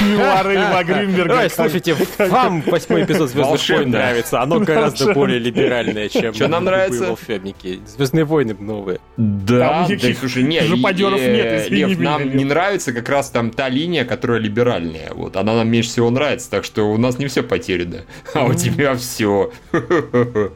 Мемуары 0.01 0.53
Льва 0.55 0.83
Гринберга. 0.83 1.39
Ой, 1.41 1.49
слушайте, 1.49 1.95
вам 2.17 2.61
восьмой 2.61 3.03
эпизод 3.03 3.29
Звездных 3.29 3.45
войн 3.45 3.49
Волшебно. 3.49 3.97
нравится. 3.97 4.41
Оно 4.41 4.59
гораздо 4.59 5.13
более 5.13 5.39
либеральное, 5.39 6.09
чем 6.09 6.33
Чё 6.33 6.47
нам 6.47 6.65
нравится? 6.65 7.07
волшебники. 7.07 7.79
Звездные 7.85 8.25
войны 8.25 8.55
новые. 8.59 8.99
Да, 9.17 9.59
Там 9.59 9.87
да, 9.87 9.93
никаких 9.93 10.19
слушай, 10.19 10.43
и, 10.43 10.45
нет, 10.45 10.63
э, 10.63 11.67
извини 11.67 11.85
Лев, 11.85 11.99
нам 11.99 12.35
не 12.35 12.45
нравится 12.45 12.93
как 12.93 13.07
раз 13.09 13.29
там 13.29 13.51
та 13.51 13.69
линия, 13.69 14.05
которая 14.05 14.39
либеральная. 14.39 15.11
Вот, 15.13 15.35
она 15.37 15.53
нам 15.53 15.69
меньше 15.69 15.89
всего 15.89 16.09
нравится, 16.09 16.49
так 16.49 16.65
что 16.65 16.91
у 16.91 16.97
нас 16.97 17.17
не 17.17 17.27
все 17.27 17.43
потеряно. 17.43 18.05
А 18.33 18.45
у 18.45 18.53
тебя 18.53 18.95
все. 18.95 19.51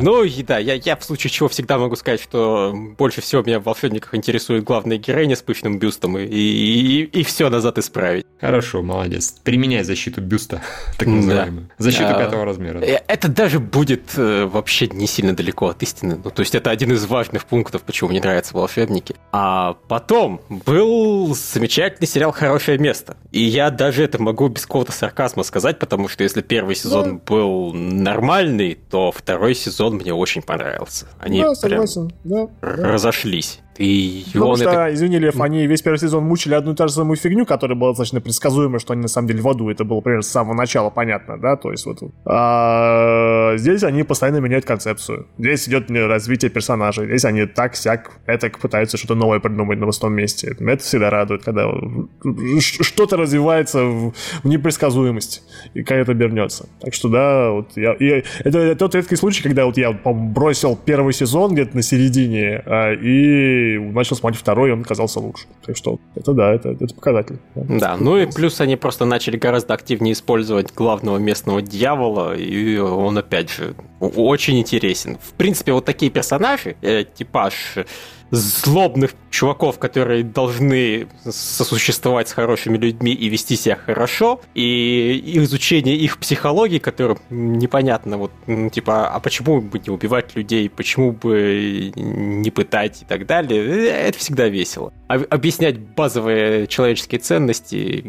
Ну, 0.00 0.22
и 0.22 0.42
да, 0.42 0.58
я, 0.58 0.74
я 0.74 0.96
в 0.96 1.04
случае 1.04 1.30
чего 1.30 1.48
всегда 1.48 1.78
могу 1.78 1.96
сказать, 1.96 2.22
что 2.22 2.74
больше 2.98 3.20
всего 3.20 3.42
меня 3.42 3.60
в 3.60 3.64
волшебниках 3.64 4.14
интересует 4.14 4.64
главная 4.64 4.96
героиня 4.96 5.36
с 5.36 5.42
пышным 5.42 5.78
бюстом, 5.80 6.18
и, 6.18 6.24
и, 6.24 7.02
и 7.04 7.22
все 7.24 7.48
назад 7.50 7.78
исправить. 7.78 8.26
Хорошо, 8.40 8.82
молодец. 8.82 9.34
Применяй 9.42 9.82
защиту 9.84 10.20
бюста, 10.20 10.62
так 10.98 11.08
Да. 11.08 11.14
называемую. 11.14 11.68
Защиту 11.78 12.06
А, 12.10 12.14
пятого 12.14 12.44
размера. 12.44 12.78
Э, 12.80 13.00
Это 13.08 13.28
даже 13.28 13.58
будет 13.58 14.12
э, 14.16 14.44
вообще 14.44 14.86
не 14.88 15.06
сильно 15.06 15.34
далеко 15.34 15.68
от 15.68 15.82
истины. 15.82 16.18
Ну, 16.22 16.30
то 16.30 16.40
есть 16.40 16.54
это 16.54 16.70
один 16.70 16.92
из 16.92 17.04
важных 17.06 17.44
пунктов, 17.46 17.82
почему 17.82 18.10
мне 18.10 18.20
нравятся 18.20 18.54
волшебники. 18.54 19.16
А 19.32 19.74
потом 19.88 20.40
был 20.48 21.34
замечательный 21.34 22.06
сериал 22.06 22.32
«Хорошее 22.32 22.78
место». 22.78 23.16
И 23.32 23.42
я 23.42 23.70
даже 23.70 24.04
это 24.04 24.20
могу 24.22 24.48
без 24.48 24.66
какого-то 24.66 24.92
сарказма 24.92 25.42
сказать, 25.42 25.78
потому 25.78 26.08
что 26.08 26.22
если 26.22 26.42
первый 26.42 26.74
сезон 26.76 27.18
был 27.18 27.72
нормальный, 27.72 28.78
то 28.90 29.12
второй 29.12 29.54
сезон 29.54 29.94
мне 29.96 30.12
очень 30.14 30.42
понравился. 30.42 31.06
Они 31.18 31.40
Да, 31.40 31.46
прям 31.46 31.86
согласен. 31.86 32.12
Да. 32.24 32.48
да. 32.60 32.68
разошлись. 32.92 33.60
И 33.80 34.24
Потому 34.34 34.50
он 34.50 34.56
что, 34.56 34.68
это... 34.70 34.94
извини, 34.94 35.18
Лев, 35.18 35.40
они 35.40 35.66
весь 35.66 35.80
первый 35.80 35.96
сезон 35.96 36.24
мучили 36.24 36.52
одну 36.52 36.72
и 36.72 36.76
ту 36.76 36.86
же 36.86 36.92
самую 36.92 37.16
фигню, 37.16 37.46
которая 37.46 37.78
была 37.78 37.92
достаточно 37.92 38.20
предсказуема, 38.20 38.78
что 38.78 38.92
они 38.92 39.02
на 39.02 39.08
самом 39.08 39.28
деле 39.28 39.40
в 39.40 39.48
аду. 39.48 39.70
Это 39.70 39.84
было, 39.84 40.00
примерно, 40.02 40.22
с 40.22 40.28
самого 40.28 40.54
начала 40.54 40.90
понятно, 40.90 41.38
да? 41.38 41.56
То 41.56 41.70
есть 41.70 41.86
вот... 41.86 41.98
а, 42.26 43.56
здесь 43.56 43.82
они 43.82 44.02
постоянно 44.02 44.36
меняют 44.36 44.66
концепцию. 44.66 45.28
Здесь 45.38 45.66
идет 45.66 45.90
развитие 45.90 46.50
персонажей. 46.50 47.06
Здесь 47.06 47.24
они 47.24 47.46
так, 47.46 47.74
сяк, 47.74 48.10
это 48.26 48.50
пытаются 48.50 48.98
что-то 48.98 49.14
новое 49.14 49.40
придумать 49.40 49.78
на 49.78 49.86
пустом 49.86 50.12
месте. 50.12 50.54
Это 50.60 50.82
всегда 50.82 51.08
радует, 51.08 51.42
когда 51.42 51.70
что-то 52.60 53.16
развивается 53.16 53.84
в, 53.84 54.12
в 54.42 54.44
непредсказуемость, 54.44 55.42
и 55.72 55.82
когда 55.82 56.02
это 56.02 56.12
обернется. 56.12 56.68
Так 56.80 56.92
что 56.92 57.08
да, 57.08 57.50
вот 57.50 57.70
я, 57.76 57.96
я- 57.98 58.22
это 58.40 58.74
тот 58.76 58.94
редкий 58.94 59.16
случай, 59.16 59.42
когда 59.42 59.64
вот 59.64 59.78
я 59.78 59.92
бросил 59.92 60.76
первый 60.76 61.14
сезон 61.14 61.54
где-то 61.54 61.74
на 61.76 61.82
середине 61.82 62.62
а, 62.66 62.92
и 63.74 63.78
начал 63.78 64.16
смотреть 64.16 64.40
второй, 64.40 64.70
и 64.70 64.72
он 64.72 64.82
оказался 64.82 65.20
лучше. 65.20 65.46
Так 65.64 65.76
что 65.76 65.98
это 66.14 66.32
да, 66.32 66.52
это, 66.54 66.70
это 66.70 66.94
показатель. 66.94 67.38
Да, 67.54 67.96
ну 67.96 68.16
и 68.16 68.26
плюс 68.26 68.60
они 68.60 68.76
просто 68.76 69.04
начали 69.04 69.36
гораздо 69.36 69.74
активнее 69.74 70.12
использовать 70.12 70.72
главного 70.74 71.18
местного 71.18 71.62
дьявола, 71.62 72.34
и 72.34 72.78
он, 72.78 73.18
опять 73.18 73.50
же, 73.50 73.74
очень 74.00 74.58
интересен. 74.58 75.18
В 75.20 75.32
принципе, 75.34 75.72
вот 75.72 75.84
такие 75.84 76.10
персонажи, 76.10 76.76
э, 76.82 77.04
типаж 77.04 77.76
злобных 78.30 79.12
чуваков, 79.30 79.78
которые 79.78 80.24
должны 80.24 81.08
сосуществовать 81.24 82.28
с 82.28 82.32
хорошими 82.32 82.76
людьми 82.76 83.12
и 83.12 83.28
вести 83.28 83.56
себя 83.56 83.76
хорошо, 83.76 84.40
и 84.54 85.32
изучение 85.36 85.96
их 85.96 86.18
психологии, 86.18 86.78
которым 86.78 87.18
непонятно, 87.30 88.18
вот, 88.18 88.32
типа, 88.72 89.08
а 89.08 89.20
почему 89.20 89.60
бы 89.60 89.78
не 89.78 89.90
убивать 89.90 90.34
людей, 90.36 90.68
почему 90.68 91.12
бы 91.12 91.92
не 91.94 92.50
пытать? 92.50 93.02
и 93.02 93.04
так 93.04 93.26
далее, 93.26 93.88
это 93.88 94.18
всегда 94.18 94.48
весело. 94.48 94.92
Объяснять 95.08 95.78
базовые 95.78 96.66
человеческие 96.66 97.20
ценности 97.20 98.04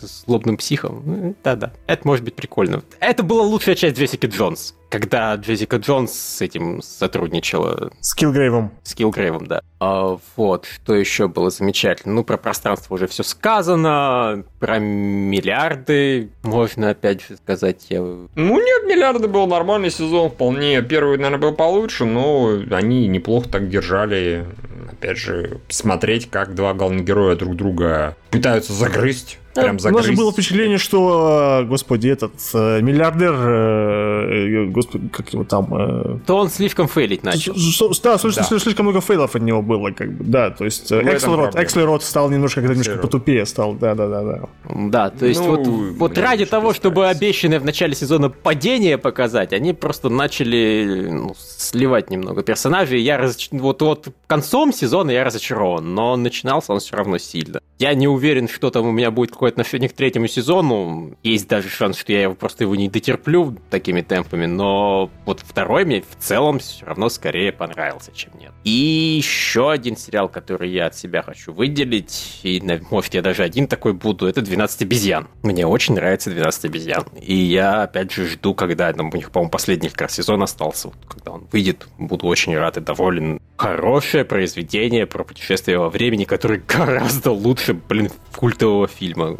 злобным 0.00 0.56
психам, 0.56 1.02
ну, 1.04 1.36
да-да, 1.42 1.72
это 1.86 2.06
может 2.06 2.24
быть 2.24 2.34
прикольно. 2.34 2.82
Это 3.00 3.22
была 3.22 3.42
лучшая 3.42 3.74
часть 3.74 3.96
Джессики 3.96 4.26
Джонс, 4.26 4.74
когда 4.92 5.34
Джессика 5.36 5.76
Джонс 5.78 6.12
с 6.12 6.42
этим 6.42 6.82
сотрудничала, 6.82 7.90
С 8.00 8.14
Килгрейвом. 8.14 8.72
с 8.82 8.94
Киллгрейвом, 8.94 9.46
да. 9.46 9.62
А, 9.80 10.18
вот, 10.36 10.66
что 10.66 10.94
еще 10.94 11.28
было 11.28 11.48
замечательно? 11.48 12.14
Ну, 12.14 12.24
про 12.24 12.36
пространство 12.36 12.94
уже 12.96 13.06
все 13.06 13.22
сказано, 13.22 14.44
про 14.60 14.78
миллиарды 14.78 16.28
можно 16.42 16.90
опять 16.90 17.26
же 17.26 17.36
сказать. 17.38 17.86
Я... 17.88 18.00
Ну 18.00 18.28
нет, 18.36 18.84
миллиарды 18.86 19.28
был 19.28 19.46
нормальный 19.46 19.90
сезон, 19.90 20.28
вполне. 20.28 20.82
Первый, 20.82 21.16
наверное, 21.16 21.40
был 21.40 21.52
получше, 21.56 22.04
но 22.04 22.60
они 22.70 23.08
неплохо 23.08 23.48
так 23.48 23.70
держали. 23.70 24.46
Опять 24.90 25.16
же, 25.16 25.58
смотреть, 25.70 26.28
как 26.28 26.54
два 26.54 26.74
главных 26.74 27.06
героя 27.06 27.34
друг 27.34 27.56
друга 27.56 28.14
пытаются 28.30 28.74
загрызть. 28.74 29.38
Прям 29.54 29.70
У 29.70 29.72
нас 29.74 29.82
загрызть. 29.82 30.06
же 30.08 30.12
было 30.16 30.32
впечатление, 30.32 30.78
что, 30.78 31.60
э, 31.62 31.64
господи, 31.66 32.08
этот 32.08 32.32
э, 32.54 32.80
миллиардер, 32.80 33.34
э, 33.34 34.64
э, 34.64 34.66
господи, 34.66 35.08
как 35.08 35.32
его 35.32 35.44
там... 35.44 35.66
э, 35.74 36.18
То 36.26 36.36
он 36.36 36.48
слишком 36.48 36.88
фейлить 36.88 37.22
начал. 37.22 37.54
С- 37.54 37.76
с- 37.96 38.00
Да, 38.00 38.16
слишком, 38.18 38.44
Да. 38.50 38.58
слишком 38.58 38.86
много 38.86 39.00
фейлов 39.00 39.34
от 39.36 39.42
него 39.42 39.60
было, 39.62 39.90
как 39.90 40.12
бы, 40.12 40.24
да, 40.24 40.50
то 40.50 40.64
есть 40.64 40.90
э, 40.90 41.00
проблема. 41.00 41.50
Экслерод 41.54 42.02
стал 42.02 42.30
немножко, 42.30 42.60
как-то 42.60 42.74
немножко 42.74 42.96
потупее 42.98 43.44
стал, 43.46 43.74
да-да-да. 43.74 44.40
Да, 44.74 45.10
то 45.10 45.26
есть 45.26 45.40
Ну, 45.40 45.56
вот, 45.56 45.66
вот 45.98 46.18
ради 46.18 46.46
того, 46.46 46.72
чтобы 46.72 47.08
обещанное 47.08 47.60
в 47.60 47.64
начале 47.64 47.94
сезона 47.94 48.30
падение 48.30 48.96
показать, 48.98 49.52
они 49.52 49.72
просто 49.74 50.08
начали 50.08 51.08
ну, 51.10 51.34
сливать 51.38 52.10
немного 52.10 52.42
персонажей. 52.42 53.00
Я 53.02 53.18
разоч- 53.18 53.48
вот, 53.52 53.82
вот 53.82 54.08
концом 54.26 54.72
сезона 54.72 55.10
я 55.10 55.24
разочарован, 55.24 55.94
но 55.94 56.16
начинался 56.16 56.72
он 56.72 56.80
все 56.80 56.96
равно 56.96 57.18
сильно. 57.18 57.60
Я 57.78 57.94
не 57.94 58.06
уверен, 58.08 58.48
что 58.48 58.70
там 58.70 58.86
у 58.86 58.92
меня 58.92 59.10
будет 59.10 59.32
какое-то 59.42 59.54
отношение 59.62 59.88
к 59.88 59.92
третьему 59.92 60.28
сезону. 60.28 61.16
Есть 61.24 61.48
даже 61.48 61.68
шанс, 61.68 61.96
что 61.98 62.12
я 62.12 62.22
его 62.22 62.34
просто 62.36 62.62
его 62.62 62.76
не 62.76 62.88
дотерплю 62.88 63.56
такими 63.70 64.00
темпами, 64.00 64.46
но 64.46 65.10
вот 65.26 65.40
второй 65.40 65.84
мне 65.84 66.00
в 66.02 66.22
целом 66.22 66.60
все 66.60 66.86
равно 66.86 67.08
скорее 67.08 67.50
понравился, 67.50 68.12
чем 68.14 68.30
нет. 68.38 68.52
И 68.62 68.70
еще 69.16 69.72
один 69.72 69.96
сериал, 69.96 70.28
который 70.28 70.70
я 70.70 70.86
от 70.86 70.94
себя 70.94 71.22
хочу 71.22 71.52
выделить, 71.52 72.38
и, 72.44 72.60
на- 72.60 72.80
может, 72.92 73.14
я 73.14 73.22
даже 73.22 73.42
один 73.42 73.66
такой 73.66 73.94
буду, 73.94 74.28
это 74.28 74.42
«12 74.42 74.82
обезьян». 74.84 75.26
Мне 75.42 75.66
очень 75.66 75.96
нравится 75.96 76.30
«12 76.30 76.66
обезьян». 76.66 77.04
И 77.20 77.34
я, 77.34 77.82
опять 77.82 78.12
же, 78.12 78.28
жду, 78.28 78.54
когда 78.54 78.92
там, 78.92 79.10
у 79.12 79.16
них, 79.16 79.32
по-моему, 79.32 79.50
последний 79.50 79.88
как 79.88 80.02
раз 80.02 80.12
сезон 80.14 80.40
остался. 80.44 80.90
Он 81.32 81.48
выйдет, 81.50 81.88
буду 81.98 82.26
очень 82.26 82.56
рад 82.56 82.76
и 82.76 82.80
доволен. 82.80 83.40
Хорошее 83.56 84.24
произведение 84.24 85.06
про 85.06 85.24
путешествие 85.24 85.78
во 85.78 85.88
времени, 85.88 86.24
которое 86.24 86.62
гораздо 86.68 87.30
лучше, 87.30 87.72
блин, 87.74 88.10
культового 88.36 88.86
фильма, 88.86 89.38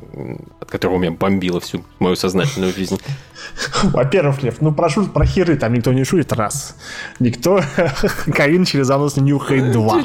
от 0.60 0.70
которого 0.70 0.98
меня 0.98 1.10
бомбило 1.10 1.60
всю 1.60 1.85
мою 1.98 2.16
сознательную 2.16 2.73
жизнь. 2.73 2.98
Во-первых, 3.82 4.43
Лев, 4.43 4.60
ну 4.60 4.73
прошу, 4.73 5.06
про 5.06 5.27
херы 5.27 5.56
там 5.56 5.73
никто 5.73 5.93
не 5.93 6.05
шутит, 6.05 6.32
раз. 6.32 6.77
Никто 7.19 7.60
Каин 8.35 8.64
через 8.64 8.86
занос 8.86 9.16
не 9.16 9.32
нюхает, 9.32 9.73
два. 9.73 10.02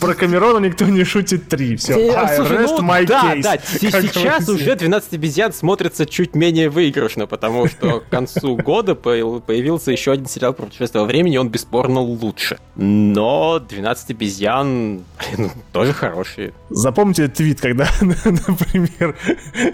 Про 0.00 0.14
Камерона 0.14 0.64
никто 0.64 0.84
не 0.86 1.04
шутит, 1.04 1.48
три. 1.48 1.76
Все, 1.76 1.94
слушай, 1.94 2.56
rest 2.56 2.76
ну, 2.80 2.82
my 2.82 3.06
да, 3.06 3.34
case. 3.34 3.42
да, 3.42 3.56
как 3.90 4.02
сейчас 4.02 4.48
уже 4.48 4.74
12 4.74 5.14
обезьян 5.14 5.52
смотрится 5.52 6.06
чуть 6.06 6.34
менее 6.34 6.70
выигрышно, 6.70 7.26
потому 7.26 7.68
что 7.68 8.00
к 8.00 8.08
концу 8.08 8.56
года 8.56 8.94
появ- 8.94 9.40
появился 9.40 9.92
еще 9.92 10.12
один 10.12 10.26
сериал 10.26 10.52
про 10.54 10.66
путешествие 10.66 11.02
во 11.02 11.06
времени, 11.06 11.36
он 11.36 11.48
бесспорно 11.48 12.00
лучше. 12.00 12.58
Но 12.76 13.58
12 13.58 14.10
обезьян, 14.10 15.02
блин, 15.18 15.50
тоже 15.72 15.92
хорошие. 15.92 16.52
Запомните 16.70 17.28
твит, 17.28 17.60
когда, 17.60 17.88
например, 18.00 19.16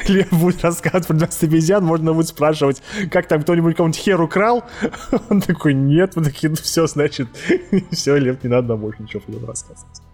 Лев 0.08 0.30
будет 0.30 0.62
рассказывать 0.62 1.06
про 1.06 1.14
12 1.14 1.42
обезьян, 1.44 1.84
можно 1.84 2.12
будет 2.12 2.25
спрашивать, 2.26 2.82
как 3.10 3.28
там 3.28 3.42
кто-нибудь 3.42 3.76
кому-нибудь 3.76 4.00
хер 4.00 4.20
украл? 4.20 4.64
Он 5.30 5.40
такой, 5.40 5.74
нет, 5.74 6.16
мы 6.16 6.24
такие, 6.24 6.48
ну 6.50 6.56
все, 6.56 6.86
значит, 6.86 7.28
все, 7.90 8.16
Лев, 8.16 8.42
не 8.42 8.50
надо 8.50 8.76
больше 8.76 9.02
ничего 9.02 9.22
рассказывать. 9.46 10.05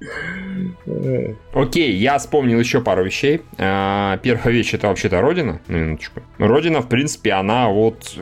Окей, 1.54 1.92
я 1.92 2.18
вспомнил 2.18 2.58
еще 2.58 2.80
пару 2.80 3.04
вещей. 3.04 3.42
А, 3.58 4.16
первая 4.18 4.54
вещь 4.54 4.74
это 4.74 4.88
вообще-то 4.88 5.20
Родина. 5.20 5.60
Ну, 5.68 5.78
минуточку. 5.78 6.22
Родина, 6.38 6.80
в 6.80 6.88
принципе, 6.88 7.32
она 7.32 7.68
вот 7.68 8.16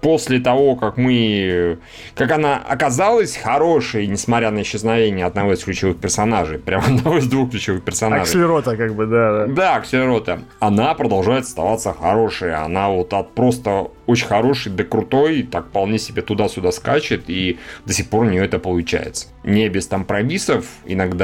после 0.00 0.40
того, 0.40 0.76
как 0.76 0.96
мы... 0.96 1.78
Как 2.14 2.30
она 2.30 2.56
оказалась 2.56 3.36
хорошей, 3.36 4.06
несмотря 4.06 4.50
на 4.50 4.62
исчезновение 4.62 5.26
одного 5.26 5.54
из 5.54 5.64
ключевых 5.64 5.98
персонажей. 5.98 6.58
Прям 6.58 6.82
одного 6.86 7.18
из 7.18 7.26
двух 7.26 7.50
ключевых 7.50 7.82
персонажей. 7.82 8.24
Акселерота, 8.24 8.76
как 8.76 8.94
бы, 8.94 9.06
да. 9.06 9.46
Да, 9.46 9.46
да 9.46 9.76
Акселерота. 9.76 10.40
Она 10.60 10.94
продолжает 10.94 11.44
оставаться 11.44 11.92
хорошей. 11.92 12.54
Она 12.54 12.88
вот 12.90 13.12
от 13.12 13.34
просто 13.34 13.88
очень 14.06 14.26
хороший 14.26 14.72
да 14.72 14.84
крутой, 14.84 15.42
так 15.42 15.66
вполне 15.66 15.98
себе 15.98 16.22
туда-сюда 16.22 16.72
скачет, 16.72 17.24
и 17.26 17.58
до 17.84 17.92
сих 17.92 18.08
пор 18.08 18.24
у 18.24 18.28
нее 18.28 18.44
это 18.44 18.58
получается. 18.58 19.28
Не 19.44 19.68
без 19.68 19.86
там 19.86 20.04
пробисов, 20.04 20.66
иногда, 20.84 21.15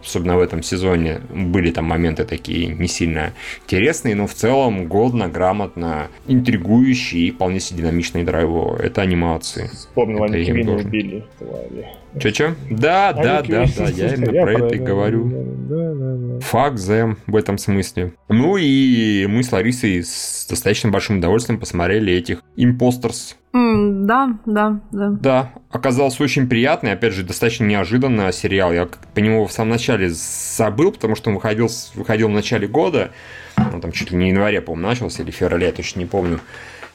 особенно 0.00 0.36
в 0.36 0.40
этом 0.40 0.62
сезоне, 0.62 1.20
были 1.30 1.70
там 1.70 1.84
моменты 1.84 2.24
такие 2.24 2.66
не 2.66 2.88
сильно 2.88 3.32
интересные, 3.64 4.14
но 4.14 4.26
в 4.26 4.34
целом 4.34 4.86
годно, 4.86 5.28
грамотно, 5.28 6.08
интригующие 6.26 7.28
и 7.28 7.30
вполне 7.30 7.60
себе 7.60 7.82
динамичные 7.82 8.24
драйво. 8.24 8.76
Это 8.76 9.02
анимации. 9.02 9.68
Вспомнил, 9.72 10.22
они 10.24 10.44
Кевина 10.44 10.76
убили, 10.76 11.24
твари. 11.38 11.86
Че-че? 12.18 12.54
Да, 12.70 13.12
да, 13.12 13.42
да, 13.42 13.66
да, 13.76 13.84
я 13.88 14.14
именно 14.14 14.42
про 14.42 14.52
это 14.52 14.74
и 14.74 14.78
говорю. 14.78 16.40
Фак 16.40 16.74
them 16.74 17.16
в 17.26 17.36
этом 17.36 17.56
смысле. 17.58 18.12
Ну 18.28 18.56
и 18.56 19.26
мы 19.26 19.42
с 19.42 19.52
Ларисой 19.52 20.02
с 20.02 20.46
достаточно 20.48 20.90
большим 20.90 21.18
удовольствием 21.18 21.60
посмотрели 21.60 22.12
этих 22.12 22.42
импостерс. 22.56 23.36
Mm, 23.52 24.04
да, 24.04 24.38
да, 24.46 24.80
да. 24.92 25.08
Да, 25.10 25.52
оказался 25.70 26.22
очень 26.22 26.48
приятный, 26.48 26.92
опять 26.92 27.14
же, 27.14 27.24
достаточно 27.24 27.64
неожиданно 27.64 28.30
сериал. 28.30 28.72
Я 28.72 28.88
по 29.14 29.18
нему 29.18 29.44
в 29.46 29.52
самом 29.52 29.70
начале 29.70 30.08
забыл, 30.10 30.92
потому 30.92 31.16
что 31.16 31.30
он 31.30 31.36
выходил, 31.36 31.68
выходил 31.94 32.28
в 32.28 32.32
начале 32.32 32.68
года. 32.68 33.10
Он 33.56 33.80
там 33.80 33.90
чуть 33.90 34.12
ли 34.12 34.16
не 34.16 34.28
январе, 34.30 34.60
по-моему, 34.60 34.88
начался, 34.88 35.22
или 35.22 35.32
феврале, 35.32 35.66
я 35.66 35.72
точно 35.72 35.98
не 35.98 36.06
помню. 36.06 36.40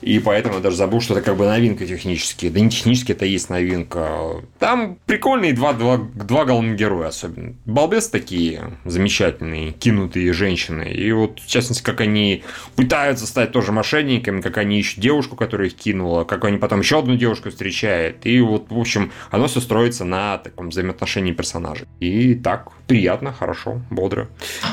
И 0.01 0.19
поэтому 0.19 0.55
я 0.55 0.61
даже 0.61 0.75
забыл, 0.75 1.01
что 1.01 1.13
это 1.13 1.23
как 1.23 1.37
бы 1.37 1.45
новинка 1.45 1.85
технически. 1.85 2.49
Да 2.49 2.59
не 2.59 2.69
технически, 2.69 3.11
это 3.13 3.25
есть 3.25 3.49
новинка. 3.49 4.41
Там 4.59 4.97
прикольные 5.05 5.53
два, 5.53 5.73
два, 5.73 5.97
два 5.97 6.45
главных 6.45 6.77
героя 6.77 7.07
особенно. 7.07 7.55
Балбес 7.65 8.09
такие 8.09 8.77
замечательные, 8.85 9.71
кинутые 9.71 10.33
женщины. 10.33 10.91
И 10.91 11.11
вот, 11.11 11.39
в 11.39 11.47
частности, 11.47 11.83
как 11.83 12.01
они 12.01 12.43
пытаются 12.75 13.25
стать 13.25 13.51
тоже 13.51 13.71
мошенниками, 13.71 14.41
как 14.41 14.57
они 14.57 14.79
ищут 14.79 14.99
девушку, 14.99 15.35
которая 15.35 15.67
их 15.67 15.75
кинула, 15.75 16.23
как 16.23 16.45
они 16.45 16.57
потом 16.57 16.81
еще 16.81 16.99
одну 16.99 17.15
девушку 17.15 17.49
встречают. 17.49 18.25
И 18.25 18.39
вот, 18.41 18.69
в 18.69 18.79
общем, 18.79 19.11
оно 19.31 19.47
все 19.47 19.59
строится 19.59 20.05
на 20.05 20.37
таком 20.37 20.69
взаимоотношении 20.69 21.31
персонажей. 21.31 21.87
И 21.99 22.35
так, 22.35 22.71
приятно, 22.87 23.33
хорошо, 23.33 23.81
бодро. 23.89 24.27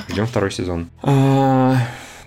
Ждем 0.09 0.27
второй 0.27 0.51
сезон. 0.51 0.89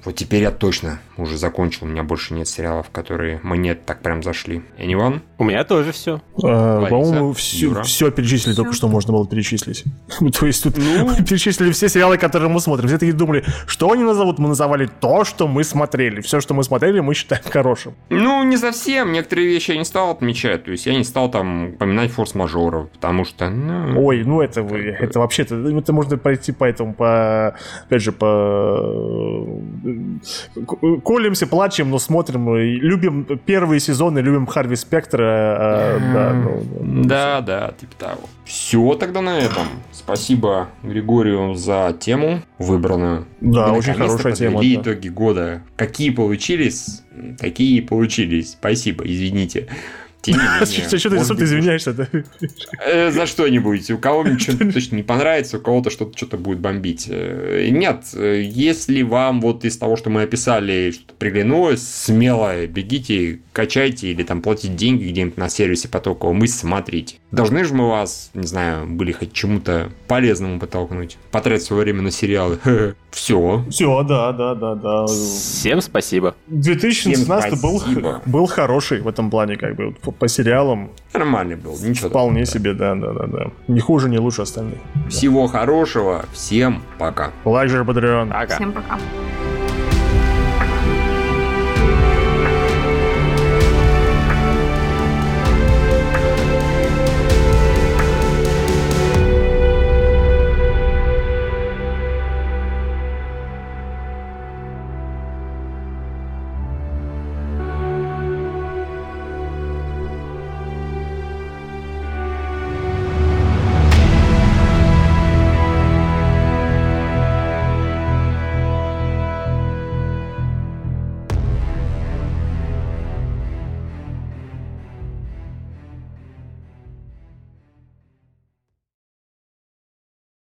Вот 0.05 0.15
теперь 0.15 0.43
я 0.43 0.51
точно 0.51 0.99
уже 1.17 1.37
закончил. 1.37 1.85
У 1.85 1.89
меня 1.89 2.03
больше 2.03 2.33
нет 2.35 2.47
сериалов, 2.47 2.89
которые 2.91 3.39
мне 3.41 3.73
так 3.73 4.01
прям 4.01 4.21
зашли. 4.21 4.61
Anyone? 4.77 5.21
У 5.39 5.43
меня 5.43 5.63
тоже 5.63 5.91
все. 5.91 6.21
А, 6.43 6.85
по-моему, 6.85 7.33
все, 7.33 7.81
все 7.81 8.11
перечислили 8.11 8.53
все. 8.53 8.61
только 8.61 8.75
что 8.75 8.87
можно 8.87 9.13
было 9.13 9.27
перечислить. 9.27 9.83
То 10.39 10.45
есть 10.45 10.63
тут 10.63 10.77
ну... 10.77 11.15
перечислили 11.27 11.71
все 11.71 11.89
сериалы, 11.89 12.17
которые 12.17 12.49
мы 12.49 12.59
смотрим. 12.59 12.87
Все 12.87 12.99
такие 12.99 13.13
думали, 13.13 13.43
что 13.65 13.91
они 13.91 14.03
назовут? 14.03 14.37
Мы 14.37 14.49
называли 14.49 14.87
то, 14.99 15.25
что 15.25 15.47
мы 15.47 15.63
смотрели. 15.63 16.21
Все, 16.21 16.39
что 16.39 16.53
мы 16.53 16.63
смотрели, 16.63 16.99
мы 16.99 17.15
считаем 17.15 17.43
хорошим. 17.43 17.95
Ну, 18.09 18.43
не 18.43 18.57
совсем. 18.57 19.11
Некоторые 19.11 19.47
вещи 19.47 19.71
я 19.71 19.77
не 19.77 19.85
стал 19.85 20.11
отмечать. 20.11 20.65
То 20.65 20.71
есть 20.71 20.85
я 20.85 20.95
не 20.95 21.03
стал 21.03 21.31
там 21.31 21.73
поминать 21.79 22.11
форс-мажоров, 22.11 22.89
потому 22.91 23.25
что... 23.25 23.49
Ну... 23.49 24.05
Ой, 24.05 24.23
ну 24.23 24.41
это, 24.41 24.61
вы, 24.61 24.79
это 24.79 25.19
вообще-то... 25.19 25.55
Это 25.55 25.93
можно 25.93 26.17
пройти 26.17 26.51
по 26.51 26.65
этому, 26.65 26.93
по... 26.93 27.55
Опять 27.85 28.01
же, 28.03 28.11
по 28.11 29.45
колемся, 31.03 31.47
плачем, 31.47 31.89
но 31.89 31.99
смотрим, 31.99 32.55
любим 32.55 33.25
первые 33.45 33.79
сезоны, 33.79 34.19
любим 34.19 34.45
Харви 34.45 34.75
Спектра. 34.75 35.23
А, 35.23 35.99
да, 36.13 36.33
ну, 36.33 37.03
да, 37.03 37.41
да, 37.41 37.73
типа 37.79 37.95
того. 37.97 38.21
Все 38.45 38.95
тогда 38.95 39.21
на 39.21 39.39
этом. 39.39 39.67
Спасибо 39.91 40.69
Григорию 40.83 41.55
за 41.55 41.95
тему 41.99 42.41
выбранную. 42.59 43.25
Да, 43.41 43.67
Мы 43.67 43.77
очень 43.77 43.93
хорошая 43.93 44.33
тема. 44.33 44.61
Да. 44.61 44.67
итоги 44.67 45.09
года. 45.09 45.61
Какие 45.75 46.11
получились, 46.11 47.03
такие 47.39 47.81
получились. 47.81 48.51
Спасибо, 48.51 49.03
извините. 49.05 49.67
Что 50.65 51.09
ты 51.09 51.23
что 51.23 51.35
ты 51.35 51.43
извиняешься? 51.43 51.95
Э, 52.85 53.11
за 53.11 53.25
что-нибудь. 53.25 53.89
У 53.91 53.97
кого-нибудь 53.97 54.41
что-то 54.41 54.71
точно 54.73 54.97
не 54.97 55.03
понравится, 55.03 55.57
у 55.57 55.61
кого-то 55.61 55.89
что-то 55.89 56.17
что-то 56.17 56.37
будет 56.37 56.59
бомбить. 56.59 57.07
Э, 57.09 57.69
нет, 57.71 58.05
если 58.13 59.01
вам 59.01 59.41
вот 59.41 59.65
из 59.65 59.77
того, 59.77 59.95
что 59.95 60.09
мы 60.09 60.23
описали, 60.23 60.91
что-то 60.91 61.13
приглянулось, 61.17 61.87
смело 61.87 62.65
бегите, 62.67 63.39
качайте 63.53 64.09
или 64.09 64.23
там 64.23 64.41
платите 64.41 64.73
деньги 64.73 65.09
где-нибудь 65.09 65.37
на 65.37 65.49
сервисе 65.49 65.87
потокового 65.87 66.33
мысли, 66.33 66.57
смотрите. 66.57 67.17
Должны 67.31 67.63
же 67.65 67.73
мы 67.73 67.89
вас, 67.89 68.31
не 68.33 68.47
знаю, 68.47 68.87
были 68.87 69.11
хоть 69.11 69.33
чему-то 69.33 69.89
полезному 70.07 70.59
подтолкнуть, 70.59 71.17
потратить 71.31 71.65
свое 71.65 71.83
время 71.83 72.01
на 72.01 72.11
сериалы. 72.11 72.59
Все. 73.11 73.63
Все, 73.69 74.03
да, 74.03 74.31
да, 74.33 74.55
да, 74.55 74.75
да. 74.75 75.05
Всем 75.07 75.81
спасибо. 75.81 76.35
2017 76.47 77.61
был, 77.61 77.81
был 78.25 78.45
хороший 78.45 79.01
в 79.01 79.07
этом 79.07 79.29
плане, 79.29 79.55
как 79.55 79.75
бы 79.75 79.93
по 80.19 80.27
сериалам. 80.27 80.91
Нормальный 81.13 81.55
был, 81.55 81.77
ничего. 81.81 82.09
Вполне 82.09 82.45
такого. 82.45 82.59
себе, 82.59 82.73
да, 82.73 82.95
да, 82.95 83.13
да, 83.13 83.27
да. 83.27 83.51
Не 83.67 83.79
хуже, 83.79 84.09
не 84.09 84.19
лучше 84.19 84.41
остальных. 84.41 84.79
Всего 85.09 85.47
да. 85.47 85.59
хорошего, 85.59 86.25
всем 86.33 86.81
пока. 86.97 87.31
Лайк 87.45 87.69
же, 87.69 87.83
Patreon. 87.83 88.31
Пока. 88.31 88.55
Всем 88.55 88.71
пока. 88.71 88.97